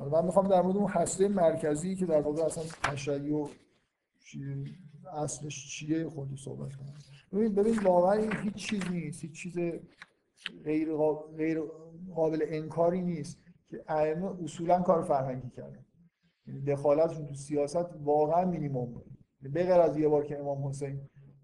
من 0.00 0.24
می‌خوام 0.24 0.48
در 0.48 0.62
مورد 0.62 0.76
اون 0.76 0.90
هسته 0.90 1.28
مرکزی 1.28 1.96
که 1.96 2.06
در 2.06 2.20
واقع 2.20 2.42
اصلا 2.42 2.64
تشیع 2.82 3.34
و 3.34 3.48
اصلش 5.12 5.68
چیه 5.68 6.08
خودی 6.08 6.36
صحبت 6.36 6.74
کنم. 6.74 6.94
ببین 7.32 7.54
ببین 7.54 7.78
واقعا 7.78 8.30
هیچ 8.42 8.54
چیز 8.54 8.90
نیست. 8.90 9.22
هیچ 9.22 9.32
چیز 9.32 9.58
غیر, 10.64 10.96
غیر 11.36 11.62
قابل 12.14 12.44
انکاری 12.48 13.00
نیست 13.00 13.38
که 13.66 13.84
ائمه 13.88 14.42
اصولا 14.44 14.82
کار 14.82 15.02
فرهنگی 15.02 15.50
کردن. 15.50 15.84
یعنی 16.46 16.60
دخالتشون 16.60 17.26
تو 17.26 17.34
سیاست 17.34 17.86
واقعا 18.04 18.44
مینیمم 18.44 18.86
بود. 18.86 19.04
به 19.42 19.50
غیر 19.50 19.72
از 19.72 19.96
یه 19.96 20.08
بار 20.08 20.24
که 20.24 20.38
امام 20.38 20.68
حسین 20.68 21.00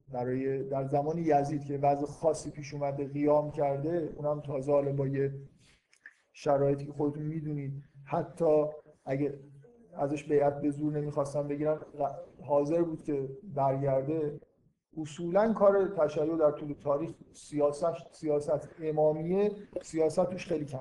برای 0.08 0.64
در 0.64 0.88
زمان 0.88 1.18
یزید 1.18 1.64
که 1.64 1.78
وضع 1.78 2.06
خاصی 2.06 2.50
پیش 2.50 2.74
اومده 2.74 3.08
قیام 3.08 3.50
کرده 3.50 4.12
اونم 4.16 4.40
تازه 4.40 4.72
حالا 4.72 4.92
با 4.92 5.06
یه 5.06 5.32
شرایطی 6.32 6.86
که 6.86 6.92
خودتون 6.92 7.22
می‌دونید 7.22 7.82
حتی 8.10 8.64
اگه 9.04 9.40
ازش 9.92 10.24
بیعت 10.24 10.60
به 10.60 10.70
زور 10.70 10.92
نمی‌خواستن 10.92 11.48
بگیرن 11.48 11.78
حاضر 12.42 12.82
بود 12.82 13.02
که 13.02 13.28
برگرده. 13.42 14.40
اصولا 14.96 15.52
کار 15.52 15.88
تشیع 15.88 16.36
در 16.36 16.50
طول 16.50 16.72
تاریخ 16.72 17.10
سیاست 17.32 18.14
سیاست 18.14 18.68
امامیه 18.82 19.52
سیاست 19.82 20.30
توش 20.30 20.46
خیلی 20.46 20.64
کم 20.64 20.80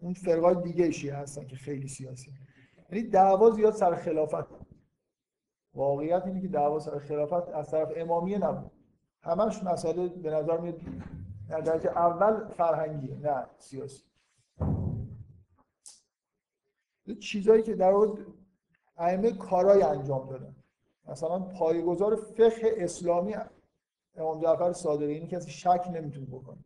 اون 0.00 0.12
فرقای 0.12 0.54
دیگه 0.54 0.90
شیعه 0.90 1.14
هستن 1.14 1.46
که 1.46 1.56
خیلی 1.56 1.88
سیاسی. 1.88 2.30
یعنی 2.92 3.08
دعوا 3.08 3.50
زیاد 3.50 3.72
سر 3.72 3.94
خلافت 3.94 4.46
واقعیت 5.74 6.26
اینه 6.26 6.40
که 6.40 6.48
دعوا 6.48 6.78
سر 6.78 6.98
خلافت 6.98 7.48
از 7.48 7.70
طرف 7.70 7.92
امامیه 7.96 8.38
نبود. 8.38 8.70
همش 9.22 9.64
مسئله 9.64 10.08
به 10.08 10.30
نظر 10.30 10.58
میاد 10.58 10.80
در 11.48 11.60
درجه 11.60 11.90
اول 11.90 12.48
فرهنگیه 12.48 13.14
نه 13.14 13.46
سیاسی. 13.58 14.07
چیزایی 17.14 17.62
که 17.62 17.74
در 17.74 17.92
ائمه 18.96 19.32
کارای 19.32 19.82
انجام 19.82 20.28
دادن. 20.28 20.56
مثلا 21.08 21.38
پایه‌گذار 21.38 22.16
فقه 22.16 22.74
اسلامی 22.76 23.34
امام 24.16 24.40
جعفر 24.40 24.72
صادقی 24.72 25.12
اینی 25.12 25.26
کسی 25.26 25.50
شک 25.50 25.90
نمی‌تونه 25.94 26.26
بکنه. 26.26 26.64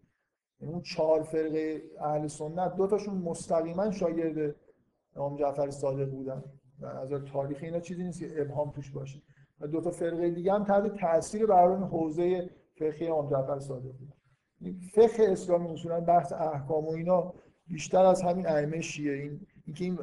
یعنی 0.60 0.72
اون 0.72 0.82
چهار 0.82 1.22
فرقه 1.22 1.82
اهل 2.00 2.26
سنت 2.26 2.76
دو 2.76 2.86
تاشون 2.86 3.14
مستقیما 3.14 3.90
شاگرد 3.90 4.54
امام 5.16 5.36
جعفر 5.36 5.70
صادق 5.70 6.10
بودن. 6.10 6.44
و 6.80 6.86
از 6.86 7.10
تاریخی 7.32 7.66
اینا 7.66 7.80
چیزی 7.80 8.04
نیست 8.04 8.20
که 8.20 8.42
ابهام 8.42 8.70
توش 8.70 8.90
باشه. 8.90 9.22
و 9.60 9.66
دو 9.66 9.80
تا 9.80 9.90
فرقه 9.90 10.30
دیگه 10.30 10.52
هم 10.52 10.64
تحت 10.64 10.96
تاثیر 10.96 11.46
برای 11.46 11.82
حوزه 11.82 12.50
فقهی 12.74 13.08
امام 13.08 13.30
جعفر 13.30 13.58
صادق 13.58 13.92
بودن 13.92 14.12
فقه 14.94 15.24
اسلامی 15.32 15.68
اصولا 15.68 16.00
بحث 16.00 16.32
احکام 16.32 16.84
و 16.84 16.90
اینا 16.90 17.34
بیشتر 17.66 18.04
از 18.04 18.22
همین 18.22 18.46
ائمه 18.46 18.80
شیعه. 18.80 19.14
این 19.14 19.46
اینکه 19.66 19.84
این 19.84 19.98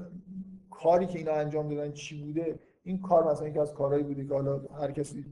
کاری 0.69 1.07
که 1.07 1.19
اینا 1.19 1.31
انجام 1.31 1.69
دادن 1.69 1.91
چی 1.91 2.23
بوده 2.23 2.59
این 2.83 3.01
کار 3.01 3.31
مثلا 3.31 3.47
یکی 3.47 3.59
از 3.59 3.73
کارهایی 3.73 4.03
بوده 4.03 4.25
که 4.25 4.33
حالا 4.33 4.61
هر 4.79 4.91
کسی 4.91 5.25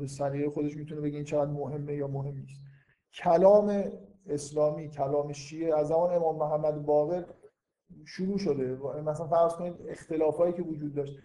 به 0.00 0.06
سلیقه 0.06 0.50
خودش 0.50 0.76
می‌تونه 0.76 1.00
بگه 1.00 1.16
این 1.16 1.24
چقدر 1.24 1.50
مهمه 1.50 1.94
یا 1.94 2.08
مهم 2.08 2.38
نیست. 2.38 2.60
کلام 3.14 3.84
اسلامی 4.26 4.88
کلام 4.88 5.32
شیعه 5.32 5.78
از 5.78 5.88
زمان 5.88 6.14
امام 6.14 6.36
محمد 6.36 6.86
باقر 6.86 7.24
شروع 8.04 8.38
شده. 8.38 8.76
مثلا 9.04 9.26
فرض 9.26 9.52
کنید 9.52 9.74
اختلافایی 9.88 10.52
که 10.52 10.62
وجود 10.62 10.94
داشت. 10.94 11.18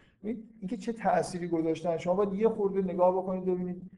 اینکه 0.60 0.78
چه 0.78 0.94
تأثیری 0.94 1.48
گذاشتن. 1.48 1.98
شما 1.98 2.14
باید 2.14 2.34
یه 2.34 2.50
خورده 2.50 2.82
نگاه 2.82 3.18
بکنید 3.18 3.46
ببینید 3.46 3.92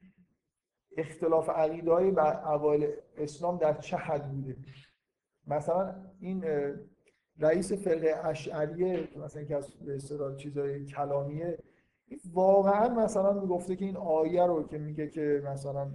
اختلاف 0.97 1.49
عقیده 1.49 1.91
های 1.91 2.09
اوایل 2.45 2.87
اسلام 3.17 3.57
در 3.57 3.73
چه 3.73 3.97
حد 3.97 4.31
بوده. 4.31 4.55
مثلا 5.47 5.95
این 6.19 6.43
رئیس 7.39 7.73
فرقه 7.73 8.15
اشعریه 8.23 9.07
مثلا 9.25 9.43
که 9.43 9.55
از 9.55 9.71
به 9.71 9.99
چیزای 10.37 10.85
کلامیه 10.85 11.57
واقعا 12.33 12.89
مثلا 12.89 13.33
می‌گفته 13.33 13.75
که 13.75 13.85
این 13.85 13.97
آیه 13.97 14.45
رو 14.45 14.63
که 14.63 14.77
میگه 14.77 15.07
که 15.07 15.43
مثلا 15.45 15.91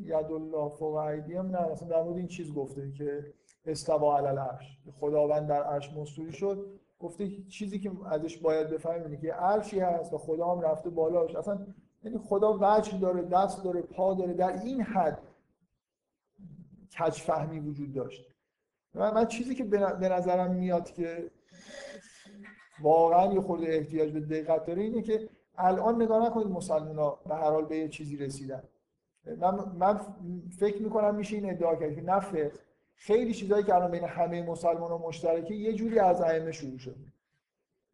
ید 0.00 0.32
الله 0.32 0.68
فوق 0.68 0.94
ایدیهم 0.94 1.46
نه 1.46 1.72
مثلا 1.72 1.88
در 1.88 2.02
مورد 2.02 2.16
این 2.16 2.26
چیز 2.26 2.54
گفته 2.54 2.92
که 2.92 3.34
استوا 3.66 4.18
علی 4.18 4.26
العرش 4.26 4.78
خداوند 5.00 5.48
در 5.48 5.62
عرش 5.62 5.92
مستوری 5.92 6.32
شد. 6.32 6.66
گفته 6.98 7.42
چیزی 7.48 7.78
که 7.78 7.90
ازش 8.06 8.38
باید 8.38 8.70
بفهمیم 8.70 9.20
که 9.20 9.32
عرشی 9.32 9.80
هست 9.80 10.12
و 10.12 10.18
خدا 10.18 10.46
هم 10.46 10.60
رفته 10.60 10.90
بالاش. 10.90 11.34
اصلا 11.34 11.66
یعنی 12.04 12.18
خدا 12.18 12.58
وجه 12.60 12.98
داره 12.98 13.22
دست 13.22 13.64
داره 13.64 13.82
پا 13.82 14.14
داره 14.14 14.34
در 14.34 14.62
این 14.62 14.82
حد 14.82 15.18
کج 16.98 17.20
فهمی 17.20 17.60
وجود 17.60 17.92
داشت. 17.92 18.35
من, 18.96 19.14
من 19.14 19.26
چیزی 19.26 19.54
که 19.54 19.64
به 19.64 20.08
نظرم 20.08 20.54
میاد 20.54 20.92
که 20.92 21.30
واقعا 22.80 23.32
یه 23.34 23.40
خورده 23.40 23.66
احتیاج 23.68 24.10
به 24.10 24.20
دقت 24.20 24.66
داره 24.66 24.82
اینه 24.82 25.02
که 25.02 25.28
الان 25.58 26.02
نگاه 26.02 26.26
نکنید 26.26 26.46
مسلمان 26.46 26.98
ها 26.98 27.20
به 27.26 27.34
هر 27.34 27.50
حال 27.50 27.64
به 27.64 27.76
یه 27.76 27.88
چیزی 27.88 28.16
رسیدن. 28.16 28.62
من, 29.40 29.72
من 29.78 30.00
فکر 30.58 30.82
می‌کنم 30.82 31.14
میشه 31.14 31.36
این 31.36 31.50
ادعا 31.50 31.76
کرد 31.76 31.94
که 31.94 32.02
نه 32.02 32.20
خیلی 32.94 33.34
چیزایی 33.34 33.64
که 33.64 33.74
الان 33.74 33.90
بین 33.90 34.04
همه 34.04 34.42
مسلمان 34.42 34.90
ها 34.90 34.98
مشترکه 34.98 35.54
یه 35.54 35.72
جوری 35.72 35.98
از 35.98 36.20
ائمه 36.20 36.52
شروع 36.52 36.78
شد. 36.78 36.96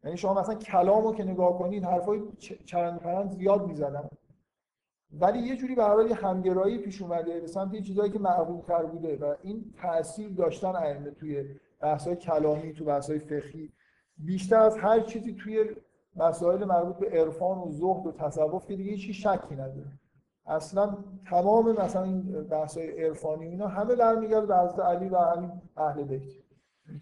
یعنی 0.03 0.17
شما 0.17 0.41
مثلا 0.41 0.55
کلامو 0.55 1.13
که 1.13 1.23
نگاه 1.23 1.59
کنید 1.59 1.83
حرفای 1.83 2.21
چرند 2.65 2.99
پرند 2.99 3.31
زیاد 3.31 3.67
می‌زدن 3.67 4.09
ولی 5.19 5.39
یه 5.39 5.55
جوری 5.55 5.75
به 5.75 5.83
حال 5.83 6.11
همگرایی 6.13 6.77
پیش 6.77 7.01
اومده 7.01 7.39
به 7.39 7.47
سمت 7.47 7.73
یه 7.73 7.81
چیزایی 7.81 8.11
که 8.11 8.19
معقول 8.19 8.61
تر 8.61 8.83
بوده 8.83 9.17
و 9.17 9.35
این 9.43 9.73
تاثیر 9.81 10.29
داشتن 10.29 10.75
ائمه 10.75 11.11
توی 11.11 11.45
بحث‌های 11.79 12.15
کلامی 12.15 12.73
تو 12.73 12.85
بحث‌های 12.85 13.19
فقهی. 13.19 13.69
بیشتر 14.17 14.59
از 14.59 14.77
هر 14.77 14.99
چیزی 14.99 15.33
توی 15.33 15.65
مسائل 16.15 16.65
مربوط 16.65 16.95
به 16.95 17.19
عرفان 17.19 17.57
و 17.57 17.71
زهد 17.71 18.07
و 18.07 18.11
تصوف 18.11 18.67
که 18.67 18.75
دیگه 18.75 18.91
هیچ 18.91 19.27
شکی 19.27 19.55
نداره. 19.55 19.91
اصلا 20.45 20.97
تمام 21.29 21.71
مثلا 21.71 22.03
این 22.03 22.21
بحث 22.21 22.77
های 22.77 23.05
عرفانی 23.05 23.47
اینا 23.47 23.67
همه 23.67 23.95
برمیگرده 23.95 24.45
به 24.45 24.57
حضرت 24.57 24.79
علی 24.79 25.09
و 25.09 25.17
همین 25.17 25.51
اهل 25.77 26.03
بیت. 26.03 26.21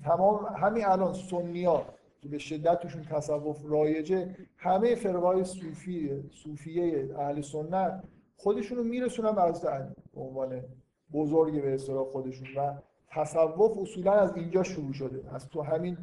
تمام 0.03 0.45
همین 0.45 0.85
الان 0.85 1.13
سنیا 1.13 1.85
که 2.21 2.29
به 2.29 2.37
شدت 2.37 2.79
توشون 2.79 3.03
تصوف 3.03 3.57
رایجه. 3.63 4.35
همه 4.57 4.95
فرقای 4.95 5.43
صوفی 5.43 6.23
صوفیه 6.31 7.15
اهل 7.17 7.41
سنت 7.41 8.03
خودشون 8.37 8.77
رو 8.77 8.83
میرسونن 8.83 9.35
به 9.35 9.41
حضرت 9.41 9.73
علی 9.73 9.89
به 10.13 10.21
عنوان 10.21 10.63
بزرگ 11.13 11.61
به 11.61 11.73
اصطلاح 11.73 12.05
خودشون 12.05 12.47
و 12.57 12.73
تصوف 13.09 13.77
اصولا 13.77 14.11
از 14.11 14.35
اینجا 14.35 14.63
شروع 14.63 14.93
شده. 14.93 15.35
از 15.35 15.49
تو 15.49 15.61
همین 15.61 15.97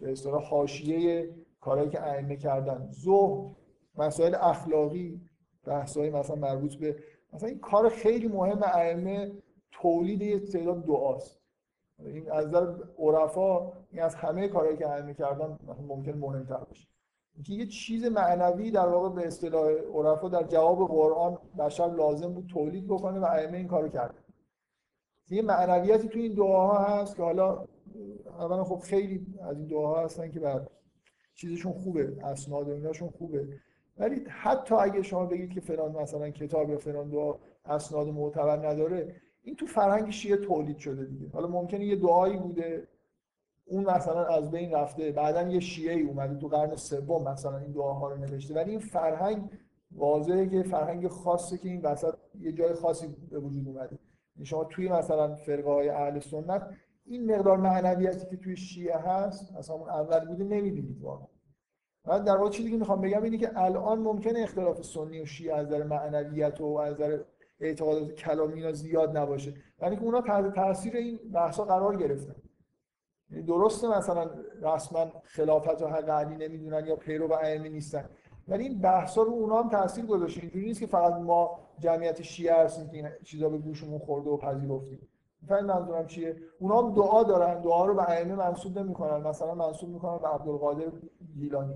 به 0.00 0.12
اصطلاح 0.12 0.44
حاشیه 0.44 1.30
کارهایی 1.60 1.90
که 1.90 2.02
ائمه 2.02 2.36
کردن. 2.36 2.88
زهد 2.90 3.56
مسائل 3.98 4.34
اخلاقی 4.34 5.20
بحث‌های 5.64 6.10
مثلا 6.10 6.36
مربوط 6.36 6.74
به 6.74 6.96
مثلا 7.32 7.48
این 7.48 7.58
کار 7.58 7.88
خیلی 7.88 8.28
مهم 8.28 8.62
ائمه 8.62 9.32
تولید 9.72 10.22
یه 10.22 10.38
تعداد 10.38 10.84
دعاست. 10.86 11.37
این 11.98 12.30
از 12.32 12.46
نظر 12.46 12.74
عرفا 12.98 13.72
این 13.90 14.02
از 14.02 14.14
همه 14.14 14.48
کارهایی 14.48 14.76
که 14.76 14.88
ائمه 14.88 15.14
کردن 15.14 15.58
ممکن 15.88 16.12
مهمتر 16.12 16.56
باشه. 16.56 16.88
اینکه 17.34 17.52
یه 17.52 17.66
چیز 17.66 18.04
معنوی 18.04 18.70
در 18.70 18.88
واقع 18.88 19.08
به 19.08 19.26
اصطلاح 19.26 19.70
عرفا 19.94 20.28
در 20.28 20.42
جواب 20.42 20.88
قرآن 20.88 21.38
بشر 21.58 21.94
لازم 21.94 22.32
بود 22.32 22.46
تولید 22.46 22.86
بکنه 22.86 23.20
و 23.20 23.24
ائمه 23.24 23.58
این 23.58 23.68
کارو 23.68 23.88
کرد 23.88 24.14
یه 25.30 25.42
معنویتی 25.42 26.08
تو 26.08 26.18
این 26.18 26.34
دعاها 26.34 26.84
هست 26.84 27.16
که 27.16 27.22
حالا 27.22 27.64
اولا 28.38 28.64
خب 28.64 28.78
خیلی 28.78 29.26
از 29.42 29.58
این 29.58 29.66
دعاها 29.66 30.04
هستن 30.04 30.30
که 30.30 30.40
بعد 30.40 30.70
چیزشون 31.34 31.72
خوبه 31.72 32.16
اسناد 32.24 32.68
ایناشون 32.68 33.10
خوبه. 33.10 33.48
ولی 33.98 34.24
حتی 34.28 34.74
اگه 34.74 35.02
شما 35.02 35.26
بگید 35.26 35.50
که 35.50 35.60
فلان 35.60 35.92
مثلا 35.92 36.30
کتاب 36.30 36.70
یا 36.70 36.78
فلان 36.78 37.10
دعا 37.10 37.34
اسناد 37.64 38.06
معتبر 38.06 38.68
نداره 38.68 39.16
این 39.48 39.56
تو 39.56 39.66
فرهنگ 39.66 40.10
شیعه 40.10 40.36
تولید 40.36 40.78
شده 40.78 41.04
دیگه. 41.04 41.30
حالا 41.32 41.48
ممکنه 41.48 41.84
یه 41.84 41.96
دعایی 41.96 42.36
بوده 42.36 42.88
اون 43.64 43.84
مثلا 43.84 44.24
از 44.24 44.50
بین 44.50 44.72
رفته 44.72 45.12
بعدا 45.12 45.42
یه 45.42 45.60
شیعه 45.60 45.94
ای 45.94 46.02
اومده 46.02 46.34
تو 46.34 46.48
قرن 46.48 46.76
سوم 46.76 47.28
مثلا 47.28 47.58
این 47.58 47.72
دعاها 47.72 48.08
رو 48.08 48.16
نوشته. 48.16 48.54
ولی 48.54 48.70
این 48.70 48.80
فرهنگ 48.80 49.50
واضحه 49.92 50.46
که 50.46 50.62
فرهنگ 50.62 51.08
خاصه 51.08 51.58
که 51.58 51.68
این 51.68 51.80
وسط 51.80 52.14
یه 52.40 52.52
جای 52.52 52.74
خاصی 52.74 53.16
به 53.30 53.38
وجود 53.38 53.68
اومده. 53.68 53.98
یعنی 54.36 54.46
شما 54.46 54.64
توی 54.64 54.88
مثلا 54.88 55.34
فرقه 55.34 55.70
های 55.70 55.88
اهل 55.88 56.20
سنت 56.20 56.70
این 57.06 57.34
مقدار 57.34 57.56
معنویتی 57.56 58.26
که 58.30 58.36
توی 58.36 58.56
شیعه 58.56 58.96
هست 58.96 59.56
اصلا 59.56 59.76
اون 59.76 59.88
اول 59.88 60.24
بوده 60.24 60.44
نمی‌بینید 60.44 61.02
واقعا. 61.02 61.26
من 62.06 62.24
در 62.24 62.36
واقع 62.36 62.50
چیزی 62.50 62.70
که 62.70 62.76
می‌خوام 62.76 63.00
بگم 63.00 63.22
اینه 63.22 63.38
که 63.38 63.58
الان 63.58 63.98
ممکنه 63.98 64.40
اختلاف 64.40 64.82
سنی 64.82 65.20
و 65.20 65.24
شیعه 65.24 65.54
از 65.54 65.66
نظر 65.66 65.82
معنویت 65.82 66.60
و 66.60 66.64
از 66.64 66.94
نظر 66.94 67.18
اعتقادات 67.60 68.12
کلامی 68.12 68.54
اینا 68.54 68.72
زیاد 68.72 69.16
نباشه. 69.16 69.54
یعنی 69.82 69.96
که 69.96 70.02
اونا 70.02 70.20
تحت 70.20 70.54
تاثیر 70.54 70.96
این 70.96 71.18
بحثا 71.32 71.64
قرار 71.64 71.96
گرفتن. 71.96 72.34
یعنی 73.30 73.42
درسته 73.42 73.98
مثلا 73.98 74.30
رسما 74.62 75.06
خلافت 75.24 75.82
و 75.82 75.86
حق 75.86 76.10
علی 76.10 76.48
نمی‌دونن 76.48 76.86
یا 76.86 76.96
پیرو 76.96 77.28
و 77.28 77.32
ائمه 77.32 77.68
نیستن. 77.68 78.10
ولی 78.48 78.64
این 78.64 78.80
بحثا 78.80 79.22
رو 79.22 79.32
اونا 79.32 79.62
هم 79.62 79.68
تاثیر 79.68 80.06
گذاشته. 80.06 80.40
اینجوری 80.40 80.66
نیست 80.66 80.80
که 80.80 80.86
فقط 80.86 81.12
ما 81.12 81.58
جمعیت 81.78 82.22
شیعه 82.22 82.54
هستیم 82.54 82.88
که 82.88 82.96
این 82.96 83.08
چیزا 83.24 83.48
به 83.48 83.58
گوشمون 83.58 83.98
خورده 83.98 84.30
و 84.30 84.36
پذیرفتیم. 84.36 85.08
فهم 85.48 85.64
منظورم 85.64 86.06
چیه؟ 86.06 86.36
اونا 86.58 86.82
هم 86.82 86.94
دعا 86.94 87.22
دارن. 87.22 87.60
دعا 87.60 87.86
رو 87.86 87.94
به 87.94 88.10
ائمه 88.10 88.34
منسوب 88.34 88.78
نمی‌کنن. 88.78 89.28
مثلا 89.28 89.54
منسوب 89.54 89.90
می‌کنن 89.90 90.18
به 90.18 90.28
عبدالقادر 90.28 90.92
گیلانی. 91.34 91.74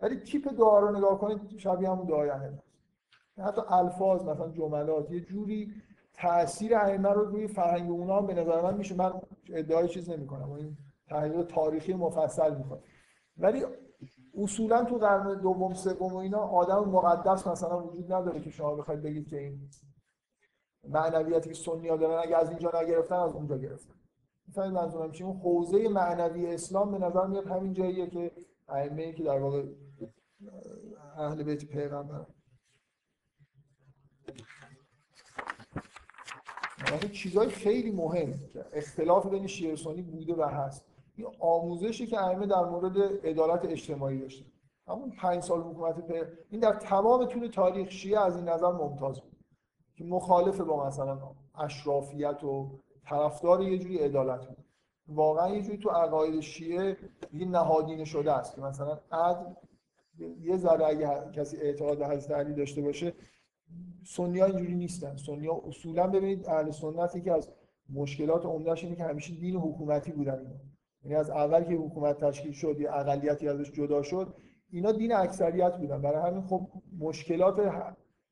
ولی 0.00 0.16
تیپ 0.16 0.52
دعا 0.58 0.78
رو 0.78 0.96
نگاه 0.96 1.18
کنید 1.18 1.58
شبیه 1.58 1.90
همون 1.90 2.06
دعای 2.06 2.30
اهل 2.30 2.52
حتی 3.38 3.62
الفاظ 3.68 4.22
مثلا 4.22 4.48
جملات 4.48 5.10
یه 5.10 5.20
جوری 5.20 5.72
تاثیر 6.12 6.76
ائمه 6.76 7.08
رو 7.08 7.24
روی 7.24 7.46
فرهنگ 7.46 7.90
اونا 7.90 8.20
به 8.20 8.34
نظر 8.34 8.62
من 8.62 8.76
میشه 8.76 8.94
من 8.94 9.12
ادعای 9.48 9.88
چیز 9.88 10.10
نمی‌کنم. 10.10 10.52
این 10.52 10.76
تحلیل 11.08 11.42
تاریخی 11.42 11.94
مفصل 11.94 12.56
می‌کنه 12.56 12.80
ولی 13.38 13.64
اصولا 14.38 14.84
تو 14.84 14.96
قرن 14.96 15.40
دوم 15.40 15.74
سوم 15.74 16.14
و 16.14 16.16
اینا 16.16 16.38
آدم 16.38 16.90
مقدس 16.90 17.46
مثلا 17.46 17.86
وجود 17.86 18.12
نداره 18.12 18.40
که 18.40 18.50
شما 18.50 18.74
بخواید 18.74 19.02
بگید 19.02 19.28
که 19.28 19.40
این 19.40 19.70
معنویتی 20.88 21.48
که 21.48 21.54
سنی 21.54 21.88
ها 21.88 21.96
دارن 21.96 22.22
اگه 22.22 22.36
از 22.36 22.50
اینجا 22.50 22.72
نگرفتن 22.82 23.14
از 23.14 23.34
اونجا 23.34 23.58
گرفتن. 23.58 23.94
مثلا 24.48 24.70
منظورم 24.70 25.12
چیه 25.12 25.26
اون 25.26 25.36
حوزه 25.36 25.88
معنوی 25.88 26.54
اسلام 26.54 26.90
به 26.90 26.98
نظر 26.98 27.26
میاد 27.26 27.46
همین 27.46 27.72
جاییه 27.72 28.06
که 28.06 28.32
ائمه 28.68 29.12
که 29.12 29.22
در 29.22 29.38
واقع 29.38 29.64
اهل 31.16 31.42
بیت 31.42 31.64
پیغمبر 31.64 32.26
مثلا 36.92 37.08
چیزهای 37.08 37.48
خیلی 37.48 37.90
مهم. 37.90 38.32
که 38.52 38.64
اختلاف 38.72 39.26
بین 39.26 39.46
شیعه 39.46 39.76
سنی 39.76 40.02
بوده 40.02 40.34
و 40.34 40.42
هست. 40.42 40.84
این 41.16 41.26
آموزشی 41.40 42.06
که 42.06 42.20
ائمه 42.20 42.46
در 42.46 42.64
مورد 42.64 43.26
عدالت 43.26 43.64
اجتماعی 43.64 44.18
داشته 44.18 44.44
همون 44.88 45.10
پنج 45.10 45.42
سال 45.42 45.60
حکومت 45.60 46.06
پی... 46.06 46.22
این 46.50 46.60
در 46.60 46.72
تمام 46.72 47.24
طول 47.24 47.46
تاریخ 47.46 47.90
شیعه 47.90 48.20
از 48.20 48.36
این 48.36 48.48
نظر 48.48 48.72
ممتاز 48.72 49.20
بود. 49.20 49.36
که 49.96 50.04
مخالف 50.04 50.60
با 50.60 50.86
مثلا 50.86 51.18
اشرافیت 51.58 52.44
و 52.44 52.80
طرفدار 53.08 53.62
یه 53.62 53.78
جوری 53.78 53.98
عدالت 53.98 54.46
بود. 54.46 54.64
واقعا 55.08 55.48
یه 55.48 55.62
جوری 55.62 55.78
تو 55.78 55.90
عقاید 55.90 56.40
شیعه 56.40 56.96
دیگه 57.30 57.46
نهادینه 57.46 58.04
شده 58.04 58.32
است 58.32 58.54
که 58.54 58.60
مثلا 58.60 58.98
عدل 59.12 59.54
یه 60.40 60.56
ذره 60.56 60.86
اگه 60.86 61.30
کسی 61.32 61.56
اعتقاد 61.56 61.98
به 61.98 62.06
حضرت 62.06 62.30
علی 62.30 62.54
داشته 62.54 62.82
باشه 62.82 63.12
سنی 64.04 64.40
ها 64.40 64.46
اینجوری 64.46 64.74
نیستن. 64.74 65.16
سنی 65.16 65.46
ها 65.46 65.62
اصولا 65.66 66.06
ببینید 66.06 66.48
اهل 66.48 66.70
سنت 66.70 67.16
یکی 67.16 67.30
از 67.30 67.50
مشکلات 67.92 68.46
عمدهش 68.46 68.84
اینه 68.84 68.96
که 68.96 69.04
همیشه 69.04 69.34
دین 69.34 69.56
حکومتی 69.56 70.12
بودن 70.12 70.38
اینا. 70.38 70.60
یعنی 71.02 71.14
از 71.14 71.30
اول 71.30 71.64
که 71.64 71.74
حکومت 71.74 72.24
تشکیل 72.24 72.52
شد 72.52 72.80
یا 72.80 72.92
اقلیتی 72.92 73.48
ازش 73.48 73.72
جدا 73.72 74.02
شد 74.02 74.34
اینا 74.70 74.92
دین 74.92 75.12
اکثریت 75.12 75.76
بودن. 75.76 76.02
برای 76.02 76.30
همین 76.30 76.42
خب 76.42 76.68
مشکلات 76.98 77.72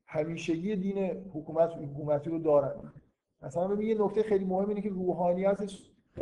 همیشگی 0.06 0.76
دین 0.76 0.98
حکومت 1.34 1.70
حکومتی 1.70 2.30
رو 2.30 2.38
دارن. 2.38 2.92
مثلا 3.42 3.68
ببین 3.68 3.88
یه 3.88 4.04
نکته 4.04 4.22
خیلی 4.22 4.44
مهم 4.44 4.68
اینه 4.68 4.80
که 4.80 4.88
روحانیت 4.88 5.70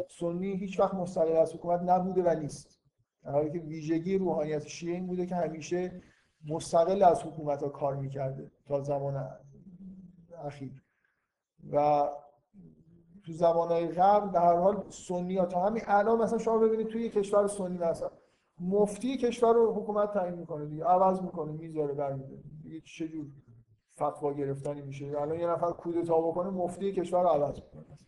سنی 0.09 0.57
هیچ 0.57 0.81
وقت 0.81 0.95
مستقل 0.95 1.37
از 1.37 1.55
حکومت 1.55 1.81
نبوده 1.81 2.23
و 2.23 2.39
نیست. 2.41 2.81
در 3.25 3.31
حالی 3.31 3.51
که 3.51 3.59
ویژگی 3.59 4.19
روحانیت 4.19 4.67
شیعه 4.67 4.95
این 4.95 5.07
بوده 5.07 5.27
که 5.27 5.35
همیشه 5.35 6.03
مستقل 6.49 7.03
از 7.03 7.23
حکومت 7.23 7.63
ها 7.63 7.69
کار 7.69 7.97
می‌کرده 7.97 8.51
تا 8.67 8.81
زمان 8.81 9.31
اخیر. 10.45 10.83
و 11.73 12.09
تو 13.25 13.33
زمانهای 13.33 13.89
قبل 13.89 14.31
در 14.31 14.41
هر 14.41 14.57
حال 14.57 14.85
سنی 14.89 15.37
ها 15.37 15.47
تا 15.47 15.61
همین 15.61 15.83
الان 15.87 16.23
مثلا 16.23 16.39
شما 16.39 16.59
ببینید 16.59 16.89
توی 16.89 17.09
کشور 17.09 17.47
سنی 17.47 17.79
مثلا 17.79 18.11
مفتی 18.61 19.17
کشور 19.17 19.55
رو 19.55 19.75
حکومت 19.75 20.15
تعیین 20.15 20.35
می‌کنه 20.35 20.67
دیگه 20.67 20.85
عوض 20.85 21.23
می‌کنه 21.23 21.53
می‌ذاره 21.53 21.95
برمیده 21.95 22.43
دیگه. 22.63 22.81
چه 22.81 23.09
جور 23.09 23.27
فتوا 23.95 24.33
گرفتنی 24.33 24.83
میشه؟ 24.83 25.07
الان 25.07 25.41
یه 25.41 25.47
نفر 25.47 25.71
کودتا 25.71 26.21
بکنه 26.21 26.51
مفتی 26.51 26.93
کشور 26.93 27.23
رو 27.23 27.29
عوض 27.29 27.55
می‌کنه. 27.55 27.99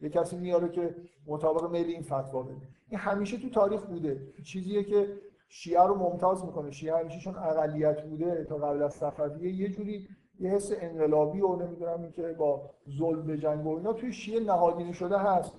یه 0.00 0.08
کسی 0.08 0.36
میاره 0.36 0.68
که 0.68 0.96
مطابق 1.26 1.70
میل 1.70 1.86
این 1.86 2.02
فتوا 2.02 2.42
بده. 2.42 2.68
این 2.88 3.00
همیشه 3.00 3.38
تو 3.38 3.50
تاریخ 3.50 3.82
بوده. 3.82 4.32
چیزیه 4.44 4.84
که 4.84 5.16
شیعه 5.52 5.82
رو 5.82 5.94
ممتاز 5.94 6.44
می‌کنه. 6.44 6.70
شیعه 6.70 6.96
همیشه 6.96 7.20
چون 7.20 7.34
اقلیت 7.36 8.02
بوده 8.02 8.44
تا 8.44 8.56
قبل 8.56 8.82
از 8.82 8.94
صفویه 8.94 9.52
یه 9.52 9.68
جوری 9.68 10.08
یه 10.40 10.50
حس 10.50 10.72
انقلابی 10.80 11.40
و 11.40 11.56
نمی‌دونم 11.56 12.02
این 12.02 12.12
که 12.12 12.22
با 12.22 12.70
ظلم 12.98 13.26
به 13.26 13.38
جنگ 13.38 13.66
و 13.66 13.76
اینا 13.76 13.92
توی 13.92 14.12
شیعه 14.12 14.40
نهادینه 14.40 14.92
شده 14.92 15.18
هست. 15.18 15.52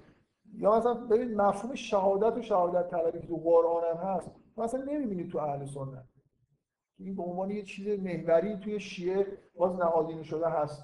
یا 0.54 0.78
مثلا 0.78 0.94
ببین 0.94 1.42
مفهوم 1.42 1.76
شهادت 1.76 2.38
و 2.38 2.42
شهادت 2.42 2.90
طلبی 2.90 3.20
که 3.20 3.28
تو 3.28 3.38
قرآن 3.38 3.84
هم 3.84 4.08
هست 4.08 4.32
مثلا 4.58 4.84
نمی‌بینید 4.84 5.32
تو 5.32 5.38
اهل 5.38 5.66
سنت. 5.66 6.06
این 7.00 7.16
به 7.16 7.24
عنوان 7.24 7.52
یه 7.52 7.64
چیز 7.64 8.00
محوری 8.00 8.58
توی 8.58 8.80
شیعه 8.80 9.28
باز 9.56 9.76
نهادینه 9.76 10.24
شده 10.24 10.50
هست 10.50 10.84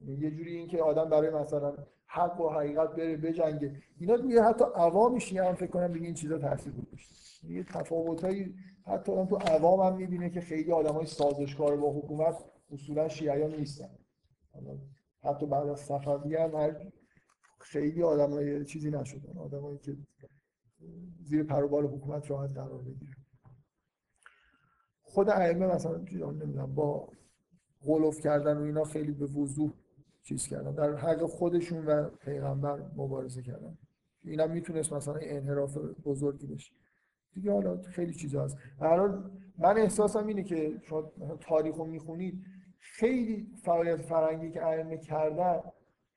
یه 0.00 0.30
جوری 0.30 0.56
اینکه 0.56 0.82
آدم 0.82 1.10
برای 1.10 1.30
مثلا 1.30 1.74
حق 2.06 2.40
و 2.40 2.48
حقیقت 2.48 2.90
بره 2.90 3.16
بجنگه. 3.16 3.82
اینا 4.00 4.16
دیگه 4.16 4.42
حتی 4.42 4.64
عوام 4.74 5.18
شیعه 5.18 5.44
هم 5.44 5.54
فکر 5.54 5.70
کنم 5.70 5.92
دیگه 5.92 6.04
این 6.04 6.14
چیزا 6.14 6.38
تاثیر 6.38 6.72
گذاشته. 6.72 7.33
یه 7.48 7.64
تفاوتایی 7.64 8.54
حتی 8.86 9.12
آدم 9.12 9.26
تو 9.26 9.36
عوام 9.36 9.80
هم 9.80 9.96
می‌بینه 9.96 10.30
که 10.30 10.40
خیلی 10.40 10.72
آدمای 10.72 11.06
سازشکار 11.06 11.76
با 11.76 11.92
حکومت 11.92 12.44
اصولا 12.70 13.08
شیعیان 13.08 13.54
نیستن. 13.54 13.90
حتی 15.22 15.46
بعد 15.46 15.68
از 15.68 15.80
صفوی 15.80 16.36
هم 16.36 16.76
خیلی 17.60 18.02
آدمای 18.02 18.64
چیزی 18.64 18.90
نشدن 18.90 19.38
آدمایی 19.38 19.78
که 19.78 19.96
زیر 21.22 21.42
پروبال 21.42 21.86
حکومت 21.86 22.30
راحت 22.30 22.50
قرار 22.50 22.82
بگیره. 22.82 23.12
خود 25.02 25.30
ائمه 25.30 25.66
مثلا 25.66 25.96
نمی‌دونم 25.96 26.74
با 26.74 27.08
غلوف 27.82 28.20
کردن 28.20 28.56
و 28.56 28.62
اینا 28.62 28.84
خیلی 28.84 29.12
به 29.12 29.26
وضوح 29.26 29.72
چیز 30.22 30.46
کردن. 30.46 30.74
در 30.74 30.96
حق 30.96 31.26
خودشون 31.26 31.86
و 31.86 32.08
پیغمبر 32.08 32.90
مبارزه 32.96 33.42
کردن. 33.42 33.78
اینا 34.24 34.46
می‌تونست 34.46 34.92
مثلا 34.92 35.14
انحراف 35.14 35.78
بزرگی 36.04 36.46
بشه. 36.46 36.72
دیگه 37.34 37.52
حالا 37.52 37.82
خیلی 37.82 38.14
چیزا 38.14 38.44
هست. 38.44 38.58
الان 38.80 39.30
من 39.58 39.78
احساسم 39.78 40.26
اینه 40.26 40.42
که 40.42 40.72
شما 40.82 41.12
تاریخ 41.40 41.74
رو 41.74 41.84
می‌خونید 41.84 42.44
خیلی 42.78 43.46
فعالیت 43.62 44.02
فرنگی 44.02 44.50
که 44.50 44.66
ائمه 44.66 44.98
کردن 44.98 45.60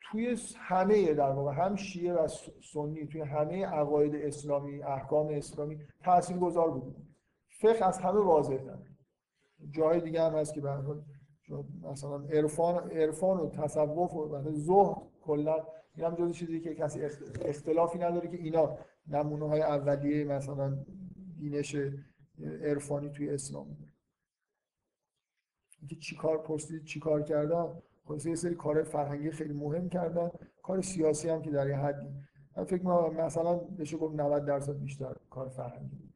توی 0.02 0.38
همه 0.57 1.14
در 1.14 1.30
واقع 1.30 1.52
هم 1.52 1.76
شیعه 1.76 2.14
و 2.14 2.27
سنی 2.73 3.07
توی 3.07 3.22
همه 3.22 3.65
عقاید 3.65 4.15
اسلامی 4.15 4.84
احکام 4.84 5.27
اسلامی 5.27 5.80
تاثیرگذار 6.03 6.72
بود 6.72 6.95
فقه 7.49 7.85
از 7.85 7.99
همه 7.99 8.19
واضح 8.19 8.57
جای 9.72 10.02
دیگه 10.02 10.22
هم 10.22 10.35
هست 10.35 10.53
که 10.53 10.61
به 10.61 10.69
مثلا 11.81 12.15
عرفان 12.15 12.91
عرفان 12.91 13.38
و 13.38 13.49
تصوف 13.49 14.14
و 14.14 14.26
مثلا 14.26 14.52
زهد 14.52 14.98
کلا 15.22 15.56
این 15.95 16.06
هم 16.06 16.15
جز 16.15 16.31
چیزی 16.31 16.60
که 16.60 16.76
کسی 16.76 17.02
اختلافی 17.45 17.99
نداره 17.99 18.27
که 18.27 18.38
اینا 18.38 18.77
نمونه 19.07 19.48
های 19.48 19.61
اولیه 19.61 20.23
مثلا 20.23 20.77
دینش 21.39 21.76
عرفانی 22.61 23.09
توی 23.09 23.30
اسلام 23.30 23.77
اینکه 25.80 25.95
چیکار 25.95 26.38
پرسید 26.43 26.84
چیکار 26.84 27.23
کردن 27.23 27.81
خلاص 28.05 28.26
یه 28.26 28.35
سری 28.35 28.55
کار 28.55 28.84
فرهنگی 28.84 29.31
خیلی 29.31 29.53
مهم 29.53 29.89
کردن 29.89 30.31
کار 30.64 30.81
سیاسی 30.81 31.30
هم 31.30 31.41
که 31.41 31.51
در 31.51 31.69
یه 31.69 31.77
حدی. 31.77 32.07
من 32.57 32.64
فکر 32.64 32.77
می‌کنم 32.77 33.26
مثلا 33.26 33.55
بشه 33.55 33.97
گفت 33.97 34.15
90 34.15 34.45
درصد 34.45 34.80
بیشتر 34.80 35.15
کار 35.30 35.49
فرهنگی. 35.49 36.14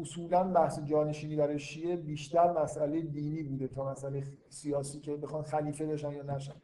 اصولا 0.00 0.44
بحث 0.44 0.80
جانشینی 0.80 1.36
برای 1.36 1.58
شیعه 1.58 1.96
بیشتر 1.96 2.52
مسئله 2.62 3.00
دینی 3.00 3.42
بوده 3.42 3.68
تا 3.68 3.90
مسئله 3.92 4.24
سیاسی 4.48 5.00
که 5.00 5.16
بخوان 5.16 5.44
خلیفه 5.44 5.86
بشن 5.86 6.12
یا 6.12 6.22
نشن. 6.22 6.60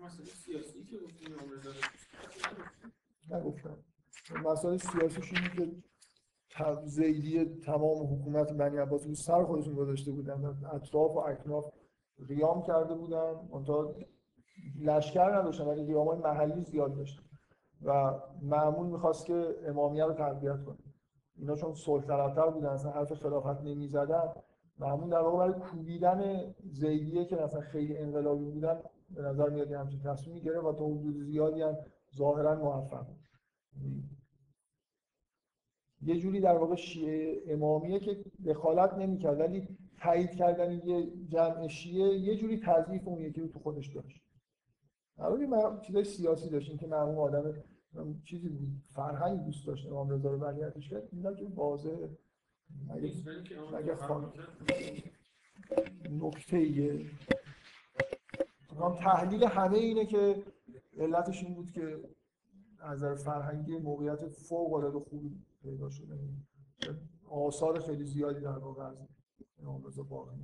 مسئله 0.00 0.26
سیاسی 0.26 0.84
که 0.84 0.96
نگفتم. 3.30 3.85
مسئله 4.34 4.76
سیاسیش 4.76 5.32
اینه 5.32 5.72
که 6.48 6.76
زیدی 6.84 7.44
تمام 7.44 8.14
حکومت 8.14 8.52
بنی 8.52 8.76
عباس 8.76 9.06
رو 9.06 9.14
سر 9.14 9.44
خودشون 9.44 9.74
گذاشته 9.74 10.12
بودن. 10.12 10.58
اطراف 10.72 11.16
و 11.16 11.18
اکناف 11.18 11.72
قیام 12.28 12.62
کرده 12.62 12.94
بودن. 12.94 13.34
اونتا 13.50 13.94
لشکر 14.80 15.38
نداشتن 15.38 15.64
ولی 15.64 15.86
قیام 15.86 16.08
های 16.08 16.18
محلی 16.18 16.64
زیاد 16.64 16.96
داشتن. 16.96 17.22
و 17.82 18.20
معمول 18.42 18.86
می‌خواست 18.86 19.26
که 19.26 19.56
امامیه 19.66 20.04
رو 20.04 20.12
تقویت 20.12 20.64
کنه. 20.64 20.76
اینا 21.36 21.54
چون 21.54 21.74
صلح 21.74 22.04
طلبتر 22.04 22.50
بودن 22.50 22.68
اصلا 22.68 22.90
حرف 22.90 23.12
خلافت 23.12 23.60
نمی‌زدن. 23.62 24.32
معمول 24.78 25.10
در 25.10 25.20
واقع 25.20 25.38
برای 25.38 25.60
کوبیدن 25.60 26.54
زیدیه 26.64 27.24
که 27.24 27.42
اصلا 27.42 27.60
خیلی 27.60 27.98
انقلابی 27.98 28.44
بودن 28.44 28.80
به 29.10 29.22
نظر 29.22 29.48
میاد 29.48 29.72
همچین 29.72 30.00
تصمیمی 30.00 30.40
گرفت 30.40 30.64
و 30.64 30.72
تا 30.72 30.84
حدود 30.84 31.16
زیادی 31.16 31.62
هم 31.62 31.76
ظاهرا 32.16 32.54
موفق 32.54 33.06
یه 36.06 36.18
جوری 36.18 36.40
در 36.40 36.56
واقع 36.58 36.74
شیعه 36.74 37.42
امامیه 37.48 37.98
که 37.98 38.24
دخالت 38.46 38.94
نمی‌کرد 38.94 39.40
ولی 39.40 39.68
تایید 39.98 40.30
کردن 40.30 40.72
یه 40.72 41.06
جمع 41.28 41.68
شیعه 41.68 42.18
یه 42.18 42.36
جوری 42.36 42.60
تضعیف 42.60 43.08
اون 43.08 43.20
یکی 43.20 43.40
رو 43.40 43.48
تو 43.48 43.58
خودش 43.58 43.86
داشت. 43.86 44.22
در 45.18 45.80
چیزای 45.86 46.04
سیاسی 46.04 46.50
داشتیم 46.50 46.78
که 46.78 46.86
معمول 46.86 47.18
آدم 47.18 47.54
چیزی 48.24 48.48
بود 48.48 48.68
فرهنگ 48.94 49.44
دوست 49.44 49.66
داشت 49.66 49.86
امام 49.86 50.10
رضا 50.10 50.30
رو 50.30 50.38
برگردش 50.38 50.88
کرد. 50.88 51.08
اینا 51.12 51.32
که 51.32 51.46
واضح 51.54 51.90
اگه 52.90 53.12
اگه 53.76 53.94
خان... 53.94 54.32
نکته 56.10 56.56
ایه 56.56 57.06
تحلیل 59.00 59.44
همه 59.44 59.78
اینه 59.78 60.06
که 60.06 60.42
علتش 60.98 61.44
این 61.44 61.54
بود 61.54 61.70
که 61.70 62.00
از 62.78 63.02
نظر 63.02 63.14
فرهنگی 63.14 63.78
موقعیت 63.78 64.28
فوق 64.28 64.72
العاده 64.72 64.98
خوبی 64.98 65.36
پیدا 65.66 65.90
شده. 65.90 66.18
آثار 67.30 67.80
خیلی 67.80 68.04
زیادی 68.04 68.40
در 68.40 68.58
واقع 68.58 68.82
از 68.84 68.96
امام 69.62 69.86
رضا 69.86 70.02
باقی 70.02 70.36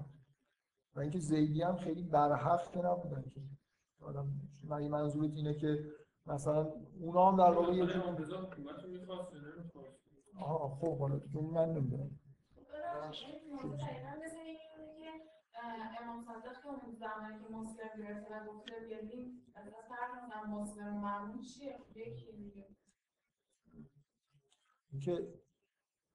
و 0.94 1.00
اینکه 1.00 1.18
زیدی 1.18 1.62
هم 1.62 1.76
خیلی 1.76 2.02
برحق 2.02 2.70
که 2.72 2.78
نبودن 2.78 3.22
که 3.22 3.40
آدم 4.00 4.28
من 4.64 4.88
منظورت 4.88 5.30
اینه 5.34 5.54
که 5.54 5.84
مثلا 6.26 6.72
اونا 7.00 7.30
هم 7.30 7.36
در 7.36 7.52
واقع 7.52 7.72
یه 7.72 7.86
جور 7.86 8.02
آها 10.40 10.68
خب 10.68 10.98
حالا 10.98 11.20
اون 11.34 11.44
من 11.54 11.72
نمی‌دونم. 11.72 12.10
امام 16.00 16.24
صادق 16.24 16.62
که 16.62 16.68
اون 16.68 16.94
زمانی 16.94 17.38
که 17.42 17.48
مسلم 17.52 17.90
گرفته 17.98 18.40
و 18.40 18.46
گفته 18.46 18.74
بیادیم 18.86 19.52
از 19.54 19.64
طرف 19.64 20.48
مسلم 20.48 21.00
معمول 21.00 21.42
چیه 21.42 21.78
یکی 21.94 22.32
دیگه 22.32 22.66
اینکه 24.92 25.28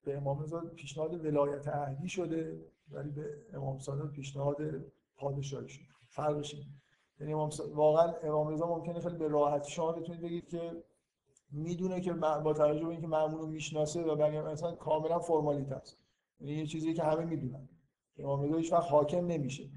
به 0.03 0.17
امام 0.17 0.43
رضا 0.43 0.59
پیشنهاد 0.59 1.25
ولایت 1.25 1.67
اهلی 1.67 2.09
شده 2.09 2.61
ولی 2.91 3.11
به 3.11 3.37
امام 3.53 3.79
صادق 3.79 4.11
پیشنهاد 4.11 4.57
پادشاهی 5.15 5.69
شده. 5.69 5.85
فرقش 6.07 6.55
یعنی 7.19 7.33
امام 7.33 7.49
واقعا 7.73 8.13
امام 8.23 8.47
رضا 8.47 8.67
ممکنه 8.67 8.99
خیلی 8.99 9.15
به 9.15 9.27
راحتی 9.27 9.71
شما 9.71 9.91
بتونید 9.91 10.21
بگید 10.21 10.47
که 10.47 10.83
می‌دونه 11.51 12.01
که 12.01 12.13
با 12.13 12.53
توجه 12.53 12.85
به 12.85 12.91
اینکه 12.91 13.07
معمول 13.07 13.49
می‌شناسه 13.49 14.03
و 14.03 14.15
بنی 14.15 14.41
مثلا 14.41 14.75
کاملا 14.75 15.19
فرمالیته 15.19 15.75
است. 15.75 15.97
یعنی 16.39 16.53
یه 16.53 16.65
چیزی 16.65 16.93
که 16.93 17.03
همه 17.03 17.25
می‌دونن. 17.25 17.69
امام 18.19 18.41
رضا 18.41 18.57
هیچ 18.57 18.73
وقت 18.73 18.91
حاکم 18.91 19.25
نمیشه. 19.25 19.69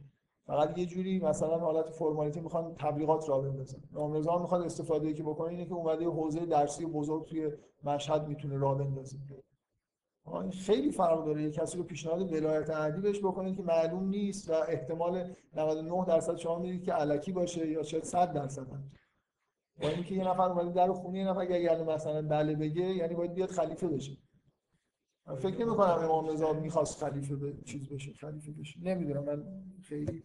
فقط 0.50 0.78
یه 0.78 0.86
جوری 0.86 1.18
مثلا 1.20 1.58
حالت 1.58 1.90
فرمالیتی 1.90 2.40
می‌خوان 2.40 2.74
تبلیغات 2.74 3.28
را 3.28 3.40
بندازن. 3.40 3.78
امام 3.94 4.12
رضا 4.12 4.38
می‌خواد 4.38 4.62
استفاده 4.62 5.12
که 5.12 5.22
بکنه 5.22 5.48
اینه 5.48 5.66
که 5.66 5.72
اومده 5.72 6.04
حوزه 6.04 6.46
درسی 6.46 6.86
بزرگ 6.86 7.26
توی 7.26 7.52
مشهد 7.84 8.28
می‌تونه 8.28 8.58
راه 8.58 8.78
بندازه. 8.78 9.16
این 10.26 10.50
خیلی 10.50 10.90
فرق 10.90 11.24
داره. 11.24 11.42
یه 11.42 11.50
کسی 11.50 11.78
رو 11.78 11.84
پیشنهاد 11.84 12.32
ولایت 12.32 12.70
عهدی 12.70 13.00
بهش 13.00 13.18
بکنید 13.18 13.56
که 13.56 13.62
معلوم 13.62 14.08
نیست 14.08 14.50
و 14.50 14.52
احتمال 14.52 15.34
99 15.56 16.04
درصد 16.04 16.36
شما 16.36 16.58
می‌دید 16.58 16.84
که 16.84 16.92
علکی 16.92 17.32
باشه 17.32 17.70
یا 17.70 17.82
شاید 17.82 18.04
100 18.04 18.32
درصد 18.32 18.72
هم. 18.72 18.90
با 19.82 19.88
اینکه 19.88 20.14
یه 20.14 20.28
نفر 20.28 20.42
اومده 20.42 20.70
در 20.70 20.92
خونه 20.92 21.18
یه 21.18 21.28
نفر 21.28 21.40
اگر 21.40 21.84
مثلا 21.84 22.22
بله 22.22 22.54
بگه 22.54 22.82
یعنی 22.82 23.14
باید 23.14 23.34
بیاد 23.34 23.50
خلیفه 23.50 23.88
بشه. 23.88 24.16
فکر 25.38 25.56
نمی 25.56 25.76
کنم 25.76 26.04
امام 26.04 26.28
رضا 26.28 26.52
می‌خواست 26.52 27.04
خلیفه 27.04 27.36
به 27.36 27.54
چیز 27.64 27.88
بشه 27.88 28.12
خلیفه 28.12 28.52
بشه. 28.52 28.80
نمی‌دونم 28.82 29.24
من 29.24 29.44
خیلی 29.82 30.22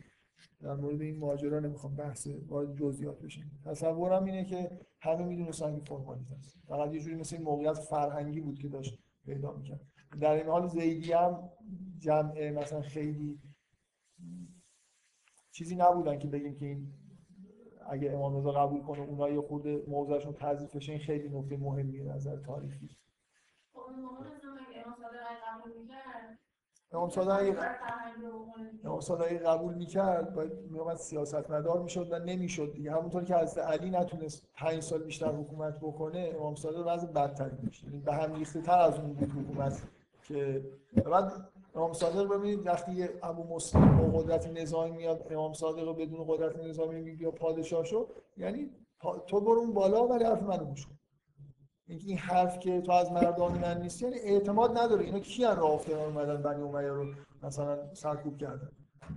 در 0.62 0.76
مورد 0.76 1.02
این 1.02 1.20
ماجرا 1.20 1.60
نمی‌خوام 1.60 1.96
بحث 1.96 2.28
وارد 2.48 2.76
جزئیات 2.76 3.20
بشیم. 3.22 3.62
تصورم 3.66 4.24
اینه 4.24 4.46
که 4.46 4.80
همه 5.02 5.26
می‌دونستن 5.26 5.76
که 5.76 5.82
فرمالیته 5.82 6.34
است. 6.34 6.58
فقط 6.68 6.94
یه 6.94 7.00
جوری 7.00 7.16
مثل 7.16 7.36
این 7.36 7.46
موقعیت 7.46 7.74
فرهنگی 7.74 8.42
بود 8.42 8.60
که 8.60 8.70
داشت 8.70 9.00
پیدا 9.26 9.52
می‌کرد. 9.52 9.82
در 10.22 10.34
این 10.34 10.48
حال 10.48 10.68
زیدی 10.68 11.14
هم 11.14 11.50
جمع 12.00 12.50
مثلا 12.50 12.82
خیلی 12.82 13.40
چیزی 15.52 15.76
نبودن 15.76 16.20
که 16.20 16.28
بگیم 16.28 16.56
که 16.56 16.66
این 16.66 16.94
اگه 17.90 18.12
امام 18.12 18.38
رضا 18.38 18.52
قبول 18.52 18.82
کنه 18.82 19.00
اونها 19.02 19.30
یه 19.30 19.42
خود 19.42 19.68
موضعشون 19.68 20.34
تضعیف 20.34 20.76
بشه 20.76 20.92
این 20.92 21.02
خیلی 21.02 21.30
نکته 21.30 21.58
مهمیه 21.58 22.04
نظر 22.04 22.38
تاریخی. 22.38 22.90
خب 23.74 23.80
امام 26.96 27.10
صادق 27.10 27.40
اگه 27.40 27.56
امام 28.86 29.00
صادق 29.00 29.28
قبول 29.28 29.74
می‌کرد 29.74 30.34
باید 30.34 30.52
میومد 30.72 30.96
سیاستمدار 30.96 31.82
می‌شد 31.82 32.12
و 32.12 32.20
نمی‌شد 32.20 32.72
دیگه. 32.74 32.92
همونطور 32.92 33.24
که 33.24 33.36
حضرت 33.36 33.66
علی 33.66 33.90
نتونست 33.90 34.48
پنج 34.56 34.84
سال 34.84 35.04
بیشتر 35.04 35.32
حکومت 35.32 35.80
بکنه 35.80 36.34
امام 36.36 36.56
صادق 36.56 36.88
وضع 36.88 37.08
بدتری 37.08 37.58
یعنی 37.84 38.00
به 38.00 38.14
هم 38.14 38.34
ریخته 38.34 38.62
تر 38.62 38.80
از 38.80 39.00
اون 39.00 39.14
بود 39.14 39.30
حکومت 39.32 39.82
که 40.24 40.66
بعد 41.12 41.32
امام 41.76 41.94
صادق 41.94 42.28
ببینید 42.30 42.68
وقتی 42.68 43.10
ابو 43.24 43.56
مسلم 43.56 43.98
با 43.98 44.20
قدرت 44.20 44.48
نظامی 44.48 44.92
میاد 44.92 45.28
امام 45.32 45.54
صادق 45.54 45.98
بدون 45.98 46.26
قدرت 46.28 46.58
نظامی 46.58 47.02
میگه 47.02 47.32
پادشاه 47.32 47.84
شو 47.84 48.08
یعنی 48.38 48.70
تو 49.28 49.42
برو 49.42 49.60
اون 49.60 49.74
بالا 49.74 50.08
ولی 50.08 50.24
حرف 50.24 50.44
منو 50.44 50.66
گوش 50.66 50.86
کن. 50.86 50.96
این 51.88 52.18
حرف 52.18 52.60
که 52.60 52.82
تو 52.82 52.92
از 52.92 53.12
مردان 53.12 53.58
من 53.58 53.82
نیستی 53.82 54.06
یعنی 54.06 54.20
اعتماد 54.20 54.78
نداره. 54.78 55.06
اینا 55.06 55.20
کی 55.20 55.44
راه 55.44 55.72
افتادن؟ 55.72 56.00
اومدن 56.00 56.42
بنی 56.42 56.62
امیه 56.62 56.90
رو 56.90 57.14
مثلا 57.44 57.94
سرکوب 57.94 58.38
کردن. 58.38 58.72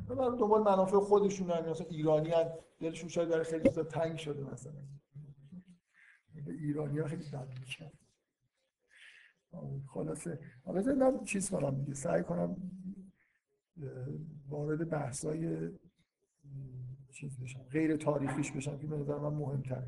برای 0.09 0.39
دنبال 0.39 0.63
منافع 0.63 0.99
خودشون 0.99 1.51
هم 1.51 1.71
مثلا 1.71 1.87
ایرانی 1.87 2.31
هم 2.31 2.49
دلشون 2.81 3.09
شاید 3.09 3.29
برای 3.29 3.45
خیلی 3.45 3.69
چیزا 3.69 3.83
تنگ 3.83 4.17
شده 4.17 4.53
مثلا. 4.53 4.83
ایرانی 6.47 6.99
ها 6.99 7.07
خیلی 7.07 7.25
بد 7.33 7.49
می‌کرد 7.61 7.93
خلاصه. 9.95 10.41
حالا 10.65 10.95
من 10.95 11.25
چیز 11.25 11.51
کنم 11.51 11.79
دیگه. 11.79 11.95
سعی 11.95 12.23
کنم 12.23 12.57
وارد 14.49 14.89
بحثای 14.89 15.71
چیز 17.11 17.41
بشم 17.41 17.63
غیر 17.63 17.97
تاریخیش 17.97 18.53
بشم 18.53 18.79
که 18.79 18.87
به 18.87 18.97
نظر 18.97 19.19
من 19.19 19.33
مهمتر 19.33 19.83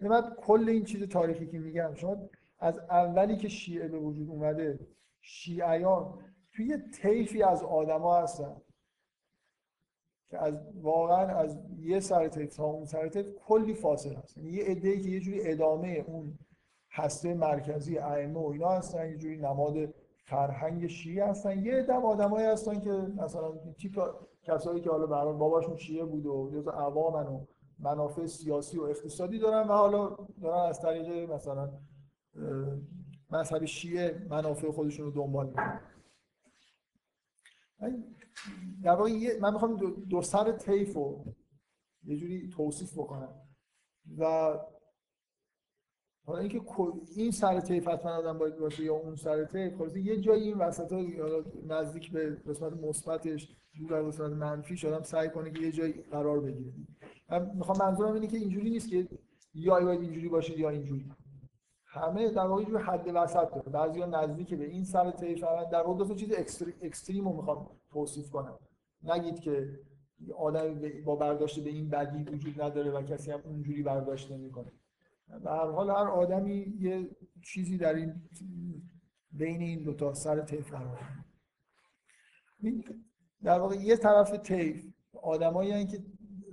من 0.00 0.34
کل 0.38 0.68
این 0.68 0.84
چیز 0.84 1.02
تاریخی 1.02 1.46
که 1.46 1.58
میگم 1.58 1.94
شما 1.94 2.16
از 2.58 2.78
اولی 2.78 3.36
که 3.36 3.48
شیعه 3.48 3.88
به 3.88 3.98
وجود 3.98 4.28
اومده 4.28 4.88
شیعیان 5.20 6.18
توی 6.52 6.66
یه 6.66 6.82
طیفی 7.02 7.42
از 7.42 7.62
آدما 7.62 8.16
هستن 8.16 8.56
که 10.30 10.38
از 10.38 10.60
واقعا 10.74 11.26
از 11.26 11.58
یه 11.78 12.00
سر 12.00 12.28
طیف 12.28 12.56
تا 12.56 12.64
اون 12.64 12.84
سر 12.84 13.08
طیف 13.08 13.26
کلی 13.46 13.74
فاصله 13.74 14.18
هست 14.18 14.36
یعنی 14.36 14.50
یه 14.50 14.64
عده‌ای 14.64 15.00
که 15.00 15.08
یه 15.08 15.20
جوری 15.20 15.50
ادامه 15.50 16.04
اون 16.06 16.38
هسته 16.90 17.34
مرکزی 17.34 17.98
ائمه 17.98 18.40
و 18.40 18.46
اینا 18.46 18.68
هستن 18.68 19.10
یه 19.10 19.16
جوری 19.16 19.36
نماد 19.36 19.94
فرهنگ 20.24 20.86
شیعه 20.86 21.26
هستن. 21.26 21.64
یه 21.64 21.74
عده 21.74 21.92
آدمایی 21.92 22.46
هستن 22.46 22.80
که 22.80 22.90
مثلا 22.90 23.52
تیپ 23.78 24.14
کسایی 24.42 24.80
که 24.80 24.90
حالا 24.90 25.06
برای 25.06 25.32
باباشون 25.32 25.76
شیعه 25.76 26.04
بود 26.04 26.26
و 26.26 26.50
جز 26.54 26.68
عوامن 26.68 27.26
و 27.26 27.44
منافع 27.82 28.26
سیاسی 28.26 28.78
و 28.78 28.82
اقتصادی 28.82 29.38
دارن 29.38 29.68
و 29.68 29.72
حالا 29.72 30.16
دارن 30.42 30.68
از 30.68 30.80
طریق 30.80 31.30
مثلا 31.30 31.80
مذهب 33.30 33.64
شیعه 33.64 34.26
منافع 34.30 34.70
خودشون 34.70 35.06
رو 35.06 35.12
دنبال 35.12 35.46
می‌کنن. 35.46 35.80
در 38.82 38.90
واقع 38.90 39.38
من 39.40 39.52
می‌خوام 39.52 39.76
دو, 40.08 40.22
سر 40.22 40.52
طیف 40.52 40.94
رو 40.94 41.34
یه 42.04 42.16
جوری 42.16 42.48
توصیف 42.48 42.98
بکنم. 42.98 43.34
و 44.18 44.24
حالا 46.24 46.38
اینکه 46.38 46.60
این 47.16 47.30
سر 47.30 47.60
طیف 47.60 47.88
حتما 47.88 48.10
آدم 48.10 48.38
باید 48.38 48.58
باشه 48.58 48.84
یا 48.84 48.94
اون 48.94 49.16
سر 49.16 49.44
طیف 49.44 49.76
خلاصه 49.76 50.00
یه 50.00 50.20
جایی 50.20 50.42
این 50.42 50.58
وسط 50.58 50.92
نزدیک 51.66 52.12
به 52.12 52.30
قسمت 52.30 52.72
مثبتش 52.72 53.56
دور 53.78 53.94
از 53.94 54.06
قسمت 54.06 54.32
منفیش 54.32 54.84
آدم 54.84 55.02
سعی 55.02 55.28
کنه 55.28 55.50
که 55.50 55.62
یه 55.62 55.72
جایی 55.72 55.92
قرار 55.92 56.40
بگیره. 56.40 56.72
من 57.32 57.50
می‌خوام 57.54 57.78
منظورم 57.78 58.14
اینه 58.14 58.26
که 58.26 58.36
اینجوری 58.36 58.70
نیست 58.70 58.88
که 58.88 59.08
یا 59.54 59.80
باید 59.80 60.00
اینجوری 60.00 60.28
باشه 60.28 60.58
یا 60.58 60.70
اینجوری. 60.70 61.12
همه 61.84 62.30
در 62.30 62.46
واقع 62.46 62.62
یه 62.62 62.78
حد 62.78 63.10
وسط 63.14 63.54
داره. 63.54 63.68
بعضیا 63.70 64.06
نزدیک 64.06 64.54
به 64.54 64.64
این 64.64 64.84
سر 64.84 65.10
طیف 65.10 65.40
در 65.72 65.82
واقع 65.82 66.04
دو 66.04 66.14
چیز 66.14 66.32
اکستر- 66.32 66.72
اکستریم 66.82 67.28
رو 67.28 67.36
می‌خوام 67.36 67.70
توصیف 67.90 68.30
کنم. 68.30 68.58
نگید 69.02 69.40
که 69.40 69.80
آدم 70.38 70.80
با 71.04 71.16
برداشت 71.16 71.60
به 71.60 71.70
این 71.70 71.88
بدی 71.88 72.22
وجود 72.22 72.62
نداره 72.62 72.90
و 72.90 73.02
کسی 73.02 73.30
هم 73.30 73.40
اونجوری 73.44 73.82
برداشت 73.82 74.32
نمی‌کنه. 74.32 74.72
به 75.44 75.50
هر 75.50 75.70
حال 75.70 75.90
هر 75.90 76.08
آدمی 76.08 76.74
یه 76.80 77.10
چیزی 77.42 77.78
در 77.78 77.94
این 77.94 78.22
بین 79.32 79.60
این 79.60 79.82
دو 79.82 79.94
تا 79.94 80.14
سر 80.14 80.40
طیف 80.40 80.70
قرار 80.70 80.98
در 83.42 83.58
واقع 83.58 83.76
یه 83.76 83.96
طرف 83.96 84.32
طیف 84.32 84.86
آدمایی 85.22 85.86
که 85.86 86.02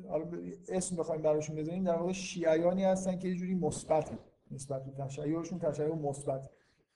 حالا 0.09 0.25
اسم 0.69 0.95
بخوایم 0.95 1.21
براشون 1.21 1.55
بزنیم 1.55 1.83
در 1.83 1.95
واقع 1.95 2.11
شیعیانی 2.11 2.83
هستن 2.83 3.17
که 3.17 3.27
یه 3.27 3.35
جوری 3.35 3.55
مثبت 3.55 4.11
نسبت 4.51 4.85
به 4.85 4.91
تشیعشون 4.91 5.59
تشیع 5.59 5.95
مثبت. 5.95 6.49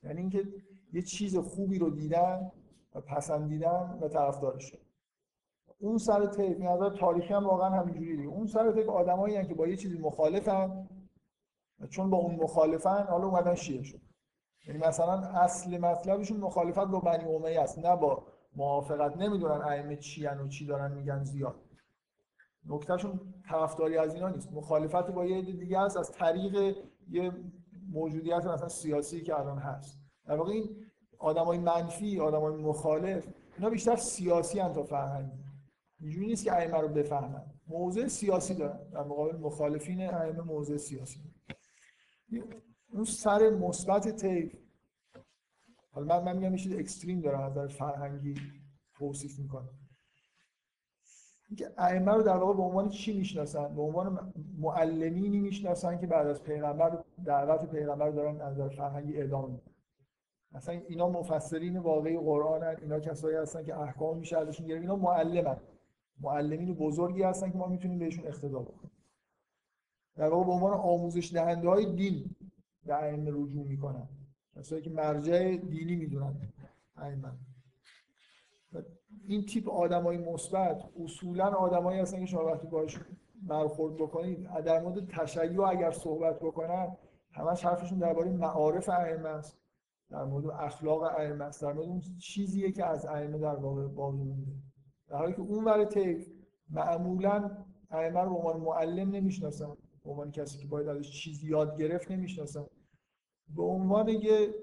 یعنی 0.03 0.19
اینکه 0.19 0.47
یه 0.93 1.01
چیز 1.01 1.37
خوبی 1.37 1.79
رو 1.79 1.89
دیدن 1.89 2.51
و 2.95 3.01
پسندیدن 3.01 3.99
و 4.01 4.07
طرفدارش 4.07 4.63
شدن 4.63 4.79
اون 5.79 5.97
سر 5.97 6.25
طیف 6.25 6.57
این 6.57 6.67
نظر 6.67 6.89
تاریخی 6.89 7.33
هم 7.33 7.45
واقعا 7.45 7.69
همینجوری 7.69 8.17
دیگه. 8.17 8.29
اون 8.29 8.47
سر 8.47 8.71
طیف 8.71 8.89
آدمایی 8.89 9.45
که 9.45 9.53
با 9.53 9.67
یه 9.67 9.75
چیزی 9.75 9.97
مخالفن 9.97 10.89
چون 11.89 12.09
با 12.09 12.17
اون 12.17 12.35
مخالفن 12.35 13.03
حالا 13.03 13.27
اومدن 13.27 13.55
شیعه 13.55 13.83
شد 13.83 14.01
یعنی 14.67 14.79
مثلا 14.79 15.13
اصل 15.13 15.77
مطلبشون 15.77 16.37
مخالفت 16.37 16.85
با 16.85 16.99
بنی 16.99 17.35
امیه 17.35 17.61
است 17.61 17.79
نه 17.79 17.95
با 17.95 18.23
موافقت. 18.55 19.17
نمی‌دونن 19.17 19.61
ائمه 19.61 19.95
چی 19.95 20.25
و 20.27 20.47
چی 20.47 20.65
دارن 20.65 20.91
میگن 20.91 21.23
زیاد. 21.23 21.55
نکتهشون 22.65 23.19
طرفداری 23.49 23.97
از 23.97 24.13
اینا 24.15 24.29
نیست. 24.29 24.53
مخالفت 24.53 25.11
با 25.11 25.25
یه 25.25 25.41
دیگه 25.41 25.79
است 25.79 25.97
از 25.97 26.11
طریق 26.11 26.77
یه 27.09 27.31
موجودیت 27.91 28.45
مثلا 28.45 28.69
سیاسی 28.69 29.21
که 29.21 29.39
الان 29.39 29.57
هست. 29.57 29.99
در 30.25 30.35
واقع 30.35 30.51
این 30.51 30.85
آدمای 31.19 31.57
منفی 31.57 32.19
آدمای 32.19 32.55
مخالف 32.55 33.27
اینا 33.57 33.69
بیشتر 33.69 33.95
سیاسی 33.95 34.59
ان 34.59 34.73
تا 34.73 34.83
فرهنگی 34.83 35.43
اینجوری 35.99 36.27
نیست 36.27 36.43
که 36.43 36.53
ائمه 36.53 36.77
رو 36.77 36.87
بفهمن. 36.87 37.45
موضع 37.67 38.07
سیاسی 38.07 38.53
دارن. 38.53 38.89
در 38.89 39.03
مقابل 39.03 39.37
مخالفین 39.37 40.01
ائمه 40.01 40.41
موضع 40.41 40.77
سیاسی. 40.77 41.19
دارن. 41.19 42.43
اون 42.93 43.03
سر 43.03 43.49
مثبت 43.49 44.15
طیف. 44.15 44.55
حالا 45.91 46.21
من 46.21 46.23
من 46.23 46.37
میگم 46.37 46.79
اکستریم 46.79 47.21
دارم 47.21 47.41
از 47.41 47.51
نظر 47.51 47.67
فرهنگی 47.67 48.35
توصیف 48.93 49.39
می‌کنم. 49.39 49.69
ائمه 51.77 52.11
رو 52.11 52.23
در 52.23 52.37
واقع 52.37 52.53
به 52.53 52.63
عنوان 52.63 52.89
چی 52.89 53.17
می‌شناسن؟ 53.17 53.75
به 53.75 53.81
عنوان 53.81 54.33
معلمینی 54.57 55.39
می‌شناسن 55.39 55.97
که 55.97 56.07
بعد 56.07 56.27
از 56.27 56.43
پیغمبر 56.43 57.03
دعوت 57.25 57.71
پیغمبر 57.71 58.09
دارن 58.09 58.41
از 58.41 58.53
نظر 58.53 58.69
فرهنگی 58.69 59.23
میدن 59.23 59.61
مثلا 60.51 60.81
اینا 60.87 61.09
مفسرین 61.09 61.77
واقعی 61.77 62.17
قرآن 62.17 62.63
هن. 62.63 62.75
اینا 62.81 62.99
کسایی 62.99 63.37
هستن 63.37 63.63
که 63.63 63.77
احکام 63.77 64.17
میشه 64.17 64.37
ازشون 64.37 64.67
گرفت 64.67 64.81
اینا 64.81 64.95
معلمن. 64.95 65.57
معلمین 66.21 66.73
بزرگی 66.73 67.23
هستن 67.23 67.51
که 67.51 67.57
ما 67.57 67.67
می‌تونیم 67.67 67.99
بهشون 67.99 68.27
اقتدا 68.27 68.59
بکنیم. 68.59 68.91
در 70.15 70.29
واقع 70.29 70.45
به 70.45 70.51
عنوان 70.51 70.73
آموزش 70.73 71.33
دهنده 71.33 71.69
های 71.69 71.85
دین 71.85 72.35
به 72.85 72.95
ائمه 72.95 73.31
رجوع 73.31 73.67
می‌کنن. 73.67 74.07
کسایی 74.55 74.81
که 74.81 74.89
مرجع 74.89 75.57
دینی 75.57 75.95
می‌دونن 75.95 76.35
ائمه. 76.97 77.31
این 79.27 79.45
تیپ 79.45 79.69
آدمای 79.69 80.17
مثبت 80.17 80.83
اصولا 81.03 81.45
آدمایی 81.45 81.99
هستن 81.99 82.19
که 82.19 82.25
شما 82.25 82.45
وقتی 82.45 82.67
باهاش 82.67 82.99
برخورد 83.41 83.95
بکنید 83.95 84.49
در 84.65 84.81
مورد 84.81 85.07
تشیع 85.07 85.61
اگر 85.61 85.91
صحبت 85.91 86.39
بکنن 86.39 86.97
همش 87.31 87.65
حرفشون 87.65 87.99
درباره 87.99 88.31
معارف 88.31 88.89
ائمه 88.89 89.29
است. 89.29 89.57
در 90.09 90.23
مورد 90.23 90.45
اخلاق 90.45 91.01
ائمه 91.03 91.43
است. 91.43 91.61
در 91.61 91.73
مورد 91.73 91.87
اون 91.87 92.01
چیزیه 92.19 92.71
که 92.71 92.85
از 92.85 93.05
ائمه 93.05 93.37
در 93.37 93.55
واقع 93.55 93.87
باقی 93.87 94.17
مونده. 94.17 94.51
در 95.07 95.17
حالی 95.17 95.33
که 95.33 95.41
اون 95.41 95.63
ور 95.63 95.85
طیف 95.85 96.29
معمولا 96.69 97.51
ائمه 97.91 98.21
رو 98.21 98.33
عنوان 98.33 98.59
معلم 98.59 99.09
نمی‌شناسن. 99.09 99.77
به 100.03 100.09
عنوان 100.09 100.31
کسی 100.31 100.57
که 100.57 100.67
باید 100.67 100.87
ازش 100.87 101.11
چیزی 101.11 101.47
یاد 101.47 101.77
گرفت 101.77 102.11
نمی‌شناسن. 102.11 102.65
به 103.55 103.63
عنوان 103.63 104.09
یه 104.09 104.53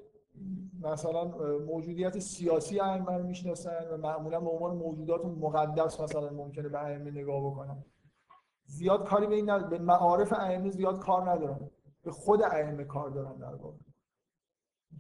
مثلا 0.81 1.25
موجودیت 1.59 2.19
سیاسی 2.19 2.81
ائمه 2.81 3.17
رو 3.17 3.23
می‌شناسن 3.23 3.89
و 3.91 3.97
معمولا 3.97 4.41
به 4.41 4.51
عنوان 4.51 4.77
موجودات 4.77 5.25
مقدس 5.25 6.01
مثلا 6.01 6.31
ممکنه 6.31 6.69
به 6.69 6.83
ائمه 6.83 7.11
نگاه 7.11 7.51
بکنن 7.51 7.85
زیاد 8.65 9.09
کاری 9.09 9.27
به 9.27 9.35
این. 9.35 9.69
به 9.69 9.79
معارف 9.79 10.33
ائمه 10.33 10.71
زیاد 10.71 10.99
کار 10.99 11.31
ندارن 11.31 11.71
به 12.05 12.11
خود 12.11 12.43
ائمه 12.43 12.85
کار 12.85 13.11
دارن 13.11 13.37
در 13.37 13.59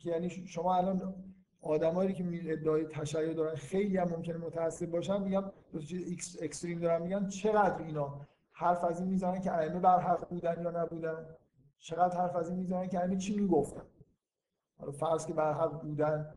که 0.00 0.10
یعنی 0.10 0.30
شما 0.30 0.74
الان 0.74 1.14
آدمایی 1.62 2.12
که 2.12 2.24
ادعای 2.52 2.84
تشیع 2.86 3.34
دارن 3.34 3.54
خیلی 3.54 3.96
هم 3.96 4.08
ممکنه 4.08 4.36
متعصب 4.36 4.90
باشن 4.90 5.22
میگم 5.22 5.52
دو 5.72 5.80
چیز 5.80 6.08
ex 6.08 6.36
extreme 6.42 6.80
دارن 6.80 7.02
میگن 7.02 7.28
چقدر 7.28 7.82
اینا 7.82 8.26
حرف 8.52 8.84
از 8.84 9.00
این 9.00 9.08
می‌زنن 9.08 9.40
که 9.40 9.52
ائمه 9.52 9.80
بر 9.80 10.00
حق 10.00 10.28
بودن 10.28 10.62
یا 10.62 10.70
نبودن؟ 10.70 11.26
چقدر 11.78 12.18
حرف 12.18 12.36
از 12.36 12.48
این 12.50 12.58
می‌زنن 12.58 12.88
که 12.88 12.98
ائمه 12.98 13.16
چی 13.16 13.40
می‌گفتن؟ 13.40 13.82
حالا 14.80 14.92
فرض 14.92 15.26
که 15.26 15.32
بر 15.32 15.52
حق 15.52 15.82
بودن 15.82 16.34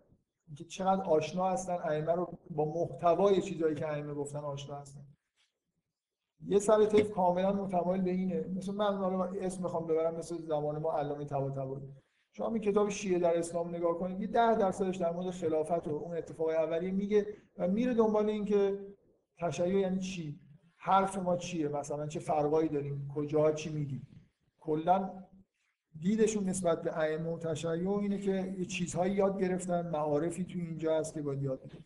که 0.58 0.64
چقدر 0.64 1.02
آشنا 1.02 1.50
هستن 1.50 1.74
ائمه 1.74 2.12
رو 2.12 2.38
با 2.50 2.66
محتوای 2.66 3.42
چیزایی 3.42 3.76
که 3.76 3.88
ائمه 3.88 4.14
گفتن 4.14 4.40
آشنا 4.40 4.76
هستن. 4.76 5.02
یه 6.46 6.60
سر 6.60 6.86
طیف 6.86 7.12
کاملا 7.12 7.54
متمایل 7.54 8.02
به 8.02 8.12
اینه 8.12 8.46
مثل 8.56 8.74
من 8.74 8.98
حالا 8.98 9.24
اسم 9.24 9.64
می‌خوام 9.64 9.88
ببرم 9.88 10.16
مثل 10.16 10.38
زمان 10.38 10.80
ما 10.80 10.94
علامه 10.94 11.26
طباطبایی. 11.26 11.94
شما 12.32 12.48
این 12.48 12.60
کتاب 12.60 12.90
شیعه 12.90 13.20
در 13.20 13.38
اسلام 13.38 13.76
نگاه 13.76 13.98
کنید 13.98 14.22
یه 14.22 14.28
ده 14.28 14.56
درصدش 14.56 14.98
در 14.98 15.12
مورد 15.12 15.30
خلافت 15.30 15.88
و 15.88 15.92
اون 15.92 16.18
اتفاق 16.18 16.50
اولیه 16.50 16.92
میگه 16.92 17.28
و 17.58 17.68
میره 17.68 17.94
دنبال 17.94 18.30
این 18.30 18.46
که 18.46 18.80
تشیع 19.40 19.80
یعنی 19.80 20.00
چی؟ 20.00 20.40
حرف 20.78 21.18
ما 21.18 21.38
چیه 21.38 21.68
مثلا؟ 21.68 22.08
چه 22.08 22.20
فرقایی 22.20 22.70
داریم؟ 22.70 23.08
کجا 23.16 23.52
چی 23.52 23.74
میگیم؟ 23.74 24.08
کلا 24.60 25.24
دیدشون 26.02 26.44
نسبت 26.44 26.82
به 26.82 26.98
ائمه 26.98 27.30
و 27.30 27.40
تشیع 27.40 27.90
اینه 27.90 28.18
که 28.18 28.56
یه 28.58 28.66
چیزهایی 28.66 29.14
یاد 29.14 29.42
گرفتن 29.42 29.90
معارفی 29.90 30.44
تو 30.44 30.60
اینجا 30.60 31.00
هست 31.00 31.14
که 31.14 31.22
باید 31.22 31.44
یاد 31.44 31.60
بگیرن. 31.64 31.84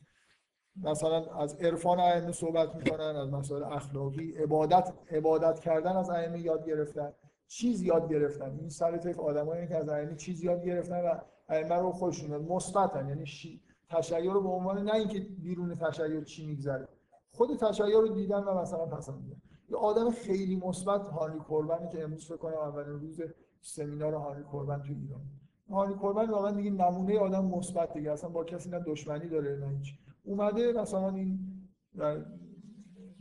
مثلا 0.84 1.25
از 1.25 1.55
عرفان 1.55 1.99
ائمه 1.99 2.31
صحبت 2.31 2.75
می‌کنن 2.75 3.15
از 3.15 3.29
مسائل 3.29 3.63
اخلاقی 3.63 4.31
عبادت 4.31 4.93
عبادت 5.11 5.59
کردن 5.59 5.95
از 5.95 6.09
ائمه 6.09 6.39
یاد 6.39 6.67
گرفتن 6.67 7.13
چیز 7.47 7.81
یاد 7.81 8.09
گرفتن. 8.09 8.57
این 8.59 8.69
سر 8.69 8.97
طیف 8.97 9.19
آدمایی 9.19 9.67
که 9.67 9.75
از 9.75 9.89
ائمه 9.89 10.15
چیز 10.15 10.43
یاد 10.43 10.65
گرفتن 10.65 11.01
و 11.05 11.19
ائمه 11.49 11.75
رو 11.75 11.91
خودشون 11.91 12.38
مثبتن 12.38 13.09
یعنی 13.09 13.25
شی... 13.25 13.61
تشیع 13.89 14.34
رو 14.34 14.41
به 14.41 14.49
عنوان 14.49 14.84
نه 14.84 14.93
اینکه 14.93 15.19
بیرون 15.19 15.75
تشیع 15.75 16.23
چی 16.23 16.47
میگذره. 16.47 16.88
خود 17.31 17.57
تشیع 17.57 17.95
رو 17.95 18.07
دیدن 18.07 18.43
و 18.43 18.61
مثلا 18.61 18.85
پسندیدن. 18.85 19.41
یه 19.69 19.77
آدم 19.77 20.11
خیلی 20.11 20.55
مثبت 20.55 21.01
هانی 21.01 21.39
کوربنی 21.39 21.89
که 21.89 22.03
امروز 22.03 22.25
فکر 22.25 22.38
کنم 22.38 22.53
اولین 22.53 22.99
روز 22.99 23.21
سمینار 23.61 24.13
هانی 24.13 24.43
کوربن 24.43 24.84
تو 24.84 24.93
ایران. 24.93 25.21
هانی 25.69 25.93
کوربن 25.93 26.29
واقعا 26.29 26.51
دیگه 26.51 26.69
نمونه 26.69 27.19
آدم 27.19 27.45
مثبت 27.45 27.93
دیگه. 27.93 28.11
اصلا 28.11 28.29
با 28.29 28.43
کسی 28.43 28.69
نه 28.69 28.79
دشمنی 28.79 29.27
داره 29.27 29.55
نه 29.55 29.77
هیچ. 29.77 29.93
اومده 30.23 30.73
مثلا 30.73 31.09
این 31.09 31.39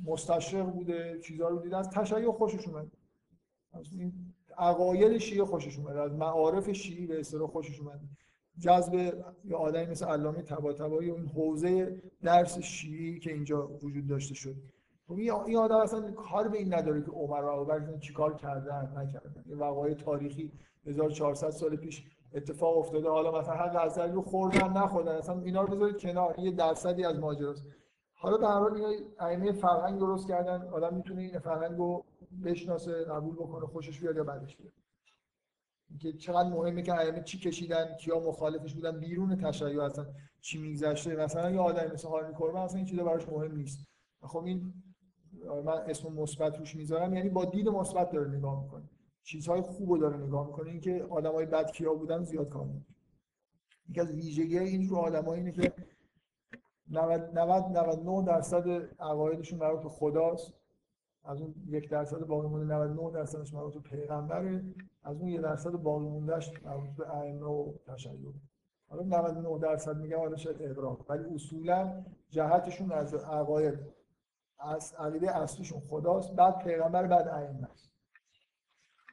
مستشرق 0.05 0.71
بوده 0.73 1.19
چیزا 1.23 1.49
رو 1.49 1.63
دیده. 1.63 1.77
از 1.77 1.91
تشیع 1.91 2.33
خوشش 2.33 2.69
اومد. 2.69 2.87
از 3.73 3.95
این 3.95 4.13
عقاید 4.59 5.19
شیعه 5.19 5.45
خوشش 5.45 5.79
اومد. 5.79 5.97
از 5.97 6.13
معارف 6.13 6.73
شیعی 6.73 7.07
به 7.07 7.21
اصطلاح 7.21 7.49
خوشش 7.49 7.81
اومد. 7.81 8.01
جذب 8.59 8.95
یه 9.45 9.57
آدمی 9.57 9.87
مثل 9.87 10.07
علامه 10.07 10.43
طباطبایی 10.43 11.11
و 11.11 11.15
این 11.15 11.27
حوزه 11.27 12.03
درس 12.23 12.59
شیعی 12.59 13.19
که 13.19 13.33
اینجا 13.33 13.69
وجود 13.69 14.07
داشته 14.07 14.35
شد. 14.35 14.57
این 15.09 15.33
این 15.33 15.57
آدم 15.57 15.77
اصلا 15.77 16.13
کار 16.13 16.49
به 16.49 16.59
این 16.59 16.75
نداره 16.75 17.03
که 17.03 17.11
عمر 17.11 17.45
و 17.45 17.49
ابوبکر 17.49 17.99
چیکار 17.99 18.37
کردن 18.37 18.93
نکردن. 18.97 19.45
این 19.47 19.59
وقایع 19.59 19.95
تاریخی 19.95 20.53
1400 20.87 21.51
سال 21.51 21.77
پیش 21.77 22.05
اتفاق 22.35 22.79
افتاده. 22.79 23.09
حالا 23.09 23.39
مثلا 23.39 23.55
هر 23.55 23.69
غزلی 23.69 24.13
رو 24.13 24.23
خوردن 24.23 24.73
نخوردن. 24.73 25.13
اصلا 25.13 25.41
اینا 25.41 25.63
رو 25.63 25.75
بذارید 25.75 26.01
کنار. 26.01 26.39
یه 26.39 26.51
درصدی 26.51 27.05
از 27.05 27.19
ماجراست. 27.19 27.65
حالا 28.15 28.37
به 28.37 28.47
هر 28.47 28.59
حال 28.59 28.75
اینا 28.75 28.89
ائمه 29.19 29.53
فرهنگ 29.53 29.99
درست 29.99 30.29
کردن. 30.29 30.69
آدم 30.69 30.95
می‌تونه 30.95 31.23
این 31.23 31.39
فرهنگ 31.39 31.79
رو 31.79 32.05
بشناسه 32.45 33.05
قبول 33.05 33.35
بکنه 33.35 33.67
خوشش 33.67 34.01
بیاد 34.01 34.17
یا 34.17 34.25
بدش 34.25 34.57
بیاد. 34.57 34.73
که 36.01 36.13
چقدر 36.13 36.49
مهمه 36.49 36.83
که 36.83 36.95
ائمه 36.95 37.23
چی 37.23 37.39
کشیدن 37.39 37.97
کیا 37.97 38.19
مخالفش 38.19 38.75
بودن 38.75 39.01
بیرون 39.01 39.37
تشیع 39.37 39.83
اصلا 39.83 40.07
چی 40.41 40.59
میگذشته. 40.59 41.17
مثلا 41.17 41.51
یه 41.51 41.61
آدمی 41.61 41.93
مثل 41.93 42.09
هارمی 42.09 42.35
کوربن 42.35 42.61
اصلا 42.61 42.77
این 42.77 42.87
چیزا 42.87 43.05
براش 43.05 43.29
مهم 43.29 43.57
نیست. 43.57 43.87
خب 44.21 44.45
این 44.45 44.73
من 45.47 45.69
اسم 45.69 46.13
مثبت 46.13 46.59
روش 46.59 46.77
می‌ذارم. 46.77 47.15
یعنی 47.15 47.29
با 47.29 47.45
دید 47.45 47.69
مثبت 47.69 48.11
داره 48.11 48.31
نگاه 48.31 48.63
می‌کنه. 48.63 48.83
چیزهای 49.23 49.61
خوب 49.61 49.91
رو 49.91 49.99
داره 49.99 50.17
نگاه 50.17 50.47
می‌کنه. 50.47 50.71
اینکه 50.71 51.07
آدمای 51.11 51.47
بد 51.47 51.71
کیا 51.71 51.95
بودن 51.95 52.23
زیاد 52.23 52.49
کار 52.49 52.65
نمی‌کنه 52.65 52.97
یکی 53.89 54.01
از 54.01 54.13
ویژگی 54.13 54.59
این 54.59 54.89
رو 54.89 54.97
آدمایی 54.97 55.41
اینه 55.43 55.53
که 55.53 55.73
90 56.91 57.39
99 57.79 58.27
درصد 58.27 58.69
عقایدشون 59.01 59.59
مربوط 59.59 59.83
به 59.83 59.89
خداست. 59.89 60.53
از 61.25 61.41
اون 61.41 61.55
یک 61.67 61.91
درصد 61.91 62.19
باقی 62.19 62.49
مونده 62.49 62.75
99 62.75 63.11
درصدش 63.11 63.55
مربوط 63.55 63.75
به 63.75 63.81
پیغمبره. 63.81 64.65
از 65.03 65.21
اون 65.21 65.29
یک 65.29 65.41
درصد 65.41 65.71
باقی 65.71 66.05
موندهش 66.05 66.53
مربوط 66.65 66.91
به 66.97 67.15
ائمه 67.15 67.47
و 67.47 67.73
تشیع. 67.87 68.33
حالا 68.89 69.03
99 69.03 69.59
درصد 69.59 69.97
میگم 69.97 70.19
حالا 70.19 70.37
شاید 70.37 70.79
ولی 71.09 71.35
اصولا 71.35 72.05
جهتشون 72.31 72.93
از 72.93 73.15
عقاید. 73.15 73.79
از 74.59 74.95
عقیده 74.99 75.37
اصلیشون 75.37 75.81
خداست 75.81 76.33
بعد 76.33 76.59
پیغمبر 76.59 77.07
بعد 77.07 77.29
ائمه. 77.29 77.71
است 77.71 77.91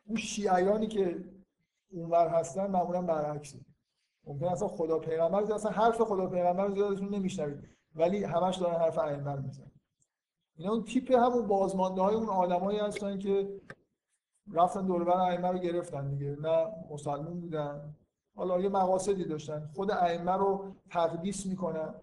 اون 0.05 0.17
شیعیانی 0.17 0.87
که 0.87 1.23
اونور 1.91 2.27
هستن 2.27 2.67
معمولا 2.67 3.01
برعکسه. 3.01 3.59
ممکن 4.27 4.45
اصلا 4.45 4.67
خدا 4.67 4.99
پیغمبر 4.99 5.53
اصلا 5.53 5.71
حرف 5.71 6.01
خدا 6.01 6.27
پیغمبر 6.27 6.71
زیادشون 6.71 7.15
نمیشنوید 7.15 7.69
ولی 7.95 8.23
همش 8.23 8.57
دارن 8.57 8.79
حرف 8.79 8.97
ائمه 8.97 9.31
رو 9.31 9.41
می‌زنن. 9.41 9.71
اینا 10.55 10.71
اون 10.71 10.83
تیپ 10.83 11.11
همون 11.11 11.47
بازمانده 11.47 12.01
های 12.01 12.15
اون 12.15 12.29
آدمایی 12.29 12.79
هستن 12.79 13.19
که 13.19 13.61
رفتن 14.53 14.85
دور 14.85 15.03
بر 15.03 15.17
ائمه 15.17 15.47
رو 15.47 15.57
گرفتن 15.59 16.09
دیگه. 16.09 16.37
نه 16.41 16.67
مسلمون 16.91 17.39
بودن 17.39 17.95
حالا 18.35 18.59
یه 18.59 18.69
مقاصدی 18.69 19.25
داشتن. 19.25 19.69
خود 19.75 19.91
ائمه 19.91 20.31
رو 20.31 20.75
تقدیس 20.89 21.45
می‌کنن. 21.45 21.93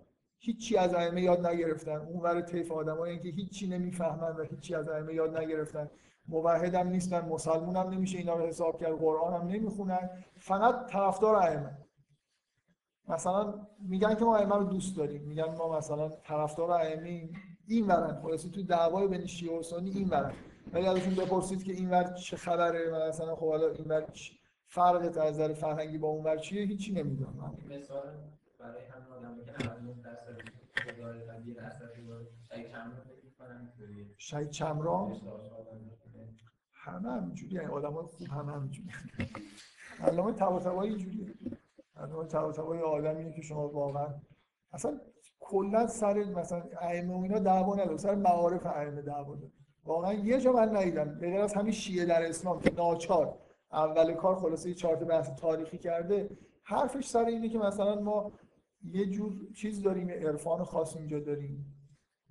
هیچی 0.43 0.77
از 0.77 0.95
ائمه 0.95 1.23
یاد 1.23 1.47
نگرفتن. 1.47 1.97
اون 1.97 2.21
ور 2.21 2.41
طیف 2.41 2.73
آدمایی 2.73 3.19
که 3.19 3.29
هیچی 3.29 3.69
نمی‌فهمن 3.69 4.37
و 4.37 4.43
هیچی 4.43 4.75
از 4.75 4.89
ائمه 4.89 5.15
یاد 5.15 5.37
نگرفتن. 5.37 5.91
موحد 6.29 6.77
نیستن 6.77 7.29
مسلمون 7.29 7.77
هم 7.77 7.91
نمیشه 7.91 8.19
اینا 8.19 8.35
رو 8.35 8.47
حساب 8.47 8.81
کرد 8.81 8.99
قرآن 8.99 9.35
هم 9.35 9.49
نمی‌خونن. 9.49 10.11
فقط 10.39 10.87
طرفدار 10.87 11.35
ائمه. 11.35 11.79
مثلا 13.09 13.55
میگن 13.89 14.15
که 14.15 14.25
ما 14.25 14.37
ائمه 14.37 14.57
رو 14.57 14.65
دوست 14.65 14.97
داریم. 14.97 15.23
میگن 15.23 15.55
ما 15.59 15.79
مثلا 15.79 16.09
طرفدار 16.09 16.71
ائمه 16.71 17.29
این 17.69 17.87
ورن 17.87 18.23
خلاص 18.23 18.47
تو 18.47 18.63
دعوای 18.63 19.09
بین 19.09 19.27
شیعه 19.27 19.59
و 19.59 19.63
سنی 19.63 19.91
این 19.91 20.09
ورن 20.09 20.33
ولی 20.73 20.87
ازشون 20.87 21.15
بپرسید 21.15 21.65
که 21.65 21.73
این 21.73 21.91
ور 21.91 22.05
چه 22.13 22.37
خبره؟ 22.37 23.09
مثلا 23.09 23.37
خب 23.37 23.49
حالا 23.49 23.69
این 23.69 23.85
ور 23.89 24.07
فرق 24.67 25.03
از 25.05 25.19
نظر 25.19 25.53
فرهنگی 25.53 25.99
با 25.99 26.09
اون 26.09 26.25
ور 26.25 26.37
چیه؟ 26.37 26.63
هیچی 26.67 26.93
نمی‌دونم. 26.93 27.55
مثال 27.71 28.03
برای 28.61 28.85
همین 28.85 29.13
آدم 29.13 29.45
که 29.45 29.69
99 29.69 30.03
درصد 30.03 30.37
داره 30.77 31.25
و 31.27 31.41
10 31.43 31.55
درصد 31.55 31.91
داره 33.79 34.07
شاید 34.17 34.51
چمران. 34.51 35.17
همه 36.73 37.11
همینجوری 37.11 37.55
یعنی 37.55 37.67
آدم 37.67 37.93
های 37.93 38.07
خوب 38.07 38.27
همه 38.29 38.53
همینجوری 38.53 38.89
علامه 40.01 40.33
طباطبایی 40.33 40.91
اینجوریه. 40.91 41.35
علامه 41.97 42.29
طباطبایی 42.29 42.83
آدمیه 42.83 43.33
که 43.33 43.43
شما 43.43 43.69
واقعا 43.69 44.15
اصلا 44.73 45.01
کلا 45.41 45.87
سر 45.87 46.15
مثلا 46.15 46.63
ائمه 46.81 47.15
و 47.15 47.23
اینا 47.23 47.39
دعوا 47.39 47.75
نداره 47.75 47.97
سر 47.97 48.15
معارف 48.15 48.67
ائمه 48.67 49.03
دعوا 49.03 49.37
داره. 49.37 49.53
واقعا 49.85 50.13
یه 50.13 50.41
جا 50.41 50.53
من 50.53 50.77
ندیدم 50.77 51.19
به 51.19 51.31
غیر 51.31 51.41
از 51.41 51.55
همین 51.55 51.73
شیعه 51.73 52.07
در 52.07 52.29
اسلام 52.29 52.61
که 52.61 52.75
ناچار 52.75 53.39
اول 53.73 54.15
کار 54.15 54.37
خلاصه 54.37 54.69
یه 54.69 54.75
چارت 54.75 54.99
بحث 54.99 55.31
تاریخی 55.31 55.79
کرده 55.79 56.31
حرفش 56.63 57.07
سر 57.07 57.25
اینه 57.25 57.49
که 57.49 57.59
مثلا 57.59 58.01
ما 58.01 58.33
یه 58.85 59.07
جور 59.07 59.33
چیز 59.55 59.83
داریم 59.83 60.09
یه 60.09 60.17
عرفان 60.17 60.65
خاص 60.65 60.97
اینجا 60.97 61.21
داریم. 61.21 61.77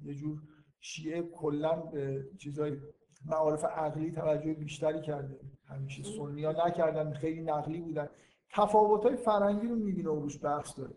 یه 0.04 0.14
جور 0.14 0.42
شیعه 0.80 1.22
کلا 1.22 1.76
به 1.76 2.28
چیزای 2.38 2.78
معارف 3.26 3.66
عقلی 3.66 4.12
توجه 4.12 4.54
بیشتری 4.54 5.02
کرده. 5.02 5.40
همیشه 5.66 6.04
سنی 6.04 6.44
ها 6.44 6.68
نکردن 6.68 7.14
خیلی 7.14 7.42
نقلی 7.42 7.82
بودن. 7.82 8.10
تفاوت 8.54 9.06
های 9.06 9.16
فرنگی 9.16 9.68
رو 9.68 9.76
می‌بینه 9.76 10.10
و 10.10 10.20
روش 10.20 10.44
بحث 10.44 10.80
داره. 10.80 10.96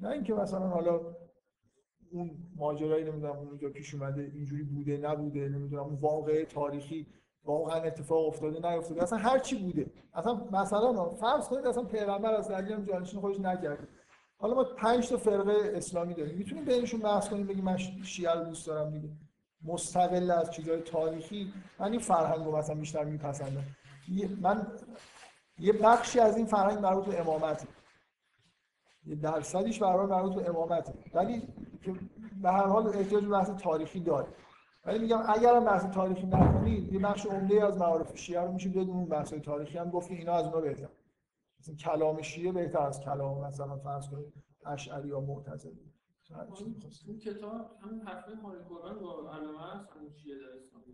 نه 0.00 0.08
اینکه 0.08 0.34
مثلا 0.34 0.68
حالا 0.68 1.00
اون 2.10 2.30
ماجرایی 2.56 3.04
نمی‌دونم 3.04 3.36
اونجا 3.36 3.68
پیش 3.68 3.94
اومده 3.94 4.22
اینجوری 4.22 4.62
بوده 4.62 4.96
نبوده 4.96 5.48
نمی‌دونم 5.48 5.82
اون 5.82 5.94
واقعه 5.94 6.44
تاریخی 6.44 7.06
واقعا 7.44 7.82
اتفاق 7.82 8.26
افتاده 8.26 8.74
نیفتاده. 8.74 9.02
اصلا 9.02 9.18
هر 9.18 9.38
چی 9.38 9.62
بوده. 9.62 9.90
اصلا 10.14 10.34
مثلا 10.52 11.10
فرض 11.10 11.48
کنید 11.48 11.66
اصلا 11.66 11.84
پیغمبر 11.84 12.34
از 12.34 12.50
هم 12.50 12.84
جانشین 12.84 13.20
خودش 13.20 13.40
نکرده. 13.40 13.88
حالا 14.38 14.54
ما 14.54 14.64
پنج 14.64 15.08
تا 15.08 15.16
فرقه 15.16 15.72
اسلامی 15.74 16.14
داریم. 16.14 16.38
می‌تونیم 16.38 16.64
بینشون 16.64 17.00
بحث 17.00 17.28
کنیم 17.28 17.46
بگیم 17.46 17.64
من 17.64 17.76
شیعه 18.04 18.34
رو 18.34 18.44
دوست 18.44 18.66
دارم 18.66 18.90
دیگه. 18.90 19.08
مستقل 19.64 20.30
از 20.30 20.50
چیزهای 20.50 20.80
تاریخی. 20.80 21.52
من 21.78 21.90
این 21.90 22.00
فرهنگ 22.00 22.44
رو 22.44 22.56
مثلا 22.56 22.74
بیشتر 22.74 23.04
میپسندم. 23.04 23.64
من 24.40 24.66
یه 25.58 25.72
بخشی 25.72 26.20
از 26.20 26.36
این 26.36 26.46
فرهنگ 26.46 26.78
مربوط 26.78 27.04
به 27.04 27.20
امامت 27.20 27.66
یه 29.06 29.14
درصدیش 29.14 29.78
برای 29.78 30.06
مربوط 30.06 30.34
به 30.34 30.48
امامت 30.48 30.94
ولی 31.14 31.42
که 31.82 31.94
به 32.42 32.50
هر 32.50 32.66
حال 32.66 32.86
احتیاج 32.86 33.24
به 33.24 33.30
بحث 33.30 33.50
تاریخی 33.50 34.00
داره. 34.00 34.26
ولی 34.86 34.98
میگم 34.98 35.22
اگر 35.28 35.56
هم 35.56 35.64
بحث 35.64 35.84
تاریخی 35.84 36.26
نکنید 36.26 36.92
یه 36.92 36.98
بخش 36.98 37.26
عمده 37.26 37.66
از 37.66 37.78
معارف 37.78 38.18
شیعه 38.18 38.40
رو 38.40 38.52
میشه 38.52 38.68
بدون 38.68 38.90
اون 38.90 39.04
بحث 39.04 39.32
تاریخی 39.32 39.78
هم 39.78 39.90
گفت 39.90 40.10
اینا 40.10 40.34
از 40.34 40.44
اونا 40.44 40.60
بهتر 40.60 40.88
کلام 41.70 42.22
شیعه 42.22 42.52
بهتر 42.52 42.78
از 42.78 43.00
کلام 43.00 43.46
مثلا 43.46 43.76
فرض 43.76 44.08
کنید 44.08 44.32
اشعری 44.66 45.08
یا 45.08 45.20
معتزلی. 45.20 45.92
می‌خواستید. 46.30 47.08
اون 47.08 47.18
کتاب 47.18 47.70
همین 47.80 48.00
حرفه 48.00 48.32
مال 48.42 48.58
قرآن 48.58 48.98
با 49.00 49.32
علامه 49.32 49.58
هست 49.60 49.90
همون 49.90 50.10
شیعه 50.10 50.36
در 50.36 50.44
اسلام. 50.44 50.84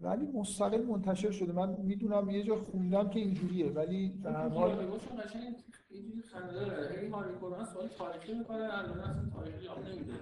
ولی 0.00 0.26
مستقل 0.26 0.82
منتشر 0.82 1.30
شده. 1.30 1.52
من 1.52 1.76
می‌دونم 1.80 2.30
یه 2.30 2.42
جا 2.42 2.56
خوندم 2.56 3.10
که 3.10 3.20
اینجوریه 3.20 3.70
ولی 3.70 4.08
به 4.22 4.32
هر 4.32 4.48
حال 4.48 4.74
دیالوگاشون 4.74 5.20
قشنگ 5.20 5.42
یه 5.90 6.02
جوری 6.02 6.22
خنده 6.22 6.52
داره. 6.52 7.08
مال 7.08 7.24
قرآن 7.24 7.64
سوال 7.64 7.88
تاریخی 7.88 8.34
می‌کنه 8.34 8.62
علامه 8.64 9.10
اصلا 9.10 9.30
تاریخی 9.30 9.66
جواب 9.66 9.78
نمیده. 9.78 10.12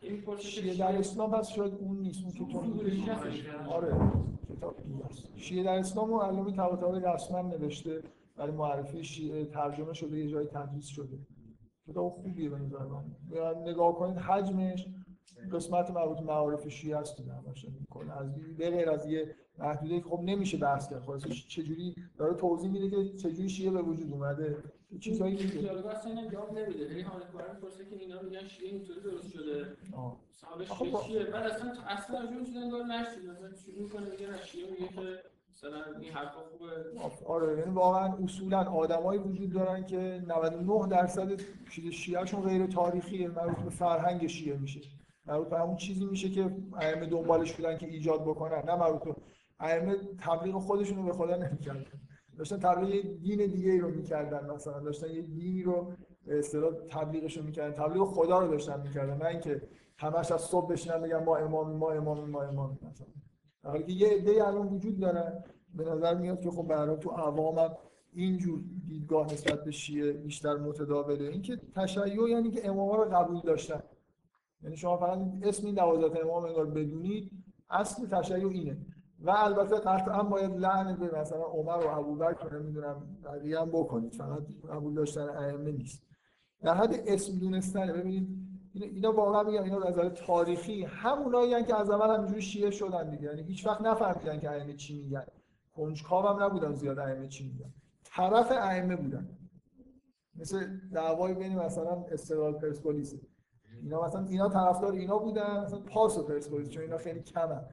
این 0.00 0.36
شیعه 0.38 0.76
در 0.76 0.98
اسلام 0.98 1.30
پس 1.30 1.48
شاید 1.48 1.74
اون 1.74 1.98
نیست 1.98 2.40
اون 2.40 2.86
هستش. 3.08 3.46
آره 3.68 4.12
کتاب 4.48 4.82
دیگه 4.82 5.06
است 5.06 5.36
شیعه 5.36 5.64
در 5.64 5.78
اسلام 5.78 6.12
و 6.12 6.20
علامه 6.20 6.52
طباطبایی 6.52 7.04
رسما 7.04 7.42
نوشته. 7.42 8.02
برای 8.36 8.52
معرفی 8.52 9.04
شیعه 9.04 9.44
ترجمه 9.44 9.92
شده 9.92 10.18
یه 10.18 10.28
جای 10.28 10.46
تدریس 10.46 10.86
شده. 10.86 11.18
کتاب 11.88 12.08
خوبیه 12.08 12.50
به 12.50 12.58
نظر 12.58 12.84
من. 12.84 13.04
برای 13.30 13.72
نگاه 13.72 13.94
کنید 13.94 14.18
حجمش 14.18 14.86
قسمت 15.52 15.90
مربوط 15.90 16.20
معارف 16.20 16.68
شیعه 16.68 16.96
است. 16.96 17.16
دیگه 17.16 17.32
همش 17.32 17.66
از 18.20 18.56
به 18.56 18.70
غیر 18.70 18.90
از 18.90 19.06
یه 19.06 19.34
محدوده 19.58 20.00
که 20.00 20.08
خب 20.08 20.20
نمیشه 20.24 20.56
بحث 20.56 20.90
کرد. 20.90 21.02
خلاص 21.02 21.22
چجوری 21.48 21.94
داره 22.18 22.34
توضیح 22.34 22.70
میده 22.70 22.90
که 22.90 23.16
چجوری 23.16 23.48
شیعه 23.48 23.70
به 23.70 23.82
وجود 23.82 24.12
اومده؟ 24.12 24.56
چیزایی 25.00 25.32
میگه. 25.32 25.46
دیالوگ 25.46 25.86
اصلا 25.86 26.10
اینا 26.12 26.30
جواب 26.30 26.58
نمیده. 26.58 26.94
هی 26.94 27.04
مال 27.04 27.20
قرآن 27.20 27.54
می‌پرسه 27.54 27.84
که 27.84 27.96
اینا 27.96 28.22
میگن 28.22 28.48
شیعه 28.48 28.72
اینطوری 28.72 29.00
درست 29.00 29.32
شده. 29.32 29.76
صاحب 30.68 31.02
شیعه 31.06 31.24
بعد 31.24 31.50
اصلا 31.50 31.72
اصلا 31.86 32.26
به 32.26 32.44
چیزا 32.46 32.60
انگار 32.60 32.84
نشید 32.84 33.30
مثلا 33.30 33.54
شروع 33.54 33.82
می‌کنه؟ 33.82 34.10
میگه 34.10 34.44
شیعه 34.44 34.70
میگه 34.70 34.88
که 34.88 35.22
مثلا 35.56 35.98
این 36.00 36.12
حرفا 36.12 36.40
خوبه. 36.40 36.66
آره 37.26 37.58
یعنی 37.58 37.70
واقعا 37.70 38.14
اصولا 38.24 38.62
آدمایی 38.62 39.20
وجود 39.20 39.52
دارن 39.52 39.86
که 39.86 40.22
99 40.28 40.88
درصد 40.88 41.40
چیز 41.70 41.92
شیعهشون 41.92 42.42
غیر 42.42 42.66
تاریخیه 42.66 43.28
مربوط 43.28 43.64
به 43.64 43.70
فرهنگ 43.70 44.26
شیعه 44.26 44.56
میشه. 44.56 44.80
مربوط 45.26 45.48
به 45.48 45.58
همون 45.58 45.76
چیزی 45.76 46.04
میشه 46.04 46.30
که 46.30 46.56
ائمه 46.80 47.06
دنبالش 47.06 47.52
بودن 47.52 47.78
که 47.78 47.86
ایجاد 47.86 48.22
بکنن 48.22 48.62
نه 48.66 48.76
مربوط 48.76 49.02
به 49.02 49.22
ائمه 49.60 49.96
تبلیغ 50.18 50.54
خودشون 50.54 50.96
رو 50.96 51.02
به 51.02 51.12
خدا 51.12 51.36
نمی‌کردن. 51.36 51.84
داشتن 52.38 52.58
تبلیغ 52.58 53.02
دین 53.02 53.46
دیگه 53.46 53.72
ای 53.72 53.78
رو 53.78 53.90
می‌کردن 53.90 54.50
مثلا 54.50 54.80
داشتن 54.80 55.10
یه 55.10 55.22
دینی 55.22 55.62
رو 55.62 55.92
به 56.26 56.38
اصطلاح 56.38 56.72
تبلیغش 56.90 57.38
می‌کردن. 57.38 57.84
تبلیغ 57.84 58.04
خدا 58.04 58.38
رو 58.38 58.48
داشتن 58.48 58.80
می‌کردن 58.80 59.16
نه 59.16 59.26
اینکه 59.26 59.62
همش 59.98 60.32
از 60.32 60.40
صبح 60.40 60.72
بشینن 60.72 61.02
بگن 61.02 61.24
ما 61.24 61.36
امامی 61.36 61.76
ما 61.76 61.92
امامی 61.92 62.30
ما 62.30 62.42
امامی 62.42 62.78
مثلا. 62.82 63.06
حالی 63.66 63.84
که 63.84 63.92
یه 63.92 64.08
عده‌ای 64.08 64.40
الان 64.40 64.66
وجود 64.66 65.00
دارن 65.00 65.44
به 65.74 65.84
نظر 65.84 66.14
میاد 66.14 66.40
که 66.40 66.50
خب 66.50 66.62
برای 66.62 66.96
تو 66.96 67.10
عوامم 67.10 67.76
اینجور 68.12 68.60
دیدگاه 68.88 69.32
نسبت 69.32 69.64
به 69.64 69.70
شیعه 69.70 70.12
بیشتر 70.12 70.56
متداوله. 70.56 71.28
اینکه 71.28 71.60
تشیع 71.74 72.28
یعنی 72.28 72.50
که 72.50 72.68
اماما 72.68 72.96
رو 72.96 73.04
قبول 73.04 73.40
داشتن. 73.40 73.82
یعنی 74.62 74.76
شما 74.76 74.96
فقط 74.96 75.18
اسم 75.42 75.66
این 75.66 75.74
دوازده 75.74 76.20
امام 76.20 76.44
انگار 76.44 76.66
بدونید 76.66 77.30
اصل 77.70 78.06
تشیع 78.06 78.48
اینه. 78.48 78.76
و 79.20 79.30
البته 79.30 79.76
قطعا 79.76 80.22
باید 80.22 80.56
لعن 80.56 80.96
به 80.96 81.20
مثلا 81.20 81.42
عمر 81.44 81.86
و 81.86 81.98
ابوبکر 81.98 82.58
نمی‌دونم 82.58 83.18
بقیه 83.24 83.60
هم 83.60 83.68
بکنید. 83.70 84.14
فقط 84.14 84.42
قبول 84.70 84.94
داشتن 84.94 85.28
ائمه 85.28 85.72
نیست. 85.72 86.02
در 86.62 86.74
حد 86.74 86.94
اسم 87.06 87.38
دونستنه 87.38 87.92
ببینید 87.92 88.45
اینا- 88.76 88.94
اینا 88.94 89.12
واقعا 89.12 89.42
میگم 89.42 89.62
اینا 89.62 89.76
از 89.82 89.98
نظر 89.98 90.08
تاریخی 90.08 90.84
همونایی 90.84 91.64
که 91.64 91.80
از 91.80 91.90
اول 91.90 92.14
همینجوری 92.14 92.42
شیعه 92.42 92.70
شدن 92.70 93.10
دیگه. 93.10 93.22
یعنی 93.22 93.42
هیچ 93.42 93.66
وقت 93.66 93.80
نفهمیدن 93.80 94.40
که 94.40 94.50
ائمه 94.50 94.74
چی 94.74 95.02
میگن. 95.02 95.26
کنجکاو 95.76 96.26
هم 96.26 96.42
نبودن 96.42 96.74
زیاد 96.74 96.98
ائمه 96.98 97.28
چی 97.28 97.48
میگن. 97.48 97.74
طرف 98.04 98.52
ائمه 98.52 98.96
بودن. 98.96 99.38
مثل 100.34 100.66
دعوای 100.92 101.34
بین 101.34 101.58
مثلا 101.58 102.04
استقلال 102.12 102.52
پرسپولیس. 102.52 103.14
اینا 103.82 104.02
مثلا 104.04 104.24
اینا 104.26 104.48
طرفدار 104.48 104.92
اینا 104.92 105.18
بودن 105.18 105.64
مثلا 105.64 105.80
پاس 105.80 106.18
و 106.18 106.22
پرسپولیس 106.26 106.68
چون 106.68 106.82
اینا 106.82 106.98
خیلی 106.98 107.22
کمن. 107.22 107.64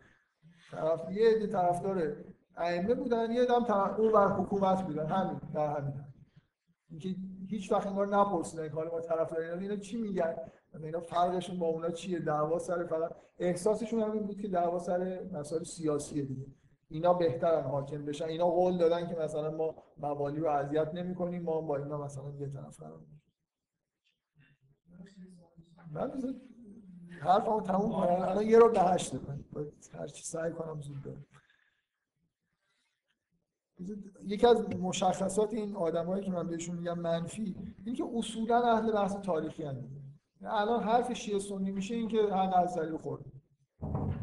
طرف 0.71 1.11
یه 1.11 1.30
عده 1.30 1.47
طرفدار 1.47 2.15
ائمه 2.57 2.93
بودن 2.93 3.31
یه 3.31 3.45
هم 3.49 3.63
طرف 3.63 3.99
اون 3.99 4.11
بر 4.11 4.27
حکومت 4.27 4.84
بودن. 4.85 5.05
همین 5.05 5.41
در 5.53 5.67
همین. 5.77 5.93
اینکه 6.89 7.15
هیچ 7.47 7.71
وقت 7.71 7.88
انگار 7.88 8.07
نپرسیدن 8.07 8.67
که 8.69 8.73
حالا 8.75 8.91
ما 8.91 8.99
طرفدار 9.01 9.39
اینا. 9.39 9.57
اینا 9.57 9.75
چی 9.75 9.97
میگن؟ 9.97 10.35
اینا 10.81 10.99
فرقشون 10.99 11.59
با 11.59 11.67
اونا 11.67 11.89
چیه؟ 11.89 12.19
دعوا 12.19 12.59
سر 12.59 12.85
فقط 12.85 13.15
احساسشون 13.39 14.01
هم 14.01 14.11
این 14.11 14.23
بود 14.23 14.41
که 14.41 14.47
دعوا 14.47 14.79
سر 14.79 15.29
مسائل 15.31 15.63
سیاسیه 15.63 16.23
دیگه. 16.23 16.45
اینا 16.89 17.13
بهترن 17.13 17.63
حاکم 17.63 18.05
بشن. 18.05 18.25
اینا 18.25 18.45
قول 18.45 18.77
دادن 18.77 19.07
که 19.07 19.15
مثلا 19.15 19.51
ما 19.51 19.75
موالی 19.97 20.39
رو 20.39 20.49
اذیت 20.49 20.93
نمی‌کنیم 20.93 21.43
ما 21.43 21.61
با 21.61 21.77
اینا 21.77 21.97
مثلا 21.97 22.29
یه 22.39 22.47
طرف 22.47 22.79
قرار 22.79 22.99
می‌گیریم. 22.99 23.21
بذار 25.93 26.33
حرفمو 27.21 27.61
تموم 27.61 27.91
کنم. 27.91 28.29
الان 28.29 28.45
یه 28.45 28.59
رو 28.59 28.71
به 28.71 28.79
هشت 28.79 29.13
هر 29.93 30.07
چی 30.07 30.23
سعی 30.23 30.51
کنم 30.51 30.81
زود 30.81 31.01
برم. 31.01 31.25
یکی 34.23 34.47
از 34.47 34.69
مشخصات 34.69 35.53
این 35.53 35.75
آدمایی 35.75 36.23
که 36.23 36.31
من 36.31 36.47
بهشون 36.47 36.75
میگم 36.75 36.99
منفی 36.99 37.55
این 37.85 37.95
که 37.95 38.03
اصولا 38.15 38.61
اهل 38.61 38.91
بحث 38.91 39.15
تاریخی 39.15 39.63
هم 39.63 40.02
الان 40.45 40.83
حرف 40.83 41.13
شیعه 41.13 41.39
سنی 41.39 41.71
میشه 41.71 41.95
این 41.95 42.07
که 42.07 42.17
حق 42.21 42.53
از 42.55 42.77
دلیل 42.77 42.97
خورد. 42.97 43.21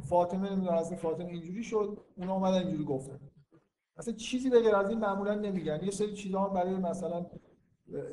فاطمه 0.02 0.50
نمی‌دونم 0.50 0.78
از 0.78 0.94
فاطمه 0.94 1.28
اینجوری 1.28 1.62
شد 1.62 1.98
اونا 2.16 2.34
اومدن 2.34 2.58
اینجوری 2.58 2.84
گفتن. 2.84 3.20
اصلا 3.96 4.14
چیزی 4.14 4.50
به 4.50 4.60
غیر 4.60 4.76
از 4.76 4.88
این 4.90 4.98
معمولا 4.98 5.34
نمیگن. 5.34 5.80
یه 5.82 5.90
سری 5.90 6.12
چیزا 6.14 6.48
برای 6.48 6.74
مثلا 6.74 7.26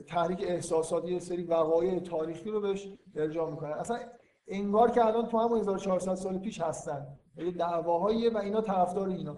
تحریک 0.08 0.44
احساسات 0.44 1.06
یه 1.08 1.20
سری 1.20 1.44
وقایع 1.44 2.00
تاریخی 2.00 2.50
رو 2.50 2.62
بهش 2.62 2.94
ارجاع 3.16 3.50
می‌کنن. 3.52 3.72
اصلا 3.72 4.00
انگار 4.48 4.92
که 4.92 5.06
الان 5.06 5.26
تو 5.26 5.38
هم 5.38 5.54
1400 5.56 6.16
سال 6.16 6.38
پیش 6.38 6.62
هستن. 6.62 7.08
یه 7.38 7.52
دعواهایی 7.52 8.30
و 8.30 8.38
اینا 8.38 8.62
طرفدار 8.62 9.10
اینا. 9.10 9.38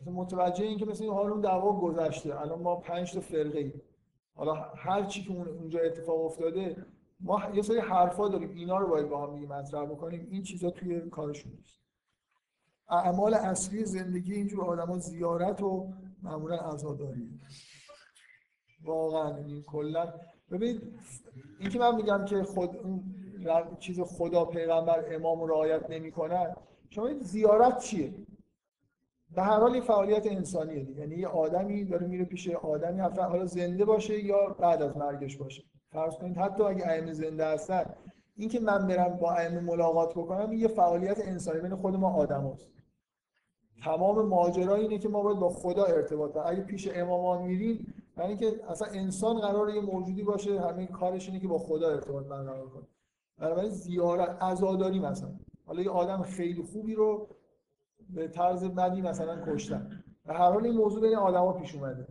مثلا 0.00 0.12
متوجه 0.12 0.64
این 0.64 0.78
که 0.78 0.86
مثلا 0.86 1.04
این 1.06 1.14
حال 1.14 1.30
اون 1.30 1.40
دعوا 1.40 1.72
گذشته. 1.72 2.40
الان 2.40 2.62
ما 2.62 2.76
پنج 2.76 3.12
تا 3.12 3.20
فرقه 3.20 3.58
ایم 3.58 3.82
حالا 4.34 4.54
هر 4.54 5.04
چی 5.04 5.22
که 5.24 5.30
اون- 5.32 5.48
اونجا 5.48 5.80
اتفاق 5.80 6.24
افتاده 6.24 6.86
ما 7.20 7.42
یه 7.54 7.62
سری 7.62 7.78
حرفا 7.78 8.28
داریم 8.28 8.50
اینا 8.50 8.78
رو 8.78 8.88
باید 8.88 9.08
با 9.08 9.26
هم 9.26 9.34
دیگه 9.34 9.52
مطرح 9.52 9.86
بکنیم. 9.86 10.28
این 10.30 10.42
چیزا 10.42 10.70
توی 10.70 11.00
کارشون 11.00 11.52
نیست. 11.52 11.80
اعمال 12.88 13.34
اصلی 13.34 13.84
زندگی 13.84 14.34
اینجور 14.34 14.64
آدما 14.64 14.98
زیارت 14.98 15.62
و 15.62 15.92
معمولا 16.22 16.56
عزاداری. 16.56 17.40
واقعا 18.84 19.38
یعنی 19.38 19.64
کلا. 19.66 20.12
ببینید 20.50 20.82
این 21.60 21.70
که 21.70 21.78
من 21.78 21.96
میگم 21.96 22.24
که 22.24 22.42
خود 22.42 22.70
چیز 23.78 24.00
خدا 24.00 24.44
پیغمبر 24.44 25.14
امام 25.14 25.40
رو 25.40 25.46
رعایت 25.46 25.90
نمی‌کنن 25.90 26.56
شما 26.90 27.06
این 27.06 27.20
زیارت 27.20 27.78
چیه؟ 27.78 28.14
به 29.34 29.42
هر 29.42 29.58
حال 29.60 29.72
این 29.72 29.82
فعالیت 29.82 30.26
انسانیه 30.26 30.90
یعنی 30.90 31.16
یه 31.16 31.28
آدمی 31.28 31.84
داره 31.84 32.06
میره 32.06 32.24
پیش 32.24 32.48
آدمی 32.48 33.00
حالا 33.00 33.46
زنده 33.46 33.84
باشه 33.84 34.24
یا 34.24 34.46
بعد 34.46 34.82
از 34.82 34.96
مرگش 34.96 35.36
باشه. 35.36 35.62
فرض 35.92 36.14
کنید 36.16 36.36
حتی 36.36 36.62
اگه 36.62 36.88
ائمه 36.88 37.12
زنده 37.12 37.46
هستن 37.46 37.94
این 38.36 38.48
که 38.48 38.60
من 38.60 38.86
برم 38.86 39.16
با 39.16 39.32
ائمه 39.32 39.60
ملاقات 39.60 40.14
بکنم 40.14 40.52
یه 40.52 40.68
فعالیت 40.68 41.18
انسانی 41.28 41.60
بین 41.60 41.76
خود 41.76 41.96
ما 41.96 42.12
آدماست 42.12 42.70
تمام 43.84 44.26
ماجرا 44.26 44.74
اینه 44.74 44.98
که 44.98 45.08
ما 45.08 45.22
باید 45.22 45.38
با 45.38 45.48
خدا 45.48 45.84
ارتباط 45.84 46.32
داریم 46.34 46.50
اگه 46.50 46.62
پیش 46.62 46.88
امامان 46.94 47.42
میریم 47.42 47.94
یعنی 48.18 48.36
که 48.36 48.60
اصلا 48.68 48.88
انسان 48.88 49.40
قراره 49.40 49.74
یه 49.74 49.80
موجودی 49.80 50.22
باشه 50.22 50.60
همه 50.60 50.86
کارش 50.86 51.28
اینه 51.28 51.40
که 51.40 51.48
با 51.48 51.58
خدا 51.58 51.90
ارتباط 51.90 52.26
برقرار 52.26 52.68
کنه. 52.68 52.82
بنابراین 53.38 53.70
زیارت 53.70 54.42
عزاداری 54.42 54.98
مثلا. 54.98 55.30
حالا 55.66 55.82
یه 55.82 55.90
آدم 55.90 56.22
خیلی 56.22 56.62
خوبی 56.62 56.94
رو 56.94 57.28
به 58.10 58.28
طرز 58.28 58.64
بدی 58.64 59.00
مثلا 59.00 59.42
کشتن. 59.46 60.04
و 60.26 60.32
هر 60.32 60.50
حال 60.52 60.64
این 60.64 60.76
موضوع 60.76 61.00
بین 61.00 61.16
آدما 61.16 61.52
پیش 61.52 61.74
اومده. 61.74 62.06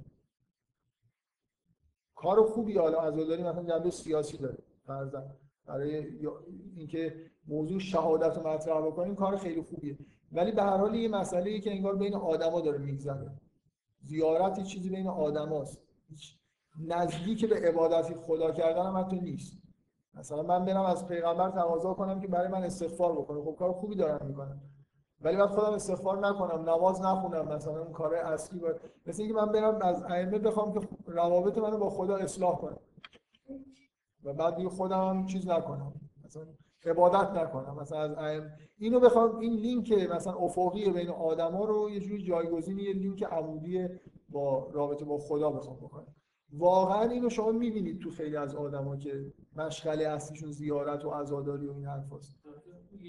کار 2.22 2.44
خوبی 2.44 2.78
حالا 2.78 3.00
عزاداری 3.00 3.44
مثلا 3.44 3.64
جنبه 3.64 3.90
سیاسی 3.90 4.38
داره. 4.38 4.58
فرضاً 4.88 5.24
برای 5.66 6.08
اینکه 6.76 7.16
موضوع 7.48 7.80
شهادت 7.80 8.38
رو 8.38 8.48
مطرح 8.48 8.82
بکنیم 8.82 9.16
کار 9.16 9.38
خیلی 9.38 9.62
خوبیه. 9.62 9.98
ولی 10.32 10.52
به 10.52 10.64
هر 10.64 10.78
حال 10.78 10.96
یه 10.96 11.08
مسئله 11.08 11.60
که 11.60 11.72
انگار 11.72 11.96
بین 11.96 12.16
آدما 12.16 12.62
داره 12.62 12.78
میگذره. 12.78 13.32
زیارت 14.02 14.58
یه 14.58 14.64
چیزی 14.64 14.90
بین 14.90 15.08
آدماست. 15.08 15.82
نزدیک 16.88 17.50
به 17.50 17.56
عبادتی 17.56 18.14
خدا 18.14 18.52
کردن 18.52 18.86
هم 18.86 18.98
حتی 18.98 19.20
نیست. 19.20 19.58
مثلا 20.14 20.44
من 20.44 20.66
برم 20.66 20.86
از 20.86 21.08
پیغمبر 21.08 21.50
تقاضا 21.50 21.94
کنم 21.94 22.20
که 22.20 22.28
برای 22.28 22.48
من 22.48 22.64
استغفار 22.64 23.12
بکنه. 23.12 23.41
خب 23.41 23.56
کار 23.60 23.72
خوبی 23.72 23.96
دارم 23.96 24.28
می‌کنم 24.28 24.62
ولی 25.22 25.38
بعد 25.38 25.50
خودم 25.50 25.74
استغفار 25.74 26.28
نکنم 26.28 26.70
نماز 26.70 27.02
نخونم 27.02 27.48
مثلا 27.48 27.82
اون 27.82 27.91
کار 27.91 28.16
اصلی 28.16 28.60
باید. 28.60 28.76
مثل 29.06 29.22
اینکه 29.22 29.38
من 29.38 29.52
برم 29.52 29.82
از 29.82 30.04
ائمه 30.04 30.40
بخوام 30.40 30.74
که 30.74 30.88
روابط 31.06 31.58
منو 31.58 31.78
با 31.78 31.90
خدا 31.90 32.16
اصلاح 32.16 32.58
کنم 32.58 32.80
و 34.24 34.34
بعد 34.34 34.56
دیگه 34.56 34.70
خودم 34.70 35.26
چیز 35.26 35.48
نکنم. 35.48 35.94
مثلا 36.26 36.44
عبادت 36.86 37.30
نکنم. 37.32 37.76
مثلا 37.82 38.00
از 38.00 38.12
ائمه. 38.12 38.52
اینو 38.78 39.00
بخوام 39.00 39.40
این 39.40 39.54
لینک 39.54 39.91
مثلا 39.91 40.34
افقی 40.34 40.91
بین 40.91 41.10
آدما 41.10 41.66
رو 41.66 41.90
یه 41.90 42.00
جوری 42.00 42.24
جایگزین 42.24 42.80
یه 42.80 42.94
لینک 42.94 43.24
عمودی 43.24 43.88
با 44.30 44.70
رابطه 44.72 45.06
با 45.06 45.18
خدا 45.18 45.50
بخوام 45.52 45.78
بکنم. 45.78 46.16
واقعا 46.54 47.02
اینو 47.02 47.30
شما 47.30 47.52
می‌بینید 47.52 48.02
تو 48.02 48.10
خیلی 48.10 48.38
از 48.38 48.56
آدما 48.56 48.98
که 48.98 49.34
مشغله 49.56 50.08
اصلیشون 50.08 50.52
زیارت 50.52 51.06
و 51.06 51.10
عزاداری 51.10 51.68
و 51.68 51.72
این 51.72 51.86
حرفاست. 51.86 52.40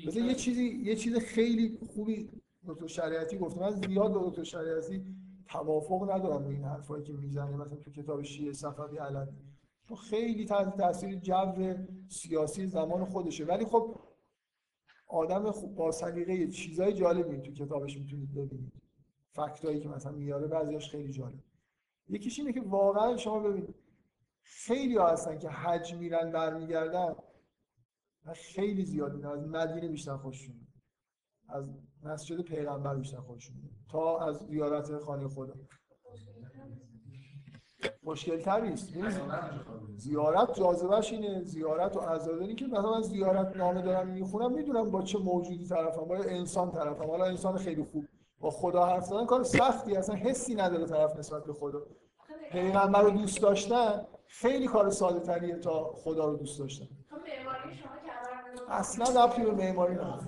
مثلا 0.06 0.26
یه 0.26 0.34
چیزی 0.34 0.64
یه 0.64 0.96
چیز 0.96 1.16
خیلی 1.16 1.78
خوبی 1.94 2.30
دکتر 2.66 2.86
شریعتی 2.86 3.38
گفت. 3.38 3.58
من 3.58 3.70
زیاد 3.70 4.12
با 4.12 4.28
دکتر 4.28 4.42
شریعتی 4.42 5.04
توافق 5.48 6.10
ندارم 6.10 6.44
با 6.44 6.50
این 6.50 6.64
حرفایی 6.64 7.04
که 7.04 7.12
می‌زنه. 7.12 7.56
مثلا 7.56 7.76
تو 7.76 7.90
کتاب 7.90 8.22
شیعه 8.22 8.52
صفوی 8.52 8.98
علوی. 8.98 9.32
چون 9.88 9.96
خیلی 9.96 10.44
تحت 10.44 10.76
تاثیر 10.76 11.18
جو 11.18 11.76
سیاسی 12.08 12.66
زمان 12.66 13.04
خودشه. 13.04 13.44
ولی 13.44 13.64
خب 13.64 13.96
آدم 15.06 15.50
خوب 15.50 15.74
با 15.74 15.92
سلیقه 15.92 16.46
چیزای 16.46 16.92
جالبی 16.92 17.38
تو 17.38 17.52
کتابش 17.52 17.98
می‌تونید 17.98 18.34
ببینید. 18.34 18.72
فکتایی 19.32 19.80
که 19.80 19.88
مثلا 19.88 20.12
میاره 20.12 20.46
بعضیاش 20.46 20.90
خیلی 20.90 21.12
جالب. 21.12 21.42
یکیش 22.08 22.38
اینه 22.38 22.52
که 22.52 22.60
واقعا 22.60 23.16
شما 23.16 23.40
ببینید 23.40 23.74
خیلی 24.42 24.96
ها 24.96 25.08
هستن 25.08 25.38
که 25.38 25.48
حج 25.48 25.94
میرن 25.94 26.32
برمیگردن. 26.32 27.14
من 28.26 28.32
خیلی 28.32 28.84
زیاد 28.84 29.14
میدم 29.14 29.30
از 29.30 29.48
مدینه 29.48 29.88
بیشتر 29.88 30.16
خوششون. 30.16 30.54
از 31.48 31.64
مسجد 32.02 32.40
پیغمبر 32.40 32.94
بیشتر 32.96 33.20
خوششون. 33.20 33.56
تا 33.90 34.18
از 34.18 34.36
زیارت 34.36 34.98
خانه 34.98 35.28
خدا. 35.28 35.54
مشکل 38.02 38.40
تری 38.40 38.72
است 38.72 38.88
زیارت 39.96 40.54
جاذبهش 40.54 41.12
اینه. 41.12 41.42
زیارت 41.42 41.96
و 41.96 42.00
عزاداری 42.00 42.54
که 42.54 42.66
مثلا 42.66 42.90
من 42.94 43.02
زیارت 43.02 43.56
نامه 43.56 43.82
دارم 43.82 44.08
می‌خونم 44.08 44.52
می‌دونم 44.52 44.90
با 44.90 45.02
چه 45.02 45.18
موجودی 45.18 45.66
طرفم 45.66 46.04
با 46.04 46.16
انسان 46.16 46.70
طرفم. 46.70 47.04
حالا 47.04 47.24
انسان 47.24 47.58
خیلی 47.58 47.84
خوب 47.84 48.04
با 48.40 48.50
خدا 48.50 48.86
حرف 48.86 49.04
زدن 49.04 49.26
کار 49.26 49.42
سختی 49.42 49.96
اصلا 49.96 50.14
حسی 50.14 50.54
نداره 50.54 50.86
طرف 50.86 51.16
نسبت 51.18 51.44
به 51.44 51.52
خدا. 51.52 51.86
پیغمبر 52.52 53.02
رو 53.02 53.10
دوست 53.10 53.42
داشتن 53.42 54.06
خیلی 54.26 54.66
کار 54.66 54.90
ساده 54.90 55.20
تریه 55.20 55.56
تا 55.56 55.92
خدا 55.92 56.24
رو 56.28 56.36
دوست 56.36 56.58
داشتن 56.58 56.84
تو 57.10 57.16
معماری 57.16 57.74
شما 57.76 57.92
کمر 58.06 58.50
رو- 58.50 58.58
اصلا 58.70 59.24
ربطی 59.24 59.42
به 59.42 59.52
معماری 59.52 59.94
نداره. 59.94 60.20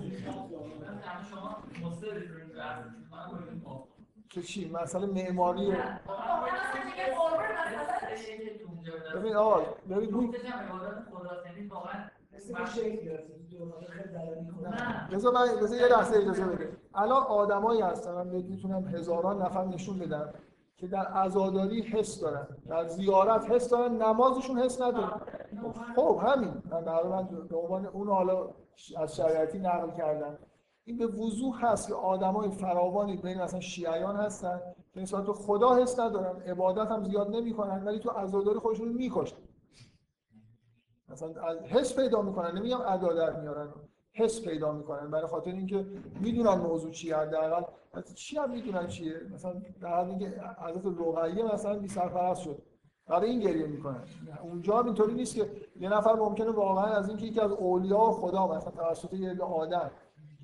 که 4.29 4.41
چی 4.41 4.71
مثلا 4.71 5.05
معماری 5.05 5.73
ببین 9.15 9.35
آقا 9.35 9.61
ببین. 9.89 10.35
نه 14.63 15.07
بذار 15.11 15.33
من 15.33 15.55
بذار 15.61 15.79
یه 15.79 15.87
لحظه 15.87 16.17
اجازه 16.17 16.45
بده 16.45 16.77
الان 16.95 17.23
آدمایی 17.23 17.81
هستن 17.81 18.11
من 18.13 18.27
می‌تونم 18.27 18.87
هزاران 18.87 19.41
نفر 19.41 19.65
نشون 19.65 19.99
بدم 19.99 20.33
که 20.83 20.89
در 20.89 21.05
عزاداری 21.05 21.81
حس 21.81 22.21
دارن 22.21 22.47
در 22.67 22.87
زیارت 22.87 23.51
حس 23.51 23.69
دارن 23.69 24.01
نمازشون 24.01 24.59
حس 24.59 24.81
ندارن. 24.81 25.21
خب 25.95 26.21
همین. 26.25 26.53
من 26.71 26.81
در 26.83 27.03
به 27.49 27.57
عنوان 27.57 27.85
اون 27.85 28.07
حالا 28.07 28.49
از 28.97 29.15
شریعتی 29.15 29.59
نقل 29.59 29.91
کردم. 29.91 30.37
این 30.83 30.97
به 30.97 31.07
وضوح 31.07 31.65
هست 31.65 31.87
که 31.87 31.93
آدمای 31.93 32.49
فراوانی 32.49 33.17
بین 33.17 33.41
مثلا 33.41 33.59
شیعیان 33.59 34.15
هستن 34.15 34.61
که 34.93 35.01
نسبت 35.01 35.25
به 35.25 35.33
خدا 35.33 35.75
حس 35.75 35.99
ندارن 35.99 36.41
عبادت 36.41 36.91
هم 36.91 37.03
زیاد 37.03 37.35
نمی‌کنن 37.35 37.83
ولی 37.83 37.99
تو 37.99 38.09
عزاداری 38.09 38.59
خودشون 38.59 38.87
می‌کشن 38.87 39.37
مثلا 41.09 41.59
حس 41.65 41.95
پیدا 41.95 42.21
می‌کنن 42.21 42.57
نمیگم 42.57 42.81
ادا 42.81 43.13
در 43.13 43.39
میارن. 43.39 43.73
حس 44.15 44.41
پیدا 44.41 44.71
می‌کنن. 44.71 45.11
برای 45.11 45.27
خاطر 45.27 45.51
اینکه 45.51 45.85
می‌دونن 46.21 46.53
موضوع 46.53 46.91
چیه 46.91 47.17
حداقل. 47.17 47.63
چی 48.15 48.37
هم 48.37 48.51
می‌دونن 48.51 48.87
چیه؟ 48.87 49.13
مثلا 49.33 49.53
در 49.81 49.99
حد 49.99 50.07
اینکه 50.09 50.41
حضرت 50.57 50.85
رقیه 51.15 51.53
مثلا 51.53 51.79
بی 51.79 51.87
سرپرست 51.87 52.41
شد. 52.41 52.61
برای 53.07 53.29
این 53.29 53.39
گریه 53.39 53.67
می‌کنن. 53.67 54.03
اونجا 54.43 54.77
هم 54.77 54.85
اینطوری 54.85 55.13
نیست 55.13 55.35
که 55.35 55.51
یه 55.79 55.89
نفر 55.89 56.13
ممکنه 56.13 56.51
واقعا 56.51 56.85
از 56.85 57.09
اینکه 57.09 57.25
یکی 57.25 57.39
از 57.39 57.51
اولیاء 57.51 58.11
خدا 58.11 58.47
مثلا 58.47 58.71
توسط 58.71 59.13
یه 59.13 59.41
آدم 59.41 59.91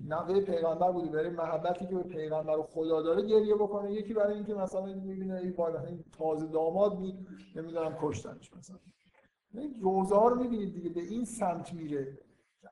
نوه 0.07 0.41
پیغمبر 0.41 0.91
بودی 0.91 1.09
برای 1.09 1.29
محبتی 1.29 1.87
که 1.87 1.95
به 1.95 2.03
پیغمبر 2.03 2.57
و 2.57 2.63
خدا 2.63 3.01
داره 3.01 3.21
گریه 3.21 3.55
بکنه. 3.55 3.93
یکی 3.93 4.13
برای 4.13 4.33
اینکه 4.33 4.53
مثلا 4.53 4.85
می‌بینه 4.85 5.35
این 5.35 5.51
بالا 5.51 5.79
این 5.79 6.03
تازه 6.17 6.47
داماد 6.47 6.97
بود 6.97 7.27
نمی‌دونم 7.55 7.97
کشتنش 8.01 8.53
مثلا. 8.57 8.77
این 9.53 9.75
روزه 9.81 10.15
ها 10.15 10.27
رو 10.27 10.41
می‌بینید 10.41 10.73
دیگه 10.73 10.89
به 10.89 11.01
این 11.01 11.25
سمت 11.25 11.73
میره. 11.73 12.17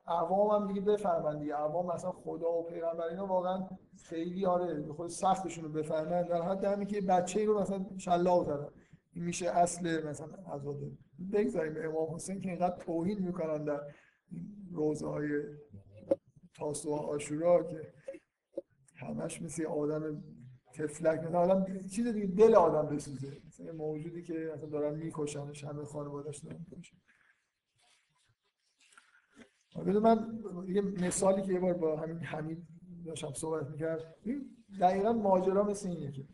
عوام 0.06 0.62
هم 0.62 0.68
دیگه 0.68 0.80
بفهمن 0.80 1.38
دیگه. 1.38 1.54
عوام 1.54 1.94
مثلا 1.94 2.12
خدا 2.12 2.52
و 2.52 2.66
پیغمبر 2.66 3.04
اینا 3.04 3.26
واقعا 3.26 3.68
خیلی 4.04 4.46
آره 4.46 4.92
خود 4.92 5.08
سختشون 5.08 5.64
رو 5.64 5.70
بفهمن. 5.70 6.22
در 6.22 6.42
حد 6.42 6.64
همین 6.64 6.88
که 6.88 7.00
بچه 7.00 7.44
رو 7.44 7.60
مثلا 7.60 7.86
شلاق 7.96 8.46
زدن. 8.46 8.68
این 9.12 9.24
میشه 9.24 9.50
اصل 9.50 10.08
مثلا 10.08 10.54
عزاده 10.54 10.90
بگذاریم. 11.32 11.74
امام 11.84 12.14
حسین 12.14 12.40
که 12.40 12.48
اینقدر 12.48 12.76
توهین 12.76 13.18
می‌کنن 13.18 13.64
در 13.64 13.80
روزه 14.72 15.06
های 15.06 15.28
تاسوعا 16.54 16.98
آشورا 16.98 17.62
که 17.62 17.92
همش 18.96 19.42
مثل 19.42 19.66
آدم 19.66 20.24
تفلک 20.74 21.20
مثلا 21.20 21.38
آدم 21.38 21.78
چیز 21.78 22.06
دیگه 22.06 22.26
دل 22.26 22.54
آدم 22.54 22.96
بسوزه. 22.96 23.42
مثلا 23.46 23.72
موجودی 23.72 24.22
که 24.22 24.52
مثلا 24.54 24.68
دارن 24.68 24.94
میکشنش 24.94 25.64
همه 25.64 25.84
خانواده‌اش 25.84 26.38
دارن 26.38 26.66
بذار 29.84 30.02
من 30.02 30.38
یه 30.68 30.80
مثالی 30.80 31.42
که 31.42 31.52
یه 31.52 31.60
بار 31.60 31.72
با 31.72 31.96
همین 31.96 32.18
حمید 32.18 32.66
داشتم 33.06 33.32
صحبت 33.32 33.70
می‌کرد. 33.70 34.14
دقیقا 34.80 35.12
ماجرا 35.12 35.62
مثل 35.62 35.88
اینه 35.88 36.12
که 36.12 36.24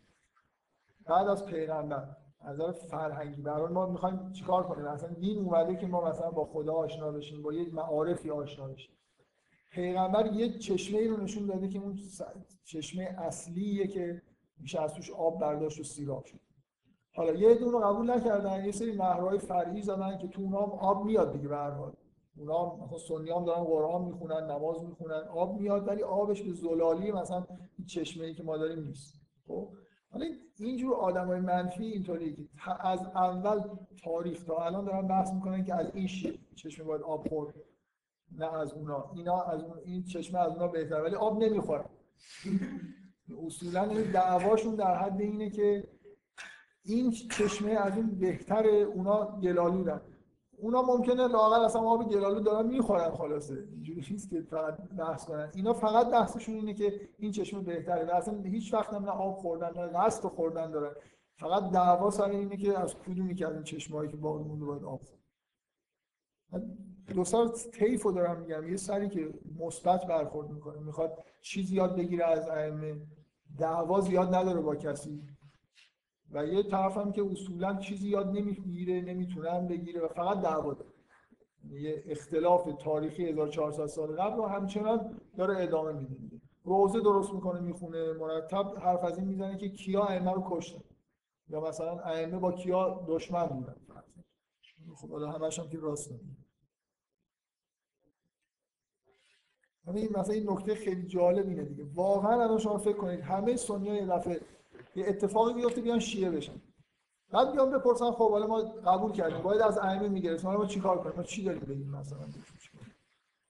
بعد 1.05 1.27
از 1.27 1.45
پیغمبر 1.45 2.07
از 2.39 2.59
نظر 2.59 2.71
فرهنگی 2.71 3.41
برای 3.41 3.73
ما 3.73 3.85
می‌خوایم 3.85 4.31
چیکار 4.31 4.63
کنیم؟ 4.63 4.85
مثلا 4.85 5.09
دین 5.09 5.45
اومده 5.45 5.75
که 5.75 5.87
ما 5.87 6.09
مثلا 6.09 6.31
با 6.31 6.45
خدا 6.45 6.73
آشنا 6.73 7.11
بشیم 7.11 7.41
با 7.41 7.53
یه 7.53 7.73
معارفی 7.73 8.29
آشنا 8.29 8.67
بشیم. 8.67 8.95
پیغمبر 9.71 10.25
یه 10.25 10.57
چشمه 10.57 11.07
رو 11.07 11.17
نشون 11.17 11.45
داده 11.45 11.67
که 11.67 11.79
اون 11.79 11.99
چشمه 12.63 13.03
اصلیه 13.03 13.87
که 13.87 14.21
میشه 14.57 14.81
از 14.81 14.93
توش 14.93 15.11
آب 15.11 15.39
برداشت 15.39 15.79
و 15.79 15.83
سیراب 15.83 16.25
شد. 16.25 16.39
حالا 17.15 17.33
یه 17.33 17.53
رو 17.53 17.79
قبول 17.79 18.11
نکردن 18.11 18.65
یه 18.65 18.71
سری 18.71 18.95
نهرهای 18.95 19.37
فرعی 19.37 19.81
زدن 19.81 20.17
که 20.17 20.27
تو 20.27 20.41
اونها 20.41 20.59
آب 20.59 21.05
میاد 21.05 21.33
دیگه 21.33 21.47
به 21.47 21.55
هر 21.55 21.71
حال. 21.71 21.93
اونا 22.37 22.97
سنی 23.07 23.31
هم 23.31 23.45
دارن 23.45 23.63
قرآن 23.63 24.01
می‌خونن 24.05 24.51
نماز 24.51 24.83
می‌خونن 24.83 25.23
آب 25.29 25.61
میاد 25.61 25.87
ولی 25.87 26.03
آبش 26.03 26.41
به 26.41 26.53
زلالی 26.53 27.11
مثلا 27.11 27.45
چشمه 27.87 28.25
ای 28.25 28.33
که 28.33 28.43
ما 28.43 28.57
داریم 28.57 28.83
نیست. 28.83 29.13
خب؟ 29.47 29.69
حالا 30.11 30.25
اینجور 30.59 30.93
آدمای 30.93 31.39
منفی 31.39 31.85
اینطوری 31.85 32.35
که 32.35 32.87
از 32.87 33.05
اول 33.05 33.61
تاریخ 34.03 34.43
تا 34.43 34.65
الان 34.65 34.85
دارن 34.85 35.07
بحث 35.07 35.33
می‌کنن 35.33 35.63
که 35.63 35.75
از 35.75 35.95
این 35.95 36.07
چشمه 36.55 36.85
باید 36.85 37.01
آب 37.01 37.27
خورد 37.29 37.55
نه 38.31 38.53
از 38.53 38.73
اونا. 38.73 39.11
اینا 39.15 39.41
از 39.41 39.63
اون 39.63 39.77
این 39.85 40.03
چشمه 40.03 40.39
از 40.39 40.53
اونا 40.53 40.67
بهتر 40.67 41.01
ولی 41.01 41.15
آب 41.15 41.43
نمی‌خوره 41.43 41.85
اصولا 43.47 43.83
این 43.83 44.11
دعواشون 44.11 44.75
در 44.75 44.97
حد 44.97 45.21
اینه 45.21 45.49
که 45.49 45.87
این 46.83 47.11
چشمه 47.11 47.71
از 47.71 47.97
اون 47.97 48.19
بهتره 48.19 48.71
اونا 48.71 49.39
گلالودن 49.41 50.01
اونا 50.57 50.81
ممکنه 50.81 51.27
لاغر 51.27 51.59
اصلا 51.59 51.81
آب 51.81 52.09
گلالود 52.09 52.45
دارن 52.45 52.67
می‌خورن 52.67 53.11
خلاصه. 53.11 53.67
اینجوری 53.71 54.05
نیست 54.11 54.29
که 54.29 54.41
فقط 54.41 54.77
بحث 54.77 55.25
کنن. 55.25 55.51
اینا 55.55 55.73
فقط 55.73 56.11
بحثشون 56.11 56.55
اینه 56.55 56.73
که 56.73 57.09
این 57.17 57.31
چشمه 57.31 57.61
بهتره. 57.61 58.15
اصلا 58.15 58.41
هیچ 58.41 58.73
وقت 58.73 58.93
هم 58.93 59.05
نه 59.05 59.11
آب 59.11 59.35
خوردن 59.35 59.71
نه 59.75 59.87
قصد 59.87 60.27
خوردن 60.27 60.71
دارن. 60.71 60.95
فقط 61.37 61.71
دعوا 61.71 62.09
سر 62.09 62.29
اینه 62.29 62.57
که 62.57 62.79
از 62.79 62.95
کدومی 62.95 63.35
که 63.35 63.47
از 63.47 63.53
این 63.53 63.63
چشمه‌ای 63.63 64.07
که 64.07 64.17
باقی 64.17 64.43
مونده 64.43 64.65
باید 64.65 64.83
آب 64.83 65.01
خورد. 65.01 65.21
دو 67.15 67.23
سال 67.23 67.49
طیف 67.49 68.03
رو 68.03 68.11
دارم 68.11 68.39
میگم. 68.39 68.69
یه 68.69 68.77
سری 68.77 69.09
که 69.09 69.33
مثبت 69.59 70.05
برخورد 70.05 70.49
می‌کنه. 70.49 70.79
می‌خواد 70.79 71.23
چیزی 71.41 71.75
یاد 71.75 71.95
بگیره 71.95 72.25
از 72.25 72.49
ائمه. 72.49 72.95
دعوا 73.57 74.01
زیاد 74.01 74.35
نداره 74.35 74.61
با 74.61 74.75
کسی. 74.75 75.23
و 76.35 76.45
یه 76.45 76.63
طرف 76.63 76.97
هم 76.97 77.11
که 77.11 77.23
اصولا 77.31 77.75
چیزی 77.75 78.09
یاد 78.09 78.27
نمی‌گیره 78.27 79.01
نمی‌تونن 79.01 79.67
بگیره 79.67 80.01
و 80.01 80.07
فقط 80.07 80.41
دعوا 80.41 80.73
داره. 80.73 80.89
یه 81.69 82.03
اختلاف 82.07 82.69
تاریخی 82.83 83.25
1400 83.25 83.85
سال 83.85 84.15
قبل 84.21 84.37
رو 84.37 84.45
همچنان 84.45 85.21
داره 85.37 85.63
ادامه 85.63 85.91
میده. 85.91 86.15
روزه 86.63 86.99
درست 86.99 87.33
می‌کنه 87.33 87.59
می‌خونه 87.59 88.13
مرتب 88.13 88.73
حرف 88.79 89.03
از 89.03 89.17
این 89.17 89.27
می‌زنه 89.27 89.57
که 89.57 89.69
کیا 89.69 90.03
ائمه 90.03 90.31
رو 90.31 90.43
کشتن. 90.49 90.83
یا 91.49 91.61
مثلا 91.61 91.99
ائمه 91.99 92.39
با 92.39 92.51
کیا 92.51 93.05
دشمن 93.07 93.45
بودن. 93.45 93.75
خب 94.95 95.09
حالا 95.09 95.31
همش 95.31 95.59
هم 95.59 95.69
که 95.69 95.77
راست 95.77 96.11
یعنی 99.87 100.01
این 100.01 100.09
مثلا 100.17 100.33
این 100.33 100.49
نکته 100.49 100.75
خیلی 100.75 101.07
جالب 101.07 101.47
اینه 101.47 101.63
دیگه. 101.63 101.83
واقعا 101.93 102.43
الان 102.43 102.57
شما 102.57 102.77
فکر 102.77 102.97
کنید 102.97 103.19
همه 103.19 103.55
سنی 103.55 103.85
یه 103.85 104.05
دفعه 104.05 104.41
یه 104.95 105.05
اتفاقی 105.07 105.53
میفته 105.53 105.81
بیان 105.81 105.99
شیعه 105.99 106.31
بشن. 106.31 106.61
بعد 107.31 107.51
بیان 107.51 107.69
بپرسن 107.69 108.11
خب 108.11 108.31
حالا 108.31 108.47
ما 108.47 108.61
قبول 108.61 109.11
کردیم. 109.11 109.41
باید 109.41 109.61
از 109.61 109.77
ائمه 109.77 110.07
می‌گرفتیم. 110.07 110.47
حالا 110.47 110.59
ما 110.59 110.65
چیکار 110.65 110.97
کنیم؟ 111.03 111.15
ما 111.15 111.23
چی 111.23 111.43
داریم 111.43 111.61
بگیم 111.61 111.89
مثلا؟ 111.89 112.19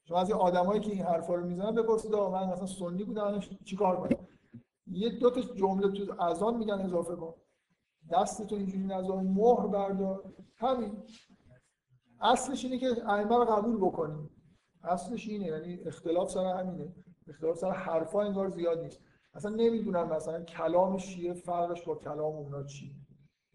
شما 0.04 0.20
از 0.20 0.30
این 0.30 0.40
آدمایی 0.40 0.82
که 0.82 0.92
این 0.92 1.04
حرفا 1.04 1.36
رو 1.36 1.46
می‌زنن 1.46 1.76
بپرسید 1.76 2.14
آقا 2.14 2.46
من 2.46 2.52
مثلا 2.54 2.66
سنی 2.66 3.04
بودم 3.04 3.24
الان 3.24 3.44
چیکار 3.66 4.08
کنم؟ 4.08 4.28
یه 4.88 5.10
دو 5.10 5.30
تا 5.30 5.42
جمله 5.42 6.06
تو 6.06 6.22
اذان 6.24 6.58
میگن 6.58 6.74
اضافه 6.74 7.16
کن. 7.16 7.34
دستتو 8.12 8.56
اینجوری 8.56 8.84
نذار 8.84 9.22
مهر 9.22 9.68
بردار. 9.68 10.34
همین. 10.58 11.04
اصلش 12.22 12.66
اینه 12.66 12.78
که 12.78 13.10
ائمه 13.10 13.38
رو 13.38 13.46
قبول 13.46 13.78
بکنیم. 13.78 14.30
اصلش 14.84 15.28
اینه 15.28 15.46
یعنی 15.46 15.80
اختلاف 15.86 16.30
سر 16.30 16.46
همینه. 16.46 16.96
اختلاف 17.28 17.58
سر 17.58 17.72
حرفا 17.72 18.22
انگار 18.22 18.50
زیاد 18.50 18.80
نیست. 18.80 19.02
اصلا 19.36 19.52
نمی‌دونم 19.52 20.10
مثلا 20.10 20.44
کلام 20.44 20.98
شیعه 20.98 21.34
فرقش 21.34 21.84
با 21.84 21.96
کلام 21.96 22.36
اونا 22.36 22.64
چی. 22.64 22.96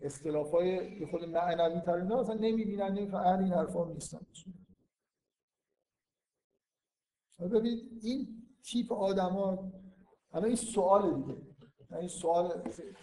اختلافای 0.01 1.07
خود 1.07 1.24
معنوی 1.24 1.81
تر 1.81 1.93
اینا 1.93 2.20
اصلا 2.20 2.35
نمی‌بینن 2.35 2.93
نمی‌فهمن. 2.93 3.44
این 3.44 3.52
حرفا 3.52 3.85
نیستن. 3.85 4.20
ببینید 7.40 8.01
این 8.02 8.43
تیپ 8.62 8.93
آدما 8.93 9.73
الان 10.32 10.47
این 10.47 10.57
سوال 10.57 11.23
دیگه. 11.23 11.36
این 11.98 12.09
سوال 12.09 12.62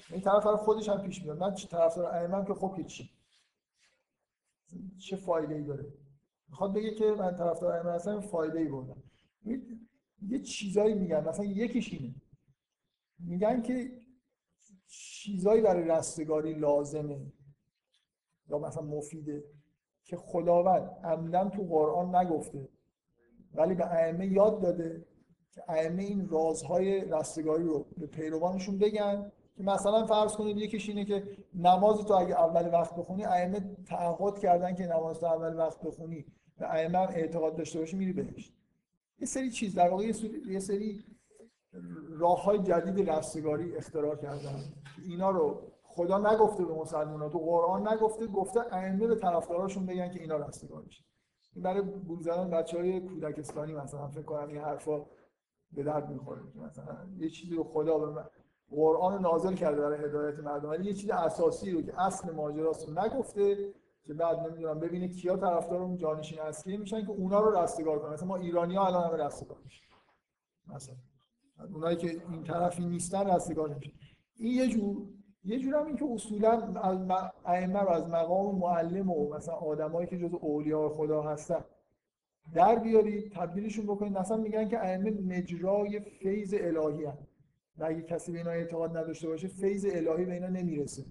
این 0.10 0.22
طرف 0.22 0.48
خودش 0.48 0.90
هم 0.90 1.02
پیش 1.02 1.24
میاد. 1.24 1.38
من 1.38 1.54
طرفدار 1.54 2.16
ائمه 2.16 2.46
که 2.46 2.54
خب 2.54 2.86
چی 2.88 3.12
چه 4.98 5.16
فایده 5.16 5.56
ای 5.56 5.64
داره؟ 5.64 5.94
می‌خواد 6.50 6.74
بگه 6.74 6.96
که 6.96 7.06
من 7.06 7.36
طرفدار 7.36 7.72
ائمه 7.72 7.92
هستم 7.92 8.20
فایده 8.20 8.60
ای 8.60 8.68
بردم. 8.68 9.04
یه 10.22 10.40
چیزایی 10.40 10.94
میگن. 10.94 11.28
مثلا 11.28 11.46
یکیش 11.46 11.94
اینه. 11.94 12.16
میگن 13.20 13.62
که 13.62 13.92
چیزایی 14.88 15.62
برای 15.62 15.84
رستگاری 15.84 16.54
لازمه. 16.54 17.20
یا 18.50 18.60
مثلا 18.60 18.84
مفیده. 18.84 19.44
که 20.04 20.18
خداوند 20.18 20.90
عمدن 21.04 21.50
تو 21.50 21.64
قرآن 21.64 22.16
نگفته. 22.16 22.70
ولی 23.54 23.76
به 23.76 23.92
ائمه 23.92 24.28
یاد 24.28 24.62
داده 24.62 25.06
که 25.52 25.64
ائمه 25.68 26.04
این 26.04 26.30
رازهای 26.30 27.02
رستگاری 27.02 27.64
رو 27.64 27.86
به 27.98 28.08
پیروانشون 28.08 28.78
بگن. 28.78 29.32
که 29.56 29.64
مثلا 29.64 30.06
فرض 30.06 30.34
کنید 30.34 30.58
یکیش 30.58 30.90
اینه 30.90 31.06
که 31.06 31.24
نماز 31.54 32.06
تو 32.06 32.14
اگه 32.14 32.40
اول 32.40 32.74
وقت 32.74 32.96
بخونی 32.96 33.26
ائمه 33.26 33.76
تعهد 33.86 34.40
کردن 34.40 34.76
که 34.76 34.86
نماز 34.86 35.20
تو 35.20 35.26
اول 35.26 35.56
وقت 35.56 35.82
بخونی. 35.82 36.26
به 36.58 36.74
ائمه 36.74 36.98
هم 36.98 37.10
اعتقاد 37.10 37.56
داشته 37.56 37.80
باشی 37.80 37.98
میری 37.98 38.14
بهش. 38.14 38.52
یه 39.20 39.28
سری 39.28 39.52
چیز 39.52 39.76
در 39.76 39.90
واقع 39.90 40.04
یه 40.48 40.60
سری 40.60 41.04
راه 42.10 42.44
های 42.44 42.60
جدید 42.60 43.10
رستگاری 43.10 43.76
اختراع 43.76 44.16
کردن. 44.16 44.64
اینا 45.04 45.30
رو 45.30 45.72
خدا 45.84 46.34
نگفته 46.34 46.66
به 46.66 46.74
مسلمان 46.74 47.30
تو 47.30 47.40
قرآن 47.40 47.88
نگفته 47.88 48.28
گفته 48.28 48.60
ائمه 48.74 49.08
به 49.08 49.16
طرفداراشون 49.16 49.86
بگن 49.86 50.12
که 50.12 50.20
اینا 50.20 50.38
رستگار 50.38 50.82
میشه 50.82 51.04
این 51.54 51.64
برای 51.64 51.82
گول 51.82 52.22
زدن 52.22 52.50
بچه 52.50 52.78
های 52.78 53.02
کودکستانی 53.02 53.74
مثلا 53.74 54.08
فکر 54.08 54.22
کنم 54.22 54.48
این 54.48 54.58
حرفا 54.58 55.06
به 55.72 55.84
درد 55.84 56.10
می‌خوره 56.10 56.42
مثلا 56.56 56.98
یه 57.18 57.30
چیزی 57.30 57.56
رو 57.56 57.64
خدا 57.64 57.98
به 57.98 58.10
من 58.10 58.26
قرآن 58.70 59.22
نازل 59.22 59.54
کرده 59.54 59.82
برای 59.82 60.06
هدایت 60.06 60.40
مردم 60.40 60.70
ولی 60.70 60.86
یه 60.86 60.94
چیز 60.94 61.10
اساسی 61.10 61.72
رو 61.72 61.82
که 61.82 62.02
اصل 62.02 62.32
ماجراست 62.32 62.90
رو 62.90 63.00
نگفته 63.00 63.74
که 64.04 64.14
بعد 64.14 64.40
نمی‌دونم 64.40 64.80
ببینه 64.80 65.08
کیا 65.08 65.38
طرفدار 65.38 65.82
اون 65.82 65.98
جانشین 65.98 66.40
اصلی 66.40 66.78
میشن 66.78 67.06
که 67.06 67.12
اونا 67.12 67.40
رو 67.40 67.58
رستگار 67.58 68.00
کنن. 68.00 68.14
مثلا 68.14 68.28
ما 68.28 68.36
ایرانی 68.36 68.76
ها 68.76 68.88
الان 68.88 69.04
همه 69.04 69.24
رستگار 69.24 69.58
میشن. 69.64 69.86
مثلا. 70.68 70.96
اونایی 71.74 71.98
که 71.98 72.08
این 72.32 72.44
طرفی 72.44 72.86
نیستن 72.86 73.28
رستگار 73.28 73.70
نمیشن 73.70 73.92
این 74.36 74.54
یه 74.54 74.68
جور 74.68 75.08
یه 75.44 75.60
جور 75.60 75.76
هم 75.76 75.86
این 75.86 75.96
که 75.96 76.06
اصولا 76.06 76.52
از 76.76 77.00
ائمه 77.46 77.80
رو 77.80 77.90
از 77.90 78.08
مقام 78.10 78.60
معلم 78.60 79.10
و 79.10 79.34
مثلا 79.36 79.56
آدمایی 79.56 80.08
که 80.08 80.18
جز 80.18 80.34
اولیاء 80.42 80.90
خدا 80.90 81.22
هستن 81.22 81.64
در 82.54 82.76
بیارید 82.76 83.32
تبدیلشون 83.32 83.86
بکنید. 83.86 84.18
مثلا 84.18 84.38
میگن 84.38 84.68
که 84.68 84.80
ائمه 84.80 85.12
مجرای 85.12 86.00
فیض 86.00 86.56
الهی 86.58 87.06
هست 87.06 87.28
و 87.78 87.86
اگه 87.86 88.02
کسی 88.02 88.32
به 88.32 88.38
اینا 88.38 88.52
اعتقاد 88.52 88.98
نداشته 88.98 89.28
باشه 89.28 89.48
فیض 89.48 89.86
الهی 89.86 90.26
به 90.26 90.34
اینا 90.34 90.48
نمی‌رسه. 90.48 91.06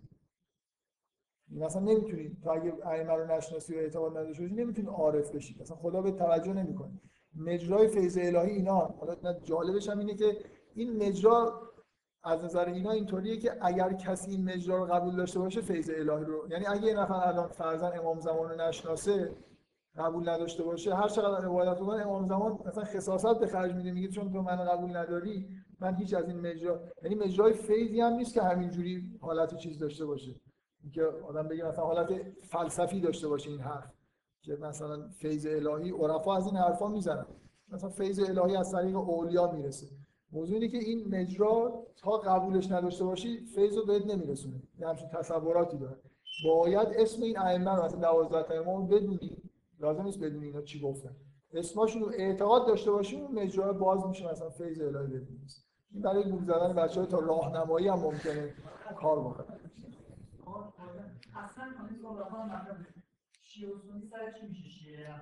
مثلا 1.51 1.83
نمی‌تونید 1.83 2.41
تا 2.43 2.53
اگه 2.53 2.73
ائمه 2.87 3.13
رو 3.13 3.37
نشناسی 3.37 3.75
و 3.75 3.79
اعتقاد 3.79 4.17
نداشته 4.17 4.43
باشی 4.43 4.55
نمی‌تونید 4.55 4.91
عارف 4.91 5.35
بشید. 5.35 5.63
مثلا 5.63 5.77
خدا 5.77 6.03
به 6.03 6.11
توجه 6.11 6.53
نمی‌کنه. 6.53 6.93
مجرای 7.37 7.89
فیض 7.89 8.19
الهی 8.19 8.51
اینا. 8.51 8.79
حالا 8.79 9.33
جالبش 9.45 9.89
هم 9.89 9.99
اینه 9.99 10.15
که 10.15 10.37
این 10.75 11.07
مجرا 11.07 11.63
از 12.25 12.45
نظر 12.45 12.65
اینا 12.65 12.91
اینطوریه 12.91 13.37
که 13.37 13.59
اگر 13.61 13.93
کسی 13.93 14.31
این 14.31 14.45
مجرا 14.45 14.77
رو 14.77 14.87
قبول 14.95 15.17
داشته 15.17 15.39
باشه 15.39 15.61
فیض 15.61 15.91
الهی 15.91 16.25
رو. 16.25 16.49
یعنی 16.51 16.67
اگه 16.67 16.87
یه 16.87 16.95
نفر 16.95 17.29
الان 17.29 17.49
فرضاً 17.49 17.91
امام 17.91 18.21
زمان 18.21 18.51
رو 18.51 18.57
نشناسه 18.69 19.37
قبول 19.97 20.29
نداشته 20.29 20.63
باشه 20.63 20.95
هر 20.95 21.09
چقدر 21.09 21.45
عبادت 21.45 21.81
کنه 21.81 22.03
امام 22.03 22.27
زمان 22.27 22.59
مثلا 22.67 22.85
خصاصت 22.85 23.39
به 23.39 23.47
خرج 23.47 23.75
میده 23.75 23.93
میگه 23.93 24.09
چون 24.09 24.33
تو 24.33 24.43
من 24.43 24.57
قبول 24.57 24.97
نداری 24.97 25.49
من 25.81 25.95
هیچ 25.95 26.15
از 26.15 26.29
این 26.29 26.41
مجرا 26.41 26.81
یعنی 27.03 27.15
مجرای 27.15 27.53
فیضی 27.53 28.01
هم 28.01 28.13
نیست 28.13 28.35
که 28.35 28.43
همینجوری 28.43 29.19
حالت 29.21 29.57
چیز 29.57 29.79
داشته 29.79 30.07
باشه. 30.07 30.35
اینکه 30.83 31.03
آدم 31.05 31.49
بگه 31.49 31.65
مثلا 31.65 31.85
حالت 31.85 32.09
فلسفی 32.51 33.01
داشته 33.01 33.29
باشه 33.29 33.51
این 33.51 33.61
حرف. 33.61 33.96
که 34.47 34.57
مثلا 34.57 35.09
فیض 35.09 35.47
الهی 35.47 35.91
عرفا 35.91 36.37
از 36.37 36.47
این 36.47 36.57
حرفا 36.57 36.89
می‌زنن. 36.89 37.27
مثلا 37.73 37.91
فیض 37.91 38.21
الهی 38.21 38.57
از 38.57 38.73
طریق 38.73 38.97
اولیا 38.97 39.53
می‌رسه. 39.53 39.87
موضوع 40.33 40.55
اینه 40.55 40.69
که 40.69 40.79
این 40.79 41.09
مجرا 41.21 41.87
تا 41.97 42.11
قبولش 42.11 42.71
نداشته 42.71 43.05
باشی 43.05 43.47
فیض 43.55 43.77
رو 43.77 43.87
بهت 43.87 44.07
نمیرسونه. 44.07 44.63
یه 44.79 44.89
همچین 44.89 45.09
تصوراتی 45.09 45.79
داره. 45.79 45.97
باید 46.45 46.89
اسم 46.97 47.23
این 47.23 47.39
ائمه 47.39 47.75
رو 47.77 47.85
مثلا 47.85 48.01
12 48.01 48.43
تا 48.43 48.55
امام 48.55 48.87
بدونی. 48.87 49.37
لازم 49.81 50.03
نیست 50.03 50.21
بدونی 50.21 50.47
اینا 50.47 50.63
چی 50.63 50.81
گفتن. 50.81 51.17
اسمشون 51.53 52.03
رو 52.03 52.11
اعتقاد 52.15 52.67
داشته 52.67 52.91
باشی 52.91 53.21
اون 53.21 53.43
مجرا 53.43 53.73
باز 53.73 54.07
میشه 54.07 54.31
مثلا 54.31 54.51
فیض 54.51 54.81
الهی 54.81 55.07
بدونی. 55.07 55.41
این 55.93 56.03
برای 56.03 56.31
گول 56.31 56.45
زدن 56.45 56.73
بچه‌ها 56.73 57.07
تا 57.07 57.19
راهنمایی 57.19 57.89
هم 57.89 57.99
ممکنه 57.99 58.55
کار 58.97 59.21
بکنه 59.21 59.47
سنی 63.65 64.09
سر 64.11 64.33
چی 64.41 64.47
میشه 64.47 64.69
شیعه 64.69 65.15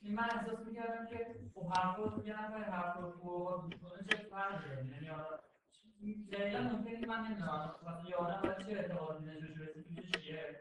این 0.00 0.14
من 0.14 0.28
احساس 0.30 0.66
می‌کردم 0.66 1.06
که 1.06 1.26
خب 1.54 1.66
حرفا 1.66 2.04
رو 2.04 2.16
میگن 2.16 2.34
و 2.34 2.58
حرفا 2.58 3.00
رو 3.00 3.62
می‌کنه 3.62 4.04
چه 4.10 4.16
فرقه؟ 4.16 4.86
یعنی 4.86 5.10
دقیقا 6.32 6.58
ممکنه 6.58 7.06
من 7.06 7.26
نمی‌دونم 7.26 7.74
وقتی 7.86 8.08
یه 8.08 8.14
آدم 8.14 8.40
باید 8.42 8.58
چه 8.58 8.72
اعتقادی 8.72 9.24
نشوش 9.24 9.58
برسه 9.58 9.82
توی 9.82 10.22
شیعه 10.22 10.60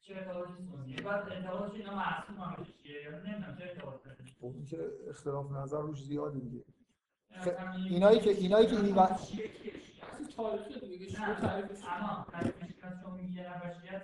چه 0.00 0.14
اعتقادی 0.14 0.52
سنیه 0.52 0.96
بعد 0.96 1.28
اعتقادش 1.28 1.74
اینا 1.74 1.94
معصوم 1.94 2.36
هم 2.36 2.66
شیعه 2.82 3.02
یا 3.02 3.10
نمی‌دونم 3.10 3.56
چه 3.58 3.64
اعتقادی 3.64 4.10
خب 4.40 4.44
این 4.44 4.64
که 4.64 4.90
اختلاف 5.08 5.52
نظر 5.52 5.80
روش 5.80 6.02
زیاده 6.02 6.40
دیگه 6.40 6.64
اینایی 7.88 8.20
که 8.20 8.30
اینایی 8.30 8.66
که 8.66 8.76
این 8.76 8.94
وقت 8.94 9.20
تاریخی 10.36 10.88
دیگه 10.88 11.08
شیعه 11.08 11.34
تعریفش 11.34 11.84
اما 11.84 12.26
تعریفش 12.32 12.74
که 12.74 12.88
شما 13.02 13.16
میگی 13.16 13.34
یه 13.34 14.02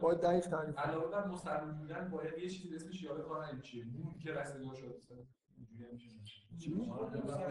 باید 0.00 0.20
دقیق 0.20 0.46
تعریف 0.46 0.78
علاوه 0.78 1.10
بر 1.10 1.26
مسلمان 1.26 1.78
بودن 1.78 2.10
باید 2.10 2.38
یه 2.38 2.48
چیزی 2.50 2.76
اسمش 2.76 3.02
یاد 3.02 3.22
کار 3.28 3.60
چیه 3.60 3.84
نور 3.84 4.18
که 4.22 4.32
رستگار 4.32 4.74
شد. 4.74 5.02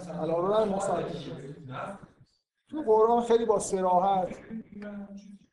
علاوه 0.09 0.49
بر 0.49 0.65
مسلمان. 0.76 1.99
تو 2.68 2.81
قرآن 2.81 3.22
خیلی 3.22 3.45
با 3.45 3.59
سراحت 3.59 4.35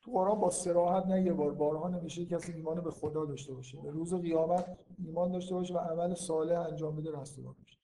تو 0.03 0.13
قرآن 0.13 0.41
با 0.41 0.51
سراحت 0.51 1.07
نه 1.07 1.23
یه 1.23 1.33
بار 1.33 1.55
بارها 1.55 1.89
نمیشه 1.89 2.27
کسی 2.27 2.53
ایمان 2.53 2.81
به 2.81 2.91
خدا 2.91 3.25
داشته 3.25 3.55
باشه. 3.55 3.81
به 3.81 3.91
روز 3.91 4.15
قیامت 4.15 4.79
ایمان 4.99 5.33
داشته 5.33 5.55
باشه 5.55 5.75
و 5.75 5.79
عمل 5.79 6.15
صالح 6.15 6.61
انجام 6.61 6.97
بده 6.97 7.21
رستگار 7.21 7.55
بشه. 7.65 7.79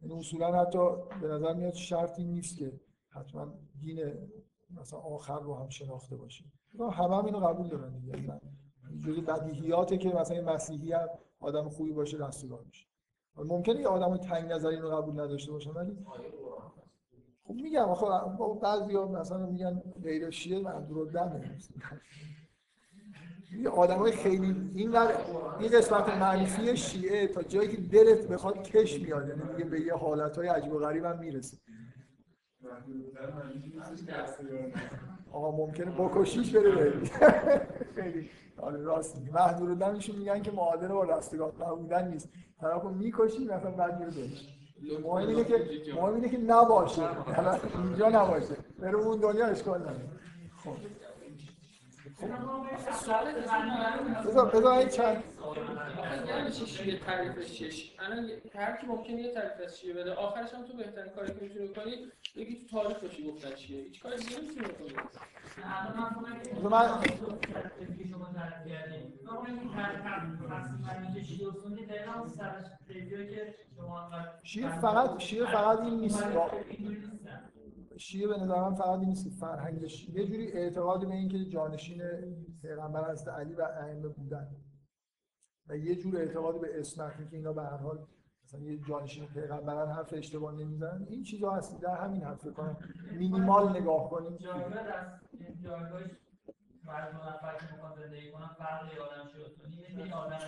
یعنی 0.00 0.18
اصولا 0.18 0.52
حتی 0.60 0.78
به 1.20 1.28
نظر 1.28 1.54
میاد 1.54 1.72
شرطی 1.72 2.24
نیست 2.24 2.58
که 2.58 2.80
حتما 3.08 3.54
دین 3.80 4.00
مثلا 4.70 4.98
آخر 4.98 5.40
رو 5.40 5.54
هم 5.54 5.68
شناخته 5.68 6.16
باشه 6.16 6.44
همه 6.80 7.16
هم 7.16 7.24
اینو 7.24 7.38
قبول 7.38 7.68
دارن 7.68 7.98
دیگه. 7.98 8.18
یعنی 8.18 8.40
جزء 9.06 9.20
بدیهیاته 9.20 9.98
که 9.98 10.08
مثلا 10.08 10.54
مسیحی 10.54 10.92
هم 10.92 11.08
آدم 11.40 11.68
خوبی 11.68 11.92
باشه 11.92 12.16
رستگار 12.16 12.64
میشه. 12.66 12.86
ممکنه 13.36 13.80
یه 13.80 13.88
آدم 13.88 14.16
تنگ 14.16 14.52
نظری 14.52 14.76
رو 14.76 14.90
قبول 14.90 15.20
نداشته 15.20 15.52
باشه 15.52 15.70
ولی 15.70 15.96
خب 17.44 17.54
میگم 17.54 17.88
آخه 17.88 18.06
بعضیا 18.62 19.08
مثلا 19.08 19.46
میگن 19.46 19.82
غیر 20.02 20.30
شیعه 20.30 20.60
منظور 20.60 21.10
دمه 21.10 21.58
یه 23.60 23.68
آدمای 23.68 24.12
خیلی 24.12 24.70
این 24.74 24.90
در 24.90 25.12
این 25.60 25.70
قسمت 25.78 26.08
منفی 26.08 26.76
شیعه 26.76 27.26
تا 27.26 27.42
جایی 27.42 27.68
که 27.68 27.76
دلت 27.76 28.28
بخواد 28.28 28.62
کش 28.62 29.00
میاد. 29.00 29.28
یعنی 29.28 29.64
به 29.70 29.80
یه 29.80 29.94
حالتهای 29.94 30.48
عجیب 30.48 30.72
و 30.72 30.78
غریب 30.78 31.06
می‌رسه. 31.06 31.56
آقا 35.32 35.50
ممکنه 35.50 35.90
بکشیش 35.90 36.56
بره 36.56 36.70
بری 36.70 37.10
خیلی. 37.94 38.30
راست 38.84 39.18
میگه. 39.18 39.32
محدود 39.32 39.84
میگن 40.18 40.42
که 40.42 40.50
معادل 40.50 40.88
با 40.88 41.04
رستگار 41.04 41.50
بودن 41.50 42.08
نیست. 42.08 42.28
طرفو 42.60 42.88
می‌کشی 42.88 43.44
مثلا 43.44 43.70
بعد 43.70 43.98
میره 43.98 44.10
بهش. 44.10 44.48
مهم 45.04 45.28
اینه 45.28 45.44
که 45.44 45.66
مهم 45.94 46.14
اینه 46.14 46.28
که 46.28 46.38
نباشه. 46.38 47.06
حالا 47.06 47.58
اینجا 47.84 48.08
نباشه. 48.08 48.56
بره 48.78 48.94
اون 48.94 49.20
دنیا 49.20 49.46
اشکال 49.46 49.80
نداره. 49.80 50.08
خب. 50.64 50.70
بذار 54.52 54.78
این 54.78 54.88
چند 54.88 55.24
یعنی 56.28 56.50
چی 56.52 56.66
شیعه 56.66 56.98
تعریفش 56.98 57.52
چیه 57.52 57.70
الان 57.98 58.30
هر 58.54 58.76
کی 58.76 58.86
ممکنه 58.86 59.20
یه 59.22 59.34
تعریف 59.34 59.52
از 59.64 59.78
شیعه 59.80 59.94
بده 59.94 60.14
آخرش 60.14 60.54
هم 60.54 60.62
تو 60.66 60.76
بهترین 60.76 61.12
کاری 61.12 61.34
که 61.34 61.40
می‌تونی 61.40 61.68
بکنی 61.68 61.92
یکی 62.36 62.66
تو 62.66 62.76
تاریخ 62.82 62.98
باشی 62.98 63.30
گفتن 63.30 63.54
چیه 63.54 63.82
هیچ 63.82 64.02
کاری 64.02 64.16
دیگه 64.16 64.40
نمی‌تونی 64.40 64.68
بکنی 64.68 64.88
من 66.70 66.88
شما 67.20 67.38
تعریف 67.38 67.72
کردین. 68.66 69.12
شیعه 74.42 74.80
فقط 74.80 75.18
شیعه 75.18 75.46
فقط 75.46 75.80
این 75.80 76.00
نیست. 76.00 76.24
شیعه 77.96 78.28
به 78.28 78.36
نظر 78.36 78.60
من 78.60 78.74
فقط 78.74 79.00
نیست 79.00 79.24
که 79.24 79.30
فرهنگش 79.30 80.08
یه 80.08 80.26
جوری 80.26 80.52
اعتقاد 80.52 81.08
به 81.08 81.14
اینکه 81.14 81.44
جانشین 81.44 82.02
پیغمبر 82.62 83.10
حضرت 83.10 83.34
علی 83.34 83.54
و 83.54 83.62
ائمه 83.62 84.08
بودن. 84.08 84.48
و 85.68 85.76
یه 85.76 85.96
جور 85.96 86.16
اعتقاد 86.16 86.60
به 86.60 86.80
اسمت 86.80 87.30
که 87.30 87.36
اینا 87.36 87.52
به 87.52 87.62
هر 87.62 87.76
حال 87.76 88.06
مثلا 88.44 88.60
یه 88.60 88.78
جانشین 88.88 89.26
پیغمبرن 89.26 89.90
حرف 89.90 90.14
اشتباه 90.16 90.54
نمی‌زنن. 90.54 91.06
این 91.10 91.22
چیزا 91.22 91.50
هست. 91.50 91.80
در 91.80 91.96
همین 91.96 92.22
حرف 92.22 92.46
کنم 92.46 92.76
مینیمال 93.12 93.80
نگاه 93.80 94.10
کنیم. 94.10 94.36
جایگاه 94.36 96.02
بعد 96.86 97.12
دو 97.12 97.18
نفر 97.18 97.56
که 97.58 97.72
می‌خوان 97.72 97.94
زندگی 97.94 98.32
کنن 98.32 98.48
فرق 98.58 98.92
یه 98.94 99.00
آدم 99.00 99.28
شد. 99.28 99.56
اینه 99.88 100.08
که 100.08 100.14
آدم 100.14 100.38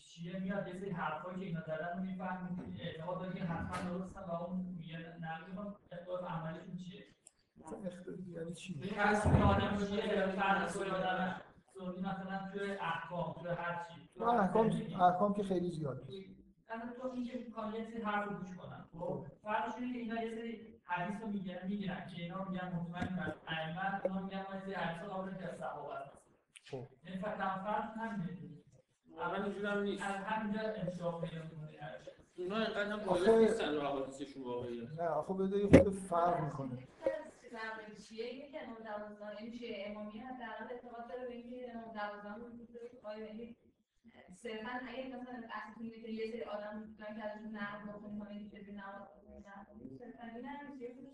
شیعه 0.00 0.40
میاد 0.40 0.68
یه 0.68 0.80
سری 0.80 0.90
حرفایی 0.90 1.38
که 1.38 1.46
اینا 1.46 1.60
زدن 1.60 2.16
رو 2.16 2.72
اعتقاد 2.80 3.20
داره 3.20 3.34
که 3.34 3.44
حتما 3.44 3.90
درستن 3.90 4.20
و 4.20 4.32
اون 4.32 4.56
میگه 4.60 4.98
نه 4.98 5.46
می‌خوام 5.48 5.76
اعتقاد 5.92 6.24
عملشون 6.24 6.76
چیه؟ 6.76 7.06
یعنی 8.28 8.54
چی؟ 8.54 8.80
این 8.82 9.42
آدم 9.42 9.78
شیعه 9.86 10.26
فرض 10.26 10.76
کنید 10.76 10.92
آدم 10.92 11.40
مثلا 11.98 12.50
توی 12.52 12.70
احکام 12.70 13.32
توی 13.32 13.50
هر 13.50 13.86
چی. 13.88 14.22
احکام. 14.24 14.70
احکام 15.00 15.34
که 15.34 15.42
خیلی 15.42 15.70
زیاده 15.70 16.02
اصلا 16.68 16.92
تو 17.02 17.10
اینکه 17.14 17.38
یه 17.78 17.84
سری 17.84 18.02
حرف 18.02 18.28
رو 18.28 18.36
گوش 18.36 18.56
کنن. 18.56 18.84
خب 18.98 19.26
فرقش 19.42 19.72
اینه 19.78 19.98
اینا 19.98 20.22
یه 20.22 20.34
سری 20.34 20.79
حدیث 20.90 21.22
رو 21.22 21.28
می‌گیرن 21.28 21.66
می‌گیرن 21.68 22.06
که 22.06 22.22
اینا 22.22 22.44
میگن 22.44 22.72
مطمئن 22.72 23.16
بر 23.16 23.34
ائمه 23.48 24.04
اینا 24.04 24.20
میگن 24.20 24.44
ما 24.48 24.54
یه 24.54 24.60
سری 24.60 24.74
حدیث 24.74 25.02
رو 25.02 25.08
قابل 25.08 25.34
که 25.34 25.44
از 25.48 25.58
صحابه 25.58 25.94
خب. 26.70 26.86
این 27.06 27.20
فقط 27.20 27.60
فرق 27.64 27.96
همینه 27.96 28.38
اول 29.18 29.42
اینجوری 29.42 29.66
هم 29.66 29.82
نیست 29.82 30.02
از 30.02 30.24
همینجا 30.24 30.60
انتشار 30.60 31.20
پیدا 31.20 31.42
اونا 32.38 32.56
اینقدر 32.56 32.92
هم 32.92 33.00
آخه- 33.00 33.30
باید 33.30 33.48
نیستن 33.50 33.74
رو 33.74 33.80
حوادثشون 33.80 34.42
واقعیه 34.42 34.88
نه 34.98 35.02
آخه 35.08 35.34
بده 35.34 35.58
یه 35.58 35.82
خود 35.82 35.94
فرق 35.94 36.44
می‌کنه 36.44 36.78
شیعه 38.08 38.26
اینه 38.30 38.50
که 38.50 38.62
امام 38.62 38.78
دوازدهم 38.84 39.36
این 39.38 39.50
شیعه 39.50 39.90
امامیه 39.90 40.22
حداقل 40.26 40.74
اعتقاد 40.74 41.08
داره 41.08 41.26
به 41.26 41.34
اینکه 41.34 41.72
امام 41.74 41.94
آیا 43.02 43.24
یعنی 43.26 43.56
صرفا 44.42 44.70
اگه 44.88 45.06
مثلا 45.08 45.34
اصل 45.58 45.80
اینه 45.80 45.98
که 46.02 46.08
یه 46.08 46.30
سری 46.32 46.42
آدم 46.42 46.74
بودن 46.80 47.10
که 47.16 47.24
ازشون 47.24 47.52
نقل 47.56 47.86
بکنیم 47.92 48.50
کنه 48.50 48.60
که 48.64 48.72
نماز 48.72 49.02
بخونن 49.16 49.98
صرفا 49.98 50.24
این 50.36 50.44
هم. 50.46 50.80
یه 50.80 50.88
خود 50.94 51.08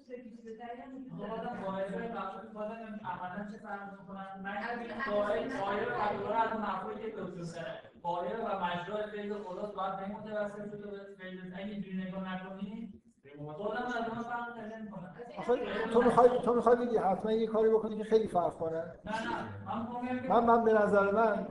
هم 0.80 0.94
وجود 0.96 1.12
خب 1.12 1.18
داره. 1.18 1.32
آدم 1.32 1.64
ظاهره 1.64 2.08
قبول 2.08 2.52
بازم 2.52 3.00
عملا 3.04 3.50
چه 3.52 3.58
فرق 3.58 4.00
می‌کنن 4.00 4.40
من 4.42 4.56
از- 4.56 5.10
ظاهر 5.10 5.48
ظاهر 5.48 5.84
قبول 5.84 6.32
از 6.32 7.36
که 7.36 7.44
سره 7.44 7.80
ظاهر 8.02 8.40
و 8.40 8.64
مجرای 8.64 9.10
فیض 9.10 9.32
خدا 9.32 9.72
باید 9.72 9.96
به 9.96 10.02
این 10.04 10.12
متوسل 10.16 10.70
شده 10.70 10.90
به 10.90 11.14
فیض 11.18 11.52
اگه 11.54 11.64
اینجوری 11.64 12.08
نگاه 12.08 12.34
نکنی 12.34 12.92
آخه 15.38 15.56
تو 15.92 16.02
می‌خوای 16.02 16.30
تو 16.44 16.54
می‌خوای 16.54 16.76
بگی 16.76 16.96
حتما 16.96 17.32
یه 17.32 17.46
کاری 17.46 17.70
بکنی 17.70 17.96
که 17.98 18.04
خیلی 18.04 18.28
فرق 18.28 18.52
کنه 18.58 18.84
من 20.28 20.44
من 20.44 20.64
به 20.64 20.72
نظر 20.72 21.10
من 21.10 21.46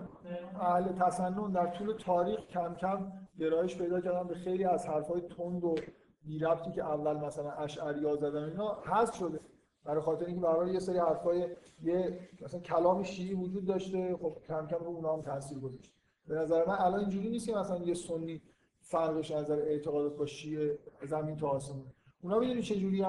اهل 0.60 0.94
تسنن 0.94 1.52
در 1.52 1.68
طول 1.68 1.94
تاریخ 1.94 2.40
کم 2.40 2.76
کم 2.76 3.12
گرایش 3.40 3.78
پیدا 3.78 4.02
کردن 4.02 4.28
به 4.28 4.36
خیلی 4.36 4.64
از 4.64 4.88
حرفای 4.88 5.22
تند 5.22 5.64
و 5.64 5.76
بی 6.24 6.40
ربطی 6.40 6.72
که 6.72 6.84
اول 6.84 7.18
مثلا 7.18 7.52
اشعریا 7.52 8.16
زدن 8.16 8.44
اینا 8.44 8.78
حذف 8.84 9.16
شده. 9.16 9.40
برای 9.84 10.02
خاطر 10.02 10.26
اینکه 10.26 10.42
برای 10.42 10.74
یه 10.74 10.80
سری 10.80 10.98
حرفای 10.98 11.56
یه 11.84 12.20
مثلا 12.42 12.60
کلام 12.60 13.04
شیعی 13.04 13.34
وجود 13.34 13.66
داشته 13.66 14.18
خب 14.22 14.38
کم 14.48 14.68
کم 14.68 14.78
رو 14.80 14.88
اونا 14.88 15.14
هم 15.14 15.22
تاثیر 15.22 15.60
گذاشت. 15.60 15.94
به 16.28 16.36
نظر 16.36 16.68
من 16.68 16.76
الان 16.80 17.00
اینجوری 17.00 17.30
نیست 17.30 17.48
که 17.48 17.56
مثلا 17.56 17.78
یه 17.78 17.94
سنی 17.94 18.42
فرقش 18.82 19.32
از 19.32 19.44
نظر 19.44 19.60
اعتقادات 19.60 20.18
با 20.18 20.26
شیعه 20.26 20.80
زمین 21.04 21.38
تا 21.38 21.48
آسمون. 21.48 21.86
اونا 22.22 22.40
می‌دونی 22.40 22.62
چه 22.62 22.76
جوری 22.76 23.06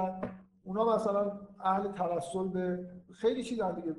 اونا 0.64 0.94
مثلا 0.94 1.40
اهل 1.60 1.93
توسل 1.93 2.48
به 2.48 2.88
خیلی 3.12 3.43
چیزا 3.44 3.72
دیگه 3.72 3.97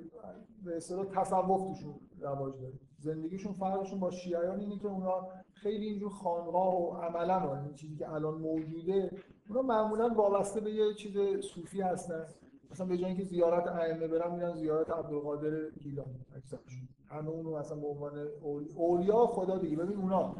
به 0.63 0.77
اصطلاح 0.77 1.05
تصوف 1.05 1.67
توشون 1.67 1.95
رواج 2.19 2.53
داره 2.61 2.73
زندگیشون 2.99 3.53
فرقشون 3.53 3.99
با 3.99 4.11
شیعیان 4.11 4.59
اینه 4.59 4.79
که 4.79 4.87
اونا 4.87 5.27
خیلی 5.53 5.85
اینجور 5.85 6.09
خانقاه 6.09 6.75
و 6.75 6.93
عملا 6.93 7.61
این 7.61 7.73
چیزی 7.73 7.95
که 7.95 8.09
الان 8.09 8.33
موجوده 8.33 9.11
اونا 9.49 9.61
معمولا 9.61 10.09
وابسته 10.09 10.61
به 10.61 10.71
یه 10.71 10.93
چیز 10.93 11.17
صوفی 11.41 11.81
هستن. 11.81 12.25
مثلا 12.71 12.87
به 12.87 12.97
جای 12.97 13.05
اینکه 13.05 13.23
زیارت 13.23 13.67
ائمه 13.67 14.07
برن 14.07 14.35
میرن 14.35 14.55
زیارت 14.55 14.89
عبدالقادر 14.89 15.69
گیلانی 15.69 16.25
اکثرشون. 16.35 16.87
همه 17.09 17.29
اونو 17.29 17.57
مثلا 17.57 17.77
به 17.77 17.87
عنوان 17.87 18.27
اولی- 18.41 18.73
اولیاء 18.75 19.25
خدا 19.25 19.57
دیگه. 19.57 19.77
ببین 19.77 19.97
اونا 19.97 20.35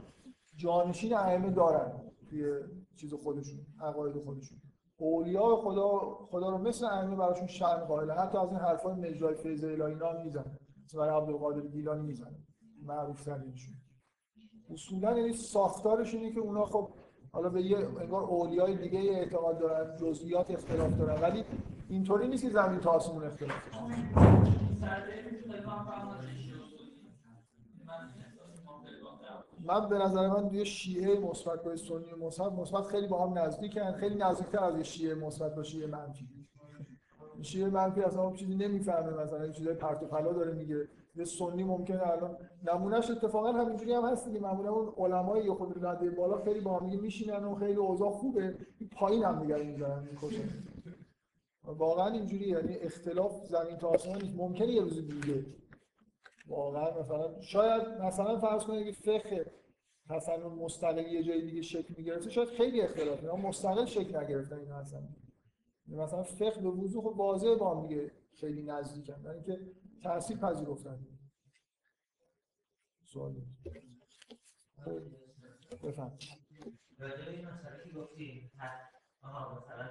جانشین 0.56 1.14
ائمه 1.14 1.50
دارن 1.52 1.92
توی 2.30 2.54
چیز 2.96 3.14
خودشون 3.14 3.60
عقاید 3.82 4.18
خودشون. 4.24 4.58
اولیاء 4.98 5.56
خدا 5.56 5.88
خدا 6.32 6.50
رو 6.50 6.58
مثل 6.58 6.86
ائمه 6.86 7.16
براشون 7.16 7.48
شأن 7.48 7.86
قائلن. 7.86 8.18
حتی 8.18 8.38
از 8.38 8.50
این 8.50 8.60
حرفای 8.60 8.94
مجرای 8.94 9.36
فیض 9.36 9.64
الهی 9.64 9.82
اینا 9.82 10.24
می‌زنن. 10.24 10.58
برای 10.96 11.22
عبدالقادر 11.22 11.62
گیلانی 11.62 12.02
می‌زنن. 12.02 12.47
معروف 12.88 13.26
ترینشون 13.26 13.73
اصولا 14.69 15.18
یعنی 15.18 15.34
ساختارش 15.34 16.14
اینه 16.14 16.31
که 16.31 16.39
اونا 16.39 16.65
خب 16.65 16.89
حالا 17.31 17.49
به 17.49 17.61
یه 17.61 17.77
انگار 17.77 18.23
اولیای 18.23 18.77
دیگه 18.77 18.99
اعتقاد 18.99 19.59
دارن 19.59 19.97
جزئیات 19.97 20.51
اختلاف 20.51 20.97
دارن 20.97 21.22
ولی 21.22 21.43
اینطوری 21.89 22.27
نیست 22.27 22.43
که 22.43 22.49
زمین 22.49 22.80
تا 22.80 22.91
آسمون 22.91 23.23
اختلاف 23.23 23.69
باشه. 23.69 24.07
من 29.59 29.89
به 29.89 29.97
نظر 29.97 30.27
من 30.27 30.53
یه 30.53 30.64
شیعه 30.64 31.19
مثبت 31.19 31.64
با 31.64 31.76
سنی 31.76 32.26
مثبت 32.26 32.51
مثبت 32.51 32.84
خیلی 32.84 33.07
با 33.07 33.27
هم 33.27 33.38
نزدیکن 33.38 33.91
خیلی 33.91 34.15
نزدیکتر 34.15 34.64
از 34.64 34.77
یه 34.77 34.84
شیعه 34.84 35.15
مثبت 35.15 35.55
با 35.55 35.64
شیعه 35.64 35.88
منفی 35.88 36.36
شیعه 37.41 37.69
منفی 37.69 38.01
اصلا 38.01 38.23
اون 38.23 38.35
چیزی 38.35 38.55
نمی‌فهمه 38.55 39.23
مثلا 39.23 39.51
چیزای 39.51 39.73
پرت 39.73 40.03
و 40.03 40.05
پلا 40.05 40.34
داره 40.34 40.53
میگه. 40.53 40.88
یه 41.15 41.26
سنی 41.26 41.64
ممکنه 41.64 42.07
الان. 42.07 42.38
نمونهش 42.73 43.11
اتفاقا 43.11 43.51
همینجوری 43.51 43.93
هم 43.93 44.05
هست 44.05 44.27
دیگه. 44.27 44.39
معمولا 44.39 44.72
اون 44.72 44.93
علمای 44.97 45.45
یه 45.45 45.53
خود 45.53 45.85
رده 45.85 46.09
بالا 46.09 46.43
خیلی 46.43 46.59
با 46.59 46.80
هم 46.80 46.99
میشینن 46.99 47.43
و 47.43 47.55
خیلی 47.55 47.76
اوضاع 47.76 48.11
خوبه. 48.11 48.55
پایین 48.91 49.23
هم 49.23 49.41
دیگه 49.41 49.64
می‌ذارن 49.64 50.03
می‌کشن 50.11 50.49
واقعا 51.65 52.07
اینجوری. 52.07 52.47
یعنی 52.47 52.76
اختلاف 52.76 53.45
زمین 53.45 53.77
تا 53.77 53.88
آسمان 53.88 54.22
نیست. 54.22 54.35
ممکنه 54.35 54.68
یه 54.68 54.81
روزی 54.81 55.01
دیگه. 55.01 55.45
واقعا 56.47 56.99
مثلا 56.99 57.41
شاید 57.41 57.81
مثلا 58.01 58.39
فرض 58.39 58.64
کنید 58.64 58.85
که 58.85 58.91
فقه 58.91 59.45
حسن 60.09 60.43
مستقل 60.43 61.07
یه 61.07 61.23
جای 61.23 61.41
دیگه 61.41 61.61
شکل 61.61 61.93
می‌گرفته 61.97 62.30
شاید 62.30 62.49
خیلی 62.49 62.81
اختلاف. 62.81 63.23
مستقل 63.23 63.85
شکل 63.85 64.18
نگرفتن 64.18 64.59
این 64.59 64.72
اصلا. 64.72 64.99
مثلا 65.88 66.23
فقه 66.23 66.61
به 66.61 66.69
وضوح 66.69 67.03
خب 67.03 67.19
واضحه 67.19 67.55
با 67.55 67.76
هم 67.81 67.88
دیگه 67.88 68.11
خیلی 68.39 68.64
نزدیکن. 68.64 69.23
برای 69.23 69.35
اینکه 69.35 69.72
تاثیر 70.03 70.38
پذیرفتن. 70.38 70.99
سوال 73.03 73.35
بفهم 75.84 76.18
راجع 76.99 77.27
این 77.30 77.45
مسئله 77.47 77.84
که 77.84 77.91
گفتی 77.91 78.51
آها 79.22 79.55
مثلا 79.65 79.89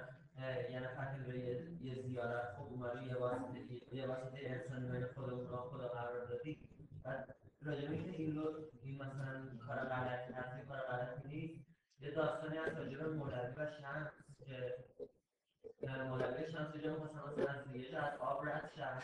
یه 0.71 0.79
نفر 0.79 1.23
که 1.27 1.33
یه- 1.81 2.01
زیارت 2.07 2.55
خب 2.55 2.61
اومدی 2.63 3.05
یه 3.05 3.15
واسطه 3.15 3.95
یه 3.95 4.07
واسطه 4.07 4.37
انسانی 4.43 4.91
بین 4.91 5.05
خودمون 5.15 5.45
و 5.47 5.57
خدا 5.57 5.87
قرار 5.87 6.25
دادی. 6.25 6.69
بعد 7.03 7.35
راجع 7.61 7.87
به 7.87 7.93
این 7.95 8.35
رو 8.35 8.69
این 8.83 8.95
مثلا 9.01 9.57
کار 9.67 9.77
غلطی 9.77 10.33
هست 10.33 10.67
کار 10.67 10.79
غلطی 10.79 11.27
نیست 11.27 11.65
یه 11.99 12.11
داستانی 12.11 12.57
هست 12.57 12.75
راجع 12.77 12.97
به 12.97 13.09
و 13.57 13.67
شمس 13.81 14.11
که 14.45 14.75
مولوی 15.81 16.51
شمس 16.51 16.75
یه 16.75 16.81
جا 16.81 16.91
می‌خواستن 16.93 17.19
مثلا 17.19 17.53
از 17.53 17.75
یه 17.75 17.97
از 17.97 18.19
آب 18.19 18.49
رد 18.49 18.71
شن 18.75 18.99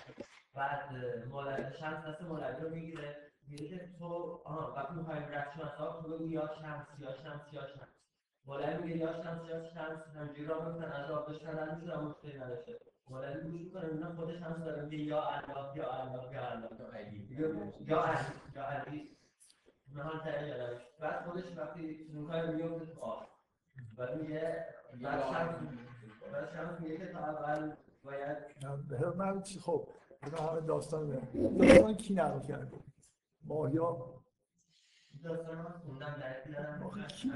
بعد 0.54 0.96
مولوی 1.30 1.74
شمس 1.80 2.06
دست 2.06 2.22
مولوی 2.22 2.62
رو 2.62 2.70
می‌گیره. 2.70 3.18
میگه 3.48 3.70
که 3.70 3.90
تو 4.00 4.42
آها 4.46 4.74
وقتی 4.74 4.94
می‌خوایم 4.94 5.24
رد 5.24 5.62
از 5.62 5.82
آب 5.82 6.04
تو 6.04 6.10
بگو 6.10 6.28
یا 6.28 6.48
شمس 6.48 6.88
یا 7.00 7.14
شمس 7.14 7.54
یا 7.54 7.68
شمس. 7.68 7.88
مولوی 8.46 8.78
میگه 8.78 8.98
یا 8.98 9.24
شمس 9.24 9.50
یا 9.50 9.70
شمس. 9.70 10.08
همجوری 10.16 10.46
را 10.46 10.70
میفتن 10.70 10.92
از 10.92 11.12
آب 11.12 11.28
داشتن 11.28 11.60
رد 11.60 11.78
میشن 11.78 11.92
اما 11.92 12.16
نداشته. 12.42 12.80
مولوی 13.10 13.42
گوش 13.42 13.62
می‌کنه 13.62 13.86
اینا 13.86 14.16
خود 14.16 14.40
شمس 14.40 14.58
داره 14.58 14.82
میگه 14.82 14.98
یا 14.98 15.24
الله 15.24 15.78
یا 15.78 15.94
الله 15.94 16.34
یا 16.34 16.52
الله. 16.52 16.70
یا 17.88 18.04
علی. 18.04 18.36
یا 18.56 18.68
علی 18.68 19.18
نهان 19.96 20.20
روش 20.20 20.82
بعد 21.00 21.26
خودش 21.26 21.58
وقتی 21.58 22.08
می‌کنه 22.14 22.52
میفته 22.52 22.86
تو 22.86 23.02
آب. 23.02 23.28
و 23.98 24.16
میگه 24.16 24.66
بعد 25.02 25.22
شمس 25.22 25.56
من 29.18 29.42
چی 29.42 29.60
خب 29.60 29.88
همه 30.40 30.62
داستان 30.62 31.04
میاد 31.06 31.58
داستان 31.58 31.94
کی 31.94 32.14
نقل 32.14 32.40
کرده؟ 32.40 32.78
ماهیا؟ 33.46 33.98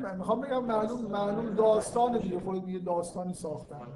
من 0.02 0.18
می‌خوام 0.18 0.42
بگم 0.42 0.66
معلوم 0.66 1.02
معلوم 1.12 1.56
داستان 1.56 2.18
دیگه 2.18 2.40
خود 2.40 2.64
میگه 2.64 2.80
داستانی 2.80 3.34
ساختن. 3.34 3.88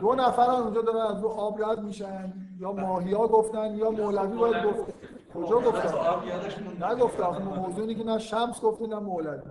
دو 0.00 0.14
نفر 0.14 0.50
اونجا 0.50 0.82
دارن 0.82 1.16
از 1.16 1.22
رو 1.22 1.28
آب 1.28 1.62
رد 1.62 1.80
میشن 1.82 2.32
یا 2.58 2.72
ماهیا 2.72 3.18
گفتن 3.18 3.74
یا 3.74 3.90
مولوی 3.90 4.36
باید 4.38 4.64
گفت. 4.64 4.94
کجا 5.34 5.60
گفتن؟ 5.60 6.90
نگفتن 6.90 7.22
آخه 7.22 7.44
موضوع 7.44 7.80
اینه 7.80 7.94
که 7.94 8.04
نه 8.04 8.18
شمس 8.18 8.60
گفته 8.60 8.86
نه 8.86 8.98
مولوی. 8.98 9.42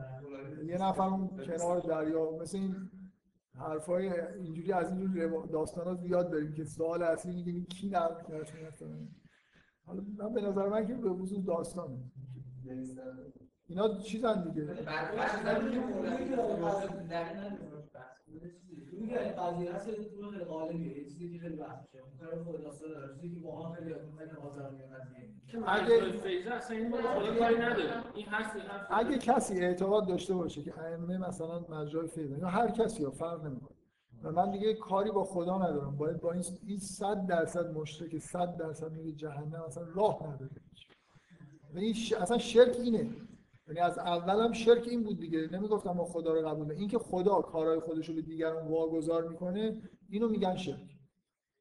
یه 0.66 0.78
نفر 0.78 1.04
اون 1.04 1.28
کنار 1.28 1.80
دریا 1.80 2.32
مثل 2.32 2.58
این 2.58 2.90
حرفای 3.56 4.20
اینجوری 4.20 4.72
از 4.74 4.92
اینجور 4.92 5.48
داستان 5.48 5.86
ها 5.88 5.96
زیاد 5.96 6.32
داریم 6.32 6.54
که 6.54 6.64
سوال 6.64 7.04
اصلی 7.04 7.32
اینه 7.32 7.44
که 7.44 7.52
این 7.52 7.66
کی 7.66 7.90
نقل 7.90 8.24
کرده 8.24 9.08
حالا 9.86 10.04
من 10.18 10.34
به 10.34 10.42
نظر 10.42 10.70
من 10.70 10.88
که 10.88 10.94
به 10.94 11.10
وضوح 11.10 11.46
داستانه 11.46 11.98
اینا 13.68 13.98
چیزن 13.98 14.44
دیگه. 14.44 14.68
میگه 18.92 19.18
قضیه 19.18 19.74
هست 19.74 19.88
یه 19.88 19.94
طور 19.96 20.32
خیلی 20.32 20.44
غالبیه 20.44 20.98
یه 20.98 21.04
چیزی 21.04 21.34
که 21.34 21.40
خیلی 21.40 21.56
بحث 21.56 21.80
میشه 21.94 22.04
کار 22.20 22.44
خود 22.44 22.64
داستان 22.64 22.90
داره 22.90 23.16
چیزی 23.22 23.36
که 23.36 23.42
ماها 23.42 23.72
خیلی 23.72 23.94
قضیه 23.94 24.14
که 25.48 25.58
اگه 25.68 26.12
فیضه 26.12 26.52
اصلا 26.52 26.78
این 26.78 26.92
خدا 26.92 27.40
کاری 27.40 27.56
نداره 27.56 28.04
این 28.16 28.26
هست 28.26 28.56
این 28.56 28.66
اگه 28.90 29.18
کسی 29.18 29.60
اعتقاد 29.60 30.08
داشته 30.08 30.34
باشه 30.34 30.64
که 30.64 30.80
ائمه 30.80 31.18
مثلا 31.18 31.60
مجرای 31.70 32.08
فیضه 32.08 32.40
یا 32.40 32.48
هر 32.48 32.72
کسی 32.72 33.04
ها 33.04 33.12
فرق 33.12 33.46
نمی‌کنه. 33.46 33.78
و 34.24 34.32
من 34.32 34.52
دیگه 34.52 34.74
کاری 34.74 35.12
با 35.12 35.24
خدا 35.24 35.58
ندارم. 35.58 35.98
باید 35.98 36.20
با 36.20 36.32
این 36.32 36.44
این 36.68 36.78
100 36.78 37.26
درصد 37.28 37.74
مشرک 37.74 38.18
100 38.18 38.58
درصد 38.58 38.92
میره 38.92 39.12
جهنم 39.12 39.64
اصلا 39.68 39.84
راه 39.96 40.24
نداره. 40.24 40.52
و 41.74 41.78
این 41.78 41.94
ش... 41.94 42.14
اصلا 42.14 42.38
شرک 42.38 42.76
اینه. 42.80 43.10
یعنی 43.68 43.80
از 43.80 43.98
اول 43.98 44.44
هم 44.44 44.52
شرک 44.52 44.88
این 44.88 45.04
بود 45.04 45.20
دیگه. 45.20 45.48
نمی‌گفتم 45.52 45.92
ما 45.92 46.06
خدا 46.06 46.34
رو 46.34 46.48
قبول 46.48 46.72
این 46.72 46.88
که 46.88 47.00
خدا 47.00 47.42
کارهای 47.42 47.80
خودش 47.80 48.10
رو 48.10 48.16
به 48.16 48.22
دیگران 48.22 48.68
واگذار 48.68 49.28
می‌کنه 49.28 49.82
اینو 50.10 50.30
میگن 50.30 50.56
شرک. 50.56 50.98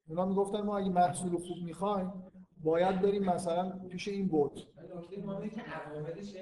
اونا 0.08 0.26
می‌گفتن 0.26 0.60
ما 0.60 0.78
اگه 0.78 0.90
محصول 0.90 1.38
خوب 1.38 1.56
می‌خوایم 1.64 2.12
باید 2.56 3.02
بریم 3.02 3.24
مثلا 3.24 3.78
پیش 3.90 4.08
این 4.08 4.30
مهمی 4.30 5.50
که 5.50 5.60
عواملش 5.60 6.36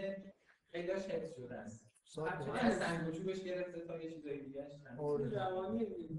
حفظ 1.09 1.35
شده 1.37 1.55
است. 1.55 1.91
از 2.61 2.75
سنگ 2.75 3.09
و 3.09 3.11
چوبش 3.11 3.45
گرفته 3.45 3.81
تا 3.81 3.97
یه 3.97 4.11
چیزای 4.11 4.45
دیگه 4.45 4.67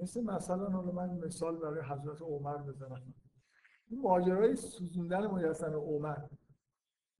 مثل 0.01 0.23
مثلا 0.23 0.65
حالا 0.65 0.91
من 0.91 1.09
مثال 1.09 1.55
برای 1.55 1.81
حضرت 1.81 2.21
عمر 2.21 2.57
بزنم. 2.57 3.13
این 3.89 4.01
ماجرای 4.01 4.55
سوزوندن 4.55 5.27
مجسمه 5.27 5.75
عمر. 5.75 6.17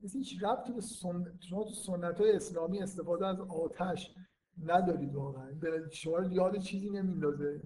مثل 0.03 0.17
هیچ 0.17 0.43
ربطی 0.43 0.73
به 0.73 0.81
سنت 0.81 1.41
شما 1.41 1.63
تو 1.63 1.69
سنت 1.69 2.21
های 2.21 2.31
اسلامی 2.31 2.81
استفاده 2.81 3.27
از 3.27 3.39
آتش 3.39 4.15
ندارید 4.65 5.15
واقعا. 5.15 5.51
شما 5.91 6.23
یاد 6.23 6.57
چیزی 6.57 6.89
نمیندازه. 6.89 7.61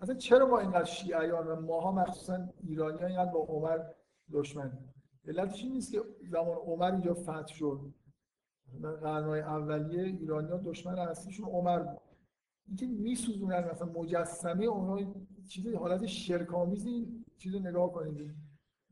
اصلا 0.00 0.14
چرا 0.14 0.46
ما 0.46 0.58
اینقدر 0.58 0.84
شیعیان 0.84 1.46
و 1.46 1.60
ماها 1.60 1.92
مخصوصا 1.92 2.48
ایرانی 2.62 3.04
اینقدر 3.04 3.32
با 3.32 3.38
عمر 3.40 3.78
دشمن؟ 4.32 4.78
علتش 5.26 5.62
این 5.62 5.72
نیست 5.72 5.92
که 5.92 6.02
زمان 6.30 6.56
عمر 6.56 6.92
اینجا 6.92 7.14
فتح 7.14 7.46
شد. 7.46 7.94
قرنهای 8.82 9.40
اولیه 9.40 10.02
ایرانی 10.02 10.50
ها 10.50 10.56
دشمن 10.56 10.98
اصلیشون 10.98 11.46
عمر 11.48 11.78
بود. 11.78 12.00
اینکه 12.66 12.86
میسوزونن 12.86 13.70
مثلا 13.70 13.88
مجسمه 13.88 14.64
اونها 14.64 15.14
چیز 15.48 15.74
حالت 15.74 16.06
شرکامیزی 16.06 17.24
چیز 17.38 17.54
نگاه 17.54 17.92
کنید. 17.92 18.34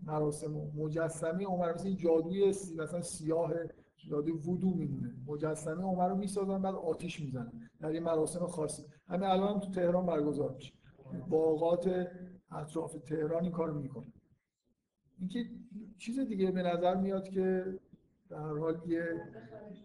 مراسم 0.07 0.53
مجسمه 0.77 1.45
عمر 1.45 1.75
مثل 1.75 1.87
این 1.87 1.97
جادوی 1.97 2.53
سی 2.53 2.75
مثلا 2.77 3.03
سیاه 3.03 3.53
جادوی 3.97 4.33
وودو 4.33 4.71
میمونه 4.71 5.15
مجسمه 5.27 5.83
عمر 5.83 6.09
رو 6.09 6.17
می‌سازن 6.17 6.63
بعد 6.63 6.75
آتیش 6.75 7.21
می‌زنن 7.21 7.53
در 7.81 7.89
این 7.89 8.03
مراسم 8.03 8.47
خاصی. 8.47 8.83
همین 9.09 9.29
الان 9.29 9.55
هم 9.55 9.61
تو 9.61 9.71
تهران 9.71 10.07
برگزار 10.07 10.55
میشه. 10.55 10.73
باغات 11.29 12.09
اطراف 12.51 12.97
تهران 13.07 13.43
این 13.43 13.53
کارو 13.53 13.81
می‌کنه. 13.81 14.07
اینکه 15.19 15.45
چیز 15.99 16.21
دیگه 16.21 16.51
به 16.51 16.63
نظر 16.63 16.95
میاد 16.95 17.29
که 17.29 17.79
در 18.31 18.59
حال 18.59 18.81
یه 18.87 19.23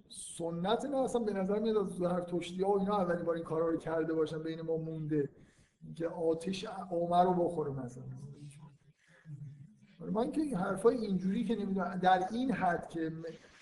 سنت 0.10 0.86
نه 0.86 0.98
اصلا 0.98 1.22
به 1.22 1.34
نظر 1.34 1.60
میاد 1.60 1.78
از 1.78 1.88
زرتشتی 1.88 2.64
ها 2.64 2.70
و 2.72 2.80
اینا 2.80 2.98
اولین 2.98 3.26
بار 3.26 3.36
این 3.36 3.44
کارا 3.44 3.70
رو 3.70 3.78
کرده 3.78 4.14
باشن 4.14 4.44
بین 4.44 4.62
ما 4.62 4.78
مونده. 4.78 5.30
که 5.96 6.08
آتش 6.08 6.66
عمر 6.92 7.24
رو 7.24 7.34
بخوره 7.34 7.72
مثلا. 7.72 8.04
من 10.00 10.32
که 10.32 10.42
این 10.42 10.56
حرفای 10.56 10.98
اینجوری 10.98 11.46
که 11.46 11.56
نمی‌دونم 11.56 12.00
در 12.00 12.28
این 12.32 12.52
حد 12.52 12.90
که 12.90 13.12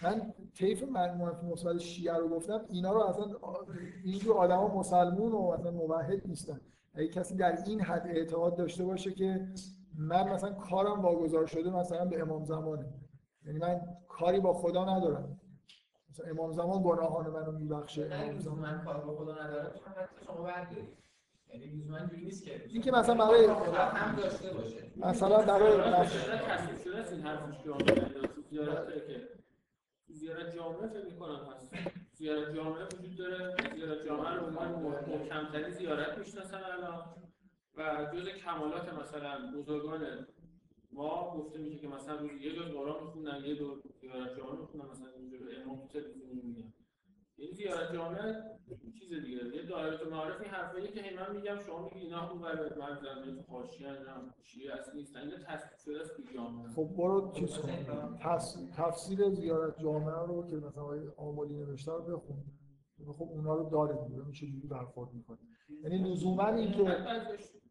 من 0.04 0.34
طیف 0.54 0.84
منفی 0.84 1.46
مثبت 1.46 1.78
شیعه 1.78 2.18
رو 2.18 2.30
گفتم 2.30 2.62
اینا 2.70 2.94
رو 2.94 3.00
اصلا 3.00 3.26
اینجور 4.04 4.38
آدما 4.38 4.68
مسلمون 4.68 5.32
و 5.32 5.38
اصلا 5.38 5.72
موحد 5.72 6.28
نیستن. 6.28 6.62
اگه 6.94 7.08
کسی 7.08 7.36
در 7.36 7.64
این 7.68 7.82
حد 7.82 8.08
اعتقاد 8.08 8.56
داشته 8.56 8.86
باشه 8.86 9.12
که 9.12 9.48
من 9.98 10.30
مثلا 10.30 10.52
کارم 10.52 11.02
واگذار 11.02 11.46
شده 11.46 11.70
مثلا 11.70 12.06
به 12.06 12.22
امام 12.22 12.46
زمانه. 12.46 12.86
یعنی 13.46 13.60
من 13.60 13.82
کاری 14.08 14.40
با 14.40 14.54
خدا 14.54 14.98
ندارم. 14.98 15.40
مثلا 16.10 16.26
امام 16.30 16.52
زمان 16.52 16.84
گناهان 16.84 17.30
منو 17.30 17.52
میبخشه 17.52 18.10
امام 18.14 18.40
زمان 18.40 18.60
من 18.60 18.82
کار 18.86 19.06
با 19.06 19.16
خدا 19.16 19.34
ندارم. 19.34 19.72
شما 20.26 20.48
یعنی 21.62 21.76
لزوما 21.76 21.98
اینجوری 21.98 22.26
نیست 22.26 22.46
که 22.46 22.66
این 22.70 22.82
که 22.82 22.92
مثلا 22.92 23.16
برای 23.16 23.46
هم 23.46 24.16
داشته 24.16 24.54
باشه. 24.54 24.84
مثلا 24.98 25.38
برای 25.38 25.78
تصدیق 25.82 26.84
شده 26.84 26.98
است 26.98 27.14
این 27.14 27.22
حرفش 27.22 27.56
که 27.64 27.72
زیارت 28.50 29.08
که 29.08 30.14
زیارت 30.14 30.56
جامعه 30.56 30.88
فکر 30.88 31.06
می‌کنم 31.06 31.50
هست. 31.56 31.74
زیارت 32.14 32.56
جامعه 32.56 32.84
وجود 32.84 33.16
داره. 33.18 33.56
زیارت 33.76 34.06
جامعه 34.06 34.34
رو 34.34 34.50
من 34.50 34.72
محکم‌ترین 35.08 35.70
زیارت 35.70 36.18
می‌شناسن 36.18 36.62
الان. 36.64 37.04
و 37.78 38.06
جز 38.14 38.28
کمالات 38.30 38.94
مثلا 38.94 39.52
بزرگان 39.58 40.28
ما 40.92 41.34
گفته 41.38 41.60
میشه 41.60 41.78
که 41.78 41.88
مثلا 41.88 42.16
روز 42.16 42.32
یه 42.42 42.56
جز 42.56 42.72
قرآن 42.72 43.04
می‌خونن 43.04 43.46
یه 43.46 43.56
دور 43.56 43.82
زیارت 44.02 44.38
جامعه 44.38 44.60
می‌خونن 44.62 44.86
مثلا 44.92 45.08
اینجور 45.20 45.40
امام 45.64 45.88
تلویزیون 45.94 46.42
میگن 46.44 46.74
این 47.38 47.52
زیارت 47.52 47.94
جامعه 47.94 48.36
چیز 49.00 49.10
دیگه. 49.10 49.56
یه 49.56 49.66
دایره 49.70 50.10
معارف 50.12 50.42
این 50.42 50.50
حرفایی 50.50 50.88
که 50.88 51.02
من 51.20 51.36
میگم 51.36 51.60
شما 51.60 51.84
میگی 51.84 52.00
اینا 52.00 52.32
اون 52.32 52.42
ور 52.42 52.78
من 52.78 52.96
زمین 52.96 53.46
حاشیه 53.50 53.88
هم 53.90 54.34
شیعه 54.42 54.74
اصلی 54.74 55.00
نیستن. 55.00 55.20
اینا 55.20 55.38
تصدیق 55.38 55.78
شده 55.78 56.02
است 56.02 56.14
جامعه. 56.36 56.74
خب 56.74 56.90
برو 56.98 57.32
چیز 57.32 57.58
کن. 57.58 58.18
تفسیر 58.78 59.30
زیارت 59.30 59.80
جامعه 59.80 60.26
رو 60.28 60.48
که 60.48 60.56
مثلا 60.56 60.84
آقای 60.84 61.00
آمالی 61.18 61.54
نوشته 61.54 61.92
رو 61.92 62.18
بخون. 62.18 62.44
خب 63.18 63.30
اونا 63.32 63.56
رو 63.56 63.70
داره 63.70 64.08
دیگه 64.08 64.22
میشه 64.28 64.48
جوری 64.48 64.68
برخورد 64.68 65.14
می‌کنه 65.14 65.38
یعنی 65.84 66.12
لزوما 66.12 66.48
این 66.48 66.72
که 66.72 66.80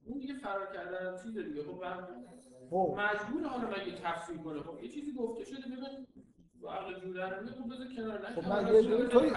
اون 0.07 0.19
دیگه 0.19 0.35
فرار 0.35 0.73
کردن 0.75 1.23
چیز 1.23 1.39
دیگه. 1.39 1.63
خب 1.63 1.85
خب. 2.71 2.99
مجبور 2.99 3.49
حالا 3.49 3.69
مگه 3.69 3.99
تفسیر 4.03 4.37
کنه. 4.37 4.63
خب 4.63 4.83
یه 4.83 4.89
چیزی 4.89 5.13
گفته 5.13 5.45
شده. 5.45 5.59
ببین 5.67 6.07
خب 8.35 8.49
من 8.49 8.75
یه 8.75 9.09
طوری 9.09 9.31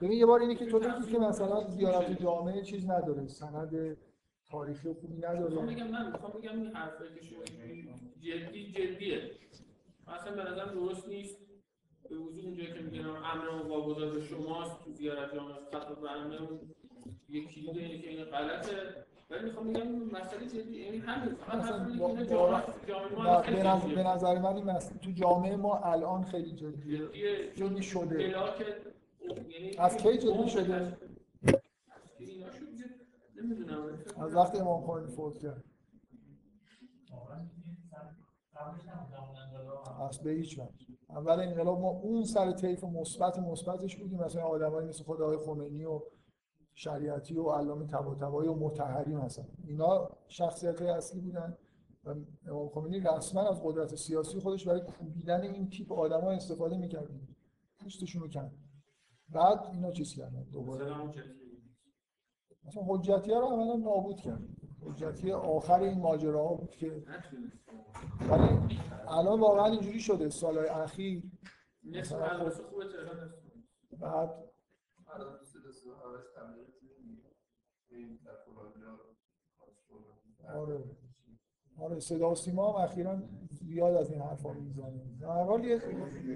ببین 0.00 0.12
یه 0.12 0.26
بار 0.26 0.40
اینه 0.40 0.54
که 0.54 0.66
تو 0.66 0.78
بگی 0.78 1.12
که 1.12 1.18
مثلا 1.18 1.64
زیارت 1.64 2.22
جامعه 2.22 2.62
چیز 2.62 2.90
نداره 2.90 3.26
سند 3.26 3.96
تاریخی 4.50 4.92
خوبی 4.92 5.16
نداره. 5.16 5.44
می‌خوام 5.44 5.66
بگم 5.66 5.88
من 5.88 6.12
می‌خوام 6.12 6.32
بگم 6.32 6.62
این 6.62 6.76
حرفه 6.76 7.04
که 7.14 7.24
شما 7.24 7.42
جدی 8.20 8.72
جدیه. 8.72 9.30
مثلا 10.08 10.36
به 10.36 10.50
نظر 10.50 10.64
درست 10.64 11.08
نیست. 11.08 11.38
به 12.10 12.16
وجود 12.16 12.44
اونجایی 12.44 12.72
که 12.72 12.80
میگن 12.80 13.06
امر 13.06 13.48
واگذار 13.68 14.10
به 14.10 14.20
شماست 14.20 14.84
تو 14.84 14.92
زیارت 14.92 15.34
جامعه 15.34 15.54
به 16.02 16.10
امر 16.10 16.38
یکی 17.28 17.60
دیگه 17.60 17.80
اینه 17.80 17.98
که 17.98 18.08
این 18.10 18.24
غلطه. 18.24 19.04
ولی 19.30 19.44
می‌خوام 19.44 19.72
بگم 19.72 19.88
مسئله 19.92 20.46
جدی 20.46 20.80
یعنی 20.80 20.98
همین 20.98 21.34
فقط 21.34 21.86
به 23.94 24.02
نظر 24.02 24.38
من 24.38 24.56
این 24.56 24.64
مسئله 24.64 24.98
تو 24.98 25.10
جامعه 25.10 25.56
ما 25.56 25.78
الان 25.78 26.24
خیلی 26.24 26.52
جدیه. 26.52 26.98
جدی 27.56 27.82
شده. 27.82 28.34
از 29.78 29.96
کی 29.96 30.18
جدی 30.18 30.48
شده؟ 30.48 30.98
از 34.20 34.34
وقتی 34.34 34.58
امام 34.58 34.86
خمینی 34.86 35.12
فوت 35.12 35.38
کرد. 35.38 35.64
از 40.10 40.22
به 40.22 40.30
هیچ 40.30 40.58
وجه. 40.58 40.86
اول 41.10 41.40
انقلاب 41.40 41.80
ما 41.80 41.88
اون 41.88 42.24
سر 42.24 42.52
طیف 42.52 42.84
مثبت 42.84 43.38
مثبتش 43.38 43.96
بودیم. 43.96 44.18
مثلا 44.18 44.42
آدمایی 44.42 44.88
مثل 44.88 45.04
خدای 45.04 45.36
خمینی 45.36 45.84
و 45.84 46.00
شریعتی 46.74 47.38
و 47.38 47.50
علامه 47.50 47.86
طباطبایی 47.86 48.48
و 48.48 48.54
متحری 48.54 49.14
مثلا 49.14 49.44
اینا 49.66 50.10
شخصیت 50.28 50.82
های 50.82 50.90
اصلی 50.90 51.20
بودن 51.20 51.56
و 52.04 52.14
امام 52.46 52.68
خمینی 52.68 53.00
رسما 53.00 53.48
از 53.48 53.60
قدرت 53.64 53.94
سیاسی 53.94 54.40
خودش 54.40 54.68
برای 54.68 54.80
کوبیدن 54.80 55.42
این 55.42 55.70
تیپ 55.70 55.92
آدما 55.92 56.30
استفاده 56.30 56.76
می‌کرد 56.76 57.08
پوستشون 57.80 58.22
رو 58.22 58.28
کند. 58.28 58.52
بعد 59.28 59.66
اینا 59.72 59.90
چیز 59.90 60.14
کردن 60.14 60.42
دوباره. 60.42 61.12
مثلا 62.64 62.82
حجتی 62.86 63.32
ها 63.32 63.40
رو 63.40 63.46
عملا 63.46 63.76
نابود 63.76 64.20
کرد. 64.20 64.42
حجتی 64.82 65.32
آخر 65.32 65.80
این 65.80 66.00
ماجراها 66.00 66.54
بود 66.54 66.70
که. 66.70 67.04
ولی 68.30 68.78
الان 69.08 69.40
واقعا 69.40 69.66
اینجوری 69.66 70.00
شده. 70.00 70.30
سالهای 70.30 70.68
اخیر 70.68 71.22
مثلا. 71.82 72.50
بعد 74.00 74.44
فلان 75.84 76.24
آره 80.54 80.84
آره 81.78 82.00
صدا 82.00 82.30
و 82.30 82.34
سیما 82.34 82.72
هم 82.72 82.84
اخیرا 82.84 83.22
زیاد 83.50 83.94
از 83.94 84.10
این 84.10 84.20
حرفا 84.20 84.52
می‌زنه. 84.52 85.02
در 85.20 85.26
حال 85.26 85.64
یه 85.64 85.82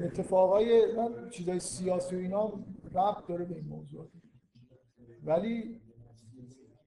اتفاقای 0.02 0.96
من 0.96 1.30
چیزای 1.30 1.60
سیاسی 1.60 2.16
و 2.16 2.18
اینا 2.18 2.52
ربط 2.94 3.26
داره 3.28 3.44
به 3.44 3.54
این 3.54 3.68
موضوع. 3.68 4.08
ولی 5.22 5.80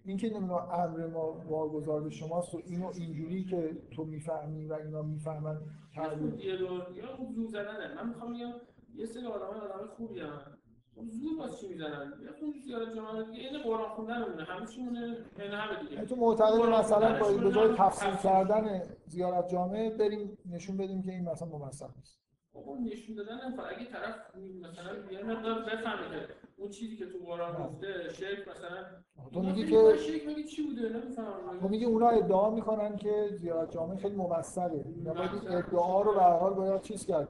اینکه 0.06 0.30
نمی‌دونم 0.30 0.54
امر 0.54 1.08
ما 1.08 1.32
واگذار 1.32 2.04
به 2.04 2.10
شماست 2.10 2.56
و 2.56 2.62
اینو 2.66 2.88
اینجوری 2.88 3.44
که 3.44 3.82
تو 3.92 4.06
می‌فهمی 4.06 4.66
و 4.66 4.74
اینا 4.74 5.02
می‌فهمن 5.02 5.62
تعبیر 5.96 6.62
یا 6.96 7.16
خوب 7.18 7.48
زدنه. 7.48 7.96
من 7.96 8.10
می‌خوام 8.10 8.34
بگم 8.34 8.52
یه 8.96 9.06
سری 9.06 9.26
آدمای 9.26 9.60
آدمای 9.60 9.88
خوبی 9.88 10.20
هم. 10.20 10.58
زور 10.96 11.38
باز 11.38 11.60
چی 11.60 11.68
می‌زنن؟ 11.68 12.14
یا 12.26 12.32
خود 12.40 12.56
زیارت 12.66 12.96
جمعه 12.96 13.24
دیگه 13.24 13.40
این 13.40 13.64
قرآن 13.64 13.90
خوندن 13.90 14.30
مونه 14.30 14.44
همه 14.44 14.66
چی 14.66 14.82
مونه 14.82 15.18
همه 15.38 15.90
دیگه. 15.90 16.06
تو 16.06 16.16
معتقد 16.16 16.70
مثلا 16.70 17.20
با 17.20 17.32
به 17.32 17.52
جای 17.52 17.74
تفسیر 17.78 18.16
کردن 18.16 18.82
زیارت 19.08 19.50
جامعه 19.50 19.90
بریم 19.90 20.38
نشون 20.46 20.78
بدیم 20.78 21.02
که 21.02 21.12
این 21.12 21.30
مثلا 21.30 21.48
ممثل 21.48 21.86
نیست. 21.96 22.22
اون 22.54 22.84
نشون 22.84 23.16
دادن 23.16 23.38
اگه 23.38 23.86
طرف 23.92 24.16
مثلا 24.62 25.12
یه 25.12 25.24
مقدار 25.24 25.62
بفهمه 25.62 26.10
که 26.10 26.28
اون 26.58 26.70
چیزی 26.70 26.98
که 26.98 27.06
تو 27.06 27.18
قرآن 27.18 27.64
گفته 27.64 28.10
شرک 28.14 28.48
مثلا 28.48 28.86
تو 29.34 29.42
میگی 29.42 29.66
که 29.66 29.98
شرک 29.98 30.28
میگی 30.28 30.44
چی 30.44 30.68
بوده؟ 30.68 30.90
نمی‌فهمم. 30.90 31.60
تو 31.62 31.68
میگی 31.68 31.86
اونا 31.86 32.10
ادعا 32.10 32.50
می‌کنن 32.50 32.96
که 32.96 33.30
زیارت 33.34 33.72
جامعه 33.72 33.98
خیلی 33.98 34.16
ممثله 34.16 34.86
اینا 34.96 35.14
باید 35.14 35.32
ادعا 35.48 36.02
رو 36.02 36.14
به 36.14 36.22
هر 36.22 36.38
حال 36.38 36.54
باید 36.54 36.82
چیز 36.82 37.06
کرد. 37.06 37.30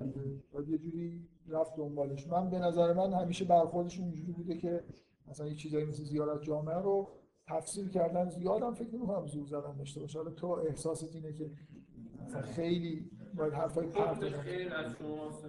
باید 0.53 0.69
یه 0.69 0.77
جوری 0.77 1.27
رفت 1.47 1.76
دنبالش. 1.76 2.27
من 2.27 2.49
به 2.49 2.59
نظر 2.59 2.93
من 2.93 3.13
همیشه 3.13 3.45
برخوردشون 3.45 4.05
اینجوری 4.05 4.31
بوده 4.31 4.57
که 4.57 4.84
مثلا 5.27 5.47
یه 5.47 5.55
چیزایی 5.55 5.85
مثل 5.85 6.03
زیارت 6.03 6.41
جامعه 6.41 6.77
رو 6.77 7.09
تفسیر 7.47 7.89
کردن 7.89 8.30
زیادم 8.30 8.73
فکر 8.73 8.95
نمی‌کنم 8.95 9.27
زور 9.27 9.47
زدن 9.47 9.77
داشته 9.77 9.99
باشه. 9.99 10.19
حالا 10.19 10.31
تو 10.31 10.47
احساست 10.47 11.15
اینه 11.15 11.34
که 11.34 11.51
مثلا 12.26 12.41
خیلی 12.41 13.11
باید 13.34 13.53
حرفای 13.53 13.88
پرت 13.88 14.18
بزنی. 14.18 14.30
خیر 14.30 14.73
از 14.73 14.95
شماست 14.95 15.43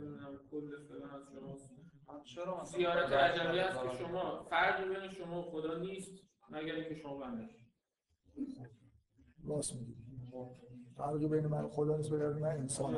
کل 0.51 0.71
فلان 0.89 1.11
از 1.11 1.23
شماست 1.33 1.71
چرا 2.25 2.65
زیارت 2.65 3.13
عجمی 3.13 3.59
هست 3.59 3.83
که 3.83 4.05
شما 4.05 4.47
فرقی 4.51 4.89
بین 4.89 5.11
شما 5.11 5.41
و 5.41 5.51
خدا 5.51 5.79
نیست 5.79 6.13
مگر 6.51 6.75
اینکه 6.75 6.95
شما 6.95 7.19
بندش. 7.19 7.51
راست 9.45 9.75
میگی. 9.75 9.97
فرقی 10.97 11.27
بین 11.29 11.47
من 11.47 11.65
و 11.65 11.69
خدا 11.69 11.97
نیست 11.97 12.11
بگردی 12.11 12.41
من 12.41 12.51
کنم؟ 12.79 12.97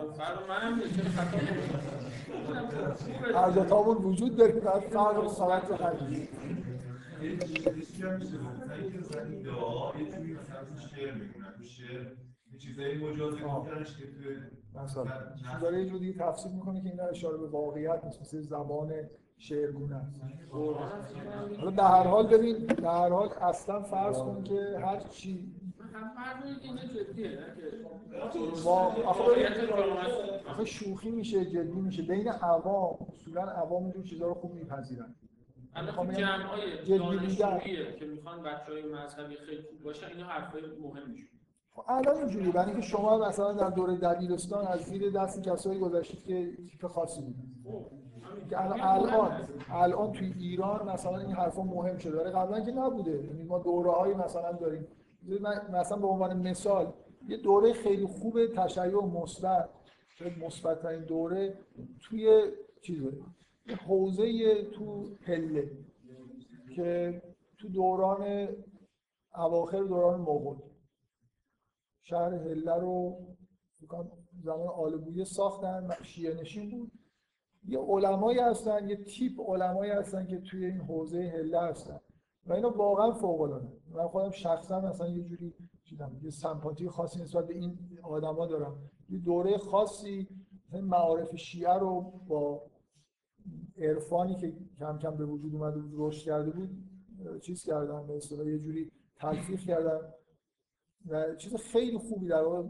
هر 3.34 3.50
دو 3.50 3.64
تامون 3.64 3.96
وجود 3.96 4.36
داریم 4.36 4.60
بعد 4.60 4.80
فرق 4.80 5.20
تو 10.68 10.74
می‌کنن 11.14 11.54
تو 11.58 11.64
شعر 11.64 12.00
یه 12.52 12.58
چیزایی 12.58 13.04
مجازی 13.06 13.42
گفتنش 13.42 13.96
که 13.96 14.04
توی 14.06 14.36
مثلا 14.82 15.04
چیز 15.36 15.60
داره 15.62 15.80
یه 15.80 15.86
جوری 15.90 16.14
تفسیر 16.18 16.52
می‌کنه 16.52 16.82
که 16.82 16.88
اینا 16.88 17.04
اشاره 17.04 17.36
به 17.36 17.46
واقعیت 17.46 18.04
نیست 18.04 18.20
مثل 18.20 18.40
زبان 18.40 18.92
شعرگونه. 19.38 19.96
است 19.96 20.20
من- 21.16 21.56
حالا 21.56 21.70
در 21.70 21.84
هر 21.88 22.02
حال 22.06 22.26
ببین 22.26 22.56
در 22.66 22.84
هر 22.90 23.08
حال 23.08 23.28
اصلا 23.40 23.82
فرض 23.82 24.18
کن 24.18 24.42
که 24.44 24.78
هر 24.84 25.00
چی 25.00 25.53
آخه 30.46 30.64
شوخی 30.64 31.10
میشه 31.10 31.44
جدی 31.44 31.80
میشه. 31.80 32.02
بین 32.02 32.28
عوام 32.28 32.96
اصولا 33.14 33.42
عوام 33.42 33.82
اینجور 33.82 34.04
چیزا 34.04 34.26
رو 34.26 34.34
خوب 34.34 34.54
میپذیرن. 34.54 35.14
جمع‌های 36.14 36.84
جدی 36.84 36.98
دانشجوییه 36.98 37.96
که 37.96 38.04
می‌خوان 38.06 38.42
بچهای 38.42 38.82
مذهبی 38.82 39.36
خیلی 39.36 39.62
خوب 39.62 39.82
باشن 39.82 40.06
اینا 40.06 40.24
حرفای 40.26 40.62
مهمیشون 40.62 41.28
خب 41.72 41.82
الان 41.88 42.16
اینجوری 42.16 42.50
برای 42.50 42.70
اینکه 42.70 42.86
شما 42.86 43.18
مثلا 43.18 43.52
در 43.52 43.70
دوره 43.70 43.96
دبیرستان 43.96 44.66
از 44.66 44.80
زیر 44.80 45.10
دست 45.10 45.42
کسایی 45.42 45.80
گذشتید 45.80 46.24
که 46.24 46.56
تیپ 46.70 46.86
خاصی 46.86 47.20
بودن. 47.20 47.54
که 48.50 48.62
الان 48.64 48.80
الان 48.80 49.48
الان 49.70 50.12
توی 50.12 50.34
ایران 50.38 50.88
مثلا 50.88 51.18
این 51.18 51.32
حرفا 51.32 51.62
مهم 51.62 51.98
شده. 51.98 52.22
ولی 52.22 52.30
قبلا 52.30 52.60
که 52.60 52.72
نبوده. 52.72 53.24
یعنی 53.24 53.42
ما 53.42 53.58
دوره 53.58 53.90
هایی 53.90 54.14
مثلا 54.14 54.52
داریم. 54.52 54.86
مثلا 55.70 55.98
به 55.98 56.06
عنوان 56.06 56.48
مثال 56.48 56.92
یه 57.28 57.36
دوره 57.36 57.72
خیلی 57.72 58.06
خوب 58.06 58.46
تشیع 58.46 59.04
مثبت 59.04 59.68
شاید 60.08 60.38
مثبت 60.38 60.82
ترین 60.82 61.04
دوره 61.04 61.58
توی 62.00 62.52
چیزه 62.82 63.12
یه 63.66 63.76
حوزه 63.76 64.62
تو 64.64 65.14
پله 65.26 65.70
که 66.76 67.22
تو 67.58 67.68
دوران 67.68 68.48
اواخر 69.34 69.82
دوران 69.82 70.20
مغول 70.20 70.56
شهر 72.02 72.34
هله 72.34 72.74
رو 72.74 73.16
زمان 74.42 74.68
آلبویه 74.68 75.24
ساختن 75.24 75.86
و 75.86 75.94
شیعه 76.02 76.34
نشین 76.34 76.70
بود. 76.70 76.92
یه 77.68 77.78
علمایی 77.78 78.38
هستن 78.38 78.88
یه 78.88 78.96
تیپ 78.96 79.40
علمایی 79.50 79.92
هستن 79.92 80.26
که 80.26 80.40
توی 80.40 80.66
این 80.66 80.80
حوزه 80.80 81.32
هله 81.36 81.60
هستن. 81.60 82.00
و 82.46 82.52
اینا 82.52 82.70
واقعا 82.70 83.12
فوق 83.12 83.40
العاده 83.40 83.68
من 83.90 84.08
خودم 84.08 84.30
شخصا 84.30 84.80
مثلا 84.80 85.08
یه 85.08 85.22
جوری 85.22 85.54
چیدم 85.84 86.20
یه 86.22 86.30
سمپاتی 86.30 86.88
خاصی 86.88 87.22
نسبت 87.22 87.46
به 87.46 87.54
این 87.54 87.78
آدما 88.02 88.46
دارم. 88.46 88.90
یه 89.08 89.18
دوره 89.18 89.58
خاصی 89.58 90.28
مثلا 90.68 90.80
معارف 90.80 91.36
شیعه 91.36 91.74
رو 91.74 92.00
با 92.28 92.62
عرفانی 93.78 94.34
که 94.34 94.56
کم 94.78 94.98
کم 94.98 95.16
به 95.16 95.24
وجود 95.26 95.54
اومده 95.54 95.80
بود 95.80 95.92
رشد 95.94 96.24
کرده 96.24 96.50
بود 96.50 96.70
چیز 97.42 97.64
کردن 97.64 98.06
به 98.06 98.16
اصطلاح 98.16 98.46
یه 98.46 98.58
جوری 98.58 98.92
تلفیق 99.16 99.60
کردن 99.60 100.00
و 101.06 101.34
چیز 101.34 101.56
خیلی 101.56 101.98
خوبی 101.98 102.28
در 102.28 102.42
واقع 102.42 102.68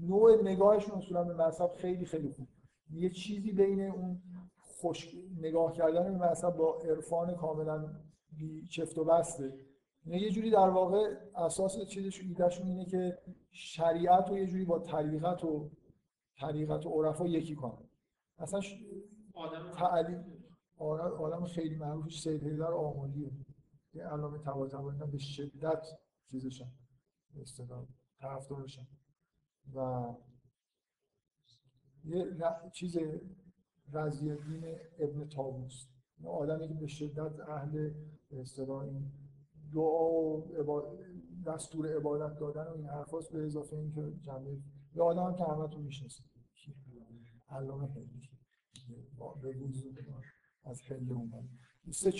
نوع 0.00 0.42
نگاهشون 0.42 0.98
اصولا 0.98 1.24
به 1.24 1.34
مذهب 1.34 1.72
خیلی 1.76 2.04
خیلی 2.04 2.28
خوب. 2.28 2.48
یه 2.90 3.10
چیزی 3.10 3.52
بین 3.52 3.80
اون 3.80 4.22
خوش 4.56 5.14
نگاه 5.40 5.72
کردن 5.72 6.18
به 6.18 6.30
مذهب 6.30 6.56
با 6.56 6.78
عرفان 6.80 7.34
کاملا 7.34 7.90
چفت 8.70 8.98
و 8.98 9.04
بسته. 9.04 9.58
اینا 10.04 10.18
یه 10.18 10.30
جوری 10.30 10.50
در 10.50 10.68
واقع 10.68 11.16
اساس 11.36 11.80
چیزشون 11.86 12.28
ایدهشون 12.28 12.66
اینه 12.66 12.84
که 12.84 13.18
شریعت 13.50 14.28
رو 14.28 14.38
یه 14.38 14.46
جوری 14.46 14.64
با 14.64 14.78
طریقت 14.78 15.44
و 15.44 15.70
طریقت 16.36 16.86
و 16.86 16.88
عرفا 16.88 17.26
یکی 17.26 17.54
کنن. 17.54 17.88
اصلا 18.38 18.60
ش... 18.60 18.74
آدم 19.34 19.70
تعلیم 19.70 20.42
آره، 20.78 21.02
آدم 21.02 21.46
خیلی 21.46 21.76
معروفش 21.76 22.20
سید 22.20 22.42
حیدر 22.42 22.72
آملیه 22.72 23.32
یه 23.94 24.04
علامه 24.04 24.38
طباطبایی 24.38 24.98
به 24.98 25.18
شدت 25.18 25.86
چیزشن 26.30 26.72
اصطلاح 27.40 27.86
طرفدارشن. 28.20 28.86
و 29.74 30.04
یه 32.04 32.26
چیز 32.72 32.98
رضی 33.92 34.30
الدین 34.30 34.78
ابن 34.98 35.28
طاووس. 35.28 35.86
یه 35.86 35.91
آدمی 36.28 36.68
که 36.68 36.74
به 36.74 36.86
شدت 36.86 37.40
اهل 37.48 37.90
اصطلاح 38.40 38.78
این 38.82 39.12
دعا 39.74 40.12
و 40.12 40.44
عبا- 40.62 40.98
دستور 41.46 41.96
عبادت 41.96 42.38
دادن 42.38 42.66
و 42.66 42.72
این 42.76 42.86
حرفاست 42.86 43.32
به 43.32 43.44
اضافه 43.44 43.76
اینکه 43.76 44.12
جنبه 44.22 44.50
یه 44.94 45.02
آدم 45.02 45.22
هم 45.22 45.34
که 45.36 45.44
همتون 45.44 45.82
می‌شناسید 45.82 46.26
علامه 47.48 47.88
با- 49.18 49.34
به 49.42 49.48
وضوح 49.56 49.92
از 50.64 50.80
هنده 50.82 51.12
اومد 51.14 51.44
سه 51.90 52.12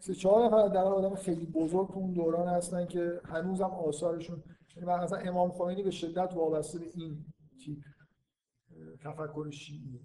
سه 0.00 0.14
چهار 0.14 0.46
نفر 0.46 0.68
در 0.68 0.84
آدم 0.84 1.14
خیلی 1.14 1.46
بزرگ 1.46 1.88
تو 1.88 1.98
اون 1.98 2.12
دوران 2.12 2.48
هستن 2.48 2.86
که 2.86 3.20
هنوزم 3.24 3.64
آثارشون 3.64 4.42
یعنی 4.76 5.04
مثلا 5.04 5.18
امام 5.18 5.50
خمینی 5.50 5.82
به 5.82 5.90
شدت 5.90 6.32
وابسته 6.34 6.78
به 6.78 6.86
این 6.94 7.24
تیپ 7.64 7.78
تفکر 9.00 9.50
شیعیه. 9.50 10.00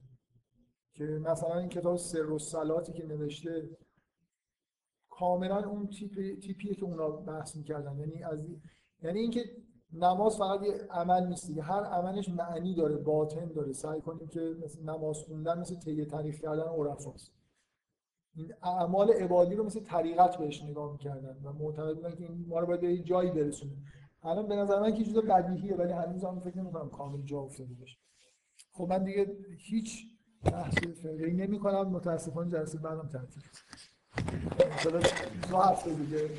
که 0.94 1.04
مثلا 1.04 1.60
این 1.60 1.70
کتاب 1.70 1.98
سر 1.98 2.30
و 2.30 2.40
صلاتی 2.40 2.94
که 2.94 3.06
نوشته 3.06 3.70
کاملا 5.10 5.70
اون 5.70 5.88
تیپ 5.88 6.40
تیپیه 6.40 6.74
که 6.76 6.84
اونا 6.86 7.10
بحث 7.10 7.56
می‌کردن. 7.56 8.00
یعنی 8.00 8.24
از 8.24 8.46
یعنی 9.04 9.20
اینکه 9.20 9.42
نماز 9.94 10.38
فقط 10.38 10.64
یه 10.64 10.88
عمل 10.90 11.28
نیست 11.28 11.48
دیگه. 11.48 11.62
هر 11.62 11.84
عملش 11.84 12.30
معنی 12.30 12.76
داره 12.76 12.96
باطن 12.96 13.46
داره. 13.46 13.74
سعی 13.74 14.02
کنیم 14.02 14.28
که 14.28 14.40
مثل 14.64 14.84
نماز 14.84 15.18
خوندن 15.18 15.60
مثل 15.60 15.76
طی 15.76 16.06
تاریخ 16.06 16.42
کردن 16.42 16.64
عرفاست. 16.64 17.32
این 18.36 18.54
اعمال 18.64 19.12
عبادی 19.12 19.56
رو 19.56 19.64
مثل 19.64 19.80
طریقت 19.80 20.38
بهش 20.38 20.64
نگاه 20.64 20.92
می‌کردن 20.92 21.42
و 21.44 21.54
معتقد 21.54 21.96
بودن 21.96 22.16
که 22.16 22.30
ما 22.48 22.60
رو 22.60 22.68
باید 22.68 22.82
به 22.82 22.98
جایی 22.98 23.32
برسونه. 23.32 23.72
الان 24.24 24.48
به 24.48 24.56
نظر 24.56 24.80
من 24.80 24.94
که 24.94 25.04
چیز 25.04 25.18
بدیهیه 25.18 25.76
ولی 25.76 25.94
هنوز 25.94 26.24
هم 26.24 26.40
فکر 26.40 26.58
نمی‌کنم 26.58 26.90
کامل 26.90 27.22
جا 27.22 27.40
افتاده 27.40 27.74
باشه. 27.74 27.98
خب 28.72 28.88
من 28.90 29.04
دیگه 29.04 29.38
هیچ 29.58 30.11
بحث 30.44 30.74
فقهی 31.04 31.32
نمی 31.34 31.60
کنم 31.60 31.90
متاسفانه 31.90 32.52
جلسه 32.52 32.78
بعدم 32.78 33.10
تعطیل 33.14 33.44
مثلا 34.76 35.02
دو 35.50 35.58
هفته 35.58 35.94
دیگه. 35.94 36.30